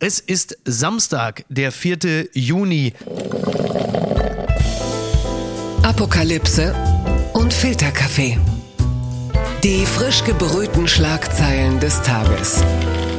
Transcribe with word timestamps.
Es 0.00 0.20
ist 0.20 0.56
Samstag, 0.64 1.44
der 1.48 1.72
4. 1.72 2.28
Juni. 2.32 2.92
Apokalypse 5.82 6.72
und 7.32 7.52
Filterkaffee. 7.52 8.38
Die 9.64 9.84
frisch 9.84 10.22
gebrühten 10.22 10.86
Schlagzeilen 10.86 11.80
des 11.80 12.00
Tages. 12.02 12.62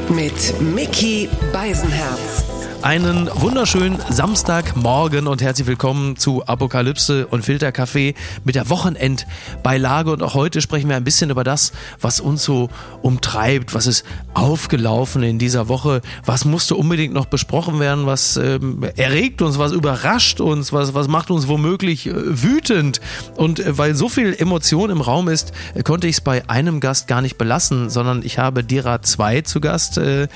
Mit 0.08 0.58
Mickey 0.58 1.28
Beisenherz. 1.52 2.44
Einen 2.82 3.28
wunderschönen 3.34 3.98
Samstagmorgen 4.08 5.26
und 5.26 5.42
herzlich 5.42 5.66
willkommen 5.66 6.16
zu 6.16 6.46
Apokalypse 6.46 7.26
und 7.26 7.44
Filterkaffee 7.44 8.14
mit 8.44 8.54
der 8.54 8.70
Wochenendbeilage. 8.70 10.10
Und 10.10 10.22
auch 10.22 10.32
heute 10.32 10.62
sprechen 10.62 10.88
wir 10.88 10.96
ein 10.96 11.04
bisschen 11.04 11.28
über 11.28 11.44
das, 11.44 11.72
was 12.00 12.20
uns 12.20 12.42
so 12.42 12.70
umtreibt, 13.02 13.74
was 13.74 13.86
ist 13.86 14.06
aufgelaufen 14.32 15.22
in 15.22 15.38
dieser 15.38 15.68
Woche, 15.68 16.00
was 16.24 16.46
musste 16.46 16.74
unbedingt 16.74 17.12
noch 17.12 17.26
besprochen 17.26 17.80
werden, 17.80 18.06
was 18.06 18.38
ähm, 18.38 18.82
erregt 18.96 19.42
uns, 19.42 19.58
was 19.58 19.72
überrascht 19.72 20.40
uns, 20.40 20.72
was, 20.72 20.94
was 20.94 21.06
macht 21.06 21.30
uns 21.30 21.48
womöglich 21.48 22.06
äh, 22.06 22.14
wütend. 22.14 23.02
Und 23.36 23.60
äh, 23.60 23.76
weil 23.76 23.94
so 23.94 24.08
viel 24.08 24.34
Emotion 24.34 24.88
im 24.88 25.02
Raum 25.02 25.28
ist, 25.28 25.52
äh, 25.74 25.82
konnte 25.82 26.06
ich 26.06 26.16
es 26.16 26.20
bei 26.22 26.48
einem 26.48 26.80
Gast 26.80 27.08
gar 27.08 27.20
nicht 27.20 27.36
belassen, 27.36 27.90
sondern 27.90 28.22
ich 28.24 28.38
habe 28.38 28.64
Dira 28.64 29.02
2 29.02 29.42
zu 29.42 29.60
Gast. 29.60 29.98
Äh, 29.98 30.28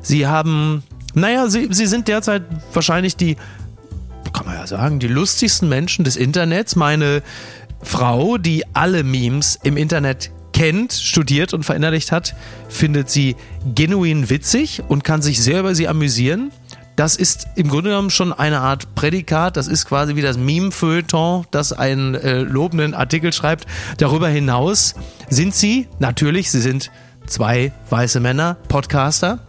Sie 0.00 0.28
haben 0.28 0.84
naja, 1.14 1.48
sie, 1.48 1.68
sie 1.70 1.86
sind 1.86 2.08
derzeit 2.08 2.42
wahrscheinlich 2.72 3.16
die, 3.16 3.36
kann 4.32 4.46
man 4.46 4.54
ja 4.54 4.66
sagen, 4.66 4.98
die 4.98 5.08
lustigsten 5.08 5.68
Menschen 5.68 6.04
des 6.04 6.16
Internets. 6.16 6.76
Meine 6.76 7.22
Frau, 7.82 8.38
die 8.38 8.64
alle 8.74 9.04
Memes 9.04 9.58
im 9.62 9.76
Internet 9.76 10.30
kennt, 10.52 10.92
studiert 10.92 11.54
und 11.54 11.64
verinnerlicht 11.64 12.12
hat, 12.12 12.34
findet 12.68 13.10
sie 13.10 13.36
genuin 13.74 14.28
witzig 14.30 14.82
und 14.88 15.04
kann 15.04 15.22
sich 15.22 15.40
sehr 15.40 15.60
über 15.60 15.74
sie 15.74 15.88
amüsieren. 15.88 16.50
Das 16.96 17.14
ist 17.14 17.46
im 17.54 17.68
Grunde 17.68 17.90
genommen 17.90 18.10
schon 18.10 18.32
eine 18.32 18.58
Art 18.58 18.96
Prädikat. 18.96 19.56
Das 19.56 19.68
ist 19.68 19.86
quasi 19.86 20.16
wie 20.16 20.22
das 20.22 20.36
Meme-Feuilleton, 20.36 21.46
das 21.52 21.72
einen 21.72 22.16
äh, 22.16 22.40
lobenden 22.40 22.92
Artikel 22.92 23.32
schreibt. 23.32 23.66
Darüber 23.98 24.28
hinaus 24.28 24.96
sind 25.30 25.54
sie, 25.54 25.86
natürlich, 26.00 26.50
sie 26.50 26.60
sind 26.60 26.90
zwei 27.26 27.72
weiße 27.90 28.18
Männer, 28.18 28.56
Podcaster, 28.66 29.46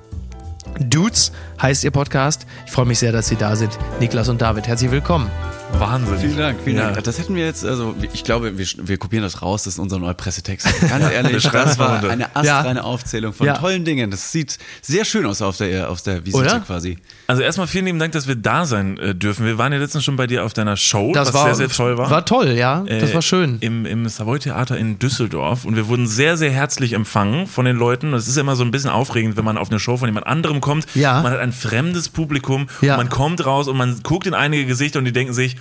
Dudes 0.79 1.31
heißt 1.61 1.83
ihr 1.83 1.91
Podcast. 1.91 2.45
Ich 2.65 2.71
freue 2.71 2.85
mich 2.85 2.99
sehr, 2.99 3.11
dass 3.11 3.27
Sie 3.27 3.35
da 3.35 3.55
sind. 3.55 3.77
Niklas 3.99 4.29
und 4.29 4.41
David, 4.41 4.67
herzlich 4.67 4.91
willkommen. 4.91 5.29
Wahnsinn. 5.73 6.17
Vielen 6.17 6.37
Dank, 6.37 6.59
vielen 6.63 6.77
Ja. 6.77 6.91
Dank. 6.91 7.03
Das 7.03 7.19
hätten 7.19 7.35
wir 7.35 7.45
jetzt, 7.45 7.63
also 7.65 7.95
ich 8.13 8.23
glaube, 8.23 8.57
wir, 8.57 8.65
wir 8.77 8.97
kopieren 8.97 9.23
das 9.23 9.41
raus, 9.41 9.63
das 9.63 9.73
ist 9.73 9.79
unser 9.79 9.99
neuer 9.99 10.13
Pressetext. 10.13 10.65
Ganz 10.89 11.05
ehrlich, 11.13 11.43
das 11.43 11.77
war 11.77 12.03
eine 12.09 12.35
astreine 12.35 12.83
Aufzählung 12.83 13.33
von 13.33 13.45
Ja. 13.45 13.57
tollen 13.57 13.85
Dingen. 13.85 14.09
Das 14.09 14.31
sieht 14.31 14.57
sehr 14.81 15.05
schön 15.05 15.25
aus 15.25 15.41
auf 15.41 15.57
der, 15.57 15.89
auf 15.91 16.01
der 16.01 16.25
Visite 16.25 16.37
Oder? 16.43 16.59
quasi. 16.61 16.97
Also 17.29 17.43
erstmal 17.43 17.67
vielen 17.67 17.85
lieben 17.85 17.99
Dank, 17.99 18.11
dass 18.13 18.27
wir 18.27 18.33
da 18.35 18.65
sein 18.65 18.97
äh, 18.97 19.13
dürfen. 19.13 19.45
Wir 19.45 19.59
waren 19.59 19.71
ja 19.71 19.77
letztens 19.77 20.03
schon 20.03 20.15
bei 20.15 20.25
dir 20.25 20.43
auf 20.43 20.53
deiner 20.53 20.75
Show, 20.75 21.11
Das 21.13 21.27
was 21.27 21.35
war 21.35 21.43
sehr, 21.45 21.67
sehr 21.67 21.69
toll 21.69 21.95
war. 21.95 22.09
War 22.09 22.25
toll, 22.25 22.47
ja. 22.53 22.83
Das 22.87 23.11
Äh, 23.11 23.13
war 23.13 23.21
schön. 23.21 23.57
Im, 23.59 23.85
im 23.85 24.09
Savoy 24.09 24.39
Theater 24.39 24.75
in 24.79 24.97
Düsseldorf 24.97 25.63
und 25.63 25.75
wir 25.75 25.87
wurden 25.87 26.07
sehr, 26.07 26.37
sehr 26.37 26.49
herzlich 26.49 26.93
empfangen 26.93 27.45
von 27.45 27.65
den 27.65 27.75
Leuten. 27.77 28.15
Es 28.15 28.27
ist 28.27 28.37
immer 28.37 28.55
so 28.55 28.63
ein 28.63 28.71
bisschen 28.71 28.89
aufregend, 28.89 29.37
wenn 29.37 29.45
man 29.45 29.59
auf 29.59 29.69
eine 29.69 29.79
Show 29.79 29.95
von 29.97 30.07
jemand 30.07 30.25
anderem 30.25 30.59
kommt. 30.59 30.87
Ja. 30.95 31.21
Man 31.21 31.31
hat 31.31 31.39
ein 31.39 31.51
fremdes 31.53 32.09
Publikum 32.09 32.67
Ja. 32.81 32.93
und 32.95 32.97
man 33.01 33.09
kommt 33.09 33.45
raus 33.45 33.67
und 33.67 33.77
man 33.77 33.99
guckt 34.01 34.25
in 34.25 34.33
einige 34.33 34.65
Gesichter 34.65 34.97
und 34.97 35.05
die 35.05 35.13
denken 35.13 35.33
sich, 35.33 35.55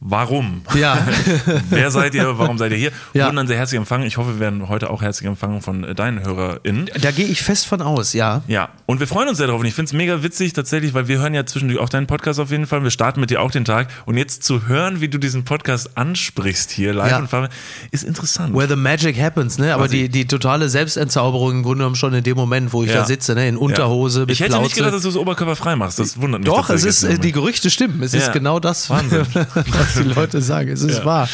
Warum? 0.00 0.62
Ja. 0.76 0.96
Wer 1.70 1.90
seid 1.90 2.14
ihr? 2.14 2.38
Warum 2.38 2.56
seid 2.56 2.70
ihr 2.70 2.78
hier? 2.78 2.92
Ja. 3.14 3.26
Wurden 3.26 3.36
dann 3.36 3.46
sehr 3.48 3.56
herzlich 3.58 3.78
empfangen. 3.78 4.06
Ich 4.06 4.16
hoffe, 4.16 4.34
wir 4.34 4.40
werden 4.40 4.68
heute 4.68 4.90
auch 4.90 5.02
herzlich 5.02 5.26
empfangen 5.26 5.60
von 5.60 5.82
äh, 5.82 5.94
deinen 5.94 6.24
HörerInnen. 6.24 6.88
Da 7.00 7.10
gehe 7.10 7.26
ich 7.26 7.42
fest 7.42 7.66
von 7.66 7.82
aus, 7.82 8.12
ja. 8.12 8.42
Ja, 8.46 8.68
und 8.86 9.00
wir 9.00 9.08
freuen 9.08 9.28
uns 9.28 9.38
sehr 9.38 9.48
drauf. 9.48 9.58
Und 9.58 9.66
ich 9.66 9.74
finde 9.74 9.88
es 9.88 9.92
mega 9.92 10.22
witzig 10.22 10.52
tatsächlich, 10.52 10.94
weil 10.94 11.08
wir 11.08 11.18
hören 11.18 11.34
ja 11.34 11.44
zwischendurch 11.46 11.80
auch 11.80 11.88
deinen 11.88 12.06
Podcast 12.06 12.38
auf 12.38 12.52
jeden 12.52 12.66
Fall. 12.68 12.84
Wir 12.84 12.92
starten 12.92 13.18
mit 13.18 13.30
dir 13.30 13.42
auch 13.42 13.50
den 13.50 13.64
Tag. 13.64 13.88
Und 14.06 14.16
jetzt 14.16 14.44
zu 14.44 14.68
hören, 14.68 15.00
wie 15.00 15.08
du 15.08 15.18
diesen 15.18 15.44
Podcast 15.44 15.96
ansprichst 15.98 16.70
hier 16.70 16.94
live 16.94 17.10
Ja. 17.10 17.18
und 17.18 17.28
Farbe, 17.28 17.48
ist 17.90 18.04
interessant. 18.04 18.54
Where 18.54 18.68
the 18.68 18.76
magic 18.76 19.18
happens, 19.20 19.58
ne? 19.58 19.74
Aber 19.74 19.88
die, 19.88 20.08
die 20.08 20.26
totale 20.28 20.68
Selbstentzauberung 20.68 21.50
im 21.50 21.62
Grunde 21.64 21.78
genommen 21.78 21.96
schon 21.96 22.14
in 22.14 22.22
dem 22.22 22.36
Moment, 22.36 22.72
wo 22.72 22.84
ich 22.84 22.90
Ja. 22.90 22.98
da 23.00 23.04
sitze, 23.04 23.34
ne? 23.34 23.48
In 23.48 23.56
Unterhose, 23.56 24.20
ja. 24.20 24.26
Ich 24.28 24.38
hätte 24.38 24.50
Plauze. 24.50 24.62
nicht 24.62 24.76
gedacht, 24.76 24.94
dass 24.94 25.02
du 25.02 25.08
es 25.08 25.16
oberkörperfrei 25.16 25.74
machst. 25.74 25.98
Das 25.98 26.20
wundert 26.20 26.42
mich. 26.42 26.46
Doch, 26.48 26.70
es 26.70 26.84
ist, 26.84 27.02
äh, 27.02 27.18
die. 27.18 27.32
Gerüchte 27.32 27.68
stimmen. 27.70 28.02
Es 28.02 28.14
ist 28.14 28.32
genau 28.32 28.60
das, 28.60 28.88
Wahnsinn. 28.90 29.26
was 29.96 30.02
die 30.02 30.08
Leute 30.14 30.40
sagen. 30.42 30.70
Es 30.70 30.82
ist 30.82 30.98
Ja. 30.98 31.04
wahr. 31.04 31.28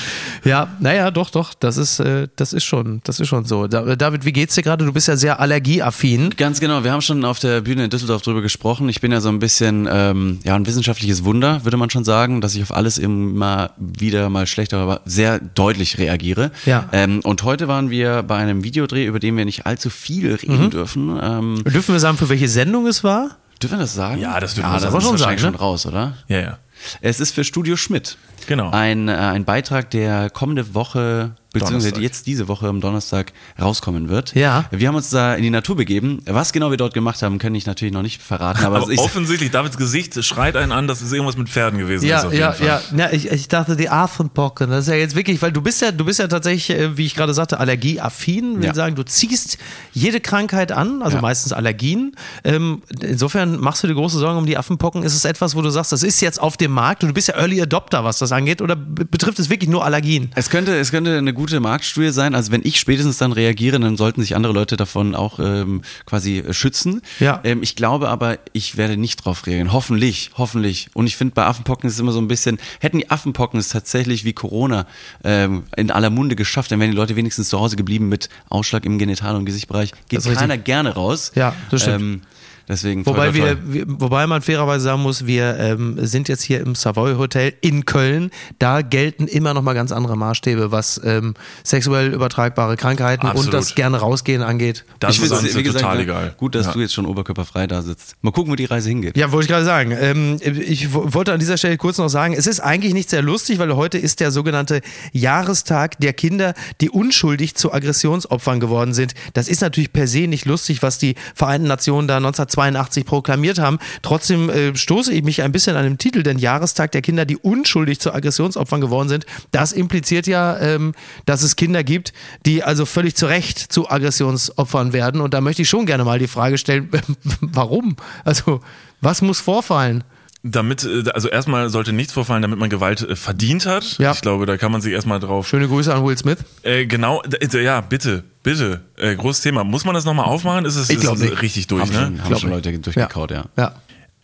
Ja, 0.45 0.69
naja, 0.81 1.11
doch, 1.11 1.31
doch. 1.31 1.55
Das 1.55 1.77
ist, 1.77 2.01
äh, 2.01 2.29
das 2.37 2.53
ist 2.53 2.65
schon, 2.65 3.01
das 3.05 3.21
ist 3.21 3.29
schon 3.29 3.45
so. 3.45 3.67
Da- 3.67 3.97
David, 3.97 4.25
wie 4.25 4.33
geht's 4.33 4.55
dir 4.55 4.63
gerade? 4.63 4.85
Du 4.85 4.93
bist 4.93 5.09
ja 5.09 5.17
sehr 5.17 5.41
allergieaffin. 5.41 6.31
Ganz 6.37 6.61
genau, 6.61 6.85
wir 6.85 6.93
haben 6.93 7.01
schon 7.03 7.25
auf 7.25 7.39
der 7.39 7.61
Bühne 7.63 7.85
in 7.85 7.91
Düsseldorf 7.91 8.23
drüber 8.23 8.43
gesprochen. 8.43 8.89
Ich 8.89 9.01
bin 9.01 9.13
ja 9.13 9.21
so 9.21 9.29
ein 9.29 9.39
bisschen, 9.39 9.89
ähm, 9.91 10.41
ja, 10.45 10.55
ein 10.55 10.67
wissenschaftliches 10.67 11.25
Wunder, 11.25 11.65
würde 11.65 11.77
man 11.77 11.91
schon 11.91 12.05
sagen, 12.05 12.41
dass 12.41 12.55
ich 12.55 12.63
auf 12.63 12.75
alles 12.75 12.99
immer 12.99 13.71
wieder 13.79 14.29
mal 14.31 14.47
schlechter, 14.47 14.79
aber 14.79 15.01
sehr 15.05 15.39
deutlich 15.39 15.99
reagiere. 15.99 16.51
Ja. 16.67 16.89
Ähm, 16.93 17.21
und 17.25 17.43
heute 17.43 17.69
waren 17.69 17.91
wir 17.91 18.23
bei 18.23 18.37
einem 18.37 18.65
Videodreh, 18.65 19.07
über 19.07 19.19
den 19.21 19.37
wir 19.37 19.45
nicht 19.45 19.67
allzu 19.67 19.91
viel 19.91 20.31
Mhm. 20.33 20.35
reden 20.37 20.71
dürfen. 20.71 21.19
Ähm, 21.23 21.65
Dürfen 21.65 21.95
wir 21.95 22.01
sagen, 22.01 22.17
für 22.19 22.29
welche 22.29 22.49
Sendung 22.49 22.87
es 22.87 23.03
war? 23.05 23.31
dürfen 23.63 23.79
wir 23.79 23.83
das 23.83 23.95
sagen? 23.95 24.21
Ja, 24.21 24.39
das 24.41 24.55
dürfen 24.55 24.67
ja, 24.69 24.75
wir 24.75 24.81
sagen. 24.81 24.93
Das 24.95 25.03
ist 25.03 25.09
schon 25.09 25.19
wahrscheinlich 25.19 25.41
sagen, 25.43 25.55
schon 25.55 25.61
raus, 25.61 25.87
oder? 25.87 26.13
Ja, 26.29 26.41
ja. 26.41 26.59
Es 27.01 27.21
ist 27.21 27.33
für 27.33 27.45
Studio 27.45 27.77
Schmidt. 27.77 28.17
Genau. 28.47 28.71
Ein, 28.71 29.09
äh, 29.09 29.13
ein 29.13 29.45
Beitrag, 29.45 29.91
der 29.91 30.31
kommende 30.31 30.75
Woche, 30.75 31.35
beziehungsweise 31.55 31.93
Donnerstag. 31.93 32.03
jetzt 32.03 32.27
diese 32.27 32.49
Woche 32.49 32.69
am 32.69 32.81
Donnerstag 32.83 33.33
rauskommen 33.61 34.11
wird. 34.11 34.35
Ja. 34.35 34.67
Wir 34.71 34.89
haben 34.89 34.95
uns 34.97 35.09
da 35.11 35.35
in 35.35 35.43
die 35.43 35.51
Natur 35.51 35.77
begeben. 35.77 36.21
Was 36.27 36.53
genau 36.53 36.71
wir 36.71 36.77
dort 36.77 36.93
gemacht 36.93 37.23
haben, 37.23 37.39
kann 37.39 37.55
ich 37.55 37.65
natürlich 37.65 37.95
noch 37.95 38.03
nicht 38.03 38.21
verraten. 38.21 38.63
Aber, 38.65 38.77
Aber 38.83 38.91
ich, 38.93 38.99
offensichtlich, 38.99 39.51
Davids 39.51 39.77
Gesicht 39.79 40.23
schreit 40.23 40.57
einen 40.57 40.73
an, 40.73 40.87
dass 40.87 41.01
es 41.01 41.13
irgendwas 41.13 41.37
mit 41.39 41.49
Pferden 41.49 41.79
gewesen 41.79 42.05
ist. 42.05 42.11
Ja, 42.11 42.23
jeden 42.25 42.39
ja, 42.39 42.53
Fall. 42.53 42.67
ja, 42.67 42.81
ja. 42.97 43.13
Ich, 43.13 43.31
ich 43.31 43.49
dachte 43.49 43.77
die 43.77 43.89
Affenpocken. 43.89 44.69
Das 44.71 44.81
ist 44.87 44.89
ja 44.91 44.97
jetzt 44.99 45.17
wirklich, 45.17 45.41
weil 45.41 45.53
du 45.53 45.63
bist 45.63 45.81
ja, 45.81 45.91
du 45.93 46.05
bist 46.05 46.19
ja 46.19 46.29
tatsächlich, 46.29 46.71
äh, 46.77 46.97
wie 46.99 47.07
ich 47.07 47.15
gerade 47.15 47.33
sagte, 47.33 47.59
allergieaffin. 47.61 48.59
Will 48.59 48.65
Ja. 48.67 48.75
sagen, 48.75 48.95
du 48.95 49.03
ziehst 49.05 49.59
jede 49.93 50.21
Krankheit 50.21 50.73
an, 50.73 51.03
also 51.03 51.17
Ja. 51.17 51.23
meistens 51.23 51.53
Allergien. 51.53 52.17
Ähm, 52.43 52.83
insofern 53.01 53.59
machst 53.61 53.83
du 53.83 53.87
dir 53.87 53.95
große 53.95 54.19
Sorgen 54.19 54.39
um 54.39 54.47
die 54.47 54.57
Affenpocken. 54.57 55.03
Ist 55.03 55.15
es 55.15 55.25
etwas, 55.25 55.55
wo 55.55 55.63
du 55.63 55.71
sagst, 55.71 55.93
das 55.93 56.03
ist 56.03 56.21
jetzt 56.21 56.41
auf 56.41 56.57
dem 56.57 56.73
Markt 56.73 57.03
und 57.03 57.09
du 57.09 57.15
bist 57.15 57.29
ja 57.29 57.35
Early 57.37 57.61
Adopter, 57.63 58.05
was 58.05 58.19
das 58.19 58.33
angeht, 58.33 58.61
oder 58.63 58.75
be- 58.77 59.05
betrifft 59.05 59.39
es 59.39 59.51
wirklich 59.51 59.71
nur 59.71 59.85
Allergien? 59.85 60.31
es 60.35 60.51
könnte, 60.51 60.77
es 60.79 60.91
könnte 60.91 61.17
eine 61.19 61.33
gute 61.33 61.44
Marktstudie 61.61 62.11
sein. 62.11 62.35
Also 62.35 62.53
wenn 62.53 62.63
ich 62.65 62.81
spätestens 62.81 63.19
dann 63.19 63.33
reagiere, 63.33 63.79
dann 63.79 63.97
sollten 63.97 64.21
sich 64.21 64.37
andere 64.37 64.53
Leute 64.53 64.77
davon 64.77 65.15
auch 65.15 65.39
ähm, 65.39 65.83
quasi 66.07 66.39
äh, 66.39 66.53
schützen. 66.53 67.03
Ja. 67.21 67.41
Ähm, 67.45 67.63
ich 67.63 67.77
glaube 67.77 68.09
aber, 68.09 68.39
ich 68.53 68.77
werde 68.77 68.97
nicht 68.97 69.25
drauf 69.25 69.47
reagieren. 69.47 69.73
Hoffentlich, 69.73 70.31
hoffentlich. 70.37 70.89
Und 70.95 71.07
ich 71.07 71.17
finde, 71.17 71.35
bei 71.35 71.45
Affenpocken 71.45 71.89
ist 71.89 71.95
es 71.95 72.01
immer 72.01 72.13
so 72.13 72.21
ein 72.21 72.29
bisschen, 72.29 72.59
hätten 72.81 72.99
die 72.99 73.11
Affenpocken 73.11 73.59
es 73.59 73.69
tatsächlich 73.69 74.25
wie 74.25 74.33
Corona 74.33 74.87
ähm, 75.23 75.65
in 75.77 75.91
aller 75.91 76.11
Munde 76.11 76.37
geschafft, 76.37 76.71
dann 76.71 76.81
wären 76.81 76.91
die 76.91 76.97
Leute 76.97 77.17
wenigstens 77.17 77.49
zu 77.49 77.59
Hause 77.59 77.77
geblieben 77.77 78.09
mit 78.09 78.29
Ausschlag 78.49 78.85
im 78.85 78.99
Genital- 78.99 79.37
und 79.37 79.45
Gesichtbereich. 79.45 79.93
Geht 80.09 80.23
keiner 80.23 80.41
richtig. 80.41 80.65
gerne 80.65 80.95
raus. 80.95 81.33
Ja, 81.35 81.55
das 81.71 81.83
stimmt. 81.83 82.23
Deswegen. 82.69 83.05
toi, 83.05 83.13
Wobei, 83.13 83.31
toi, 83.31 83.39
toi. 83.39 83.57
wir, 83.63 83.75
wir, 83.75 84.01
wobei 84.01 84.27
man 84.27 84.43
fairerweise 84.43 84.85
sagen 84.85 85.03
muss, 85.03 85.27
wir 85.27 85.59
ähm, 85.59 85.99
sind 86.07 86.29
jetzt 86.29 86.43
hier 86.43 86.61
im 86.61 86.75
Savoy 86.75 87.15
Hotel 87.17 87.53
in 87.61 87.85
Köln. 87.85 88.31
Da 88.59 88.83
gelten 88.83 89.27
immer 89.27 89.55
noch 89.55 89.63
mal 89.63 89.75
ganz 89.75 89.93
andere 89.93 90.17
Maßstäbe, 90.17 90.73
was 90.73 91.01
ähm, 91.05 91.35
sexuell 91.63 92.13
übertragbare 92.13 92.77
Krankheiten 92.77 93.27
Absolut. 93.27 93.47
und 93.47 93.55
das 93.55 93.75
gerne 93.75 93.99
rausgehen 93.99 94.43
angeht. 94.43 94.85
Das 95.01 95.17
ich 95.17 95.23
ist 95.23 95.33
uns 95.33 95.55
wie 95.55 95.63
gesagt, 95.63 95.83
total 95.83 95.97
ne, 95.97 96.03
egal. 96.05 96.35
Gut, 96.37 96.55
dass 96.55 96.67
ja. 96.67 96.73
du 96.73 96.81
jetzt 96.81 96.95
schon 96.95 97.07
oberkörperfrei 97.07 97.67
da 97.67 97.83
sitzt. 97.83 98.17
Mal 98.23 98.31
gucken, 98.31 98.51
wo 98.51 98.57
die 98.57 98.65
Reise 98.65 98.89
hingeht. 98.89 99.17
Ja, 99.17 99.33
wollte 99.33 99.45
ich 99.45 99.51
gerade 99.51 99.65
sagen. 99.65 99.93
Ähm, 99.99 100.39
ich 100.43 100.93
wollte 100.93 101.33
an 101.33 101.41
dieser 101.41 101.57
Stelle 101.57 101.77
kurz 101.77 101.99
noch 101.99 102.09
sagen, 102.09 102.35
es 102.35 102.47
ist 102.47 102.61
eigentlich 102.61 102.95
nicht 102.95 103.11
sehr 103.11 103.23
lustig, 103.23 103.59
weil 103.59 103.75
heute 103.77 103.99
ist 103.99 104.21
der 104.21 104.31
sogenannte 104.31 104.81
Jahrestag 105.13 105.99
der 106.01 106.13
Kinder, 106.13 106.55
die 106.81 106.91
unschuldig 106.91 107.55
zu 107.55 107.73
Aggressionsopfern 107.73 108.61
geworden 108.61 108.95
sind. 108.95 109.15
Das 109.35 109.49
ist 109.49 109.61
natürlich 109.61 109.93
per 109.93 110.07
se 110.07 110.27
nicht 110.27 110.47
lustig, 110.47 110.83
was 110.83 110.99
die 110.99 111.15
Vereinten 111.35 111.69
Nationen 111.69 112.09
da 112.09 112.21
1982 112.63 113.05
proklamiert 113.05 113.59
haben. 113.59 113.79
Trotzdem 114.03 114.51
äh, 114.51 114.77
stoße 114.77 115.13
ich 115.13 115.23
mich 115.23 115.43
ein 115.43 115.53
bisschen 115.53 115.77
an 115.77 115.85
dem 115.85 115.99
Titel, 115.99 116.23
denn 116.23 116.39
Jahrestag 116.39 116.93
der 116.93 117.03
Kinder, 117.03 117.25
die 117.25 117.37
unschuldig 117.37 118.01
zu 118.01 118.13
Aggressionsopfern 118.13 118.81
geworden 118.81 119.09
sind, 119.09 119.27
das 119.51 119.73
impliziert 119.73 120.27
ja, 120.27 120.59
ähm, 120.59 120.95
dass 121.27 121.43
es 121.43 121.57
Kinder 121.57 121.85
gibt, 121.85 122.13
die 122.47 122.63
also 122.63 122.87
völlig 122.87 123.17
zu 123.17 123.27
Recht 123.27 123.59
zu 123.59 123.91
Aggressionsopfern 123.91 124.93
werden. 124.93 125.21
Und 125.21 125.35
da 125.35 125.41
möchte 125.41 125.63
ich 125.63 125.69
schon 125.69 125.87
gerne 125.87 126.05
mal 126.05 126.19
die 126.19 126.29
Frage 126.29 126.59
stellen, 126.59 126.91
warum? 127.41 127.97
Also, 128.25 128.61
was 129.01 129.23
muss 129.23 129.41
vorfallen? 129.41 130.05
Damit, 130.47 130.85
äh, 130.85 131.09
also 131.15 131.29
erstmal 131.29 131.71
sollte 131.71 131.95
nichts 131.95 132.13
vorfallen, 132.13 132.43
damit 132.43 132.59
man 132.59 132.69
Gewalt 132.69 133.01
äh, 133.01 133.17
verdient 133.17 133.65
hat. 133.65 133.97
Ja. 133.99 134.13
Ich 134.13 134.21
glaube, 134.21 134.45
da 134.45 134.59
kann 134.59 134.71
man 134.71 134.83
sich 134.83 134.93
erstmal 134.93 135.19
drauf. 135.19 135.49
Schöne 135.49 135.67
Grüße 135.69 135.93
an 135.93 136.05
Will 136.05 136.19
Smith. 136.19 136.39
Äh, 136.63 136.85
genau, 136.85 137.23
ja, 137.53 137.81
bitte, 137.81 138.25
bitte. 138.43 138.83
Äh, 138.99 139.17
großes 139.17 139.43
Thema. 139.43 139.65
Muss 139.65 139.87
man 139.87 139.95
das 139.95 140.05
nochmal 140.05 140.27
aufmachen? 140.27 140.67
Ist 140.67 140.77
es, 140.77 140.91
Ich 140.91 141.03
ist 141.03 141.19
nicht. 141.19 141.41
richtig 141.41 141.67
durch, 141.67 141.83
haben 141.83 141.89
ne? 141.89 141.95
schon, 141.95 142.21
haben 142.21 142.29
Glaub 142.29 142.41
schon. 142.41 142.51
Leute 142.51 142.79
durchgekaut, 142.79 143.31
ja. 143.31 143.47
Ja. 143.57 143.73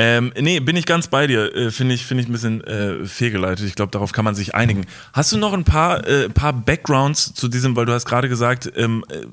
Ähm, 0.02 0.32
nee, 0.40 0.60
bin 0.60 0.76
ich 0.76 0.86
ganz 0.86 1.08
bei 1.08 1.26
dir. 1.26 1.54
Äh, 1.54 1.70
Finde 1.70 1.94
ich, 1.94 2.06
find 2.06 2.20
ich 2.20 2.28
ein 2.28 2.32
bisschen 2.32 2.64
äh, 2.64 3.04
fehlgeleitet. 3.04 3.66
Ich 3.66 3.74
glaube, 3.74 3.90
darauf 3.90 4.12
kann 4.12 4.24
man 4.24 4.34
sich 4.34 4.54
einigen. 4.54 4.86
Hast 5.12 5.30
du 5.32 5.36
noch 5.36 5.52
ein 5.52 5.64
paar, 5.64 6.06
äh, 6.08 6.28
paar 6.30 6.52
Backgrounds 6.54 7.34
zu 7.34 7.48
diesem, 7.48 7.76
weil 7.76 7.84
du 7.84 7.92
hast 7.92 8.06
gerade 8.06 8.28
gesagt, 8.28 8.70
ähm, 8.76 9.04
äh, 9.10 9.26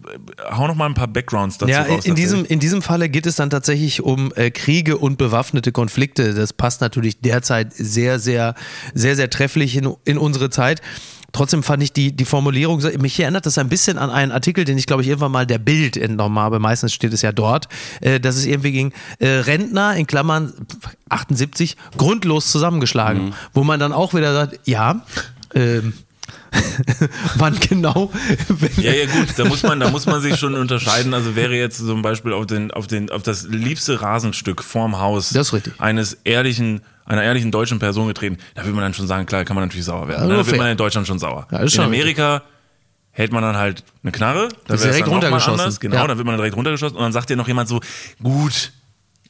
hau 0.51 0.67
noch 0.67 0.75
mal 0.75 0.87
ein 0.87 0.93
paar 0.93 1.07
Backgrounds 1.07 1.57
dazu 1.57 1.71
Ja, 1.71 1.83
raus. 1.83 2.05
in 2.05 2.15
diesem, 2.15 2.43
in 2.45 2.59
diesem 2.59 2.81
Falle 2.81 3.07
geht 3.07 3.25
es 3.25 3.35
dann 3.35 3.49
tatsächlich 3.49 4.01
um 4.01 4.33
äh, 4.35 4.51
Kriege 4.51 4.97
und 4.97 5.17
bewaffnete 5.17 5.71
Konflikte. 5.71 6.33
Das 6.33 6.51
passt 6.51 6.81
natürlich 6.81 7.21
derzeit 7.21 7.73
sehr, 7.73 8.19
sehr, 8.19 8.55
sehr, 8.93 9.15
sehr 9.15 9.29
trefflich 9.29 9.75
in, 9.77 9.93
in 10.03 10.17
unsere 10.17 10.49
Zeit. 10.49 10.81
Trotzdem 11.37 11.61
fand 11.61 11.83
ich 11.83 11.93
die, 11.93 12.13
die 12.13 12.25
Formulierung, 12.25 12.81
mich 12.97 13.19
erinnert 13.19 13.45
das 13.45 13.59
ein 13.59 13.69
bisschen 13.69 13.99
an 13.99 14.09
einen 14.09 14.31
Artikel, 14.31 14.65
den 14.65 14.75
ich 14.75 14.87
glaube 14.87 15.03
ich 15.03 15.07
irgendwann 15.07 15.31
mal 15.31 15.45
der 15.45 15.59
Bild 15.59 15.95
entnommen 15.95 16.39
habe. 16.39 16.57
Meistens 16.57 16.93
steht 16.93 17.13
es 17.13 17.21
ja 17.21 17.31
dort, 17.31 17.67
äh, 18.01 18.19
dass 18.19 18.37
es 18.37 18.47
irgendwie 18.47 18.71
ging, 18.71 18.91
äh, 19.19 19.27
Rentner 19.27 19.95
in 19.95 20.07
Klammern 20.07 20.51
78 21.09 21.77
grundlos 21.95 22.51
zusammengeschlagen. 22.51 23.35
Wo 23.53 23.63
man 23.63 23.79
dann 23.79 23.93
auch 23.93 24.15
wieder 24.15 24.33
sagt, 24.33 24.61
ja, 24.67 25.05
ähm, 25.53 25.93
wann 27.35 27.59
genau? 27.59 28.11
Ja, 28.77 28.91
ja, 28.93 29.05
gut, 29.05 29.27
da 29.37 29.45
muss 29.45 29.63
man, 29.63 29.79
da 29.79 29.89
muss 29.89 30.05
man 30.05 30.21
sich 30.21 30.37
schon 30.37 30.55
unterscheiden. 30.59 31.13
Also 31.13 31.35
wäre 31.35 31.55
jetzt 31.55 31.77
zum 31.77 32.01
Beispiel 32.01 32.33
auf, 32.33 32.45
den, 32.45 32.71
auf, 32.71 32.87
den, 32.87 33.09
auf 33.11 33.23
das 33.23 33.43
liebste 33.43 34.01
Rasenstück 34.01 34.63
vorm 34.63 34.99
Haus 34.99 35.35
richtig. 35.53 35.73
eines 35.79 36.13
ehrlichen, 36.23 36.81
einer 37.05 37.23
ehrlichen 37.23 37.51
deutschen 37.51 37.79
Person 37.79 38.07
getreten, 38.07 38.37
da 38.55 38.65
will 38.65 38.73
man 38.73 38.83
dann 38.83 38.93
schon 38.93 39.07
sagen, 39.07 39.25
klar, 39.25 39.45
kann 39.45 39.55
man 39.55 39.65
natürlich 39.65 39.85
sauer 39.85 40.07
werden. 40.07 40.23
Ja, 40.23 40.27
ne? 40.35 40.37
Da 40.37 40.47
wird 40.47 40.57
man 40.57 40.67
in 40.71 40.77
Deutschland 40.77 41.07
schon 41.07 41.19
sauer. 41.19 41.47
Ja, 41.51 41.59
in 41.59 41.69
schon 41.69 41.85
Amerika 41.85 42.43
hält 43.11 43.31
man 43.31 43.41
dann 43.41 43.57
halt 43.57 43.83
eine 44.03 44.11
Knarre, 44.11 44.49
da 44.67 44.75
es 44.75 44.81
direkt 44.81 45.01
dann 45.07 45.13
runtergeschossen. 45.13 45.59
anders. 45.59 45.79
Genau, 45.79 45.95
Ja. 45.95 46.07
dann 46.07 46.17
wird 46.17 46.27
man 46.27 46.35
direkt 46.37 46.55
runtergeschossen 46.55 46.95
und 46.97 47.03
dann 47.03 47.13
sagt 47.13 47.29
dir 47.29 47.35
noch 47.35 47.47
jemand 47.47 47.67
so, 47.67 47.79
gut, 48.21 48.71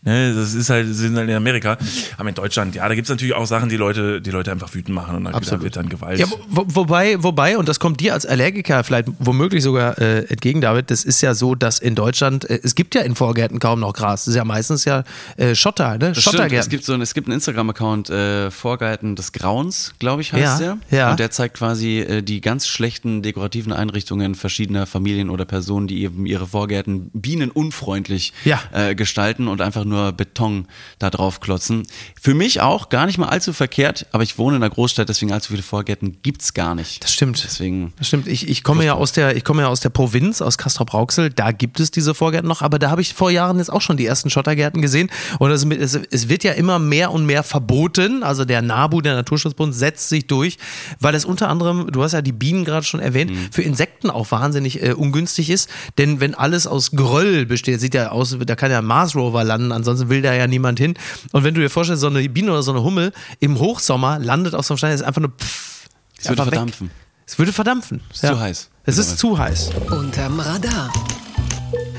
Ne, 0.08 0.34
das 0.34 0.54
ist 0.54 0.70
halt, 0.70 0.88
sind 0.96 1.18
halt 1.18 1.30
in 1.30 1.36
Amerika. 1.36 1.78
Aber 2.18 2.30
in 2.30 2.36
Deutschland, 2.36 2.76
ja, 2.76 2.88
da 2.88 2.96
gibt 2.96 3.08
es 3.08 3.10
natürlich 3.10 3.34
auch 3.36 3.46
Sachen, 3.46 3.68
die 3.68 3.76
Leute, 3.76 4.22
die 4.22 4.32
Leute 4.32 4.54
einfach 4.54 4.74
wütend 4.74 4.96
machen 4.96 5.18
und 5.18 5.26
da, 5.26 5.32
da 5.32 5.38
Absolut. 5.38 5.64
wird 5.66 5.76
dann 5.76 5.90
Gewalt. 5.90 6.18
Ja, 6.18 6.28
wo, 6.48 6.64
wobei, 6.68 7.22
wobei, 7.22 7.58
und 7.58 7.68
das 7.68 7.80
kommt 7.80 8.00
dir 8.00 8.14
als 8.14 8.26
Allergiker 8.26 8.84
vielleicht 8.86 9.10
womöglich 9.20 9.64
sogar 9.64 9.98
äh, 10.00 10.20
entgegen, 10.30 10.62
David, 10.62 10.92
das 10.92 11.04
ist 11.04 11.20
ja 11.22 11.34
so, 11.34 11.56
dass 11.56 11.80
in 11.80 11.94
Deutschland, 11.96 12.50
äh, 12.50 12.60
es 12.64 12.74
gibt 12.76 12.96
ja 12.96 13.02
in 13.02 13.16
Vorgärten 13.16 13.60
kaum 13.60 13.82
noch 13.82 13.92
Gras. 13.92 14.22
Das 14.24 14.30
ist 14.30 14.36
ja 14.36 14.46
meistens 14.46 14.86
ja 14.86 15.04
äh, 15.36 15.54
Schotter, 15.56 15.98
ne? 15.98 15.98
Das 15.98 16.10
stimmt. 16.10 16.18
Es 16.18 16.24
Schottergärten. 16.24 16.70
gibt 16.70 16.86
so 16.86 16.94
ein, 16.94 17.02
es 17.02 17.14
gibt 17.14 17.28
einen 17.28 17.34
Instagram-Account, 17.36 18.10
äh, 18.10 18.50
Vorgarten 18.50 19.18
des 19.18 19.34
Grauens, 19.34 19.94
glaube 20.00 20.22
ich, 20.22 20.32
heißt 20.32 20.62
Ja, 20.62 20.78
der. 20.90 20.98
ja. 20.98 21.12
Und 21.12 21.20
der 21.20 21.32
zeigt 21.32 21.58
quasi 21.58 22.00
äh, 22.00 22.22
die 22.22 22.40
ganz 22.40 22.66
schlechten 22.66 23.22
dekorativen 23.24 23.74
Einrichtungen 23.74 24.36
verschiedener 24.36 24.86
Familien 24.86 25.30
oder 25.30 25.44
Personen, 25.44 25.88
die 25.88 26.04
eben 26.04 26.26
ihre 26.26 26.48
Vorgärten 26.48 27.10
bienenunfreundlich 27.14 28.32
Ja. 28.46 28.62
äh, 28.72 28.96
gestalten 28.96 29.48
und 29.50 29.60
einfach 29.62 29.84
nur 29.84 29.97
Beton 30.12 30.68
da 31.00 31.10
drauf 31.10 31.40
klotzen. 31.40 31.84
Für 32.20 32.34
mich 32.34 32.62
auch 32.62 32.90
gar 32.90 33.06
nicht 33.06 33.18
mal 33.18 33.30
allzu 33.30 33.54
verkehrt, 33.54 34.08
aber 34.12 34.24
ich 34.24 34.38
wohne 34.38 34.58
in 34.58 34.64
einer 34.64 34.74
Großstadt, 34.74 35.10
deswegen 35.10 35.32
allzu 35.32 35.52
viele 35.52 35.64
Vorgärten 35.64 36.18
gibt's 36.22 36.54
gar 36.54 36.76
nicht. 36.76 37.04
Das 37.04 37.14
stimmt. 37.14 37.44
Deswegen. 37.44 37.94
Das 37.98 38.08
stimmt. 38.08 38.28
Ich, 38.28 38.48
ich 38.48 38.64
komme 38.64 38.86
ja 38.86 38.94
aus 38.94 39.12
der, 39.12 39.36
ich 39.36 39.44
komme 39.44 39.64
ja 39.64 39.68
aus 39.68 39.80
der 39.80 39.90
Provinz, 39.90 40.42
aus 40.42 40.58
Castrop-Rauxel. 40.58 41.30
Da 41.30 41.52
gibt 41.52 41.80
es 41.80 41.92
diese 41.92 42.14
Vorgärten 42.14 42.48
noch, 42.48 42.62
aber 42.62 42.80
da 42.80 42.90
habe 42.90 43.02
ich 43.02 43.14
vor 43.14 43.32
Jahren 43.32 43.58
jetzt 43.58 43.72
auch 43.72 43.82
schon 43.82 43.98
die 43.98 44.06
ersten 44.06 44.30
Schottergärten 44.30 44.82
gesehen. 44.82 45.10
Und 45.40 45.52
es, 45.52 45.66
es, 45.66 45.96
es 45.96 46.30
wird 46.30 46.44
ja 46.44 46.54
immer 46.54 46.80
mehr 46.80 47.12
und 47.12 47.26
mehr 47.26 47.44
verboten. 47.44 48.24
Also 48.24 48.46
der 48.46 48.62
NABU, 48.62 49.02
der 49.02 49.16
Naturschutzbund, 49.16 49.74
setzt 49.74 50.10
sich 50.10 50.28
durch, 50.28 50.58
weil 51.00 51.16
es 51.16 51.26
unter 51.26 51.50
anderem, 51.50 51.92
du 51.92 52.04
hast 52.04 52.14
ja 52.14 52.22
die 52.22 52.32
Bienen 52.32 52.66
gerade 52.66 52.86
schon 52.86 53.00
erwähnt, 53.00 53.32
für 53.52 53.62
Insekten 53.62 54.10
auch 54.10 54.32
wahnsinnig 54.32 54.82
äh, 54.82 54.94
ungünstig 54.94 55.50
ist. 55.50 55.70
Denn 55.98 56.20
wenn 56.20 56.36
alles 56.36 56.68
aus 56.68 56.92
Geröll 56.92 57.46
besteht, 57.46 57.80
sieht 57.80 57.94
ja 57.94 58.10
aus, 58.10 58.38
da 58.40 58.56
kann 58.56 58.72
ja 58.72 58.80
ein 58.80 58.86
Mars 58.86 59.16
Rover 59.16 59.44
landen, 59.44 59.72
ansonsten 59.88 60.10
will 60.10 60.22
da 60.22 60.34
ja 60.34 60.48
niemand 60.48 60.80
hin. 60.80 60.96
Und 61.32 61.44
wenn 61.44 61.54
du 61.54 61.62
dir 61.62 61.70
vorstellst, 61.70 62.02
so 62.02 62.08
eine 62.08 62.28
Biene 62.30 62.52
oder 62.52 62.64
so 62.64 62.72
eine 62.72 62.84
Hummel 62.84 63.12
im 63.40 63.60
Hochsommer 63.60 64.20
landet 64.20 64.54
auf 64.56 64.66
so 64.66 64.74
einem 64.74 64.78
Stein, 64.80 64.94
ist 64.94 65.02
einfach 65.04 65.22
nur 65.22 65.32
pff, 65.32 65.88
Es 66.20 66.26
würde 66.30 66.42
einfach 66.42 66.46
weg. 66.48 66.54
verdampfen. 66.54 66.92
Es 67.26 67.38
würde 67.40 67.54
verdampfen. 67.54 68.02
Ist 68.12 68.22
zu 68.22 68.40
heiß. 68.40 68.70
Es 68.86 68.98
ist 68.98 69.18
zu 69.20 69.38
heiß. 69.38 69.72
Unterm 69.92 70.40
Radar. 70.40 70.92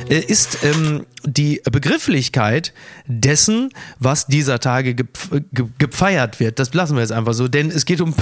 Äh, 0.08 0.20
Ist 0.20 0.58
ähm, 0.64 1.04
die 1.24 1.60
Begrifflichkeit 1.70 2.72
dessen, 3.06 3.68
was 3.98 4.26
dieser 4.26 4.58
Tage 4.58 4.94
gepf 4.94 5.28
ge 5.52 5.66
gefeiert 5.76 6.40
wird. 6.40 6.58
Das 6.58 6.72
lassen 6.72 6.94
wir 6.96 7.02
jetzt 7.02 7.12
einfach 7.12 7.34
so, 7.34 7.46
denn 7.46 7.70
es 7.70 7.84
geht 7.84 8.00
um 8.00 8.14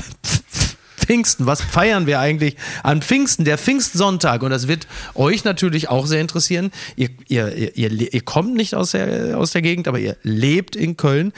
Pfingsten. 1.06 1.46
Was 1.46 1.62
feiern 1.62 2.06
wir 2.06 2.18
eigentlich 2.18 2.56
an 2.82 3.00
Pfingsten? 3.00 3.44
Der 3.44 3.58
Pfingstsonntag. 3.58 4.42
Und 4.42 4.50
das 4.50 4.66
wird 4.66 4.88
euch 5.14 5.44
natürlich 5.44 5.88
auch 5.88 6.06
sehr 6.06 6.20
interessieren. 6.20 6.72
Ihr, 6.96 7.10
ihr, 7.28 7.76
ihr, 7.76 7.90
ihr, 8.12 8.20
kommt 8.22 8.54
nicht 8.54 8.74
aus 8.74 8.90
der, 8.90 9.38
aus 9.38 9.52
der 9.52 9.62
Gegend, 9.62 9.86
aber 9.86 10.00
ihr 10.00 10.16
lebt 10.22 10.74
in 10.74 10.96
Köln. 10.96 11.32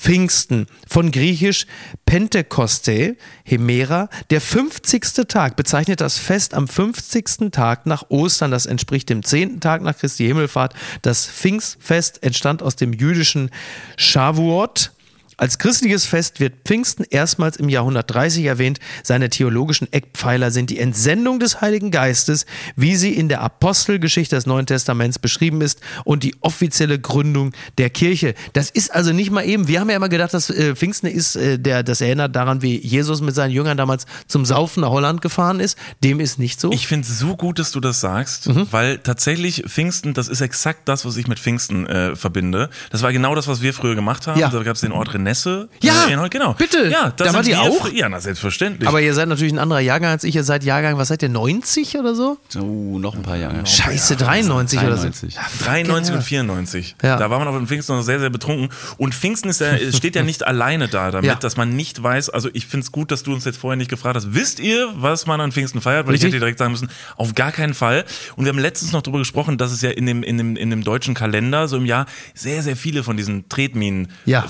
Pfingsten, 0.00 0.66
von 0.88 1.10
griechisch 1.10 1.66
Pentekoste, 2.06 3.18
Hemera, 3.44 4.08
der 4.30 4.40
50. 4.40 5.28
Tag 5.28 5.56
bezeichnet 5.56 6.00
das 6.00 6.16
Fest 6.16 6.54
am 6.54 6.68
50. 6.68 7.50
Tag 7.52 7.84
nach 7.84 8.08
Ostern. 8.08 8.50
Das 8.50 8.64
entspricht 8.64 9.10
dem 9.10 9.22
10. 9.22 9.60
Tag 9.60 9.82
nach 9.82 9.98
Christi 9.98 10.24
Himmelfahrt. 10.24 10.72
Das 11.02 11.26
Pfingstfest 11.26 12.22
entstand 12.22 12.62
aus 12.62 12.76
dem 12.76 12.94
jüdischen 12.94 13.50
Shavuot. 13.98 14.92
Als 15.40 15.56
christliches 15.58 16.04
Fest 16.04 16.38
wird 16.38 16.52
Pfingsten 16.66 17.02
erstmals 17.08 17.56
im 17.56 17.70
Jahr 17.70 17.82
130 17.84 18.44
erwähnt. 18.44 18.78
Seine 19.02 19.30
theologischen 19.30 19.90
Eckpfeiler 19.90 20.50
sind 20.50 20.68
die 20.68 20.78
Entsendung 20.78 21.40
des 21.40 21.62
Heiligen 21.62 21.90
Geistes, 21.90 22.44
wie 22.76 22.94
sie 22.94 23.14
in 23.14 23.30
der 23.30 23.40
Apostelgeschichte 23.40 24.36
des 24.36 24.44
Neuen 24.44 24.66
Testaments 24.66 25.18
beschrieben 25.18 25.62
ist, 25.62 25.80
und 26.04 26.24
die 26.24 26.34
offizielle 26.42 26.98
Gründung 26.98 27.52
der 27.78 27.88
Kirche. 27.88 28.34
Das 28.52 28.68
ist 28.68 28.94
also 28.94 29.12
nicht 29.14 29.30
mal 29.30 29.42
eben. 29.48 29.66
Wir 29.66 29.80
haben 29.80 29.88
ja 29.88 29.96
immer 29.96 30.10
gedacht, 30.10 30.34
dass 30.34 30.50
äh, 30.50 30.76
Pfingsten 30.76 31.06
ist, 31.06 31.36
äh, 31.36 31.58
der, 31.58 31.82
das 31.84 32.02
erinnert 32.02 32.36
daran, 32.36 32.60
wie 32.60 32.78
Jesus 32.78 33.22
mit 33.22 33.34
seinen 33.34 33.52
Jüngern 33.52 33.78
damals 33.78 34.04
zum 34.26 34.44
Saufen 34.44 34.82
nach 34.82 34.90
Holland 34.90 35.22
gefahren 35.22 35.58
ist. 35.58 35.78
Dem 36.04 36.20
ist 36.20 36.38
nicht 36.38 36.60
so. 36.60 36.70
Ich 36.70 36.86
finde 36.86 37.06
es 37.08 37.18
so 37.18 37.34
gut, 37.36 37.58
dass 37.58 37.70
du 37.72 37.80
das 37.80 38.00
sagst, 38.00 38.46
Mhm. 38.48 38.66
weil 38.72 38.98
tatsächlich 38.98 39.64
Pfingsten, 39.66 40.12
das 40.12 40.28
ist 40.28 40.42
exakt 40.42 40.86
das, 40.88 41.06
was 41.06 41.16
ich 41.16 41.28
mit 41.28 41.38
Pfingsten 41.38 41.86
äh, 41.86 42.14
verbinde. 42.14 42.68
Das 42.90 43.00
war 43.02 43.10
genau 43.12 43.34
das, 43.34 43.48
was 43.48 43.62
wir 43.62 43.72
früher 43.72 43.94
gemacht 43.94 44.26
haben. 44.26 44.38
Ja. 44.38 44.48
Da 44.50 44.62
gab 44.62 44.74
es 44.74 44.82
den 44.82 44.92
Ort 44.92 45.14
Renesse. 45.30 45.68
Ja, 45.82 46.08
äh, 46.08 46.28
genau. 46.28 46.54
bitte. 46.54 46.88
Ja, 46.88 47.12
Da 47.16 47.26
ihr 47.26 47.44
wir 47.46 47.60
auch? 47.60 47.90
Ja, 47.92 48.08
na, 48.08 48.20
selbstverständlich. 48.20 48.88
aber 48.88 49.00
ihr 49.00 49.14
seid 49.14 49.28
natürlich 49.28 49.52
ein 49.52 49.58
anderer 49.58 49.80
Jahrgang 49.80 50.10
als 50.10 50.24
ich. 50.24 50.34
Ihr 50.34 50.44
seid 50.44 50.64
Jahrgang, 50.64 50.98
was 50.98 51.08
seid 51.08 51.22
ihr, 51.22 51.28
90 51.28 51.96
oder 51.98 52.14
so? 52.14 52.38
Oh, 52.56 52.98
noch 52.98 53.14
ein 53.14 53.22
paar 53.22 53.36
Jahre. 53.36 53.64
Scheiße, 53.66 54.16
93 54.16 54.78
oder 54.80 54.96
so. 54.96 55.02
93. 55.02 55.34
Ja, 55.34 55.42
fuck, 55.42 55.66
93 55.66 56.10
ja. 56.12 56.16
und 56.18 56.22
94. 56.22 56.96
Ja. 57.02 57.16
Da 57.16 57.30
war 57.30 57.38
man 57.38 57.48
auf 57.48 57.56
dem 57.56 57.66
Pfingsten 57.66 57.96
noch 57.96 58.02
sehr, 58.02 58.18
sehr 58.20 58.30
betrunken. 58.30 58.68
Und 58.98 59.14
Pfingsten 59.14 59.48
ist 59.48 59.60
ja, 59.60 59.76
steht 59.96 60.16
ja 60.16 60.22
nicht 60.22 60.46
alleine 60.46 60.88
da 60.88 61.10
damit, 61.10 61.28
Ja. 61.28 61.34
dass 61.36 61.56
man 61.56 61.74
nicht 61.76 62.02
weiß, 62.02 62.30
also 62.30 62.48
ich 62.52 62.66
finde 62.66 62.84
es 62.84 62.92
gut, 62.92 63.10
dass 63.10 63.22
du 63.22 63.32
uns 63.32 63.44
jetzt 63.44 63.58
vorher 63.58 63.76
nicht 63.76 63.90
gefragt 63.90 64.16
hast, 64.16 64.34
wisst 64.34 64.60
ihr, 64.60 64.88
was 64.94 65.26
man 65.26 65.40
an 65.40 65.52
Pfingsten 65.52 65.80
feiert? 65.80 66.06
Weil 66.06 66.12
Richtig. 66.12 66.28
ich 66.28 66.34
hätte 66.34 66.36
dir 66.36 66.40
direkt 66.40 66.58
sagen 66.58 66.72
müssen, 66.72 66.88
auf 67.16 67.34
gar 67.34 67.52
keinen 67.52 67.74
Fall. 67.74 68.04
Und 68.36 68.44
wir 68.44 68.50
haben 68.52 68.58
letztens 68.58 68.92
noch 68.92 69.02
darüber 69.02 69.18
gesprochen, 69.18 69.58
dass 69.58 69.72
es 69.72 69.82
ja 69.82 69.90
in 69.90 70.06
dem, 70.06 70.22
in 70.22 70.38
dem, 70.38 70.56
in 70.56 70.70
dem 70.70 70.82
deutschen 70.84 71.14
Kalender 71.14 71.68
so 71.68 71.76
im 71.76 71.86
Jahr 71.86 72.06
sehr, 72.34 72.62
sehr 72.62 72.76
viele 72.76 73.02
von 73.02 73.16
diesen 73.16 73.48
Tretminen 73.48 74.08
Ja. 74.24 74.42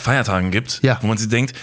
Gibt, 0.60 0.80
Ja. 0.82 0.98
wo 1.02 1.06
man 1.06 1.18
sich 1.18 1.28
denkt, 1.28 1.54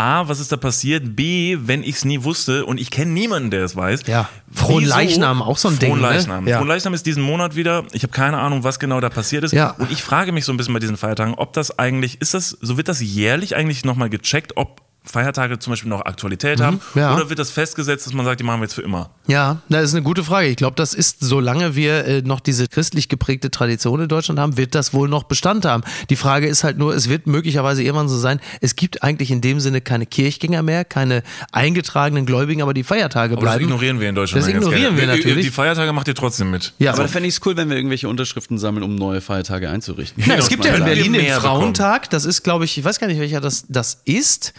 A, 0.00 0.28
was 0.28 0.38
ist 0.38 0.52
da 0.52 0.56
passiert? 0.56 1.16
B, 1.16 1.56
wenn 1.60 1.82
ich 1.82 1.96
es 1.96 2.04
nie 2.04 2.22
wusste 2.22 2.64
und 2.66 2.78
ich 2.78 2.90
kenne 2.92 3.10
niemanden, 3.10 3.50
der 3.50 3.64
es 3.64 3.74
weiß. 3.74 4.02
Ja. 4.06 4.28
Fronleichnam, 4.52 5.42
auch 5.42 5.58
so 5.58 5.66
ein 5.68 5.78
Ding, 5.80 5.88
ne? 5.94 5.96
Fronleichnam. 6.02 6.46
Ja. 6.46 6.58
Fronleichnam 6.58 6.94
ist 6.94 7.04
diesen 7.04 7.22
Monat 7.22 7.56
wieder. 7.56 7.82
Ich 7.92 8.04
habe 8.04 8.12
keine 8.12 8.38
Ahnung, 8.38 8.62
was 8.62 8.78
genau 8.78 9.00
da 9.00 9.08
passiert 9.08 9.42
ist. 9.42 9.52
Ja. 9.52 9.70
Und 9.70 9.90
ich 9.90 10.02
frage 10.04 10.30
mich 10.30 10.44
so 10.44 10.52
ein 10.52 10.56
bisschen 10.56 10.72
bei 10.72 10.78
diesen 10.78 10.96
Feiertagen, 10.96 11.34
ob 11.34 11.52
das 11.52 11.80
eigentlich, 11.80 12.20
ist 12.20 12.32
das, 12.34 12.50
so 12.60 12.76
wird 12.76 12.86
das 12.86 13.00
jährlich 13.00 13.56
eigentlich 13.56 13.84
nochmal 13.84 14.08
gecheckt, 14.08 14.52
ob 14.56 14.82
Feiertage 15.08 15.58
zum 15.58 15.72
Beispiel 15.72 15.88
noch 15.90 16.04
Aktualität 16.04 16.60
haben? 16.60 16.80
Mhm. 16.94 17.00
ja. 17.00 17.14
Oder 17.14 17.28
wird 17.28 17.38
das 17.38 17.50
festgesetzt, 17.50 18.06
dass 18.06 18.12
man 18.14 18.24
sagt, 18.26 18.40
die 18.40 18.44
machen 18.44 18.60
wir 18.60 18.64
jetzt 18.64 18.74
für 18.74 18.82
immer? 18.82 19.10
Ja, 19.26 19.58
das 19.68 19.84
ist 19.84 19.94
eine 19.94 20.02
gute 20.02 20.24
Frage. 20.24 20.48
Ich 20.48 20.56
glaube, 20.56 20.76
das 20.76 20.94
ist, 20.94 21.18
solange 21.20 21.74
wir 21.74 22.04
äh, 22.04 22.22
noch 22.22 22.40
diese 22.40 22.68
christlich 22.68 23.08
geprägte 23.08 23.50
Tradition 23.50 24.00
in 24.00 24.08
Deutschland 24.08 24.38
haben, 24.40 24.56
wird 24.56 24.74
das 24.74 24.92
wohl 24.94 25.08
noch 25.08 25.24
Bestand 25.24 25.64
haben. 25.64 25.82
Die 26.10 26.16
Frage 26.16 26.46
ist 26.46 26.64
halt 26.64 26.78
nur, 26.78 26.94
es 26.94 27.08
wird 27.08 27.26
möglicherweise 27.26 27.82
irgendwann 27.82 28.08
so 28.08 28.18
sein, 28.18 28.40
es 28.60 28.76
gibt 28.76 29.02
eigentlich 29.02 29.30
in 29.30 29.40
dem 29.40 29.60
Sinne 29.60 29.80
keine 29.80 30.06
Kirchgänger 30.06 30.62
mehr, 30.62 30.84
keine 30.84 31.22
eingetragenen 31.52 32.26
Gläubigen, 32.26 32.62
aber 32.62 32.74
die 32.74 32.84
Feiertage 32.84 33.34
Aber 33.34 33.42
das 33.44 33.52
bleiben. 33.54 33.64
ignorieren 33.64 34.00
wir 34.00 34.08
in 34.08 34.14
Deutschland. 34.14 34.42
Das 34.44 34.48
ignorieren 34.52 34.96
wir 34.96 35.02
Die- 35.02 35.16
natürlich. 35.18 35.44
Die 35.46 35.50
Feiertage 35.52 35.92
macht 35.92 36.08
ihr 36.08 36.14
trotzdem 36.14 36.50
mit. 36.50 36.72
Ja, 36.78 36.92
Aber 36.92 37.02
da 37.02 37.08
fände 37.08 37.28
ich 37.28 37.34
es 37.36 37.46
cool, 37.46 37.56
wenn 37.56 37.68
wir 37.70 37.76
irgendwelche 37.76 38.08
Unterschriften 38.08 38.58
sammeln, 38.58 38.82
um 38.84 38.94
neue 38.94 39.20
Feiertage 39.20 39.68
einzurichten. 39.70 40.24
Na, 40.26 40.34
es 40.36 40.48
gibt 40.48 40.64
ja 40.64 40.74
in 40.74 40.84
Berlin 40.84 41.12
den? 41.12 41.26
Frauentag. 41.32 42.10
Das 42.10 42.24
ist, 42.24 42.42
glaube 42.42 42.64
ich, 42.64 42.76
ich 42.78 42.84
weiß 42.84 42.98
gar 43.00 43.06
nicht, 43.06 43.20
welcher 43.20 43.40
das, 43.40 43.64
das 43.68 44.00
ist. 44.04 44.52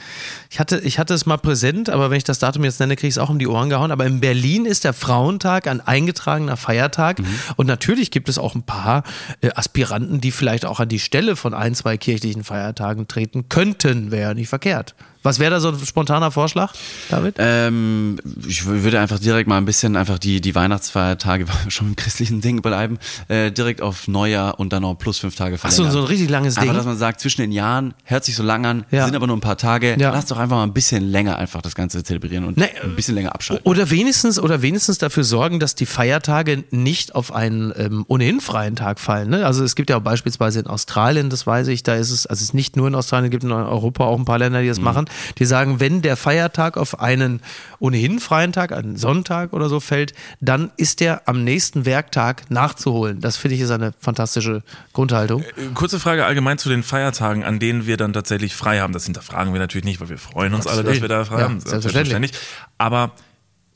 Ich 0.49 0.59
hatte, 0.59 0.79
ich 0.79 0.99
hatte 0.99 1.13
es 1.13 1.25
mal 1.25 1.37
präsent, 1.37 1.89
aber 1.89 2.09
wenn 2.09 2.17
ich 2.17 2.23
das 2.23 2.39
Datum 2.39 2.63
jetzt 2.63 2.79
nenne, 2.79 2.95
kriege 2.95 3.07
ich 3.07 3.15
es 3.15 3.17
auch 3.17 3.29
um 3.29 3.39
die 3.39 3.47
Ohren 3.47 3.69
gehauen. 3.69 3.91
Aber 3.91 4.05
in 4.05 4.19
Berlin 4.19 4.65
ist 4.65 4.83
der 4.83 4.93
Frauentag 4.93 5.67
ein 5.67 5.81
eingetragener 5.81 6.57
Feiertag. 6.57 7.21
Und 7.55 7.67
natürlich 7.67 8.11
gibt 8.11 8.29
es 8.29 8.37
auch 8.37 8.55
ein 8.55 8.63
paar 8.63 9.03
äh, 9.41 9.51
Aspiranten, 9.53 10.21
die 10.21 10.31
vielleicht 10.31 10.65
auch 10.65 10.79
an 10.79 10.89
die 10.89 10.99
Stelle 10.99 11.35
von 11.35 11.53
ein, 11.53 11.75
zwei 11.75 11.97
kirchlichen 11.97 12.43
Feiertagen 12.43 13.07
treten 13.07 13.49
könnten. 13.49 14.11
Wäre 14.11 14.29
ja 14.29 14.33
nicht 14.33 14.49
verkehrt. 14.49 14.95
Was 15.21 15.37
wäre 15.39 15.51
da 15.51 15.59
so 15.59 15.67
ein 15.69 15.79
spontaner 15.85 16.31
Vorschlag, 16.31 16.71
David? 17.09 17.35
Ähm, 17.39 18.17
ich 18.47 18.65
würde 18.65 19.01
einfach 19.01 19.19
direkt 19.19 19.49
mal 19.49 19.57
ein 19.57 19.65
bisschen 19.65 19.97
einfach 19.97 20.17
die, 20.17 20.39
die 20.39 20.55
Weihnachtsfeiertage, 20.55 21.45
schon 21.67 21.89
im 21.89 21.95
christlichen 21.97 22.39
Ding 22.39 22.61
bleiben, 22.61 22.99
äh, 23.27 23.51
direkt 23.51 23.81
auf 23.81 24.07
Neujahr 24.07 24.59
und 24.61 24.71
dann 24.71 24.83
noch 24.83 24.95
plus 24.95 25.19
fünf 25.19 25.35
Tage 25.35 25.57
verlängern. 25.57 25.91
so 25.91 25.99
ein 25.99 26.05
richtig 26.05 26.29
langes 26.29 26.55
Einfach, 26.57 26.69
Ding. 26.69 26.77
dass 26.77 26.85
man 26.85 26.97
sagt, 26.97 27.19
zwischen 27.19 27.41
den 27.41 27.51
Jahren 27.51 27.93
hört 28.05 28.23
sich 28.23 28.35
so 28.37 28.43
lang 28.43 28.65
an, 28.65 28.85
Ja. 28.91 29.05
sind 29.05 29.15
aber 29.15 29.27
nur 29.27 29.35
ein 29.35 29.41
paar 29.41 29.57
Tage. 29.57 29.97
Ja. 29.99 30.11
Lass 30.11 30.27
doch 30.27 30.37
einfach 30.37 30.55
mal 30.55 30.63
ein 30.63 30.73
bisschen 30.73 31.03
länger 31.03 31.37
einfach 31.37 31.61
das 31.61 31.75
Ganze 31.75 32.01
zelebrieren 32.03 32.45
und 32.45 32.55
Nee, 32.57 32.69
ein 32.81 32.95
bisschen 32.95 33.15
länger 33.15 33.35
abschalten. 33.35 33.65
Oder 33.65 33.89
wenigstens, 33.89 34.39
oder 34.39 34.61
wenigstens 34.61 34.99
dafür 34.99 35.25
sorgen, 35.25 35.59
dass 35.59 35.75
die 35.75 35.85
Feiertage 35.85 36.63
nicht 36.71 37.13
auf 37.15 37.33
einen 37.33 37.73
ähm, 37.75 38.05
ohnehin 38.07 38.39
freien 38.39 38.77
Tag 38.77 39.01
fallen. 39.01 39.29
Ne? 39.31 39.45
Also 39.45 39.65
es 39.65 39.75
gibt 39.75 39.89
ja 39.89 39.97
auch 39.97 40.01
beispielsweise 40.01 40.61
in 40.61 40.67
Australien, 40.67 41.29
das 41.29 41.45
weiß 41.45 41.67
ich, 41.67 41.83
da 41.83 41.95
ist 41.95 42.09
es, 42.11 42.25
also 42.25 42.39
es 42.39 42.43
ist 42.49 42.53
nicht 42.53 42.77
nur 42.77 42.87
in 42.87 42.95
Australien, 42.95 43.25
es 43.25 43.31
gibt 43.31 43.43
in 43.43 43.51
Europa 43.51 44.05
auch 44.05 44.17
ein 44.17 44.23
paar 44.25 44.39
Länder, 44.39 44.59
die 44.61 44.65
Mhm. 44.67 44.69
das 44.69 44.79
machen, 44.79 45.05
die 45.37 45.45
sagen, 45.45 45.79
wenn 45.79 46.01
der 46.01 46.17
Feiertag 46.17 46.77
auf 46.77 46.99
einen 46.99 47.41
ohnehin 47.79 48.19
freien 48.19 48.53
Tag, 48.53 48.71
einen 48.71 48.97
Sonntag 48.97 49.53
oder 49.53 49.69
so 49.69 49.79
fällt, 49.79 50.13
dann 50.41 50.71
ist 50.77 50.99
der 50.99 51.27
am 51.27 51.43
nächsten 51.43 51.85
Werktag 51.85 52.49
nachzuholen. 52.49 53.21
Das 53.21 53.37
finde 53.37 53.55
ich 53.55 53.61
ist 53.61 53.71
eine 53.71 53.93
fantastische 53.99 54.63
Grundhaltung. 54.93 55.43
Äh, 55.43 55.73
Kurze 55.73 55.99
Frage 55.99 56.25
allgemein 56.25 56.57
zu 56.57 56.69
den 56.69 56.83
Feiertagen, 56.83 57.43
an 57.43 57.59
denen 57.59 57.85
wir 57.85 57.97
dann 57.97 58.13
tatsächlich 58.13 58.55
frei 58.55 58.79
haben. 58.79 58.93
Das 58.93 59.05
hinterfragen 59.05 59.53
wir 59.53 59.59
natürlich 59.59 59.85
nicht, 59.85 59.99
weil 60.01 60.09
wir 60.09 60.17
freuen 60.17 60.53
uns 60.53 60.67
alle, 60.67 60.83
dass 60.83 61.01
wir 61.01 61.07
da 61.07 61.25
frei 61.25 61.39
Ja, 61.39 61.43
haben. 61.45 61.59
selbstverständlich. 61.59 62.31
Aber 62.77 63.11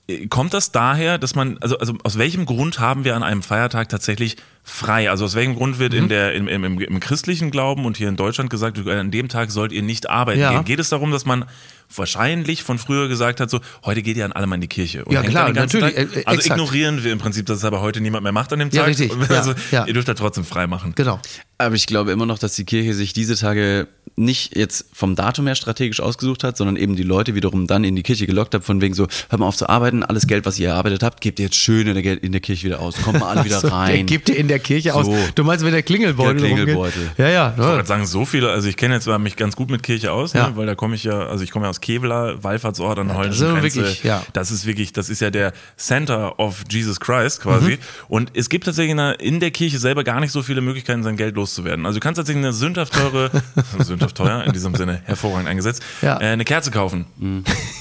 äh, 0.08 0.28
kommt 0.28 0.54
das 0.54 0.72
daher, 0.72 1.18
dass 1.18 1.36
man, 1.36 1.58
also, 1.60 1.78
also 1.78 1.96
aus 2.04 2.18
welchem 2.18 2.46
Grund 2.46 2.80
haben 2.80 3.04
wir 3.04 3.16
an 3.16 3.24
einem 3.24 3.42
Feiertag 3.42 3.90
tatsächlich 3.90 4.38
frei? 4.63 5.10
Also 5.10 5.25
aus 5.25 5.36
welchem 5.36 5.55
Grund 5.55 5.77
wird 5.79 5.93
Mhm. 5.93 6.00
in 6.00 6.10
der, 6.10 6.34
im, 6.34 6.48
im, 6.48 6.63
im, 6.63 6.79
im 6.79 7.00
christlichen 7.00 7.51
Glauben 7.51 7.86
und 7.86 7.98
hier 7.98 8.08
in 8.10 8.15
Deutschland 8.15 8.50
gesagt, 8.50 8.77
an 8.88 9.12
dem 9.12 9.27
Tag 9.29 9.51
sollt 9.51 9.72
ihr 9.72 9.84
nicht 9.84 10.10
arbeiten 10.10 10.39
Ja. 10.39 10.51
gehen? 10.53 10.65
Geht 10.65 10.79
es 10.79 10.89
darum, 10.89 11.12
dass 11.12 11.25
man 11.25 11.46
wahrscheinlich 11.96 12.63
von 12.63 12.79
früher 12.79 13.08
gesagt 13.08 13.39
hat, 13.39 13.50
so 13.51 13.60
heute 13.86 14.01
geht 14.01 14.17
ihr 14.17 14.25
an 14.25 14.32
alle 14.32 14.48
mal 14.48 14.55
in 14.55 14.62
die 14.62 14.67
Kirche. 14.67 15.05
Und 15.05 15.13
Ja, 15.13 15.22
klar, 15.22 15.51
natürlich, 15.53 15.93
Tag? 15.96 16.15
äh, 16.15 16.20
äh, 16.22 16.25
Also 16.25 16.39
exakt. 16.39 16.48
ignorieren 16.60 17.03
wir 17.03 17.12
im 17.12 17.20
Prinzip, 17.20 17.46
dass 17.46 17.58
es 17.60 17.65
aber 17.65 17.82
heute 17.82 18.01
niemand 18.01 18.24
mehr 18.24 18.32
macht 18.32 18.51
an 18.53 18.60
dem 18.60 18.70
Tag. 18.72 18.77
Ja, 18.77 18.84
richtig. 18.86 19.12
Ja, 19.29 19.36
Also 19.38 19.53
ja. 19.72 19.86
ihr 19.86 19.93
dürft 19.93 20.08
da 20.08 20.13
trotzdem 20.15 20.43
frei 20.46 20.65
machen. 20.65 20.93
Genau. 20.96 21.20
Aber 21.60 21.75
ich 21.75 21.86
glaube 21.86 22.12
immer 22.12 22.25
noch, 22.25 22.39
dass 22.39 22.55
die 22.55 22.65
Kirche 22.65 22.93
sich 22.93 23.13
diese 23.13 23.36
Tage 23.36 23.88
nicht 24.15 24.55
jetzt 24.55 24.86
vom 24.93 25.15
Datum 25.15 25.48
her 25.48 25.55
strategisch 25.55 26.00
ausgesucht 26.00 26.43
hat, 26.43 26.55
sondern 26.58 26.75
eben 26.77 26.96
die 26.96 27.03
Leute 27.03 27.34
wiederum 27.36 27.65
dann 27.67 27.84
in 27.84 27.96
die 27.96 28.03
Kirche 28.03 28.27
gelockt 28.27 28.53
hat, 28.53 28.63
von 28.63 28.79
wegen 28.82 28.93
so, 28.93 29.08
hört 29.29 29.39
mal 29.39 29.48
auf 29.48 29.55
zu 29.58 29.67
arbeiten, 29.70 30.03
alles 30.03 30.27
Geld, 30.27 30.46
was 30.46 30.60
ihr 30.60 30.70
erarbeitet 30.70 31.01
habt, 31.03 31.22
gebt 31.22 31.39
ihr 31.39 31.46
jetzt 31.46 31.55
schön 31.55 31.88
in 31.88 31.96
der, 32.01 32.24
in 32.24 32.32
der 32.32 32.41
Kirche 32.41 32.65
wieder 32.67 32.79
aus. 32.79 32.96
Kommt 33.01 33.20
mal 33.20 33.29
alle 33.29 33.46
wieder 33.46 33.63
rein. 33.72 34.05
gibt 34.05 34.27
dir 34.27 34.36
in 34.36 34.48
der 34.48 34.52
Kirche 34.60 34.93
aus. 34.93 35.05
So. 35.05 35.15
Du 35.36 35.43
meinst, 35.43 35.63
wenn 35.65 35.72
der 35.72 35.83
Klingelbeutel, 35.83 36.41
Der 36.41 36.50
Klingelbeutel. 36.50 37.01
rumgeht? 37.03 37.17
Ja, 37.19 37.29
ja. 37.29 37.53
Ich 37.57 37.63
wollte 37.63 37.88
sagen, 37.88 38.05
so 38.05 38.25
viele, 38.25 38.50
also 38.51 38.67
ich 38.67 38.77
kenne 38.77 38.95
jetzt 38.95 39.03
zwar 39.05 39.19
mich 39.19 39.36
ganz 39.36 39.55
gut 39.55 39.69
mit 39.69 39.83
Kirche 39.83 40.12
aus, 40.12 40.33
Ja. 40.33 40.50
ne, 40.50 40.57
weil 40.57 40.65
da 40.65 40.75
komme 40.75 40.95
ich 40.95 41.03
ja, 41.03 41.27
also 41.27 41.43
ich 41.43 41.51
komme 41.51 41.65
ja 41.65 41.69
aus 41.69 41.81
Kevlar, 41.81 42.43
Wallfahrtsort 42.43 43.00
an 43.00 43.07
der 43.07 43.17
holländischen 43.17 43.48
ist 43.48 43.53
Grenze. 43.62 43.75
wirklich, 43.79 44.03
ja. 44.03 44.24
Das 44.33 44.51
ist 44.51 44.65
wirklich, 44.65 44.93
das 44.93 45.10
ist 45.10 45.22
ja 45.22 45.29
der 45.29 45.53
Center 45.77 46.39
of 46.39 46.63
Jesus 46.69 47.00
Christ 47.00 47.41
quasi. 47.41 47.72
Mhm. 47.74 47.77
Und 48.07 48.31
es 48.36 48.50
gibt 48.50 48.65
tatsächlich 48.65 48.91
in 48.91 48.98
der, 48.98 49.19
in 49.19 49.39
der 49.39 49.51
Kirche 49.51 49.79
selber 49.79 50.03
gar 50.03 50.19
nicht 50.19 50.31
so 50.31 50.41
viele 50.43 50.62
Möglichkeiten, 50.62 51.03
sein 51.03 51.17
Geld 51.17 51.36
loszuwerden. 51.36 51.86
Also 51.86 52.00
du 52.00 52.03
kannst 52.03 52.17
tatsächlich 52.17 52.43
eine 52.43 52.53
sündhaft 52.53 52.93
teure, 52.93 53.31
sündhaft 53.79 54.15
teuer, 54.17 54.43
in 54.45 54.53
diesem 54.53 54.75
Sinne 54.75 55.01
hervorragend 55.05 55.48
eingesetzt, 55.50 55.83
Ja. 56.01 56.19
äh, 56.22 56.25
eine 56.27 56.45
Kerze 56.45 56.72
kaufen. 56.72 57.05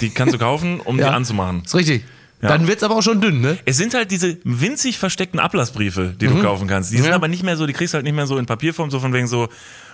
Die 0.00 0.10
kannst 0.10 0.34
du 0.34 0.38
kaufen, 0.38 0.80
um 0.80 0.98
Ja. 0.98 1.08
die 1.08 1.14
anzumachen. 1.14 1.62
Ist 1.64 1.74
richtig. 1.74 2.04
Ja. 2.42 2.48
Dann 2.48 2.66
wird's 2.66 2.82
aber 2.82 2.96
auch 2.96 3.02
schon 3.02 3.20
dünn, 3.20 3.40
ne? 3.40 3.56
Es 3.64 3.76
sind 3.76 3.94
halt 3.94 4.10
diese 4.10 4.36
winzig 4.42 4.98
versteckten 4.98 5.38
Ablassbriefe, 5.38 6.14
die 6.20 6.26
du 6.26 6.42
kaufen 6.42 6.66
kannst. 6.66 6.90
Die 6.90 6.96
sind 6.96 7.04
Mhm. 7.06 7.10
Ja. 7.10 7.14
aber 7.14 7.28
nicht 7.28 7.44
mehr 7.44 7.56
so, 7.56 7.66
die 7.66 7.72
kriegst 7.72 7.94
du 7.94 7.96
halt 7.96 8.04
nicht 8.04 8.16
mehr 8.16 8.26
so 8.26 8.36
in 8.36 8.46
Papierform, 8.46 8.90
so 8.90 8.98
von 8.98 9.12
wegen 9.12 9.28
so, 9.28 9.48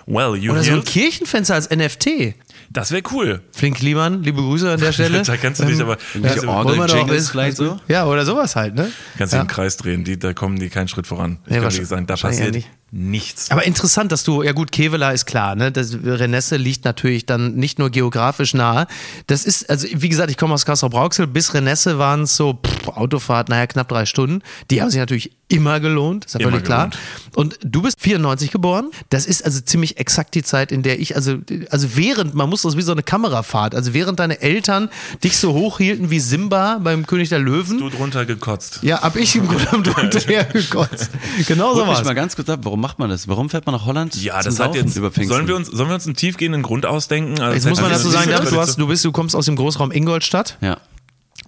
well, 0.07 0.35
you 0.35 0.51
Oder 0.51 0.63
so 0.63 0.71
ein. 0.73 0.83
Kirchenfenster 0.83 1.53
als 1.53 1.69
NFT. 1.69 2.33
Das 2.71 2.91
wäre 2.91 3.01
cool. 3.11 3.41
Flink 3.51 3.79
Liemann, 3.81 4.21
liebe 4.23 4.41
Grüße 4.41 4.71
an 4.71 4.79
der 4.79 4.91
Stelle. 4.93 5.23
Da 5.23 5.37
kannst 5.37 5.59
du 5.61 5.65
dich 5.65 5.81
aber 5.81 5.97
du- 6.13 6.21
wollen 6.21 6.35
wir 6.35 6.35
doch 6.43 6.47
Orgel-Jingles 6.55 7.09
wissen. 7.09 7.31
vielleicht 7.31 7.57
so? 7.57 7.79
Ja, 7.87 8.05
oder 8.05 8.25
sowas 8.25 8.55
halt, 8.55 8.75
ne? 8.75 8.91
kannst 9.17 9.33
du 9.33 9.37
ja. 9.37 9.41
im 9.41 9.47
Kreis 9.47 9.77
drehen, 9.77 10.03
die, 10.03 10.19
da 10.19 10.33
kommen 10.33 10.59
die 10.59 10.69
keinen 10.69 10.87
Schritt 10.87 11.07
voran. 11.07 11.39
Ich 11.45 11.51
Nee, 11.51 11.53
kann 11.55 11.59
dir 11.59 11.63
wahrscheinlich- 11.63 11.89
sagen, 11.89 12.05
da 12.07 12.15
passiert 12.15 12.45
ja 12.47 12.51
nicht. 12.51 12.69
nichts. 12.91 13.49
Aber 13.51 13.65
interessant, 13.65 14.11
dass 14.11 14.23
du, 14.23 14.43
ja 14.43 14.51
gut, 14.51 14.71
Kevela 14.71 15.11
ist 15.11 15.25
klar, 15.25 15.55
ne? 15.55 15.71
Das 15.71 15.97
Renesse 16.03 16.57
liegt 16.57 16.85
natürlich 16.85 17.25
dann 17.25 17.55
nicht 17.55 17.79
nur 17.79 17.89
geografisch 17.89 18.53
nahe. 18.53 18.85
Das 19.27 19.45
ist, 19.45 19.67
also 19.69 19.87
wie 19.91 20.09
gesagt, 20.09 20.29
ich 20.29 20.37
komme 20.37 20.53
aus 20.53 20.65
Kassel-Brauxel, 20.65 21.25
bis 21.27 21.53
Renesse 21.55 21.97
waren 21.97 22.23
es 22.23 22.35
so 22.35 22.53
pff, 22.63 22.87
Autofahrt, 22.89 23.49
naja, 23.49 23.65
knapp 23.67 23.87
drei 23.89 24.05
Stunden. 24.05 24.41
Die 24.69 24.81
haben 24.81 24.89
sich 24.91 24.99
natürlich 24.99 25.31
immer 25.51 25.79
gelohnt, 25.79 26.25
ist 26.25 26.35
ja 26.35 26.41
Immer 26.41 26.51
völlig 26.51 26.65
klar. 26.65 26.89
gelohnt. 26.89 26.99
Und 27.35 27.59
du 27.63 27.81
bist 27.81 27.99
94 27.99 28.51
geboren. 28.51 28.91
Das 29.09 29.25
ist 29.25 29.43
also 29.43 29.59
ziemlich 29.61 29.97
exakt 29.97 30.35
die 30.35 30.43
Zeit, 30.43 30.71
in 30.71 30.83
der 30.83 30.99
ich, 30.99 31.15
also, 31.15 31.37
also 31.71 31.95
während, 31.95 32.35
man 32.35 32.49
muss 32.49 32.58
das 32.61 32.77
wie 32.77 32.81
so 32.81 32.91
eine 32.91 33.03
Kamerafahrt, 33.03 33.75
also 33.75 33.93
während 33.93 34.19
deine 34.19 34.41
Eltern 34.41 34.89
dich 35.23 35.37
so 35.37 35.53
hochhielten 35.53 36.09
wie 36.09 36.19
Simba 36.19 36.79
beim 36.83 37.05
König 37.05 37.29
der 37.29 37.39
Löwen. 37.39 37.77
Du 37.77 37.89
drunter 37.89 38.25
gekotzt. 38.25 38.79
ja, 38.81 39.01
hab 39.01 39.15
ich 39.15 39.35
im 39.35 39.47
Grunde 39.47 39.65
drunter 39.91 40.43
gekotzt. 40.43 41.09
Genau 41.47 41.75
so 41.75 41.87
was. 41.87 42.03
mal 42.03 42.13
ganz 42.13 42.35
kurz 42.35 42.49
ab, 42.49 42.61
warum 42.63 42.81
macht 42.81 42.99
man 42.99 43.09
das? 43.09 43.27
Warum 43.27 43.49
fährt 43.49 43.65
man 43.65 43.75
nach 43.75 43.85
Holland? 43.85 44.15
Ja, 44.21 44.39
zum 44.41 44.51
das 44.51 44.59
hat 44.59 44.75
jetzt. 44.75 44.95
über 44.95 45.11
Pfingsten? 45.11 45.33
Sollen 45.33 45.47
wir 45.47 45.55
uns, 45.55 45.67
sollen 45.67 45.89
wir 45.89 45.95
uns 45.95 46.05
einen 46.05 46.15
tiefgehenden 46.15 46.61
Grund 46.61 46.85
ausdenken? 46.85 47.39
Also 47.39 47.55
Jetzt 47.55 47.69
muss 47.69 47.81
man 47.81 47.91
dazu 47.91 48.09
sagen, 48.09 48.29
du, 48.29 48.59
hast, 48.59 48.77
du, 48.77 48.87
bist, 48.87 49.05
du 49.05 49.11
kommst 49.11 49.35
aus 49.35 49.45
dem 49.45 49.55
Großraum 49.55 49.91
Ingolstadt. 49.91 50.57
Ja. 50.61 50.77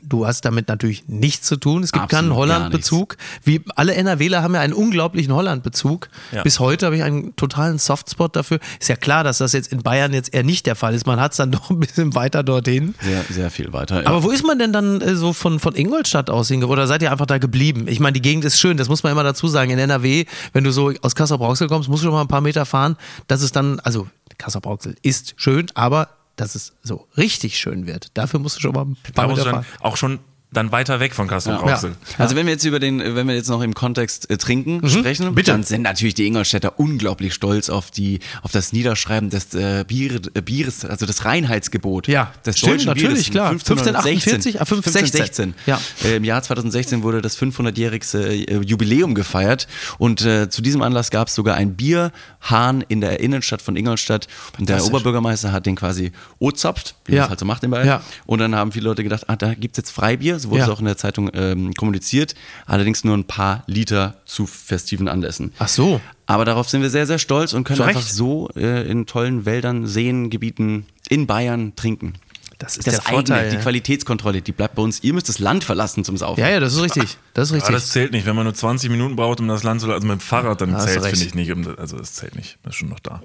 Du 0.04 0.26
hast 0.26 0.46
damit 0.46 0.68
natürlich 0.68 1.08
nichts 1.08 1.48
zu 1.48 1.58
tun. 1.58 1.84
Es 1.84 1.92
gibt 1.92 2.04
Absolut 2.04 2.26
keinen 2.26 2.36
Holland-Bezug. 2.36 3.18
Wie 3.44 3.62
alle 3.76 3.94
NRWler 3.96 4.44
haben 4.44 4.56
ja 4.56 4.62
einen 4.62 4.74
unglaublichen 4.74 5.34
Holland-Bezug. 5.34 6.10
Ja. 6.32 6.44
Bis 6.44 6.60
heute 6.60 6.88
habe 6.88 6.96
ich 6.96 7.04
einen 7.04 7.36
totalen 7.36 7.78
Softspot 7.78 8.36
dafür. 8.36 8.60
Ist 8.80 8.90
ja 8.90 8.96
klar, 8.96 9.24
dass 9.24 9.38
das 9.40 9.54
jetzt 9.54 9.72
in 9.72 9.84
Bayern 9.84 10.14
jetzt 10.14 10.34
eher 10.34 10.44
nicht 10.44 10.66
der 10.66 10.76
Fall 10.76 10.94
ist. 10.94 11.06
Man 11.06 11.20
hat 11.20 11.32
es 11.32 11.38
dann 11.38 11.52
doch 11.52 11.70
ein 11.70 11.80
bisschen 11.80 12.16
weiter 12.16 12.44
dorthin. 12.44 12.96
Sehr, 13.02 13.24
sehr 13.30 13.52
viel 13.52 13.74
weiter. 13.74 14.02
Ja. 14.02 14.08
Aber 14.08 14.24
wo 14.24 14.32
ist 14.32 14.46
man 14.46 14.60
denn 14.60 14.74
dann 14.74 15.02
äh, 15.02 15.16
so 15.16 15.34
von, 15.34 15.60
von 15.60 15.76
Ingolstadt 15.76 16.30
aus 16.30 16.48
hinge? 16.48 16.68
Oder 16.68 16.88
seid 16.88 17.02
ihr 17.02 17.12
einfach 17.12 17.26
da 17.26 17.38
geblieben? 17.38 17.88
Ich 17.88 18.00
meine, 18.00 18.14
die 18.14 18.22
Gegend 18.22 18.46
ist 18.46 18.60
schön, 18.60 18.78
das 18.78 18.90
muss 18.90 19.04
man 19.04 19.12
immer 19.12 19.24
dazu 19.24 19.48
sagen. 19.48 19.72
In 19.72 19.80
NRW, 19.80 20.26
wenn 20.54 20.64
du 20.64 20.72
so 20.72 20.92
aus 21.02 21.16
Kassel-Brauxel 21.16 21.68
kommst, 21.68 21.90
musst 21.90 22.04
du 22.04 22.08
schon 22.08 22.14
mal 22.14 22.22
ein 22.22 22.28
paar 22.28 22.42
Meter 22.42 22.66
fahren. 22.66 22.98
Das 23.28 23.42
ist 23.42 23.56
dann, 23.56 23.80
also 23.82 24.08
Kassel-Brauxel 24.38 24.96
ist 25.02 25.34
schön, 25.38 25.68
aber 25.76 26.10
dass 26.42 26.56
es 26.56 26.74
so 26.84 27.08
richtig 27.18 27.58
schön 27.60 27.88
wird, 27.88 28.10
dafür 28.16 28.40
musst 28.40 28.58
du 28.58 28.62
schon 28.62 28.74
mal 28.74 28.86
ein 28.86 28.98
Da 29.04 29.12
paar 29.14 29.28
musst 29.30 29.42
du 29.42 29.46
dann 29.46 29.64
fahren. 29.64 29.82
auch 29.82 29.96
schon 29.98 30.20
dann 30.54 30.72
weiter 30.74 31.00
weg 31.00 31.16
von 31.16 31.28
Kassel 31.30 31.54
Rauxel. 31.56 31.96
Also 32.18 32.36
wenn 32.36 32.46
wir 32.46 32.52
jetzt 32.54 32.66
über 32.66 32.80
den, 32.80 33.00
wenn 33.16 33.26
wir 33.28 33.36
jetzt 33.36 33.48
noch 33.50 33.62
im 33.62 33.74
Kontext 33.74 34.30
äh, 34.30 34.38
trinken 34.38 34.88
sprechen, 34.90 35.30
Mhm. 35.30 35.36
bitte. 35.36 35.52
dann 35.52 35.64
sind 35.64 35.82
natürlich 35.84 36.14
die 36.14 36.28
Ingolstädter 36.28 36.78
unglaublich 36.78 37.34
stolz 37.34 37.70
auf 37.70 37.90
die, 37.90 38.20
auf 38.42 38.52
das 38.52 38.74
Niederschreiben 38.74 39.30
des 39.30 39.54
äh, 39.54 39.86
Bier, 39.88 40.20
äh, 40.34 40.42
Bieres, 40.42 40.84
also 40.84 41.06
das 41.06 41.24
Reinheitsgebot. 41.24 42.08
Ja, 42.10 42.32
des 42.46 42.58
stimmt, 42.58 42.74
deutschen 42.74 42.88
natürlich, 42.88 43.14
Bieres. 43.14 43.32
klar. 43.32 43.50
1548, 43.52 44.60
1548, 44.60 44.60
ah, 44.60 44.66
1516. 44.66 45.54
Ja. 45.66 45.80
Äh, 46.04 46.18
Im 46.18 46.24
Jahr 46.26 46.44
2016 46.44 47.04
wurde 47.04 47.22
das 47.22 47.38
500-jährigste 47.38 48.34
äh, 48.34 48.58
Jubiläum 48.62 49.16
gefeiert 49.16 49.68
und 50.00 50.22
äh, 50.26 50.50
zu 50.50 50.62
diesem 50.62 50.82
Anlass 50.82 51.12
gab 51.12 51.30
es 51.30 51.36
sogar 51.36 51.56
ein 51.56 51.76
Bierhahn 51.76 52.84
in 52.88 53.00
der 53.02 53.20
Innenstadt 53.22 53.62
von 53.62 53.76
Ingolstadt 53.76 54.28
und 54.60 54.68
der. 54.70 54.82
Oberbürgermeister 54.84 55.52
hat 55.52 55.66
den 55.66 55.76
quasi 55.76 56.12
ozapft, 56.40 56.96
wie 57.06 57.14
Ja. 57.14 57.20
man 57.20 57.24
es 57.26 57.30
halt 57.30 57.40
so 57.40 57.46
macht 57.46 57.64
in 57.64 57.72
Bayern. 57.72 57.88
Ja. 57.88 58.02
Und 58.26 58.40
dann 58.40 58.56
haben 58.56 58.72
viele 58.72 58.86
Leute 58.86 59.04
gedacht, 59.04 59.26
ah, 59.30 59.36
da 59.36 59.54
gibt's 59.54 59.78
jetzt 59.78 59.92
Freibier, 59.92 60.40
so 60.42 60.50
wurde 60.50 60.60
Ja. 60.60 60.66
es 60.66 60.72
auch 60.72 60.80
in 60.80 60.86
der 60.86 60.98
Zeitung 60.98 61.30
ähm, 61.34 61.74
kommuniziert, 61.74 62.36
allerdings 62.66 63.04
nur 63.04 63.16
ein 63.18 63.26
paar 63.26 63.64
Liter 63.68 64.16
zu 64.26 64.46
festiven 64.48 65.08
Anlässen. 65.08 65.54
Ach 65.60 65.68
so. 65.68 66.02
Aber 66.28 66.46
darauf 66.46 66.70
sind 66.70 66.82
wir 66.82 66.90
sehr, 66.90 67.08
sehr 67.08 67.20
stolz 67.20 67.54
und 67.54 67.64
können 67.64 67.82
einfach 67.82 68.02
so 68.02 68.50
äh, 68.56 68.90
in 68.90 69.06
tollen 69.06 69.46
Wäldern, 69.46 69.86
Seen, 69.88 70.30
Gebieten 70.30 70.86
in 71.10 71.28
Bayern 71.28 71.74
trinken. 71.76 72.14
Das 72.58 72.78
ist 72.78 72.86
Das 72.86 72.94
der 72.94 73.02
Vorteil. 73.04 73.38
eigene, 73.38 73.50
die 73.50 73.56
ja. 73.58 73.62
Qualitätskontrolle, 73.64 74.44
die 74.44 74.52
bleibt 74.52 74.76
bei 74.76 74.84
uns. 74.84 75.02
Ihr 75.04 75.14
müsst 75.14 75.28
das 75.30 75.40
Land 75.40 75.64
verlassen 75.64 76.04
zum 76.04 76.16
Saufen. 76.16 76.40
ja, 76.42 76.48
ja, 76.50 76.60
das 76.60 76.74
ist 76.74 76.82
richtig. 76.84 77.18
Das 77.34 77.48
ist 77.48 77.52
Ja, 77.52 77.56
richtig. 77.58 77.74
das 77.76 77.90
zählt 77.90 78.12
nicht. 78.12 78.28
Wenn 78.28 78.36
man 78.36 78.44
nur 78.44 78.54
20 78.54 78.92
Minuten 78.92 79.16
braucht, 79.16 79.40
um 79.40 79.48
das 79.48 79.64
Land 79.64 79.82
zu 79.82 79.92
also 79.92 80.06
mit 80.06 80.20
dem 80.20 80.20
Fahrrad, 80.20 80.62
dann 80.62 80.80
zählt 80.80 81.02
recht. 81.04 81.18
finde 81.18 81.42
ich 81.42 81.56
nicht. 81.56 81.80
Also 81.80 81.98
das 81.98 82.14
zählt 82.14 82.36
nicht. 82.36 82.60
Das 82.62 82.74
ist 82.74 82.78
schon 82.80 82.90
noch 82.90 83.00
da. 83.00 83.24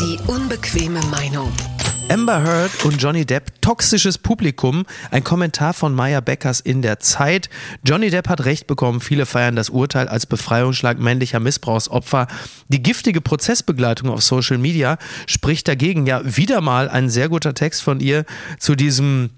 Die 0.00 0.18
unbequeme 0.26 1.00
Meinung. 1.12 1.52
Amber 2.10 2.42
Heard 2.44 2.84
und 2.84 3.00
Johnny 3.00 3.24
Depp, 3.24 3.60
toxisches 3.62 4.18
Publikum. 4.18 4.84
Ein 5.10 5.24
Kommentar 5.24 5.72
von 5.72 5.94
Maya 5.94 6.20
Beckers 6.20 6.60
in 6.60 6.82
der 6.82 7.00
Zeit. 7.00 7.48
Johnny 7.84 8.10
Depp 8.10 8.28
hat 8.28 8.44
Recht 8.44 8.66
bekommen. 8.66 9.00
Viele 9.00 9.24
feiern 9.26 9.56
das 9.56 9.70
Urteil 9.70 10.08
als 10.08 10.26
Befreiungsschlag 10.26 10.98
männlicher 10.98 11.40
Missbrauchsopfer. 11.40 12.26
Die 12.68 12.82
giftige 12.82 13.20
Prozessbegleitung 13.20 14.10
auf 14.10 14.22
Social 14.22 14.58
Media 14.58 14.98
spricht 15.26 15.66
dagegen. 15.66 16.06
Ja, 16.06 16.20
wieder 16.24 16.60
mal 16.60 16.88
ein 16.88 17.08
sehr 17.08 17.28
guter 17.28 17.54
Text 17.54 17.82
von 17.82 18.00
ihr 18.00 18.24
zu 18.58 18.74
diesem 18.74 19.30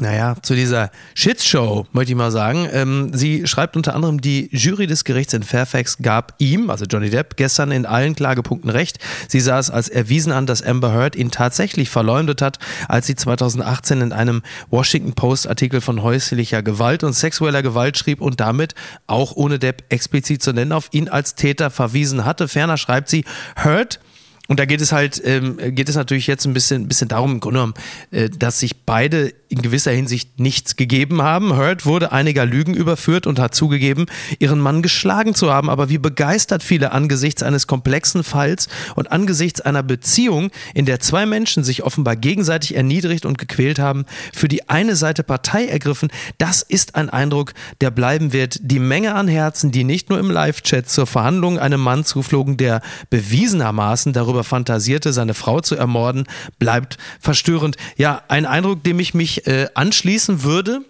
naja, 0.00 0.36
zu 0.42 0.54
dieser 0.54 0.90
Shitshow, 1.14 1.86
möchte 1.92 2.12
ich 2.12 2.18
mal 2.18 2.30
sagen. 2.30 2.68
Ähm, 2.72 3.10
sie 3.12 3.46
schreibt 3.46 3.76
unter 3.76 3.94
anderem, 3.94 4.20
die 4.20 4.48
Jury 4.50 4.86
des 4.86 5.04
Gerichts 5.04 5.34
in 5.34 5.42
Fairfax 5.42 5.98
gab 5.98 6.34
ihm, 6.38 6.70
also 6.70 6.84
Johnny 6.84 7.10
Depp, 7.10 7.36
gestern 7.36 7.70
in 7.70 7.86
allen 7.86 8.14
Klagepunkten 8.14 8.70
recht. 8.70 8.98
Sie 9.28 9.40
sah 9.40 9.58
es 9.58 9.70
als 9.70 9.88
erwiesen 9.88 10.32
an, 10.32 10.46
dass 10.46 10.62
Amber 10.62 10.92
Heard 10.92 11.16
ihn 11.16 11.30
tatsächlich 11.30 11.90
verleumdet 11.90 12.42
hat, 12.42 12.58
als 12.88 13.06
sie 13.06 13.14
2018 13.14 14.00
in 14.00 14.12
einem 14.12 14.42
Washington 14.70 15.14
Post 15.14 15.48
Artikel 15.48 15.80
von 15.80 16.02
häuslicher 16.02 16.62
Gewalt 16.62 17.04
und 17.04 17.12
sexueller 17.12 17.62
Gewalt 17.62 17.96
schrieb 17.96 18.20
und 18.20 18.40
damit, 18.40 18.74
auch 19.06 19.36
ohne 19.36 19.58
Depp 19.58 19.84
explizit 19.90 20.42
zu 20.42 20.52
nennen, 20.52 20.72
auf 20.72 20.88
ihn 20.92 21.08
als 21.08 21.34
Täter 21.34 21.70
verwiesen 21.70 22.24
hatte. 22.24 22.48
Ferner 22.48 22.76
schreibt 22.76 23.08
sie, 23.08 23.24
Heard 23.56 24.00
Und 24.46 24.60
da 24.60 24.66
geht 24.66 24.82
es 24.82 24.92
halt, 24.92 25.22
ähm, 25.24 25.56
geht 25.74 25.88
es 25.88 25.96
natürlich 25.96 26.26
jetzt 26.26 26.44
ein 26.46 26.52
bisschen, 26.52 26.86
bisschen 26.86 27.08
darum, 27.08 27.32
im 27.32 27.40
Grunde 27.40 27.60
genommen, 27.60 27.74
äh, 28.10 28.28
dass 28.28 28.60
sich 28.60 28.84
beide 28.84 29.32
in 29.54 29.62
gewisser 29.62 29.92
Hinsicht 29.92 30.40
nichts 30.40 30.74
gegeben 30.74 31.22
haben. 31.22 31.56
Hurt 31.56 31.86
wurde 31.86 32.10
einiger 32.10 32.44
Lügen 32.44 32.74
überführt 32.74 33.26
und 33.26 33.38
hat 33.38 33.54
zugegeben, 33.54 34.06
ihren 34.40 34.58
Mann 34.58 34.82
geschlagen 34.82 35.34
zu 35.34 35.52
haben. 35.52 35.70
Aber 35.70 35.88
wie 35.88 35.98
begeistert 35.98 36.64
viele 36.64 36.90
angesichts 36.90 37.42
eines 37.42 37.68
komplexen 37.68 38.24
Falls 38.24 38.68
und 38.96 39.12
angesichts 39.12 39.60
einer 39.60 39.84
Beziehung, 39.84 40.50
in 40.74 40.86
der 40.86 40.98
zwei 40.98 41.24
Menschen 41.24 41.62
sich 41.62 41.84
offenbar 41.84 42.16
gegenseitig 42.16 42.74
erniedrigt 42.74 43.26
und 43.26 43.38
gequält 43.38 43.78
haben, 43.78 44.06
für 44.32 44.48
die 44.48 44.68
eine 44.68 44.96
Seite 44.96 45.22
Partei 45.22 45.66
ergriffen, 45.66 46.08
das 46.38 46.62
ist 46.62 46.96
ein 46.96 47.08
Eindruck, 47.08 47.54
der 47.80 47.92
bleiben 47.92 48.32
wird. 48.32 48.58
Die 48.60 48.80
Menge 48.80 49.14
an 49.14 49.28
Herzen, 49.28 49.70
die 49.70 49.84
nicht 49.84 50.10
nur 50.10 50.18
im 50.18 50.30
Live-Chat 50.30 50.90
zur 50.90 51.06
Verhandlung 51.06 51.60
einem 51.60 51.80
Mann 51.80 52.04
zuflogen, 52.04 52.56
der 52.56 52.82
bewiesenermaßen 53.10 54.12
darüber 54.12 54.42
fantasierte, 54.42 55.12
seine 55.12 55.34
Frau 55.34 55.60
zu 55.60 55.76
ermorden, 55.76 56.24
bleibt 56.58 56.98
verstörend. 57.20 57.76
Ja, 57.96 58.22
ein 58.26 58.46
Eindruck, 58.46 58.82
dem 58.82 58.98
ich 58.98 59.14
mich 59.14 59.43
äh, 59.46 59.68
anschließen 59.74 60.42
würde 60.42 60.82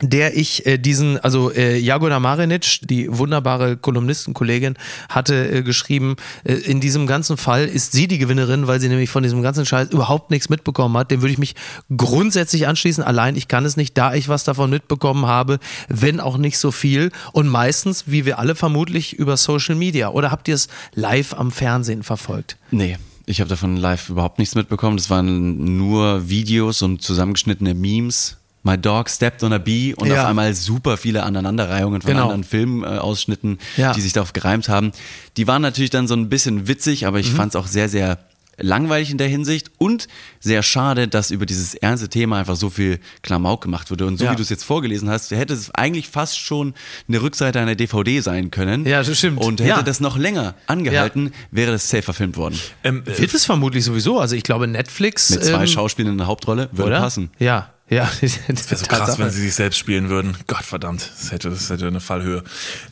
der 0.00 0.36
ich 0.36 0.66
äh, 0.66 0.78
diesen, 0.78 1.18
also 1.18 1.52
äh, 1.52 1.76
Jagoda 1.78 2.20
Marinic, 2.20 2.80
die 2.82 3.08
wunderbare 3.10 3.76
Kolumnistenkollegin, 3.76 4.76
hatte 5.08 5.50
äh, 5.50 5.62
geschrieben, 5.62 6.16
äh, 6.44 6.54
in 6.54 6.80
diesem 6.80 7.06
ganzen 7.06 7.36
Fall 7.36 7.66
ist 7.66 7.92
sie 7.92 8.06
die 8.06 8.18
Gewinnerin, 8.18 8.66
weil 8.66 8.80
sie 8.80 8.88
nämlich 8.88 9.10
von 9.10 9.22
diesem 9.22 9.42
ganzen 9.42 9.66
Scheiß 9.66 9.90
überhaupt 9.90 10.30
nichts 10.30 10.48
mitbekommen 10.48 10.96
hat. 10.96 11.10
Dem 11.10 11.20
würde 11.22 11.32
ich 11.32 11.38
mich 11.38 11.54
grundsätzlich 11.96 12.66
anschließen. 12.66 13.02
Allein 13.02 13.36
ich 13.36 13.48
kann 13.48 13.64
es 13.64 13.76
nicht, 13.76 13.98
da 13.98 14.14
ich 14.14 14.28
was 14.28 14.44
davon 14.44 14.70
mitbekommen 14.70 15.26
habe, 15.26 15.58
wenn 15.88 16.20
auch 16.20 16.38
nicht 16.38 16.58
so 16.58 16.70
viel. 16.70 17.10
Und 17.32 17.48
meistens, 17.48 18.04
wie 18.06 18.24
wir 18.24 18.38
alle 18.38 18.54
vermutlich, 18.54 19.14
über 19.14 19.36
Social 19.36 19.74
Media. 19.74 20.10
Oder 20.10 20.30
habt 20.30 20.48
ihr 20.48 20.54
es 20.54 20.68
live 20.94 21.34
am 21.34 21.50
Fernsehen 21.50 22.02
verfolgt? 22.02 22.56
Nee. 22.70 22.98
Ich 23.28 23.40
habe 23.40 23.50
davon 23.50 23.76
live 23.76 24.08
überhaupt 24.08 24.38
nichts 24.38 24.54
mitbekommen. 24.54 24.96
Das 24.96 25.10
waren 25.10 25.76
nur 25.76 26.30
Videos 26.30 26.80
und 26.80 27.02
zusammengeschnittene 27.02 27.74
Memes. 27.74 28.38
My 28.62 28.78
Dog 28.78 29.08
Stepped 29.10 29.42
on 29.44 29.52
a 29.52 29.58
Bee 29.58 29.94
und 29.94 30.08
Ja. 30.08 30.22
auf 30.22 30.28
einmal 30.30 30.52
super 30.54 30.96
viele 30.96 31.22
Aneinanderreihungen 31.22 32.00
von 32.00 32.08
Genau. 32.10 32.22
anderen 32.24 32.42
Filmausschnitten, 32.44 33.58
Ja. 33.76 33.92
die 33.92 34.00
sich 34.00 34.14
darauf 34.14 34.32
gereimt 34.32 34.68
haben. 34.70 34.92
Die 35.36 35.46
waren 35.46 35.60
natürlich 35.62 35.90
dann 35.90 36.08
so 36.08 36.14
ein 36.14 36.28
bisschen 36.30 36.68
witzig, 36.68 37.06
aber 37.06 37.18
Mhm. 37.18 37.24
ich 37.24 37.30
fand 37.32 37.52
es 37.54 37.56
auch 37.56 37.66
sehr, 37.66 37.88
sehr 37.90 38.18
langweilig 38.58 39.10
in 39.10 39.18
der 39.18 39.28
Hinsicht 39.28 39.70
und 39.78 40.08
sehr 40.40 40.62
schade, 40.62 41.08
dass 41.08 41.30
über 41.30 41.46
dieses 41.46 41.74
ernste 41.74 42.08
Thema 42.08 42.38
einfach 42.38 42.56
so 42.56 42.70
viel 42.70 42.98
Klamauk 43.22 43.62
gemacht 43.62 43.90
wurde. 43.90 44.06
Und 44.06 44.18
so 44.18 44.24
Ja. 44.24 44.32
wie 44.32 44.36
du 44.36 44.42
es 44.42 44.48
jetzt 44.48 44.64
vorgelesen 44.64 45.08
hast, 45.10 45.30
hätte 45.30 45.54
es 45.54 45.70
eigentlich 45.74 46.08
fast 46.08 46.38
schon 46.38 46.74
eine 47.08 47.22
Rückseite 47.22 47.60
einer 47.60 47.74
DVD 47.74 48.20
sein 48.20 48.50
können. 48.50 48.86
Ja, 48.86 49.02
das 49.02 49.16
stimmt. 49.18 49.40
Und 49.40 49.60
hätte 49.60 49.68
Ja. 49.70 49.82
das 49.82 50.00
noch 50.00 50.16
länger 50.16 50.54
angehalten, 50.66 51.32
wäre 51.50 51.72
das 51.72 51.88
safe 51.88 52.02
verfilmt 52.02 52.36
worden. 52.36 52.58
Ähm, 52.84 53.02
äh, 53.06 53.18
Wird 53.18 53.34
es 53.34 53.44
vermutlich 53.44 53.84
sowieso. 53.84 54.18
Also 54.18 54.36
ich 54.36 54.42
glaube, 54.42 54.66
Netflix. 54.66 55.30
Mit 55.30 55.44
zwei 55.44 55.62
ähm, 55.62 55.66
Schauspielern 55.66 56.12
in 56.12 56.18
der 56.18 56.26
Hauptrolle 56.26 56.68
würde 56.72 56.90
oder? 56.90 57.00
passen. 57.00 57.30
Ja, 57.38 57.72
ja. 57.88 58.10
Das 58.20 58.70
Wäre 58.70 58.76
so 58.80 58.86
krass, 58.86 59.18
wenn 59.18 59.30
sie 59.30 59.40
sich 59.42 59.54
selbst 59.54 59.78
spielen 59.78 60.08
würden. 60.08 60.36
Gott 60.46 60.64
verdammt, 60.64 61.10
das 61.18 61.32
hätte, 61.32 61.50
das 61.50 61.70
hätte 61.70 61.86
eine 61.86 62.00
Fallhöhe. 62.00 62.42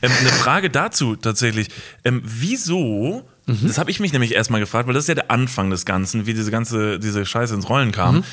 Ähm, 0.03 0.11
eine 0.21 0.31
Frage 0.31 0.71
dazu 0.71 1.17
tatsächlich. 1.17 1.69
Ähm, 2.05 2.23
wieso, 3.47 3.67
das 3.67 3.79
habe 3.79 3.91
ich 3.91 4.01
mich 4.01 4.13
nämlich 4.13 4.33
erstmal 4.35 4.61
gefragt, 4.61 4.87
weil 4.87 4.95
das 4.95 5.05
ist 5.05 5.09
ja 5.09 5.15
der 5.15 5.31
Anfang 5.31 5.71
des 5.71 5.85
Ganzen, 5.87 6.27
wie 6.27 6.35
diese 6.35 6.51
ganze, 6.51 6.99
diese 6.99 7.25
Scheiße 7.25 7.55
ins 7.55 7.69
Rollen 7.69 7.93
kam. 7.93 8.25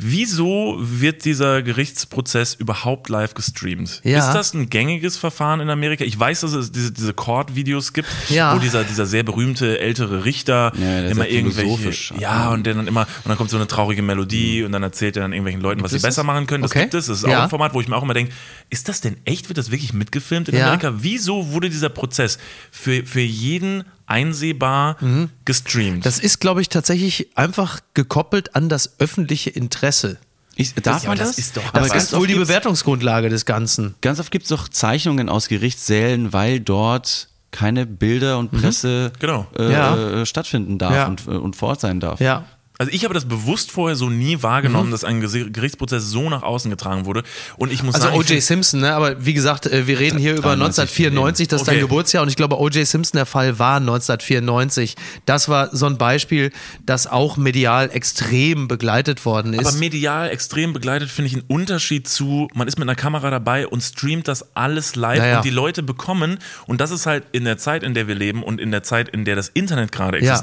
Wieso 0.00 0.76
wird 0.78 1.24
dieser 1.24 1.62
Gerichtsprozess 1.62 2.54
überhaupt 2.54 3.08
live 3.08 3.32
gestreamt? 3.32 4.02
Ja. 4.04 4.18
Ist 4.18 4.32
das 4.34 4.52
ein 4.52 4.68
gängiges 4.68 5.16
Verfahren 5.16 5.60
in 5.60 5.70
Amerika? 5.70 6.04
Ich 6.04 6.16
weiß, 6.16 6.40
dass 6.42 6.52
es 6.52 6.70
diese, 6.70 6.92
diese 6.92 7.14
Court-Videos 7.14 7.94
gibt, 7.94 8.06
Ja. 8.28 8.54
wo 8.54 8.58
dieser, 8.58 8.84
dieser 8.84 9.06
sehr 9.06 9.22
berühmte 9.22 9.78
ältere 9.80 10.26
Richter 10.26 10.72
Ja, 10.78 11.08
immer 11.08 11.26
irgendwelche. 11.26 12.14
Ja, 12.20 12.50
und 12.50 12.64
der 12.66 12.74
dann 12.74 12.86
immer, 12.86 13.02
und 13.24 13.28
dann 13.28 13.38
kommt 13.38 13.48
so 13.50 13.56
eine 13.56 13.66
traurige 13.66 14.02
Melodie 14.02 14.62
und 14.62 14.72
dann 14.72 14.82
erzählt 14.82 15.16
er 15.16 15.22
dann 15.22 15.32
irgendwelchen 15.32 15.62
Leuten, 15.62 15.82
was 15.82 15.90
sie 15.92 15.96
es 15.96 16.02
besser 16.02 16.22
machen 16.22 16.46
können. 16.46 16.62
Das 16.62 16.70
Okay. 16.72 16.82
gibt 16.82 16.94
es. 16.94 17.06
Das 17.06 17.18
ist 17.22 17.26
Ja. 17.26 17.38
auch 17.38 17.42
ein 17.44 17.50
Format, 17.50 17.72
wo 17.72 17.80
ich 17.80 17.88
mir 17.88 17.96
auch 17.96 18.02
immer 18.02 18.14
denke, 18.14 18.30
ist 18.68 18.88
das 18.90 19.00
denn 19.00 19.16
echt? 19.24 19.48
Wird 19.48 19.56
das 19.58 19.70
wirklich 19.70 19.94
mitgefilmt 19.94 20.50
in 20.50 20.56
Ja. 20.56 20.66
Amerika? 20.66 20.92
Wieso 20.98 21.50
wurde 21.52 21.70
dieser 21.70 21.88
Prozess 21.88 22.38
für, 22.70 23.04
für 23.06 23.20
jeden 23.22 23.84
einsehbar 24.08 24.96
gestreamt? 25.44 25.98
Mhm. 25.98 26.02
Das 26.02 26.18
ist, 26.18 26.40
glaube 26.40 26.60
ich, 26.60 26.68
tatsächlich 26.68 27.28
einfach 27.36 27.80
gekoppelt 27.94 28.54
an 28.56 28.68
das 28.68 28.98
öffentliche 29.00 29.50
Interesse. 29.50 30.18
Ich, 30.56 30.74
darf 30.74 31.04
Ja, 31.04 31.10
man 31.10 31.18
aber 31.18 31.26
das? 31.26 31.36
das 31.36 31.38
ist 31.46 31.56
doch- 31.56 31.70
Das 31.72 31.90
Aber 31.90 31.96
ist 31.96 32.12
wohl 32.16 32.26
die 32.26 32.34
Bewertungsgrundlage 32.34 33.28
des 33.28 33.44
Ganzen. 33.46 33.94
Ganz 34.00 34.18
oft 34.18 34.30
gibt 34.32 34.42
es 34.44 34.48
doch 34.48 34.68
Zeichnungen 34.68 35.28
aus 35.28 35.48
Gerichtssälen, 35.48 36.32
weil 36.32 36.58
dort 36.58 37.28
keine 37.52 37.86
Bilder 37.86 38.38
und 38.38 38.50
Presse 38.50 39.12
Genau. 39.20 39.46
äh, 39.56 39.62
Mhm. 39.66 39.70
Ja. 39.70 39.96
äh, 39.96 40.26
stattfinden 40.26 40.78
darf 40.78 40.94
Ja. 40.94 41.06
und, 41.06 41.26
äh, 41.26 41.30
und 41.30 41.54
vor 41.56 41.68
Ort 41.70 41.80
sein 41.80 42.00
darf. 42.00 42.20
Ja. 42.20 42.44
Also 42.80 42.92
ich 42.92 43.02
habe 43.04 43.12
das 43.12 43.24
bewusst 43.24 43.72
vorher 43.72 43.96
so 43.96 44.08
nie 44.08 44.36
Mhm. 44.36 44.42
wahrgenommen, 44.44 44.90
dass 44.92 45.02
ein 45.02 45.20
Gerichtsprozess 45.20 46.04
so 46.10 46.30
nach 46.30 46.44
außen 46.44 46.70
getragen 46.70 47.06
wurde. 47.06 47.24
Und 47.56 47.72
ich 47.72 47.82
muss 47.82 47.96
Also 47.96 48.06
sagen, 48.06 48.18
O.J. 48.18 48.40
Simpson, 48.40 48.80
ne? 48.80 48.94
aber 48.94 49.24
wie 49.26 49.34
gesagt, 49.34 49.66
äh, 49.66 49.88
wir 49.88 49.98
reden 49.98 50.16
hier 50.18 50.32
über 50.36 50.54
93, 50.56 50.82
1994, 51.00 51.48
das 51.48 51.62
ist 51.62 51.66
dein 51.66 51.74
Okay. 51.74 51.82
Geburtsjahr 51.82 52.22
und 52.22 52.28
ich 52.28 52.36
glaube, 52.36 52.58
O.J. 52.60 52.86
Simpson, 52.86 53.18
der 53.18 53.26
Fall 53.26 53.58
war 53.58 53.80
1994. 53.80 54.94
Das 55.26 55.48
war 55.48 55.74
so 55.74 55.86
ein 55.86 55.98
Beispiel, 55.98 56.52
das 56.86 57.06
auch 57.08 57.36
medial 57.36 57.90
extrem 57.92 58.68
begleitet 58.68 59.24
worden 59.24 59.54
ist. 59.54 59.66
Aber 59.66 59.72
medial 59.78 60.30
extrem 60.30 60.72
begleitet 60.72 61.10
finde 61.10 61.28
ich 61.30 61.34
einen 61.34 61.44
Unterschied 61.48 62.08
zu, 62.08 62.48
man 62.54 62.68
ist 62.68 62.78
mit 62.78 62.86
einer 62.88 62.94
Kamera 62.96 63.30
dabei 63.30 63.66
und 63.66 63.80
streamt 63.82 64.28
das 64.28 64.54
alles 64.56 64.94
live 64.94 65.18
Ja, 65.18 65.26
ja. 65.26 65.36
und 65.38 65.44
die 65.44 65.50
Leute 65.50 65.82
bekommen, 65.82 66.38
und 66.66 66.80
das 66.80 66.90
ist 66.92 67.06
halt 67.06 67.24
in 67.32 67.44
der 67.44 67.58
Zeit, 67.58 67.82
in 67.82 67.94
der 67.94 68.06
wir 68.06 68.14
leben 68.14 68.42
und 68.44 68.60
in 68.60 68.70
der 68.70 68.82
Zeit, 68.84 69.08
in 69.08 69.24
der 69.24 69.34
das 69.36 69.48
Internet 69.48 69.90
gerade 69.90 70.22
Ja. 70.24 70.40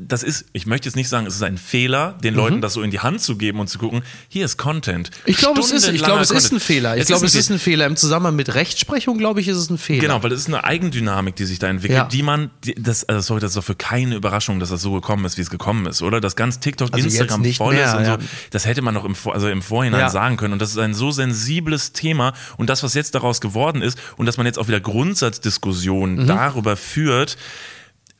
Das 0.00 0.22
ist, 0.22 0.46
ich 0.52 0.66
möchte 0.66 0.88
jetzt 0.88 0.96
nicht 0.96 1.08
sagen, 1.08 1.26
es 1.26 1.34
ist 1.36 1.42
ein 1.42 1.58
Fehler, 1.58 2.18
den 2.22 2.34
Leuten 2.34 2.60
das 2.60 2.72
so 2.74 2.82
in 2.82 2.90
die 2.90 3.00
Hand 3.00 3.20
zu 3.20 3.36
geben 3.36 3.60
und 3.60 3.68
zu 3.68 3.78
gucken, 3.78 4.02
hier 4.28 4.44
ist 4.44 4.56
Content. 4.56 5.10
Mhm. 5.10 5.16
ich 5.26 5.36
glaube, 5.36 5.60
es 5.60 5.70
ist, 5.70 5.88
ich 5.88 6.02
glaube, 6.02 6.20
es 6.22 6.30
ist 6.30 6.52
ein 6.52 6.60
Fehler. 6.60 6.94
Ich 6.96 7.02
Es 7.02 7.06
glaube, 7.08 7.24
ist 7.26 7.34
es 7.34 7.40
ist 7.42 7.50
ein 7.50 7.58
Fehler. 7.58 7.86
Im 7.86 7.96
Zusammenhang 7.96 8.36
mit 8.36 8.54
Rechtsprechung, 8.54 9.18
glaube 9.18 9.40
ich, 9.40 9.48
ist 9.48 9.56
es 9.56 9.70
ein 9.70 9.78
Fehler. 9.78 10.00
Genau, 10.00 10.22
weil 10.22 10.30
das 10.30 10.40
ist 10.40 10.48
eine 10.48 10.64
Eigendynamik, 10.64 11.36
die 11.36 11.44
sich 11.44 11.58
da 11.58 11.68
entwickelt, 11.68 11.96
Ja. 11.98 12.04
die 12.06 12.22
man, 12.22 12.50
die, 12.64 12.74
das, 12.76 13.04
also 13.08 13.20
sorry, 13.20 13.40
das 13.40 13.50
ist 13.52 13.56
doch 13.56 13.64
für 13.64 13.74
keine 13.76 14.14
Überraschung, 14.16 14.60
dass 14.60 14.70
das 14.70 14.82
so 14.82 14.92
gekommen 14.92 15.24
ist, 15.24 15.36
wie 15.38 15.42
es 15.42 15.50
gekommen 15.50 15.86
ist, 15.86 16.02
oder? 16.02 16.20
Das 16.20 16.36
ganz 16.36 16.60
TikTok, 16.60 16.88
Also 16.92 17.06
Instagram 17.06 17.44
voll 17.54 17.74
mehr, 17.74 17.86
ist 17.86 17.94
und 17.94 18.04
ja. 18.04 18.18
so, 18.20 18.26
das 18.50 18.66
hätte 18.66 18.82
man 18.82 18.94
doch 18.94 19.04
im, 19.04 19.14
also 19.32 19.48
im 19.48 19.62
Vorhinein 19.62 20.00
Ja. 20.00 20.08
sagen 20.10 20.36
können. 20.36 20.52
Und 20.54 20.62
das 20.62 20.70
ist 20.70 20.78
ein 20.78 20.94
so 20.94 21.10
sensibles 21.10 21.92
Thema 21.92 22.32
und 22.56 22.68
das, 22.70 22.82
was 22.82 22.94
jetzt 22.94 23.14
daraus 23.14 23.40
geworden 23.40 23.82
ist 23.82 23.98
und 24.16 24.26
dass 24.26 24.36
man 24.36 24.46
jetzt 24.46 24.58
auch 24.58 24.68
wieder 24.68 24.80
Grundsatzdiskussionen 24.80 26.22
Mhm. 26.22 26.26
darüber 26.26 26.76
führt 26.76 27.36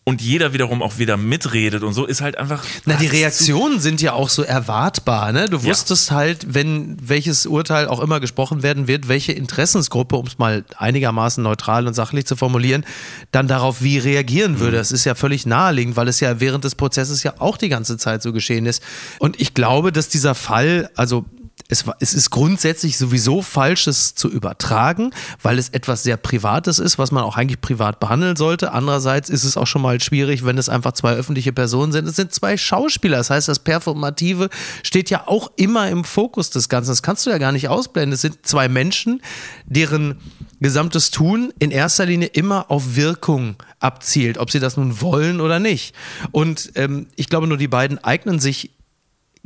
und 0.07 0.21
jeder 0.21 0.53
wiederum 0.53 0.83
auch 0.83 0.99
wieder 0.99 1.17
mitredet 1.17 1.83
und 1.83 1.95
so, 1.95 2.05
ist 2.05 2.21
halt 2.21 2.37
einfach. 2.37 2.62
Na, 2.85 2.95
die 2.97 3.05
das 3.07 3.12
ist 3.14 3.21
Reaktionen 3.21 3.81
sind 3.81 4.03
ja 4.03 4.12
auch 4.12 4.29
so 4.29 4.43
erwartbar. 4.43 5.33
Ne? 5.33 5.49
Du 5.49 5.57
Ja. 5.57 5.64
wusstest 5.64 6.11
halt, 6.11 6.53
wenn 6.55 6.97
welches 7.01 7.47
Urteil 7.47 7.88
auch 7.88 8.01
immer 8.01 8.21
gesprochen 8.21 8.62
werden 8.62 8.87
wird, 8.87 9.09
welche 9.09 9.33
Interessensgruppe, 9.33 10.17
um 10.17 10.27
es 10.27 10.37
mal 10.37 10.64
einigermaßen 10.77 11.43
neutral 11.43 11.87
und 11.87 11.95
sachlich 11.95 12.27
zu 12.27 12.37
formulieren, 12.37 12.85
dann 13.33 13.49
darauf 13.49 13.81
wie 13.83 13.97
reagieren 13.99 14.61
würde. 14.61 14.77
Das 14.77 14.93
ist 14.93 15.05
ja 15.07 15.14
völlig 15.14 15.47
naheliegend, 15.47 15.97
weil 15.97 16.09
es 16.09 16.21
ja 16.21 16.38
während 16.38 16.64
des 16.64 16.75
Prozesses 16.75 17.23
ja 17.23 17.35
auch 17.38 17.57
die 17.57 17.71
ganze 17.71 17.97
Zeit 17.97 18.23
so 18.23 18.33
geschehen 18.35 18.67
ist. 18.67 18.83
Und 19.21 19.40
ich 19.40 19.55
glaube, 19.55 19.90
dass 19.90 20.09
dieser 20.11 20.35
Fall, 20.35 20.90
also 20.97 21.25
es, 21.68 21.85
es 22.00 22.12
ist 22.12 22.31
grundsätzlich 22.31 22.98
sowieso 22.98 23.40
falsch, 23.40 23.87
es 23.87 24.14
zu 24.14 24.31
übertragen, 24.31 25.12
weil 25.42 25.59
es 25.59 25.70
etwas 25.70 26.03
sehr 26.03 26.18
Privates 26.18 26.79
ist, 26.79 26.98
was 26.98 27.11
man 27.11 27.24
auch 27.24 27.38
eigentlich 27.38 27.62
privat 27.62 28.00
behandeln 28.00 28.37
sollte. 28.37 28.72
Andererseits 28.72 29.31
ist 29.31 29.44
es 29.44 29.57
auch 29.57 29.66
schon 29.66 29.81
mal 29.81 29.98
schwierig, 30.00 30.44
wenn 30.44 30.59
es 30.59 30.68
einfach 30.68 30.92
zwei 30.92 31.14
öffentliche 31.14 31.55
Personen 31.55 31.92
sind. 31.92 32.07
Es 32.07 32.16
sind 32.16 32.35
zwei 32.35 32.59
Schauspieler. 32.59 33.16
Das 33.16 33.31
heißt, 33.31 33.48
das 33.48 33.61
Performative 33.61 34.50
steht 34.83 35.09
ja 35.09 35.27
auch 35.27 35.53
immer 35.57 35.88
im 35.88 36.05
Fokus 36.05 36.50
des 36.50 36.68
Ganzen. 36.68 36.90
Das 36.90 37.03
kannst 37.03 37.24
du 37.24 37.31
ja 37.31 37.38
gar 37.38 37.53
nicht 37.53 37.68
ausblenden. 37.68 38.12
Es 38.12 38.20
sind 38.20 38.46
zwei 38.46 38.68
Menschen, 38.68 39.22
deren 39.64 40.20
gesamtes 40.61 41.11
Tun 41.11 41.53
in 41.59 41.70
erster 41.70 42.05
Linie 42.05 42.29
immer 42.29 42.70
auf 42.70 42.96
Wirkung 42.96 43.57
abzielt, 43.81 44.37
ob 44.37 44.50
sie 44.50 44.61
das 44.61 44.77
nun 44.77 45.00
wollen 45.00 45.40
oder 45.40 45.59
nicht. 45.59 45.94
Und 46.31 46.72
ähm, 46.74 47.07
ich 47.16 47.29
glaube, 47.29 47.46
nur 47.46 47.57
die 47.57 47.68
beiden 47.68 48.03
eignen 48.05 48.38
sich 48.38 48.70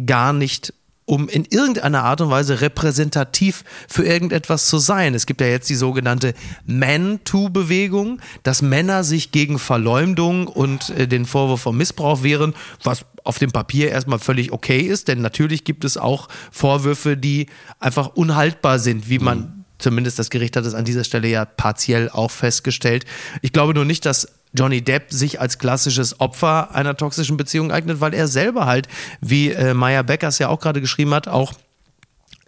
gar 0.05 0.33
nicht 0.33 0.75
um 1.09 1.27
in 1.29 1.47
irgendeiner 1.47 2.05
Art 2.05 2.21
und 2.21 2.29
Weise 2.29 2.61
repräsentativ 2.61 3.65
für 3.89 4.05
irgendetwas 4.05 4.67
zu 4.67 4.77
sein. 4.77 5.15
Es 5.15 5.25
gibt 5.25 5.41
ja 5.41 5.47
jetzt 5.47 5.71
die 5.71 5.75
sogenannte 5.75 6.35
Man-To-Bewegung, 6.67 8.21
dass 8.43 8.61
Männer 8.61 9.05
sich 9.05 9.33
gegen 9.33 9.59
Verleumdung 9.59 10.47
und 10.47 10.91
äh, 10.91 11.09
den 11.09 11.25
Vorwurf 11.25 11.63
von 11.63 11.77
Missbrauch 11.77 12.23
wehren, 12.23 12.55
was 12.85 13.07
auf 13.25 13.39
dem 13.39 13.53
Papier 13.53 13.91
erstmal 13.91 14.19
völlig 14.19 14.53
okay 14.53 14.81
ist, 14.81 15.09
denn 15.09 15.23
natürlich 15.23 15.65
gibt 15.65 15.85
es 15.85 15.97
auch 15.97 16.29
Vorwürfe, 16.53 17.17
die 17.17 17.47
einfach 17.81 18.09
unhaltbar 18.09 18.79
sind, 18.79 19.09
wie 19.09 19.19
man 19.19 19.65
zumindest 19.79 20.19
das 20.19 20.29
Gericht 20.29 20.57
hat 20.57 20.67
es 20.67 20.75
an 20.75 20.85
dieser 20.85 21.05
Stelle 21.05 21.29
ja 21.29 21.45
partiell 21.45 22.11
auch 22.11 22.31
festgestellt. 22.31 23.07
Ich 23.43 23.53
glaube 23.53 23.75
nur 23.75 23.85
nicht, 23.85 24.05
dass 24.05 24.29
Johnny 24.55 24.83
Depp 24.83 25.13
sich 25.13 25.41
als 25.41 25.59
klassisches 25.59 26.21
Opfer 26.21 26.75
einer 26.75 26.97
toxischen 26.97 27.37
Beziehung 27.37 27.71
eignet, 27.71 28.01
weil 28.01 28.15
er 28.15 28.29
selber 28.29 28.67
halt, 28.67 28.89
wie 29.21 29.51
äh, 29.51 29.75
Maya 29.75 30.03
Beckers 30.03 30.39
ja 30.39 30.49
auch 30.49 30.61
gerade 30.61 30.81
geschrieben 30.81 31.15
hat, 31.15 31.29
auch 31.29 31.53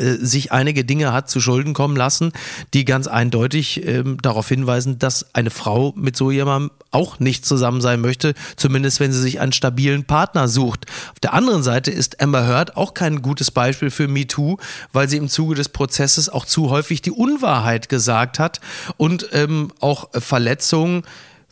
äh, 0.01 0.17
sich 0.17 0.53
einige 0.53 0.85
Dinge 0.85 1.13
hat 1.13 1.29
zu 1.29 1.41
Schulden 1.41 1.75
kommen 1.75 1.97
lassen, 1.97 2.33
die 2.75 2.85
ganz 2.85 3.07
eindeutig 3.07 3.87
ähm, 3.87 4.19
darauf 4.23 4.49
hinweisen, 4.49 4.99
dass 4.99 5.35
eine 5.35 5.51
Frau 5.51 5.93
mit 5.97 6.17
so 6.17 6.31
jemandem 6.31 6.71
auch 6.91 7.19
nicht 7.19 7.45
zusammen 7.45 7.81
sein 7.81 8.01
möchte, 8.01 8.35
zumindest 8.57 8.99
wenn 8.99 9.13
sie 9.13 9.21
sich 9.21 9.41
einen 9.41 9.53
stabilen 9.53 10.05
Partner 10.05 10.49
sucht. 10.49 10.87
Auf 11.13 11.21
der 11.21 11.35
anderen 11.35 11.63
Seite 11.63 11.91
ist 11.91 12.23
Amber 12.23 12.47
Heard 12.47 12.77
auch 12.77 12.95
kein 12.95 13.23
gutes 13.23 13.51
Beispiel 13.51 13.91
für 13.91 14.09
MeToo, 14.09 14.57
weil 14.93 15.09
sie 15.09 15.19
im 15.19 15.29
Zuge 15.29 15.55
des 15.55 15.69
Prozesses 15.69 16.29
auch 16.29 16.47
zu 16.47 16.71
häufig 16.71 17.03
die 17.03 17.13
Unwahrheit 17.13 17.89
gesagt 17.89 18.39
hat 18.39 18.61
und 18.97 19.29
ähm, 19.33 19.71
auch 19.81 20.09
Verletzungen 20.13 21.03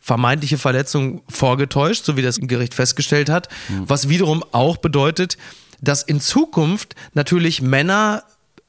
vermeintliche 0.09 0.57
Verletzungen 0.57 1.21
vorgetäuscht, 1.29 2.07
so 2.07 2.16
wie 2.16 2.23
das 2.23 2.40
Gericht 2.40 2.73
festgestellt 2.73 3.29
hat, 3.29 3.49
was 3.87 4.09
wiederum 4.09 4.42
auch 4.53 4.79
bedeutet, 4.79 5.37
dass 5.83 6.03
in 6.03 6.18
Zukunft 6.18 6.94
natürlich 7.12 7.61
Männer 7.61 8.23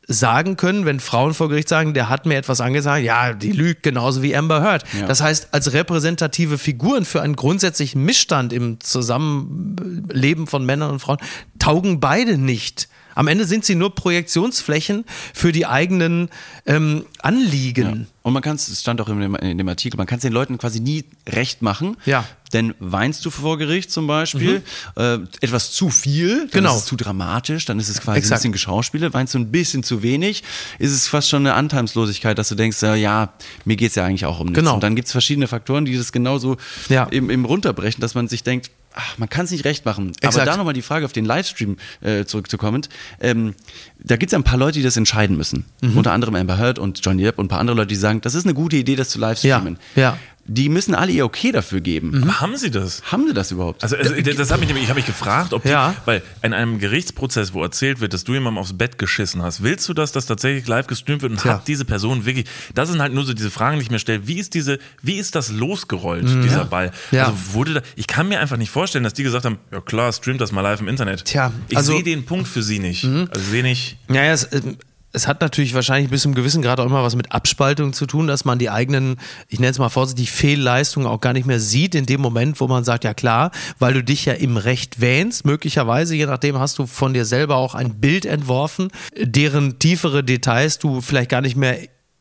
sagen 0.05 0.57
können, 0.57 0.85
wenn 0.85 0.99
Frauen 0.99 1.33
vor 1.33 1.47
Gericht 1.47 1.69
sagen, 1.69 1.93
der 1.93 2.09
hat 2.09 2.25
mir 2.25 2.35
etwas 2.35 2.59
angesagt, 2.59 3.05
ja, 3.05 3.31
die 3.31 3.53
lügt 3.53 3.83
genauso 3.83 4.21
wie 4.21 4.35
Amber 4.35 4.61
Heard. 4.61 4.83
Ja. 4.99 5.05
Das 5.05 5.21
heißt, 5.21 5.53
als 5.53 5.71
repräsentative 5.71 6.57
Figuren 6.57 7.05
für 7.05 7.21
einen 7.21 7.37
grundsätzlichen 7.37 8.03
Missstand 8.03 8.51
im 8.51 8.81
Zusammenleben 8.81 10.45
von 10.45 10.65
Männern 10.65 10.91
und 10.91 10.99
Frauen 10.99 11.19
taugen 11.57 12.01
beide 12.01 12.37
nicht. 12.37 12.89
Am 13.19 13.27
Ende 13.27 13.43
sind 13.43 13.65
sie 13.65 13.75
nur 13.75 13.93
Projektionsflächen 13.95 15.03
für 15.33 15.51
die 15.51 15.65
eigenen 15.65 16.29
ähm, 16.65 17.03
Anliegen. 17.21 18.07
Und 18.21 18.31
man 18.31 18.41
kann 18.41 18.55
es, 18.55 18.69
es 18.69 18.79
stand 18.79 19.01
auch 19.01 19.09
in 19.09 19.19
dem, 19.19 19.35
in 19.35 19.57
dem 19.57 19.67
Artikel, 19.67 19.97
man 19.97 20.07
kann 20.07 20.19
es 20.19 20.21
den 20.21 20.31
Leuten 20.31 20.57
quasi 20.57 20.79
nie 20.79 21.03
recht 21.27 21.61
machen. 21.61 21.97
Ja. 22.05 22.23
Denn 22.53 22.73
weinst 22.79 23.25
du 23.25 23.29
vor 23.29 23.57
Gericht 23.57 23.91
zum 23.91 24.07
Beispiel 24.07 24.61
äh, 24.95 25.17
etwas 25.41 25.71
zu 25.73 25.89
viel, 25.89 26.39
dann 26.47 26.49
Genau. 26.51 26.73
ist 26.75 26.83
es 26.83 26.85
zu 26.85 26.95
dramatisch, 26.95 27.65
dann 27.65 27.77
ist 27.77 27.89
es 27.89 27.99
quasi 27.99 28.19
Exakt. 28.19 28.31
ein 28.31 28.37
bisschen 28.39 28.51
geschauspielt. 28.53 29.13
Weinst 29.13 29.33
du 29.33 29.39
ein 29.39 29.51
bisschen 29.51 29.83
zu 29.83 30.01
wenig, 30.01 30.43
ist 30.79 30.93
es 30.93 31.09
fast 31.09 31.27
schon 31.27 31.45
eine 31.45 31.55
Anteilslosigkeit, 31.55 32.37
dass 32.37 32.47
du 32.47 32.55
denkst, 32.55 32.81
äh, 32.83 32.95
ja, 32.95 33.33
mir 33.65 33.75
geht's 33.75 33.95
ja 33.95 34.05
eigentlich 34.05 34.25
auch 34.25 34.39
um 34.39 34.45
nichts. 34.47 34.59
Genau. 34.59 34.75
Und 34.75 34.83
dann 34.83 34.95
gibt's 34.95 35.11
verschiedene 35.11 35.47
Faktoren, 35.49 35.83
die 35.83 35.97
das 35.97 36.13
genauso 36.13 36.55
Ja. 36.87 37.03
im, 37.03 37.29
im 37.29 37.43
runterbrechen, 37.43 37.99
dass 37.99 38.15
man 38.15 38.29
sich 38.29 38.43
denkt, 38.43 38.71
ach, 38.99 39.17
man 39.17 39.29
kann 39.29 39.45
es 39.45 39.51
nicht 39.51 39.65
recht 39.65 39.85
machen. 39.85 40.11
Aber 40.21 40.27
Exakt. 40.27 40.47
da 40.47 40.57
nochmal 40.57 40.73
die 40.73 40.81
Frage 40.81 41.05
auf 41.05 41.13
den 41.13 41.25
Livestream 41.25 41.77
äh, 42.01 42.25
zurückzukommen. 42.25 42.81
Ähm, 43.19 43.55
da 43.99 44.17
gibt's 44.17 44.33
ja 44.33 44.39
ein 44.39 44.43
paar 44.43 44.57
Leute, 44.57 44.79
die 44.79 44.83
das 44.83 44.97
entscheiden 44.97 45.37
müssen. 45.37 45.65
Mhm. 45.81 45.97
Unter 45.97 46.11
anderem 46.11 46.35
Amber 46.35 46.57
Heard 46.57 46.79
und 46.79 46.99
Johnny 47.03 47.23
Depp 47.23 47.39
und 47.39 47.45
ein 47.45 47.49
paar 47.49 47.59
andere 47.59 47.77
Leute, 47.77 47.87
die 47.87 47.95
sagen, 47.95 48.21
das 48.21 48.35
ist 48.35 48.45
eine 48.45 48.53
gute 48.53 48.75
Idee, 48.75 48.95
das 48.95 49.09
zu 49.09 49.19
livestreamen. 49.19 49.77
Ja, 49.95 50.01
ja. 50.01 50.17
Die 50.51 50.67
müssen 50.67 50.95
alle 50.95 51.11
ihr 51.11 51.25
Okay 51.25 51.51
dafür 51.51 51.79
geben. 51.79 52.23
Aber 52.23 52.41
haben 52.41 52.57
sie 52.57 52.71
das? 52.71 53.03
Haben 53.11 53.27
sie 53.27 53.33
das 53.35 53.51
überhaupt? 53.51 53.83
Also, 53.83 53.95
also 53.97 54.15
das 54.19 54.49
hat 54.51 54.59
mich 54.59 54.67
nämlich, 54.67 54.83
ich 54.85 54.89
habe 54.89 54.97
mich 54.99 55.05
gefragt, 55.05 55.53
ob 55.53 55.61
die, 55.61 55.69
Ja. 55.69 55.93
weil 56.05 56.23
in 56.41 56.53
einem 56.53 56.79
Gerichtsprozess, 56.79 57.53
wo 57.53 57.61
erzählt 57.61 57.99
wird, 57.99 58.13
dass 58.13 58.23
du 58.23 58.33
jemandem 58.33 58.57
aufs 58.57 58.73
Bett 58.75 58.97
geschissen 58.97 59.43
hast, 59.43 59.61
willst 59.61 59.87
du, 59.87 59.93
dass 59.93 60.11
das 60.11 60.25
tatsächlich 60.25 60.67
live 60.67 60.87
gestreamt 60.87 61.21
wird 61.21 61.33
und 61.33 61.41
Tja. 61.41 61.53
hat 61.53 61.67
diese 61.67 61.85
Person 61.85 62.25
wirklich, 62.25 62.47
das 62.73 62.89
sind 62.89 62.99
halt 62.99 63.13
nur 63.13 63.25
so 63.25 63.33
diese 63.33 63.51
Fragen, 63.51 63.77
die 63.77 63.83
ich 63.83 63.91
mir 63.91 63.99
stelle, 63.99 64.27
wie 64.27 64.39
ist 64.39 64.55
diese, 64.55 64.79
wie 65.03 65.17
ist 65.17 65.35
das 65.35 65.51
losgerollt, 65.51 66.27
dieser 66.43 66.65
Ball? 66.65 66.87
Mhm. 67.11 67.17
Ja. 67.17 67.25
Also 67.27 67.37
wurde 67.53 67.73
da, 67.75 67.81
ich 67.95 68.07
kann 68.07 68.27
mir 68.27 68.39
einfach 68.39 68.57
nicht 68.57 68.71
vorstellen, 68.71 69.03
dass 69.03 69.13
die 69.13 69.23
gesagt 69.23 69.45
haben, 69.45 69.59
ja 69.71 69.81
klar, 69.81 70.11
streamt 70.13 70.41
das 70.41 70.51
mal 70.51 70.61
live 70.61 70.79
im 70.81 70.87
Internet. 70.87 71.25
Tja, 71.25 71.51
ich 71.67 71.77
also- 71.77 71.93
sehe 71.93 72.03
den 72.03 72.25
Punkt 72.25 72.47
für 72.47 72.63
sie 72.63 72.79
nicht. 72.79 73.03
Also 73.05 73.51
sehe 73.51 73.61
nicht, 73.61 73.97
Naja, 74.07 74.33
es, 74.33 74.51
ähm, 74.51 74.77
es 75.11 75.27
hat 75.27 75.41
natürlich 75.41 75.73
wahrscheinlich 75.73 76.11
bis 76.11 76.21
zum 76.21 76.35
gewissen 76.35 76.61
Grad 76.61 76.79
auch 76.79 76.85
immer 76.85 77.03
was 77.03 77.15
mit 77.15 77.31
Abspaltung 77.31 77.93
zu 77.93 78.05
tun, 78.05 78.27
dass 78.27 78.45
man 78.45 78.59
die 78.59 78.69
eigenen, 78.69 79.17
ich 79.47 79.59
nenne 79.59 79.71
es 79.71 79.79
mal 79.79 79.89
vorsichtig, 79.89 80.31
Fehlleistungen 80.31 81.07
auch 81.07 81.21
gar 81.21 81.33
nicht 81.33 81.47
mehr 81.47 81.59
sieht 81.59 81.95
in 81.95 82.05
dem 82.05 82.21
Moment, 82.21 82.59
wo 82.59 82.67
man 82.67 82.83
sagt, 82.83 83.03
ja 83.03 83.13
klar, 83.13 83.51
weil 83.79 83.93
du 83.93 84.03
dich 84.03 84.25
ja 84.25 84.33
im 84.33 84.57
Recht 84.57 85.01
wähnst, 85.01 85.45
möglicherweise, 85.45 86.15
je 86.15 86.27
nachdem 86.27 86.59
hast 86.59 86.77
du 86.77 86.85
von 86.85 87.13
dir 87.13 87.25
selber 87.25 87.55
auch 87.55 87.75
ein 87.75 87.99
Bild 87.99 88.25
entworfen, 88.25 88.89
deren 89.17 89.79
tiefere 89.79 90.23
Details 90.23 90.77
du 90.79 91.01
vielleicht 91.01 91.29
gar 91.29 91.41
nicht 91.41 91.55
mehr 91.55 91.77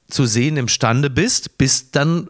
zu 0.09 0.25
sehen 0.25 0.57
imstande 0.57 1.11
bist, 1.11 1.59
bis 1.59 1.91
dann 1.91 2.29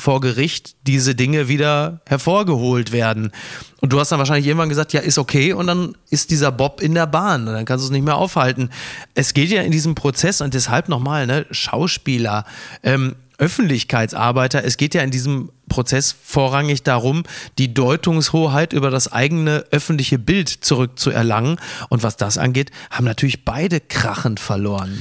vor 0.00 0.20
Gericht 0.20 0.74
diese 0.86 1.14
Dinge 1.14 1.48
wieder 1.48 2.00
hervorgeholt 2.06 2.92
werden. 2.92 3.32
Und 3.80 3.92
du 3.92 4.00
hast 4.00 4.10
dann 4.12 4.18
wahrscheinlich 4.18 4.46
irgendwann 4.46 4.68
gesagt, 4.68 4.92
ja, 4.92 5.00
ist 5.00 5.18
okay, 5.18 5.52
und 5.52 5.66
dann 5.66 5.96
ist 6.10 6.30
dieser 6.30 6.52
Bob 6.52 6.80
in 6.80 6.94
der 6.94 7.06
Bahn 7.06 7.46
und 7.46 7.54
dann 7.54 7.64
kannst 7.64 7.84
du 7.84 7.86
es 7.86 7.92
nicht 7.92 8.04
mehr 8.04 8.16
aufhalten. 8.16 8.70
Es 9.14 9.34
geht 9.34 9.50
ja 9.50 9.62
in 9.62 9.72
diesem 9.72 9.94
Prozess 9.94 10.40
und 10.40 10.54
deshalb 10.54 10.88
nochmal, 10.88 11.26
ne, 11.26 11.46
Schauspieler, 11.50 12.44
ähm, 12.82 13.16
Öffentlichkeitsarbeiter, 13.38 14.64
es 14.64 14.76
geht 14.76 14.94
ja 14.94 15.02
in 15.02 15.10
diesem 15.10 15.50
Prozess 15.70 16.14
vorrangig 16.22 16.82
darum, 16.82 17.22
die 17.56 17.72
Deutungshoheit 17.72 18.74
über 18.74 18.90
das 18.90 19.10
eigene 19.10 19.64
öffentliche 19.70 20.18
Bild 20.18 20.50
zurückzuerlangen. 20.50 21.56
Und 21.88 22.02
was 22.02 22.18
das 22.18 22.36
angeht, 22.36 22.70
haben 22.90 23.06
natürlich 23.06 23.46
beide 23.46 23.80
krachend 23.80 24.38
verloren. 24.38 24.98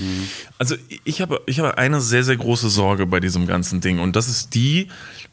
Also 0.58 0.75
ich 1.03 1.21
habe, 1.21 1.41
ich 1.45 1.60
habe 1.60 1.77
eine 1.77 1.99
sehr, 1.99 2.23
sehr 2.23 2.38
große 2.38 2.69
Sorge 2.69 3.05
bei 3.05 3.19
diesem 3.19 3.47
ganzen 3.47 3.82
Ding 3.82 3.99
und 3.99 4.15
das 4.15 4.29
ist 4.29 4.55
die, 4.55 4.88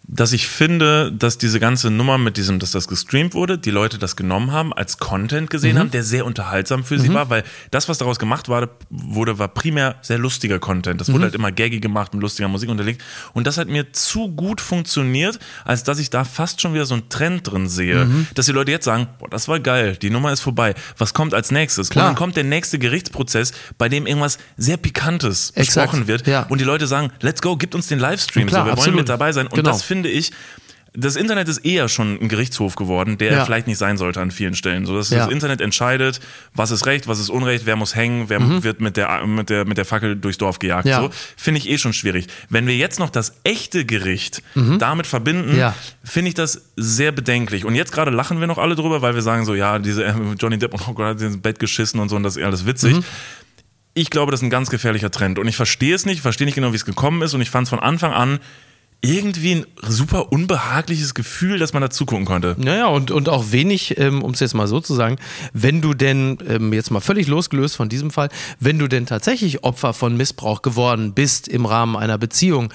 dass 0.09 0.33
ich 0.33 0.47
finde, 0.47 1.11
dass 1.11 1.37
diese 1.37 1.59
ganze 1.59 1.91
Nummer 1.91 2.17
mit 2.17 2.37
diesem, 2.37 2.61
dass 2.61 2.71
das 2.71 2.87
gestreamt 2.87 3.35
wurde, 3.35 3.59
die 3.59 3.73
Leute 3.73 3.99
das 3.99 4.15
genommen 4.15 4.53
haben, 4.53 4.73
als 4.73 4.99
Content 4.99 5.51
gesehen 5.51 5.79
haben, 5.79 5.91
der 5.91 6.05
sehr 6.05 6.25
unterhaltsam 6.25 6.85
für 6.85 6.99
sie 6.99 7.13
war, 7.13 7.29
weil 7.29 7.43
das, 7.73 7.89
was 7.89 7.99
daraus 7.99 8.21
gemacht 8.21 8.49
war, 8.49 8.69
wurde, 8.89 9.41
war 9.41 9.49
primär 9.49 9.97
sehr 10.03 10.19
lustiger 10.19 10.61
Content. 10.61 11.01
Das 11.01 11.13
wurde 11.13 11.25
halt 11.25 11.35
immer 11.35 11.51
gaggy 11.51 11.81
gemacht 11.81 12.15
mit 12.15 12.23
lustiger 12.23 12.47
Musik 12.47 12.71
unterlegt 12.71 13.03
und 13.33 13.49
das 13.49 13.59
hat 13.59 13.67
mir 13.67 13.93
zu 13.93 14.29
gut 14.29 14.61
funktioniert, 14.61 15.26
als 15.65 15.85
dass 15.85 15.99
ich 15.99 16.11
da 16.11 16.25
fast 16.25 16.61
schon 16.61 16.75
wieder 16.75 16.87
so 16.87 16.95
einen 16.95 17.09
Trend 17.09 17.51
drin 17.51 17.69
sehe, 17.69 18.09
dass 18.35 18.47
die 18.47 18.53
Leute 18.53 18.71
jetzt 18.71 18.85
sagen, 18.85 19.09
boah, 19.19 19.29
das 19.29 19.49
war 19.49 19.61
geil, 19.61 19.97
die 20.01 20.11
Nummer 20.11 20.33
ist 20.33 20.41
vorbei. 20.41 20.75
Was 20.99 21.15
kommt 21.15 21.35
als 21.35 21.51
nächstes? 21.51 21.91
Klar. 21.91 22.05
Und 22.07 22.09
dann 22.11 22.17
kommt 22.17 22.37
der 22.37 22.45
nächste 22.45 22.79
Gerichtsprozess, 22.79 23.53
bei 23.79 23.89
dem 23.89 24.07
irgendwas 24.07 24.39
sehr 24.57 24.77
Pikantes 24.77 25.51
Exakt, 25.55 25.91
besprochen 25.91 26.07
wird 26.07 26.27
ja. 26.27 26.43
und 26.45 26.61
die 26.61 26.65
Leute 26.65 26.87
sagen, 26.87 27.11
let's 27.21 27.43
go, 27.43 27.57
gibt 27.57 27.75
uns 27.75 27.87
den 27.89 27.99
Livestream, 27.99 28.47
Klar, 28.49 28.63
so, 28.63 28.67
wir 28.67 28.73
absolut. 28.73 28.87
wollen 28.95 28.97
mit 29.03 29.09
dabei 29.09 29.33
sein. 29.33 29.47
Und 29.47 29.55
Genau. 29.55 29.71
das 29.71 29.83
finde 29.83 30.09
ich, 30.09 30.33
das 30.97 31.17
Internet 31.17 31.49
ist 31.49 31.59
eher 31.59 31.89
schon 31.89 32.19
ein 32.21 32.29
Gerichtshof 32.29 32.75
geworden, 32.75 33.19
der 33.19 33.33
Ja. 33.33 33.45
vielleicht 33.45 33.67
nicht 33.67 33.79
sein 33.79 33.97
sollte 33.97 34.21
an 34.21 34.31
vielen 34.31 34.55
Stellen. 34.55 34.87
So, 34.87 34.97
dass 34.97 35.11
Ja. 35.11 35.25
das 35.25 35.29
Internet 35.33 35.61
entscheidet, 35.61 36.21
was 36.55 36.71
ist 36.71 36.87
Recht, 36.87 37.07
was 37.07 37.19
ist 37.21 37.29
Unrecht, 37.31 37.67
wer 37.67 37.77
muss 37.77 37.95
hängen, 37.95 38.29
wer 38.29 38.63
wird 38.63 38.81
mit 38.81 38.97
der, 38.97 39.27
mit, 39.27 39.51
der, 39.51 39.65
mit 39.67 39.79
der 39.79 39.85
Fackel 39.85 40.17
durchs 40.17 40.39
Dorf 40.39 40.59
gejagt. 40.59 40.87
Mhm. 40.87 40.91
Ja. 40.91 41.01
So, 41.03 41.11
finde 41.37 41.59
ich 41.59 41.69
eh 41.69 41.79
schon 41.79 41.93
schwierig. 41.93 42.27
Wenn 42.49 42.67
wir 42.67 42.77
jetzt 42.77 42.99
noch 42.99 43.11
das 43.11 43.35
echte 43.45 43.85
Gericht 43.85 44.43
damit 44.55 45.07
verbinden, 45.07 45.57
Mhm. 45.57 45.73
Finde 46.05 46.29
ich 46.29 46.35
das 46.35 46.63
sehr 46.77 47.13
bedenklich. 47.13 47.65
Und 47.65 47.75
jetzt 47.75 47.93
gerade 47.93 48.11
lachen 48.11 48.39
wir 48.41 48.47
noch 48.47 48.59
alle 48.59 48.75
drüber, 48.77 49.03
weil 49.03 49.15
wir 49.15 49.23
sagen 49.23 49.45
so, 49.45 49.55
ja, 49.55 49.79
diese 49.79 50.05
äh, 50.05 50.15
Johnny 50.39 50.57
Depp, 50.59 50.73
oh 50.75 50.93
Gott, 50.93 51.07
hat 51.07 51.21
ins 51.21 51.41
Bett 51.41 51.59
geschissen 51.59 51.99
und 52.01 52.09
so 52.09 52.17
und 52.17 52.23
das 52.23 52.37
ist 52.37 52.43
alles 52.45 52.65
witzig. 52.65 52.97
Ich 53.95 54.11
glaube, 54.11 54.31
das 54.31 54.41
ist 54.41 54.45
ein 54.45 54.51
ganz 54.51 54.69
gefährlicher 54.71 55.11
Trend. 55.11 55.39
Und 55.39 55.49
ich 55.49 55.57
verstehe 55.57 55.95
es 55.95 56.05
nicht, 56.05 56.17
ich 56.17 56.23
verstehe 56.23 56.45
nicht 56.47 56.55
genau, 56.55 56.73
wie 56.73 56.77
es 56.77 56.85
gekommen 56.85 57.23
ist. 57.23 57.33
Und 57.35 57.41
ich 57.41 57.49
fand 57.51 57.65
es 57.67 57.71
von 57.71 57.81
Anfang 57.81 58.13
an 58.13 58.41
irgendwie 59.07 59.55
ein 59.57 59.67
super 59.83 60.33
unbehagliches 60.33 61.15
Gefühl, 61.15 61.59
dass 61.59 61.73
man 61.73 61.83
da 61.83 61.91
zugucken 61.91 62.25
konnte. 62.25 62.57
Naja, 62.59 62.87
und, 62.87 63.11
und 63.11 63.29
auch 63.29 63.53
wenig, 63.53 63.99
ähm, 63.99 64.23
um 64.23 64.33
es 64.33 64.41
jetzt 64.41 64.55
mal 64.55 64.67
so 64.67 64.81
zu 64.81 64.95
sagen, 64.95 65.17
wenn 65.53 65.81
du 65.81 65.95
denn, 65.95 66.39
ähm, 66.49 66.73
jetzt 66.73 66.91
mal 66.91 67.01
völlig 67.01 67.27
losgelöst 67.27 67.77
von 67.77 67.89
diesem 67.89 68.11
Fall, 68.11 68.29
wenn 68.61 68.79
du 68.79 68.89
denn 68.89 69.07
tatsächlich 69.07 69.65
Opfer 69.65 69.93
von 69.93 70.17
Missbrauch 70.17 70.63
geworden 70.63 71.15
bist 71.15 71.49
im 71.49 71.67
Rahmen 71.67 71.97
einer 71.97 72.19
Beziehung, 72.19 72.73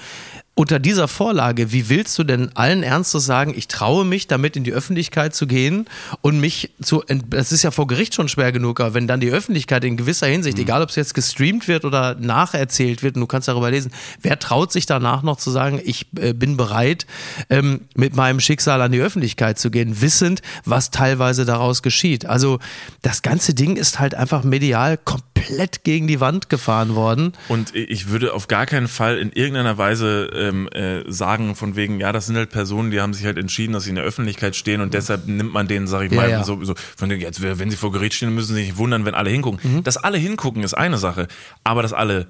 unter 0.54 0.78
dieser 0.78 1.08
Vorlage, 1.08 1.72
wie 1.72 1.88
willst 1.88 2.18
du 2.18 2.24
denn 2.24 2.50
allen 2.54 2.82
Ernstes 2.82 3.24
sagen, 3.24 3.54
ich 3.56 3.68
traue 3.68 4.04
mich, 4.04 4.26
damit 4.26 4.54
in 4.54 4.64
die 4.64 4.72
Öffentlichkeit 4.72 5.34
zu 5.34 5.46
gehen 5.46 5.86
und 6.20 6.40
mich 6.40 6.70
zu, 6.82 7.02
das 7.26 7.52
ist 7.52 7.62
ja 7.62 7.70
vor 7.70 7.86
Gericht 7.86 8.14
schon 8.14 8.28
schwer 8.28 8.52
genug, 8.52 8.80
aber 8.80 8.92
wenn 8.92 9.06
dann 9.06 9.20
die 9.20 9.30
Öffentlichkeit 9.30 9.82
in 9.84 9.96
gewisser 9.96 10.26
Hinsicht, 10.26 10.58
egal 10.58 10.82
ob 10.82 10.90
es 10.90 10.96
jetzt 10.96 11.14
gestreamt 11.14 11.68
wird 11.68 11.86
oder 11.86 12.16
nacherzählt 12.16 13.02
wird, 13.02 13.14
und 13.14 13.22
du 13.22 13.26
kannst 13.26 13.48
darüber 13.48 13.70
lesen, 13.70 13.92
wer 14.20 14.38
traut 14.38 14.72
sich 14.72 14.84
danach 14.84 15.22
noch 15.22 15.38
zu 15.38 15.50
sagen, 15.50 15.80
ich 15.82 16.06
äh, 16.18 16.34
bin 16.34 16.58
bereit, 16.58 17.06
ähm, 17.48 17.82
mit 17.94 18.14
meinem 18.14 18.38
Schicksal 18.38 18.82
an 18.82 18.92
die 18.92 19.00
Öffentlichkeit 19.00 19.58
zu 19.58 19.70
gehen, 19.70 20.02
wissend, 20.02 20.42
was 20.66 20.90
teilweise 20.90 21.46
daraus 21.46 21.82
geschieht. 21.82 22.26
Also 22.26 22.58
das 23.00 23.22
ganze 23.22 23.54
Ding 23.54 23.76
ist 23.76 23.98
halt 23.98 24.14
einfach 24.14 24.44
medial 24.44 24.98
komplett 24.98 25.82
gegen 25.82 26.06
die 26.08 26.20
Wand 26.20 26.50
gefahren 26.50 26.94
worden. 26.94 27.32
Und 27.48 27.74
ich 27.74 28.08
würde 28.08 28.34
auf 28.34 28.48
gar 28.48 28.66
keinen 28.66 28.88
Fall 28.88 29.16
in 29.16 29.32
irgendeiner 29.32 29.78
Weise 29.78 30.28
ähm, 30.48 30.68
äh, 30.68 31.10
sagen, 31.10 31.54
von 31.54 31.76
wegen, 31.76 32.00
ja, 32.00 32.12
das 32.12 32.26
sind 32.26 32.36
halt 32.36 32.50
Personen, 32.50 32.90
die 32.90 33.00
haben 33.00 33.14
sich 33.14 33.24
halt 33.24 33.38
entschieden, 33.38 33.72
dass 33.72 33.84
sie 33.84 33.90
in 33.90 33.96
der 33.96 34.04
Öffentlichkeit 34.04 34.56
stehen 34.56 34.80
und 34.80 34.94
deshalb 34.94 35.26
nimmt 35.26 35.52
man 35.52 35.68
denen, 35.68 35.86
sag 35.86 36.02
ich 36.02 36.12
Ja, 36.12 36.20
mal, 36.20 36.30
ja. 36.30 36.44
So, 36.44 36.62
so 36.64 36.74
von 36.96 37.10
jetzt, 37.10 37.40
wenn 37.42 37.70
sie 37.70 37.76
vor 37.76 37.92
Gericht 37.92 38.14
stehen, 38.14 38.34
müssen 38.34 38.48
sie 38.48 38.54
sich 38.54 38.66
nicht 38.68 38.76
wundern, 38.78 39.04
wenn 39.04 39.14
alle 39.14 39.30
hingucken. 39.30 39.60
Mhm. 39.62 39.82
Dass 39.84 39.96
alle 39.96 40.18
hingucken, 40.18 40.62
ist 40.62 40.74
eine 40.74 40.98
Sache, 40.98 41.28
aber 41.64 41.82
dass 41.82 41.92
alle 41.92 42.26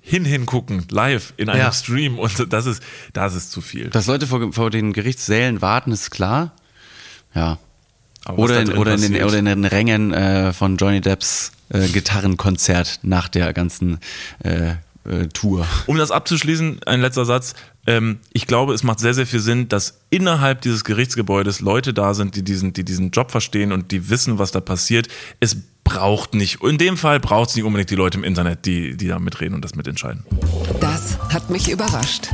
hin 0.00 0.24
hingucken, 0.24 0.86
live 0.90 1.32
in 1.36 1.48
einem 1.48 1.60
Ja. 1.60 1.72
Stream 1.72 2.18
und 2.18 2.52
das 2.52 2.66
ist, 2.66 2.82
das 3.12 3.34
ist 3.34 3.52
zu 3.52 3.60
viel. 3.60 3.88
Dass 3.90 4.06
Leute 4.08 4.26
vor, 4.26 4.52
vor 4.52 4.70
den 4.70 4.92
Gerichtssälen 4.92 5.62
warten, 5.62 5.92
ist 5.92 6.10
klar. 6.10 6.54
Ja. 7.34 7.58
Oder 8.28 8.60
in, 8.60 8.72
oder, 8.72 8.94
in 8.94 9.00
den, 9.00 9.24
oder 9.24 9.38
in 9.38 9.46
den 9.46 9.64
Rängen 9.64 10.12
äh, 10.12 10.52
von 10.52 10.76
Johnny 10.76 11.00
Depps 11.00 11.52
äh, 11.70 11.88
Gitarrenkonzert 11.88 13.00
nach 13.02 13.28
der 13.28 13.52
ganzen 13.52 13.98
äh, 14.44 14.74
Tour. 15.32 15.66
Um 15.86 15.96
das 15.96 16.10
abzuschließen, 16.10 16.80
ein 16.86 17.00
letzter 17.00 17.24
Satz. 17.24 17.54
Ähm, 17.86 18.20
ich 18.32 18.46
glaube, 18.46 18.72
es 18.72 18.84
macht 18.84 19.00
sehr, 19.00 19.14
sehr 19.14 19.26
viel 19.26 19.40
Sinn, 19.40 19.68
dass 19.68 20.00
innerhalb 20.10 20.60
dieses 20.60 20.84
Gerichtsgebäudes 20.84 21.60
Leute 21.60 21.92
da 21.92 22.14
sind, 22.14 22.36
die 22.36 22.44
diesen, 22.44 22.72
die 22.72 22.84
diesen 22.84 23.10
Job 23.10 23.30
verstehen 23.32 23.72
und 23.72 23.90
die 23.90 24.10
wissen, 24.10 24.38
was 24.38 24.52
da 24.52 24.60
passiert. 24.60 25.08
Es 25.40 25.56
braucht 25.82 26.34
nicht, 26.34 26.62
in 26.62 26.78
dem 26.78 26.96
Fall 26.96 27.18
braucht 27.18 27.50
es 27.50 27.56
nicht 27.56 27.64
unbedingt 27.64 27.90
die 27.90 27.96
Leute 27.96 28.18
im 28.18 28.24
Internet, 28.24 28.64
die, 28.66 28.96
die 28.96 29.08
da 29.08 29.18
mitreden 29.18 29.54
und 29.54 29.64
das 29.64 29.74
mitentscheiden. 29.74 30.24
Das 30.80 31.18
hat 31.32 31.50
mich 31.50 31.68
überrascht. 31.70 32.28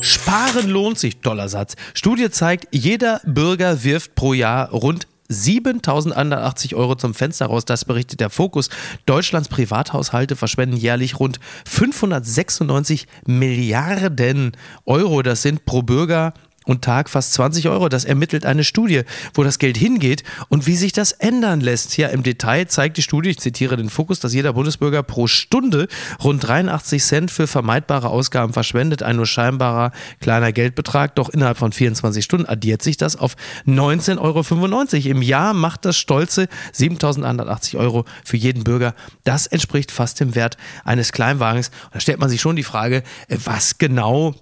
Sparen 0.00 0.68
lohnt 0.68 0.98
sich, 0.98 1.18
toller 1.18 1.48
Satz. 1.48 1.76
Studie 1.94 2.30
zeigt, 2.30 2.68
jeder 2.72 3.20
Bürger 3.24 3.84
wirft 3.84 4.14
pro 4.14 4.34
Jahr 4.34 4.70
rund 4.70 5.06
7.180 5.30 6.74
Euro 6.74 6.94
zum 6.94 7.14
Fenster 7.14 7.46
raus. 7.46 7.64
Das 7.64 7.84
berichtet 7.84 8.20
der 8.20 8.30
Fokus. 8.30 8.68
Deutschlands 9.06 9.48
Privathaushalte 9.48 10.36
verschwenden 10.36 10.76
jährlich 10.76 11.18
rund 11.18 11.40
596 11.66 13.06
Milliarden 13.26 14.52
Euro. 14.84 15.22
Das 15.22 15.42
sind 15.42 15.64
pro 15.64 15.82
Bürger 15.82 16.34
und 16.64 16.82
Tag 16.82 17.08
fast 17.08 17.34
20 17.34 17.68
Euro. 17.68 17.88
Das 17.88 18.04
ermittelt 18.04 18.44
eine 18.46 18.64
Studie, 18.64 19.02
wo 19.34 19.44
das 19.44 19.58
Geld 19.58 19.76
hingeht 19.76 20.24
und 20.48 20.66
wie 20.66 20.76
sich 20.76 20.92
das 20.92 21.12
ändern 21.12 21.60
lässt. 21.60 21.96
Ja, 21.96 22.08
im 22.08 22.22
Detail 22.22 22.66
zeigt 22.66 22.96
die 22.96 23.02
Studie, 23.02 23.30
ich 23.30 23.38
zitiere 23.38 23.76
den 23.76 23.90
Fokus, 23.90 24.20
dass 24.20 24.34
jeder 24.34 24.52
Bundesbürger 24.52 25.02
pro 25.02 25.26
Stunde 25.26 25.88
rund 26.22 26.46
83 26.46 27.02
Cent 27.02 27.30
für 27.30 27.46
vermeidbare 27.46 28.08
Ausgaben 28.08 28.52
verschwendet. 28.52 29.02
Ein 29.02 29.16
nur 29.16 29.26
scheinbarer 29.26 29.92
kleiner 30.20 30.52
Geldbetrag, 30.52 31.14
doch 31.14 31.28
innerhalb 31.28 31.58
von 31.58 31.72
24 31.72 32.24
Stunden 32.24 32.46
addiert 32.46 32.82
sich 32.82 32.96
das 32.96 33.16
auf 33.16 33.36
19,95 33.66 34.18
Euro. 34.18 35.14
Im 35.14 35.22
Jahr 35.22 35.54
macht 35.54 35.84
das 35.84 35.96
stolze 35.96 36.48
7.180 36.74 37.78
Euro 37.78 38.04
für 38.24 38.36
jeden 38.36 38.64
Bürger. 38.64 38.94
Das 39.24 39.46
entspricht 39.46 39.90
fast 39.90 40.20
dem 40.20 40.34
Wert 40.34 40.56
eines 40.84 41.12
Kleinwagens. 41.12 41.68
Und 41.84 41.94
da 41.94 42.00
stellt 42.00 42.18
man 42.18 42.28
sich 42.28 42.40
schon 42.40 42.56
die 42.56 42.62
Frage, 42.62 43.02
äh, 43.28 43.36
was 43.44 43.78
genau 43.78 44.34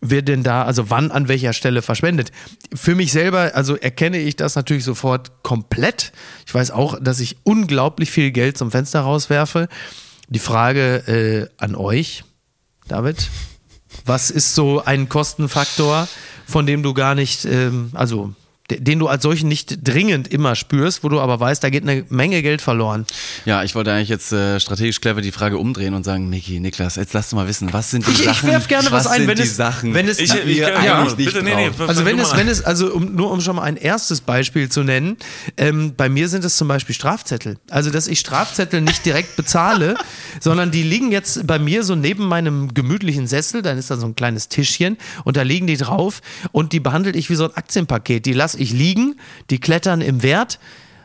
wird 0.00 0.28
denn 0.28 0.42
da, 0.42 0.64
also 0.64 0.90
wann 0.90 1.10
an 1.10 1.28
welcher 1.28 1.52
Stelle 1.52 1.82
verschwendet? 1.82 2.32
Für 2.74 2.94
mich 2.94 3.12
selber, 3.12 3.52
also 3.54 3.76
erkenne 3.76 4.18
ich 4.18 4.36
das 4.36 4.54
natürlich 4.56 4.84
sofort 4.84 5.42
komplett. 5.42 6.12
Ich 6.46 6.54
weiß 6.54 6.70
auch, 6.70 6.98
dass 7.00 7.20
ich 7.20 7.36
unglaublich 7.44 8.10
viel 8.10 8.30
Geld 8.30 8.56
zum 8.56 8.70
Fenster 8.70 9.00
rauswerfe. 9.00 9.68
Die 10.28 10.38
Frage 10.38 11.48
äh, 11.58 11.62
an 11.62 11.74
euch, 11.74 12.24
David, 12.88 13.28
was 14.04 14.30
ist 14.30 14.54
so 14.54 14.84
ein 14.84 15.08
Kostenfaktor, 15.08 16.08
von 16.46 16.66
dem 16.66 16.82
du 16.82 16.94
gar 16.94 17.14
nicht, 17.14 17.44
ähm, 17.44 17.90
also 17.92 18.34
den 18.80 18.98
du 18.98 19.08
als 19.08 19.22
solchen 19.22 19.48
nicht 19.48 19.78
dringend 19.86 20.28
immer 20.28 20.54
spürst, 20.54 21.02
wo 21.04 21.08
du 21.08 21.20
aber 21.20 21.38
weißt, 21.40 21.62
da 21.62 21.70
geht 21.70 21.82
eine 21.82 22.04
Menge 22.08 22.42
Geld 22.42 22.62
verloren. 22.62 23.06
Ja, 23.44 23.62
ich 23.62 23.74
wollte 23.74 23.92
eigentlich 23.92 24.08
jetzt 24.08 24.32
äh, 24.32 24.58
strategisch 24.60 25.00
clever 25.00 25.20
die 25.20 25.32
Frage 25.32 25.58
umdrehen 25.58 25.94
und 25.94 26.04
sagen, 26.04 26.28
Niki, 26.30 26.60
Niklas, 26.60 26.96
jetzt 26.96 27.12
lass 27.12 27.30
du 27.30 27.36
mal 27.36 27.46
wissen, 27.48 27.72
was 27.72 27.90
sind 27.90 28.06
die 28.06 28.12
Ich, 28.12 28.18
Sachen? 28.18 28.30
ich 28.48 28.52
werf 28.54 28.68
gerne 28.68 28.90
was, 28.90 29.06
ein, 29.06 29.20
sind 29.20 29.28
wenn 29.28 29.36
die 29.36 29.42
es, 29.42 29.56
Sachen, 29.56 29.94
wenn 29.94 30.08
es, 30.08 30.18
Ich- 30.18 30.34
ich- 30.34 30.56
ja, 30.58 31.04
bitte, 31.16 31.42
nee, 31.42 31.54
nee? 31.54 31.70
Also 31.86 32.04
wenn 32.04 32.18
es, 32.18 32.36
wenn 32.36 32.48
es, 32.48 32.62
also 32.62 32.92
um, 32.92 33.14
nur 33.14 33.30
um 33.30 33.40
schon 33.40 33.56
mal 33.56 33.62
ein 33.62 33.76
erstes 33.76 34.20
Beispiel 34.20 34.68
zu 34.68 34.82
nennen, 34.82 35.16
ähm, 35.56 35.94
bei 35.96 36.08
mir 36.08 36.28
sind 36.28 36.44
es 36.44 36.56
zum 36.56 36.68
Beispiel 36.68 36.94
Strafzettel. 36.94 37.58
Also 37.70 37.90
dass 37.90 38.06
ich 38.08 38.20
Strafzettel 38.20 38.80
nicht 38.80 39.04
direkt 39.04 39.36
bezahle, 39.36 39.96
sondern 40.40 40.70
die 40.70 40.82
liegen 40.82 41.12
jetzt 41.12 41.46
bei 41.46 41.58
mir 41.58 41.84
so 41.84 41.94
neben 41.94 42.26
meinem 42.26 42.72
gemütlichen 42.74 43.26
Sessel, 43.26 43.62
dann 43.62 43.78
ist 43.78 43.90
da 43.90 43.96
so 43.96 44.06
ein 44.06 44.14
kleines 44.16 44.48
Tischchen 44.48 44.96
und 45.24 45.36
da 45.36 45.42
liegen 45.42 45.66
die 45.66 45.76
drauf 45.76 46.20
und 46.52 46.72
die 46.72 46.80
behandle 46.80 47.12
ich 47.12 47.28
wie 47.30 47.34
so 47.34 47.44
ein 47.44 47.54
Aktienpaket. 47.56 48.26
Die 48.26 48.32
lasse 48.32 48.58
ich 48.62 48.72
liegen, 48.72 49.16
die 49.50 49.60
klettern 49.60 50.00
im 50.00 50.22
Wert. 50.22 50.58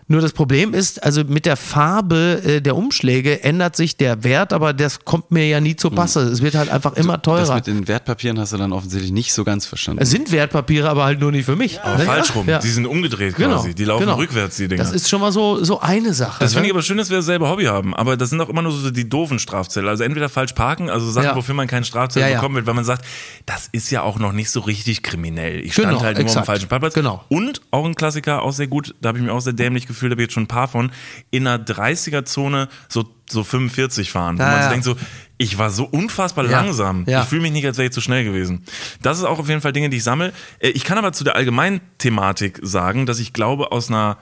Nur 0.09 0.21
das 0.21 0.31
Problem 0.31 0.73
ist, 0.73 1.03
also 1.03 1.23
mit 1.25 1.45
der 1.45 1.57
Farbe 1.57 2.41
äh, 2.45 2.61
der 2.61 2.75
Umschläge 2.77 3.43
ändert 3.43 3.75
sich 3.75 3.97
der 3.97 4.23
Wert, 4.23 4.53
aber 4.53 4.73
das 4.73 5.03
kommt 5.03 5.31
mir 5.31 5.45
ja 5.47 5.59
nie 5.59 5.75
zu 5.75 5.89
Passe. 5.89 6.21
Es 6.21 6.41
wird 6.41 6.55
halt 6.55 6.69
einfach 6.69 6.93
immer 6.93 7.17
Das 7.17 7.23
teurer. 7.23 7.55
mit 7.55 7.67
den 7.67 7.87
Wertpapieren 7.89 8.39
hast 8.39 8.53
du 8.53 8.57
dann 8.57 8.71
offensichtlich 8.71 9.11
nicht 9.11 9.33
so 9.33 9.43
ganz 9.43 9.65
verstanden. 9.65 10.01
Es 10.01 10.09
sind 10.09 10.31
Wertpapiere, 10.31 10.89
aber 10.89 11.03
halt 11.03 11.19
nur 11.19 11.31
nicht 11.33 11.45
für 11.45 11.55
mich. 11.57 11.81
Aber 11.81 11.97
Ne? 11.97 12.05
falsch 12.05 12.33
rum. 12.35 12.47
Ja. 12.47 12.59
Die 12.59 12.69
sind 12.69 12.85
umgedreht 12.85 13.35
Genau, 13.35 13.55
quasi. 13.57 13.75
Die 13.75 13.83
laufen 13.83 14.05
genau. 14.05 14.15
rückwärts, 14.15 14.55
die 14.55 14.67
Dinger. 14.69 14.81
Das 14.81 14.93
ist 14.93 15.09
schon 15.09 15.19
mal 15.19 15.31
so, 15.33 15.61
so 15.63 15.81
eine 15.81 16.13
Sache. 16.13 16.37
Das 16.39 16.53
finde 16.53 16.67
ich 16.67 16.73
ne? 16.73 16.77
aber 16.77 16.83
schön, 16.83 16.97
dass 16.97 17.09
wir 17.09 17.17
dasselbe 17.17 17.49
Hobby 17.49 17.65
haben. 17.65 17.93
Aber 17.93 18.15
das 18.15 18.29
sind 18.29 18.39
auch 18.39 18.49
immer 18.49 18.61
nur 18.61 18.71
so 18.71 18.89
die 18.91 19.09
doofen 19.09 19.39
Strafzettel. 19.39 19.89
Also 19.89 20.03
entweder 20.05 20.29
falsch 20.29 20.53
parken, 20.53 20.89
also 20.89 21.11
Sachen, 21.11 21.25
Ja. 21.27 21.35
wofür 21.35 21.53
man 21.53 21.67
keinen 21.67 21.83
Strafzettel 21.83 22.27
Ja, 22.29 22.35
ja. 22.35 22.39
bekommen 22.39 22.55
will, 22.55 22.65
weil 22.65 22.73
man 22.75 22.85
sagt, 22.85 23.03
das 23.45 23.67
ist 23.73 23.89
ja 23.91 24.03
auch 24.03 24.19
noch 24.19 24.31
nicht 24.31 24.51
so 24.51 24.61
richtig 24.61 25.03
kriminell. 25.03 25.59
Ich 25.65 25.73
stand 25.73 25.89
Genau, 25.89 26.01
halt 26.01 26.15
nur 26.15 26.21
am 26.21 26.27
exakt. 26.27 26.45
falschen 26.45 26.69
Parkplatz. 26.69 26.93
Genau. 26.93 27.25
Und 27.27 27.59
auch 27.71 27.85
ein 27.85 27.95
Klassiker, 27.95 28.41
auch 28.43 28.53
sehr 28.53 28.67
gut, 28.67 28.95
da 29.01 29.09
habe 29.09 29.17
ich 29.17 29.23
mich 29.25 29.31
auch 29.33 29.41
sehr 29.41 29.51
dämlich 29.53 29.85
gefühlt, 29.85 29.96
da 30.01 30.11
habe 30.11 30.21
ich 30.21 30.25
jetzt 30.27 30.33
schon 30.33 30.43
ein 30.43 30.47
paar 30.47 30.67
von, 30.67 30.91
in 31.31 31.47
einer 31.47 31.63
30er-Zone 31.63 32.69
so, 32.87 33.05
so 33.29 33.43
45 33.43 34.11
fahren. 34.11 34.37
Wo 34.37 34.43
Ja, 34.43 34.47
man 34.49 34.55
ja. 34.57 34.63
sich 34.63 34.71
denkt 34.71 34.85
so, 34.85 34.95
ich 35.37 35.57
war 35.57 35.69
so 35.69 35.85
unfassbar 35.85 36.45
Ja. 36.45 36.51
langsam. 36.61 37.03
Ja. 37.07 37.21
Ich 37.21 37.27
fühle 37.27 37.41
mich 37.41 37.51
nicht, 37.51 37.65
als 37.65 37.77
wäre 37.77 37.87
ich 37.87 37.93
zu 37.93 38.01
schnell 38.01 38.23
gewesen. 38.23 38.63
Das 39.01 39.17
ist 39.19 39.23
auch 39.25 39.39
auf 39.39 39.47
jeden 39.49 39.61
Fall 39.61 39.73
Dinge, 39.73 39.89
die 39.89 39.97
ich 39.97 40.03
sammle. 40.03 40.33
Äh, 40.59 40.69
Ich 40.69 40.83
kann 40.83 40.97
aber 40.97 41.13
zu 41.13 41.23
der 41.23 41.35
allgemeinen 41.35 41.81
Thematik 41.97 42.59
sagen, 42.63 43.05
dass 43.05 43.19
ich 43.19 43.33
glaube, 43.33 43.71
aus 43.71 43.89
einer 43.89 44.17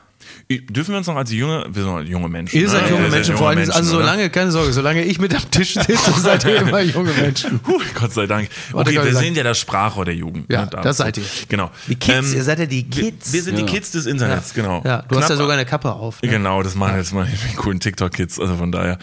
Dürfen 0.49 0.91
wir 0.93 0.97
uns 0.97 1.05
noch 1.05 1.17
als 1.17 1.31
junge, 1.31 1.65
wir 1.69 1.83
sind 1.83 1.91
noch 1.91 2.01
junge 2.01 2.29
Menschen. 2.29 2.57
Ihr 2.59 2.67
seid 2.69 2.83
ne? 2.85 2.91
junge 2.91 3.03
seid 3.03 3.11
Menschen, 3.11 3.37
vor 3.37 3.49
allem, 3.49 3.59
also 3.59 3.73
Menschen, 3.73 3.89
oder? 3.95 4.05
solange, 4.05 4.29
keine 4.31 4.49
Sorge, 4.51 4.73
solange 4.73 5.03
ich 5.03 5.19
mit 5.19 5.35
am 5.35 5.51
Tisch 5.51 5.73
sitze, 5.75 6.11
seid 6.19 6.45
ihr 6.45 6.61
immer 6.61 6.79
junge 6.81 7.11
Menschen. 7.11 7.59
Puh, 7.59 7.79
Gott 7.93 8.11
sei 8.13 8.25
Dank. 8.25 8.49
Okay, 8.73 8.93
wir 8.93 9.03
Dank. 9.03 9.17
sind 9.17 9.37
ja 9.37 9.43
das 9.43 9.59
Sprachrohr 9.59 10.05
der 10.05 10.15
Jugend. 10.15 10.51
Ja, 10.51 10.63
ne, 10.65 10.69
das 10.81 10.97
seid 10.97 11.17
ihr. 11.17 11.23
Genau. 11.49 11.69
Die 11.87 11.95
Kids, 11.95 12.33
ihr 12.33 12.43
seid 12.43 12.57
ja 12.57 12.65
die 12.65 12.89
Kids. 12.89 13.33
Wir, 13.33 13.43
sind 13.43 13.59
Ja. 13.59 13.65
die 13.65 13.71
Kids 13.71 13.91
des 13.91 14.07
Internets, 14.07 14.53
genau. 14.55 14.81
Ja, 14.83 15.03
du 15.03 15.15
hast 15.15 15.23
ja 15.23 15.27
Knapp- 15.27 15.37
sogar 15.37 15.53
eine 15.57 15.65
Kappe 15.65 15.91
auf. 15.93 16.19
Ne? 16.23 16.29
Genau, 16.29 16.63
das 16.63 16.73
machen 16.73 16.95
jetzt 16.95 17.13
mal 17.13 17.27
die 17.27 17.55
coolen 17.57 17.79
TikTok-Kids, 17.79 18.39
also 18.39 18.55
von 18.55 18.71
daher. 18.71 18.94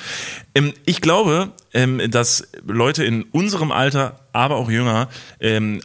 Ähm, 0.54 0.72
ich 0.84 1.00
glaube, 1.00 1.52
ähm, 1.74 2.00
dass 2.10 2.46
Leute 2.66 3.04
in 3.04 3.22
unserem 3.24 3.72
Alter, 3.72 4.16
aber 4.32 4.56
auch 4.56 4.70
jünger, 4.70 5.08
ähm, 5.40 5.80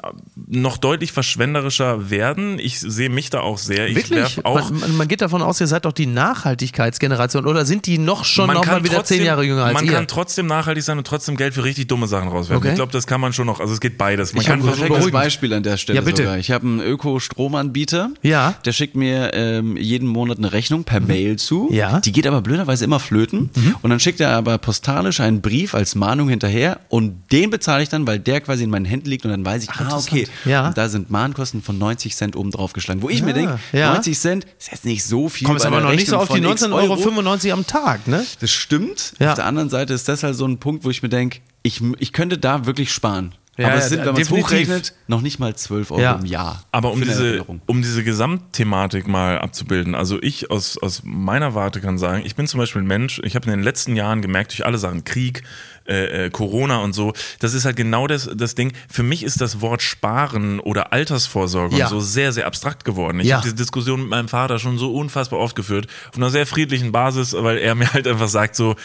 noch 0.47 0.77
deutlich 0.77 1.11
verschwenderischer 1.11 2.09
werden. 2.09 2.59
Ich 2.59 2.79
sehe 2.79 3.09
mich 3.09 3.29
da 3.29 3.41
auch 3.41 3.57
sehr. 3.57 3.87
Ich 3.87 3.95
Wirklich? 3.95 4.45
auch. 4.45 4.69
man, 4.69 4.79
man, 4.79 4.97
man 4.97 5.07
geht 5.07 5.21
davon 5.21 5.41
aus, 5.41 5.59
ihr 5.61 5.67
seid 5.67 5.85
doch 5.85 5.91
die 5.93 6.05
Nachhaltigkeitsgeneration. 6.05 7.45
Oder 7.45 7.65
sind 7.65 7.85
die 7.85 7.97
noch 7.97 8.25
schon 8.25 8.51
noch 8.51 8.65
mal 8.65 8.83
wieder 8.83 9.03
zehn 9.03 9.23
Jahre 9.23 9.43
jünger 9.43 9.65
als 9.65 9.73
man 9.73 9.85
ihr? 9.85 9.91
kann 9.91 10.07
trotzdem 10.07 10.47
nachhaltig 10.47 10.83
sein 10.83 10.97
und 10.97 11.05
trotzdem 11.07 11.35
Geld 11.37 11.53
für 11.53 11.63
richtig 11.63 11.87
dumme 11.87 12.07
Sachen 12.07 12.29
rauswerfen. 12.29 12.57
Okay. 12.57 12.69
Ich 12.69 12.75
glaube, 12.75 12.91
das 12.91 13.07
kann 13.07 13.21
man 13.21 13.33
schon 13.33 13.47
noch. 13.47 13.59
Also 13.59 13.73
es 13.73 13.79
geht 13.79 13.97
beides. 13.97 14.33
Man 14.33 14.41
Ich 14.41 14.49
habe 14.49 14.61
ein 14.61 14.65
perfektes. 14.65 15.11
Beispiel 15.11 15.53
an 15.53 15.63
der 15.63 15.77
Stelle 15.77 15.97
Ja, 15.99 16.03
bitte. 16.05 16.23
sogar. 16.23 16.37
Ich 16.37 16.51
habe 16.51 16.65
einen 16.65 16.79
Öko-Stromanbieter. 16.81 18.11
Ja. 18.21 18.55
Der 18.65 18.71
schickt 18.71 18.95
mir 18.95 19.31
ähm, 19.33 19.77
jeden 19.77 20.07
Monat 20.07 20.37
eine 20.37 20.51
Rechnung 20.53 20.83
per 20.83 20.99
Mail 20.99 21.37
zu. 21.37 21.69
Ja. 21.71 21.99
Die 21.99 22.11
geht 22.11 22.27
aber 22.27 22.41
blöderweise 22.41 22.83
immer 22.85 22.99
flöten. 22.99 23.49
Und 23.81 23.89
dann 23.89 23.99
schickt 23.99 24.19
er 24.19 24.31
aber 24.31 24.57
postalisch 24.57 25.19
einen 25.19 25.41
Brief 25.41 25.73
als 25.77 25.95
Mahnung 25.95 26.27
hinterher 26.27 26.79
und 26.89 27.31
den 27.31 27.49
bezahle 27.49 27.83
ich 27.83 27.89
dann, 27.89 28.05
weil 28.07 28.19
der 28.19 28.41
quasi 28.41 28.63
in 28.63 28.69
meinen 28.69 28.85
Händen 28.85 29.07
liegt 29.09 29.23
und 29.25 29.31
dann 29.31 29.45
weiß 29.45 29.63
ich, 29.63 29.69
ah, 29.69 29.95
okay. 29.97 30.27
Ja. 30.45 30.67
Und 30.67 30.77
da 30.77 30.89
sind 30.89 31.09
Mahnkosten 31.11 31.61
von 31.61 31.77
90 31.77 32.15
Cent 32.15 32.35
oben 32.35 32.51
drauf 32.51 32.73
geschlagen. 32.73 33.01
Wo 33.01 33.09
ich 33.09 33.21
mir 33.21 33.31
Ah, 33.31 33.33
denke, 33.33 33.59
ja. 33.71 33.93
90 33.93 34.19
Cent 34.19 34.45
ist 34.59 34.71
jetzt 34.71 34.85
nicht 34.85 35.03
so 35.05 35.29
viel. 35.29 35.47
Kommst 35.47 35.65
aber 35.65 35.79
noch 35.81 35.91
nicht 35.91 36.07
so 36.07 36.17
Rechnung 36.17 36.21
auf 36.21 36.35
die 36.35 36.43
von 36.43 36.51
x 36.51 36.63
19,95 36.63 37.45
Euro 37.47 37.53
am 37.53 37.67
Tag, 37.67 38.07
ne? 38.07 38.25
Das 38.39 38.51
stimmt. 38.51 39.13
Ja. 39.19 39.29
Auf 39.29 39.35
der 39.35 39.45
anderen 39.45 39.69
Seite 39.69 39.93
ist 39.93 40.07
das 40.07 40.23
halt 40.23 40.35
so 40.35 40.45
ein 40.45 40.57
Punkt, 40.57 40.83
wo 40.83 40.89
ich 40.89 41.01
mir 41.03 41.09
denke, 41.09 41.39
ich, 41.63 41.81
ich 41.99 42.11
könnte 42.13 42.37
da 42.37 42.65
wirklich 42.65 42.91
sparen. 42.91 43.33
Ja, 43.57 43.67
aber 43.69 43.77
es 43.77 43.89
sind, 43.89 44.05
wenn 44.05 44.13
man 44.13 44.21
es 44.21 44.29
hochrechnet, 44.29 44.93
noch 45.07 45.21
nicht 45.21 45.39
mal 45.39 45.55
12 45.55 45.89
Euro 45.91 46.01
Ja. 46.01 46.13
im 46.13 46.25
Jahr. 46.25 46.63
Aber 46.71 46.91
um 46.91 47.01
diese, 47.01 47.43
um 47.65 47.81
diese 47.81 48.03
Gesamtthematik 48.03 49.07
mal 49.07 49.39
abzubilden, 49.39 49.95
also 49.95 50.21
ich 50.21 50.51
aus, 50.51 50.77
aus 50.77 51.01
meiner 51.03 51.55
Warte 51.55 51.81
kann 51.81 51.97
sagen, 51.97 52.21
ich 52.25 52.35
bin 52.35 52.45
zum 52.47 52.59
Beispiel 52.59 52.81
ein 52.83 52.87
Mensch, 52.87 53.19
ich 53.23 53.35
habe 53.35 53.45
in 53.45 53.51
den 53.51 53.63
letzten 53.63 53.95
Jahren 53.95 54.21
gemerkt, 54.21 54.51
durch 54.51 54.65
alle 54.65 54.77
Sachen, 54.77 55.03
Krieg, 55.05 55.41
äh, 55.87 56.25
äh, 56.25 56.29
Corona 56.29 56.79
und 56.79 56.93
so, 56.93 57.13
das 57.39 57.53
ist 57.53 57.65
halt 57.65 57.77
genau 57.77 58.05
das, 58.07 58.29
das 58.35 58.53
Ding. 58.55 58.73
Für 58.89 59.03
mich 59.03 59.23
ist 59.23 59.41
das 59.41 59.61
Wort 59.61 59.81
Sparen 59.81 60.59
oder 60.59 60.93
Altersvorsorge 60.93 61.75
Ja. 61.77 61.85
und 61.85 61.89
so 61.89 61.99
sehr, 61.99 62.33
sehr 62.33 62.45
abstrakt 62.45 62.85
geworden. 62.85 63.19
Ich 63.21 63.27
Ja. 63.27 63.37
habe 63.37 63.43
diese 63.43 63.55
Diskussion 63.55 64.01
mit 64.01 64.09
meinem 64.09 64.27
Vater 64.27 64.59
schon 64.59 64.77
so 64.77 64.93
unfassbar 64.93 65.39
oft 65.39 65.55
geführt, 65.55 65.87
auf 66.09 66.17
einer 66.17 66.29
sehr 66.29 66.45
friedlichen 66.45 66.91
Basis, 66.91 67.33
weil 67.33 67.57
er 67.57 67.73
mir 67.73 67.91
halt 67.91 68.05
einfach 68.07 68.27
sagt 68.27 68.55
so, 68.55 68.75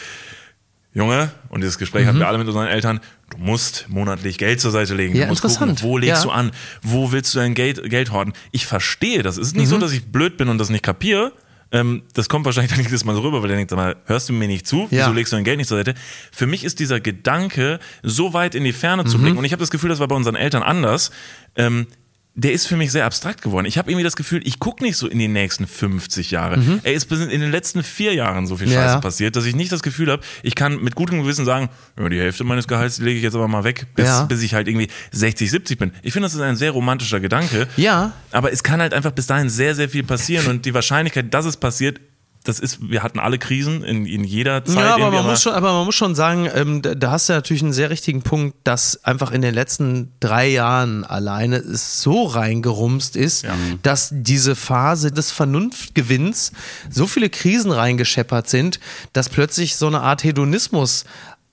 Junge, 0.95 1.31
und 1.49 1.61
dieses 1.61 1.77
Gespräch 1.79 2.03
Mhm. 2.03 2.07
hatten 2.09 2.19
wir 2.19 2.27
alle 2.27 2.37
mit 2.37 2.47
unseren 2.47 2.67
Eltern, 2.67 2.99
du 3.31 3.37
musst 3.39 3.85
monatlich 3.89 4.37
Geld 4.37 4.61
zur 4.61 4.69
Seite 4.71 4.93
legen. 4.93 5.15
Ja, 5.15 5.23
du 5.23 5.29
musst 5.29 5.41
gucken, 5.41 5.69
interessant. 5.69 5.83
wo 5.83 5.97
legst 5.97 6.17
Ja. 6.23 6.29
du 6.29 6.29
an? 6.31 6.51
Wo 6.83 7.11
willst 7.11 7.33
du 7.33 7.39
dein 7.39 7.55
Geld, 7.55 7.89
Geld 7.89 8.11
horten? 8.11 8.33
Ich 8.51 8.65
verstehe 8.67 9.23
das. 9.23 9.37
Es 9.37 9.47
ist 9.47 9.55
nicht 9.55 9.65
Mhm. 9.65 9.69
so, 9.71 9.77
dass 9.79 9.91
ich 9.91 10.05
blöd 10.11 10.37
bin 10.37 10.49
und 10.49 10.59
das 10.59 10.69
nicht 10.69 10.83
kapiere. 10.83 11.31
Ähm, 11.71 12.03
das 12.13 12.29
kommt 12.29 12.45
wahrscheinlich 12.45 12.71
dann 12.71 12.81
jedes 12.85 13.03
Mal 13.05 13.15
so 13.15 13.21
rüber, 13.21 13.41
weil 13.41 13.47
der 13.47 13.57
denkt, 13.57 13.71
mal, 13.71 13.95
hörst 14.05 14.29
du 14.29 14.33
mir 14.33 14.47
nicht 14.47 14.67
zu? 14.67 14.87
Ja. 14.91 15.05
Wieso 15.05 15.13
legst 15.13 15.33
du 15.33 15.37
dein 15.37 15.43
Geld 15.45 15.57
nicht 15.57 15.67
zur 15.67 15.77
Seite? 15.79 15.95
Für 16.31 16.45
mich 16.45 16.63
ist 16.63 16.77
dieser 16.79 16.99
Gedanke, 16.99 17.79
so 18.03 18.33
weit 18.33 18.53
in 18.53 18.63
die 18.63 18.73
Ferne 18.73 19.01
Mhm. 19.03 19.07
zu 19.07 19.17
blicken, 19.17 19.37
und 19.39 19.45
ich 19.45 19.51
habe 19.51 19.61
das 19.61 19.71
Gefühl, 19.71 19.89
das 19.89 19.97
war 19.99 20.07
bei 20.07 20.15
unseren 20.15 20.35
Eltern 20.35 20.61
anders, 20.61 21.09
ähm, 21.55 21.87
der 22.35 22.51
ist 22.51 22.65
für 22.65 22.77
mich 22.77 22.91
sehr 22.91 23.05
abstrakt 23.05 23.43
geworden. 23.43 23.67
Ich 23.67 23.77
habe 23.77 23.91
irgendwie 23.91 24.03
das 24.03 24.15
Gefühl, 24.15 24.41
ich 24.43 24.57
gucke 24.59 24.83
nicht 24.83 24.97
so 24.97 25.07
in 25.07 25.19
die 25.19 25.27
nächsten 25.27 25.67
50 25.67 26.31
Jahre. 26.31 26.59
Ey, 26.81 26.95
es 26.95 27.03
sind 27.03 27.31
in 27.31 27.41
den 27.41 27.51
letzten 27.51 27.83
vier 27.83 28.13
Jahren 28.15 28.47
so 28.47 28.57
viel 28.57 28.65
Mhm. 28.67 28.73
Ja. 28.73 28.85
Scheiße 28.87 29.01
passiert, 29.01 29.35
dass 29.35 29.45
ich 29.45 29.55
nicht 29.55 29.71
das 29.71 29.83
Gefühl 29.83 30.09
habe, 30.11 30.23
ich 30.41 30.55
kann 30.55 30.81
mit 30.81 30.95
gutem 30.95 31.21
Gewissen 31.21 31.45
sagen, 31.45 31.69
ja, 31.99 32.09
die 32.09 32.19
Hälfte 32.19 32.43
meines 32.43 32.67
Gehalts 32.67 32.97
lege 32.97 33.17
ich 33.17 33.23
jetzt 33.23 33.35
aber 33.35 33.47
mal 33.47 33.63
weg, 33.63 33.85
bis, 33.95 34.05
Ja. 34.07 34.23
bis 34.23 34.41
ich 34.41 34.55
halt 34.55 34.67
irgendwie 34.67 34.87
60, 35.11 35.51
70 35.51 35.77
bin. 35.77 35.91
Ich 36.01 36.11
finde, 36.13 36.25
das 36.25 36.33
ist 36.33 36.41
ein 36.41 36.55
sehr 36.55 36.71
romantischer 36.71 37.19
Gedanke. 37.19 37.67
Ja. 37.77 38.13
Aber 38.31 38.51
es 38.51 38.63
kann 38.63 38.81
halt 38.81 38.95
einfach 38.95 39.11
bis 39.11 39.27
dahin 39.27 39.49
sehr, 39.49 39.75
sehr 39.75 39.89
viel 39.89 40.03
passieren 40.03 40.47
und 40.49 40.65
die 40.65 40.73
Wahrscheinlichkeit, 40.73 41.31
dass 41.33 41.45
es 41.45 41.57
passiert, 41.57 41.99
das 42.43 42.59
ist, 42.59 42.89
wir 42.89 43.03
hatten 43.03 43.19
alle 43.19 43.39
Krisen 43.39 43.83
in, 43.83 44.05
in 44.05 44.23
jeder 44.23 44.65
Zeit. 44.65 44.77
Ja, 44.77 44.95
aber 44.95 45.11
man, 45.11 45.25
muss 45.25 45.41
schon, 45.41 45.53
aber 45.53 45.71
man 45.71 45.85
muss 45.85 45.95
schon 45.95 46.13
sagen, 46.13 46.49
ähm, 46.53 46.81
da, 46.81 47.11
hast 47.11 47.29
du 47.29 47.33
natürlich 47.33 47.63
einen 47.63 47.73
sehr 47.73 47.89
richtigen 47.89 48.21
Punkt, 48.21 48.55
dass 48.63 49.03
einfach 49.05 49.31
in 49.31 49.41
den 49.41 49.53
letzten 49.53 50.11
drei 50.19 50.47
Jahren 50.47 51.05
alleine 51.05 51.57
es 51.57 52.01
so 52.01 52.23
reingerumst 52.23 53.15
ist, 53.15 53.45
dass 53.81 54.09
diese 54.11 54.55
Phase 54.55 55.11
des 55.11 55.31
Vernunftgewinns 55.31 56.51
so 56.89 57.07
viele 57.07 57.29
Krisen 57.29 57.71
reingescheppert 57.71 58.49
sind, 58.49 58.79
dass 59.13 59.29
plötzlich 59.29 59.77
so 59.77 59.87
eine 59.87 60.01
Art 60.01 60.23
Hedonismus 60.23 61.05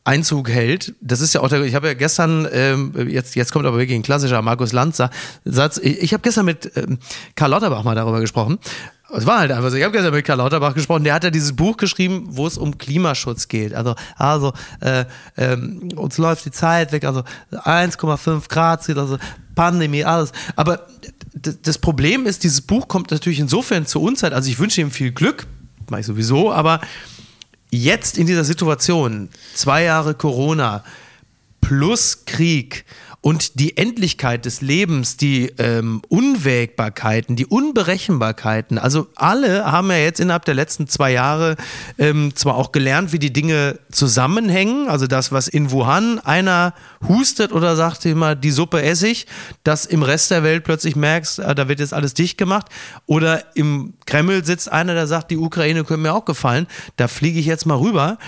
Einzug 0.04 0.48
hält. 0.48 0.94
Das 1.00 1.20
ist 1.20 1.34
ja 1.34 1.40
auch 1.42 1.48
der, 1.48 1.62
ich 1.62 1.74
habe 1.74 1.88
ja 1.88 1.94
gestern, 1.94 2.48
ähm, 2.52 2.92
jetzt, 3.08 3.36
jetzt 3.36 3.52
kommt 3.52 3.66
aber 3.66 3.78
wirklich 3.78 3.98
ein 3.98 4.02
klassischer 4.02 4.40
Markus 4.40 4.72
Lanzer 4.72 5.10
Satz. 5.44 5.78
Ich, 5.78 6.02
ich 6.02 6.12
habe 6.12 6.22
gestern 6.22 6.46
mit 6.46 6.72
ähm, 6.76 6.98
Karl 7.34 7.50
Lauterbach 7.50 7.84
mal 7.84 7.94
darüber 7.94 8.20
gesprochen. 8.20 8.58
Es 9.12 9.26
war 9.26 9.40
halt 9.40 9.50
einfach 9.50 9.70
so. 9.70 9.76
Ich 9.76 9.82
habe 9.82 9.92
gestern 9.92 10.14
mit 10.14 10.24
Karl 10.24 10.38
Lauterbach 10.38 10.72
gesprochen. 10.74 11.04
Der 11.04 11.14
hat 11.14 11.24
ja 11.24 11.30
dieses 11.30 11.54
Buch 11.54 11.76
geschrieben, 11.76 12.28
wo 12.30 12.46
es 12.46 12.56
um 12.56 12.78
Klimaschutz 12.78 13.48
geht. 13.48 13.74
Also, 13.74 13.94
also 14.16 14.52
äh, 14.80 15.04
ähm, 15.36 15.90
uns 15.96 16.16
läuft 16.16 16.44
die 16.44 16.50
Zeit 16.50 16.92
weg. 16.92 17.04
Also 17.04 17.24
1,5 17.52 18.48
Grad, 18.48 18.88
also 18.88 19.18
Pandemie, 19.54 20.04
alles. 20.04 20.32
Aber 20.56 20.86
das 21.34 21.78
Problem 21.78 22.24
ist, 22.26 22.44
dieses 22.44 22.62
Buch 22.62 22.88
kommt 22.88 23.10
natürlich 23.10 23.40
insofern 23.40 23.84
zur 23.84 24.02
Unzeit. 24.02 24.32
Also 24.32 24.48
ich 24.48 24.58
wünsche 24.58 24.80
ihm 24.80 24.90
viel 24.90 25.12
Glück, 25.12 25.46
mache 25.90 26.00
ich 26.00 26.06
sowieso. 26.06 26.52
Aber 26.52 26.80
jetzt 27.70 28.18
in 28.18 28.26
dieser 28.26 28.44
Situation, 28.44 29.28
zwei 29.54 29.84
Jahre 29.84 30.14
Corona 30.14 30.84
plus 31.60 32.24
Krieg 32.26 32.84
und 33.22 33.60
die 33.60 33.76
Endlichkeit 33.76 34.46
des 34.46 34.62
Lebens, 34.62 35.16
die 35.16 35.52
ähm, 35.58 36.00
Unwägbarkeiten, 36.08 37.36
die 37.36 37.46
Unberechenbarkeiten, 37.46 38.78
also 38.78 39.08
alle 39.14 39.70
haben 39.70 39.90
ja 39.90 39.98
jetzt 39.98 40.20
innerhalb 40.20 40.46
der 40.46 40.54
letzten 40.54 40.88
zwei 40.88 41.12
Jahre 41.12 41.56
ähm, 41.98 42.34
zwar 42.34 42.56
auch 42.56 42.72
gelernt, 42.72 43.12
wie 43.12 43.18
die 43.18 43.32
Dinge 43.32 43.78
zusammenhängen, 43.92 44.88
also 44.88 45.06
das, 45.06 45.32
was 45.32 45.48
in 45.48 45.70
Wuhan 45.70 46.18
einer 46.18 46.72
hustet 47.06 47.52
oder 47.52 47.76
sagt 47.76 48.06
immer, 48.06 48.34
die 48.34 48.50
Suppe 48.50 48.82
esse 48.82 49.08
ich, 49.08 49.26
dass 49.64 49.84
im 49.84 50.02
Rest 50.02 50.30
der 50.30 50.42
Welt 50.42 50.64
plötzlich 50.64 50.96
merkst, 50.96 51.40
äh, 51.40 51.54
da 51.54 51.68
wird 51.68 51.80
jetzt 51.80 51.92
alles 51.92 52.14
dicht 52.14 52.38
gemacht. 52.38 52.66
Oder 53.06 53.44
im 53.54 53.94
Kreml 54.06 54.44
sitzt 54.44 54.70
einer, 54.70 54.94
der 54.94 55.06
sagt, 55.06 55.30
die 55.30 55.36
Ukraine 55.36 55.84
könnte 55.84 56.02
mir 56.02 56.14
auch 56.14 56.24
gefallen, 56.24 56.66
da 56.96 57.08
fliege 57.08 57.38
ich 57.38 57.46
jetzt 57.46 57.66
mal 57.66 57.76
rüber 57.76 58.18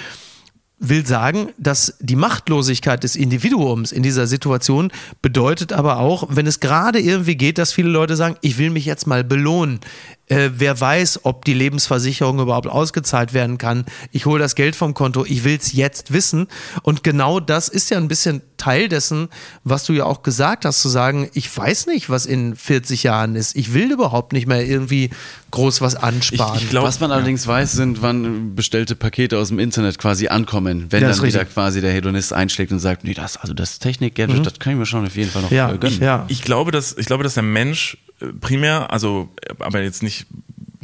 will 0.82 1.06
sagen, 1.06 1.50
dass 1.58 1.96
die 2.00 2.16
Machtlosigkeit 2.16 3.02
des 3.04 3.16
Individuums 3.16 3.92
in 3.92 4.02
dieser 4.02 4.26
Situation 4.26 4.90
bedeutet 5.22 5.72
aber 5.72 5.98
auch, 5.98 6.26
wenn 6.30 6.46
es 6.46 6.60
gerade 6.60 7.00
irgendwie 7.00 7.36
geht, 7.36 7.56
dass 7.56 7.72
viele 7.72 7.88
Leute 7.88 8.16
sagen, 8.16 8.36
ich 8.40 8.58
will 8.58 8.70
mich 8.70 8.84
jetzt 8.84 9.06
mal 9.06 9.22
belohnen. 9.22 9.80
Äh, 10.28 10.50
wer 10.56 10.80
weiß, 10.80 11.20
ob 11.24 11.44
die 11.44 11.52
Lebensversicherung 11.52 12.38
überhaupt 12.38 12.68
ausgezahlt 12.68 13.34
werden 13.34 13.58
kann. 13.58 13.84
Ich 14.12 14.24
hole 14.24 14.38
das 14.38 14.54
Geld 14.54 14.76
vom 14.76 14.94
Konto, 14.94 15.24
ich 15.26 15.42
will 15.44 15.58
es 15.60 15.72
jetzt 15.72 16.12
wissen. 16.12 16.46
Und 16.82 17.02
genau 17.02 17.40
das 17.40 17.68
ist 17.68 17.90
ja 17.90 17.98
ein 17.98 18.06
bisschen 18.08 18.40
Teil 18.56 18.88
dessen, 18.88 19.28
was 19.64 19.84
du 19.84 19.92
ja 19.92 20.04
auch 20.04 20.22
gesagt 20.22 20.64
hast, 20.64 20.80
zu 20.80 20.88
sagen, 20.88 21.28
ich 21.34 21.54
weiß 21.54 21.86
nicht, 21.86 22.08
was 22.08 22.24
in 22.24 22.54
40 22.54 23.02
Jahren 23.02 23.34
ist. 23.34 23.56
Ich 23.56 23.74
will 23.74 23.90
überhaupt 23.90 24.32
nicht 24.32 24.46
mehr 24.46 24.64
irgendwie 24.64 25.10
groß 25.50 25.80
was 25.80 25.96
ansparen. 25.96 26.56
Ich- 26.56 26.62
ich 26.64 26.70
glaub- 26.70 26.84
Was 26.84 27.00
man 27.00 27.10
allerdings 27.10 27.46
weiß, 27.46 27.72
sind, 27.72 28.00
wann 28.00 28.54
bestellte 28.54 28.94
Pakete 28.94 29.36
aus 29.38 29.48
dem 29.48 29.58
Internet 29.58 29.98
quasi 29.98 30.28
ankommen, 30.28 30.86
wenn 30.90 31.02
Ja, 31.02 31.10
ist 31.10 31.18
dann 31.18 31.26
wieder 31.26 31.44
quasi 31.44 31.80
der 31.80 31.92
Hedonist 31.92 32.32
einschlägt 32.32 32.70
und 32.70 32.78
sagt, 32.78 33.02
nee, 33.04 33.12
das, 33.14 33.36
also 33.38 33.52
das 33.54 33.80
Technik-Gadget, 33.80 34.46
das 34.46 34.58
kann 34.60 34.72
ich 34.74 34.78
mir 34.78 34.86
schon 34.86 35.04
auf 35.04 35.16
jeden 35.16 35.30
Fall 35.30 35.42
noch 35.42 35.50
Mhm. 35.50 35.56
ja, 35.56 35.72
äh, 35.72 35.78
gönnen. 35.78 36.00
ja. 36.00 36.24
Ich 36.28 36.42
glaube, 36.42 36.70
dass, 36.70 36.96
ich 36.96 37.06
glaube, 37.06 37.24
dass 37.24 37.34
der 37.34 37.42
Mensch 37.42 37.98
primär, 38.40 38.90
also, 38.92 39.28
aber 39.58 39.80
jetzt 39.82 40.02
nicht, 40.02 40.26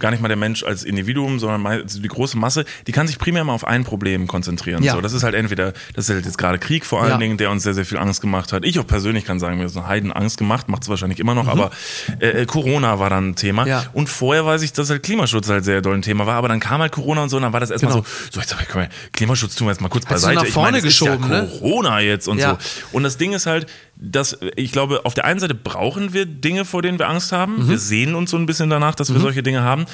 gar 0.00 0.12
nicht 0.12 0.20
mal 0.20 0.28
der 0.28 0.36
Mensch 0.36 0.62
als 0.62 0.84
Individuum, 0.84 1.40
sondern 1.40 1.66
also 1.66 2.00
die 2.00 2.06
große 2.06 2.38
Masse, 2.38 2.64
die 2.86 2.92
kann 2.92 3.08
sich 3.08 3.18
primär 3.18 3.42
mal 3.42 3.52
auf 3.52 3.66
ein 3.66 3.82
Problem 3.82 4.28
konzentrieren. 4.28 4.84
Ja. 4.84 4.92
So, 4.92 5.00
das 5.00 5.12
ist 5.12 5.24
halt 5.24 5.34
entweder, 5.34 5.72
das 5.94 6.08
ist 6.08 6.14
halt 6.14 6.24
jetzt 6.24 6.38
gerade 6.38 6.60
Krieg 6.60 6.86
vor 6.86 7.00
allen 7.02 7.10
Ja. 7.10 7.16
Dingen, 7.18 7.36
der 7.36 7.50
uns 7.50 7.64
sehr, 7.64 7.74
sehr 7.74 7.84
viel 7.84 7.98
Angst 7.98 8.20
gemacht 8.20 8.52
hat. 8.52 8.64
Ich 8.64 8.78
auch 8.78 8.86
persönlich 8.86 9.24
kann 9.24 9.40
sagen, 9.40 9.58
mir 9.58 9.64
ist 9.64 9.76
eine 9.76 9.88
Heiden 9.88 10.12
Angst 10.12 10.38
gemacht, 10.38 10.68
macht 10.68 10.84
es 10.84 10.88
wahrscheinlich 10.88 11.18
immer 11.18 11.34
noch, 11.34 11.48
aber 11.48 11.72
äh, 12.20 12.28
äh, 12.42 12.46
Corona 12.46 13.00
war 13.00 13.10
dann 13.10 13.30
ein 13.30 13.34
Thema. 13.34 13.62
Mhm. 13.62 13.68
Ja. 13.68 13.84
Und 13.92 14.08
vorher 14.08 14.46
weiß 14.46 14.62
ich, 14.62 14.72
dass 14.72 14.88
halt 14.88 15.02
Klimaschutz 15.02 15.48
halt 15.48 15.64
sehr 15.64 15.82
doll 15.82 15.96
ein 15.96 16.02
Thema 16.02 16.26
war, 16.26 16.36
aber 16.36 16.46
dann 16.46 16.60
kam 16.60 16.80
halt 16.80 16.92
Corona 16.92 17.24
und 17.24 17.28
so, 17.30 17.36
und 17.38 17.42
dann 17.42 17.52
war 17.52 17.58
das 17.58 17.70
erstmal 17.70 17.92
Genau. 17.94 18.04
so, 18.04 18.30
so 18.34 18.40
jetzt 18.40 18.52
aber, 18.54 18.62
mal, 18.82 18.88
Klimaschutz 19.12 19.56
tun 19.56 19.66
wir 19.66 19.72
jetzt 19.72 19.80
mal 19.80 19.88
kurz 19.88 20.04
Hast 20.06 20.22
du 20.22 20.28
beiseite. 20.28 20.44
nach 20.46 20.52
vorne 20.52 20.78
ich 20.78 20.84
meine, 20.84 20.88
es 20.88 20.98
geschoben, 21.00 21.24
ist 21.24 21.30
ja 21.30 21.42
ne? 21.42 21.48
Corona 21.58 22.00
jetzt 22.02 22.28
und 22.28 22.38
Ja. 22.38 22.50
so. 22.50 22.96
Und 22.96 23.02
das 23.02 23.16
Ding 23.16 23.32
ist 23.32 23.46
halt, 23.46 23.66
dass 24.00 24.38
ich 24.56 24.70
glaube, 24.72 25.04
auf 25.04 25.14
der 25.14 25.24
einen 25.24 25.40
Seite 25.40 25.54
brauchen 25.54 26.12
wir 26.12 26.24
Dinge, 26.26 26.64
vor 26.64 26.82
denen 26.82 26.98
wir 26.98 27.08
Angst 27.08 27.32
haben. 27.32 27.64
Mhm. 27.64 27.68
Wir 27.68 27.78
sehen 27.78 28.14
uns 28.14 28.30
so 28.30 28.36
ein 28.36 28.46
bisschen 28.46 28.70
danach, 28.70 28.94
dass 28.94 29.12
wir 29.12 29.20
solche 29.20 29.42
Dinge 29.42 29.62
haben. 29.62 29.86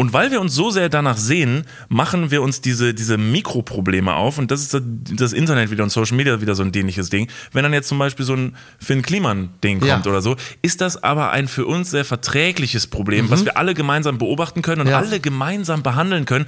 Und 0.00 0.12
weil 0.12 0.30
wir 0.30 0.40
uns 0.40 0.54
so 0.54 0.70
sehr 0.70 0.88
danach 0.88 1.16
sehen, 1.16 1.64
machen 1.88 2.30
wir 2.30 2.40
uns 2.42 2.60
diese, 2.60 2.94
diese 2.94 3.18
Mikroprobleme 3.18 4.12
auf. 4.14 4.38
Und 4.38 4.52
das 4.52 4.60
ist 4.60 4.72
das- 4.74 4.82
das 5.16 5.32
Internet 5.32 5.72
wieder 5.72 5.82
und 5.82 5.90
Social 5.90 6.16
Media 6.16 6.40
wieder 6.40 6.54
so 6.54 6.62
ein 6.62 6.70
dämliches 6.70 7.10
Ding. 7.10 7.28
Wenn 7.52 7.64
dann 7.64 7.72
jetzt 7.72 7.88
zum 7.88 7.98
Beispiel 7.98 8.24
so 8.24 8.34
ein 8.34 8.54
Finn 8.78 9.02
Kliman-Ding 9.02 9.80
kommt 9.80 9.88
Ja. 9.88 10.00
oder 10.10 10.22
so, 10.22 10.36
ist 10.62 10.80
das 10.82 11.02
aber 11.02 11.30
ein 11.32 11.48
für 11.48 11.66
uns 11.66 11.90
sehr 11.90 12.04
verträgliches 12.04 12.86
Problem, 12.86 13.28
was 13.30 13.44
wir 13.44 13.56
alle 13.56 13.74
gemeinsam 13.74 14.18
beobachten 14.18 14.62
können 14.62 14.82
und 14.82 14.86
Mhm. 14.86 14.92
Ja. 14.92 14.98
alle 14.98 15.18
gemeinsam 15.18 15.82
behandeln 15.82 16.26
können. 16.26 16.46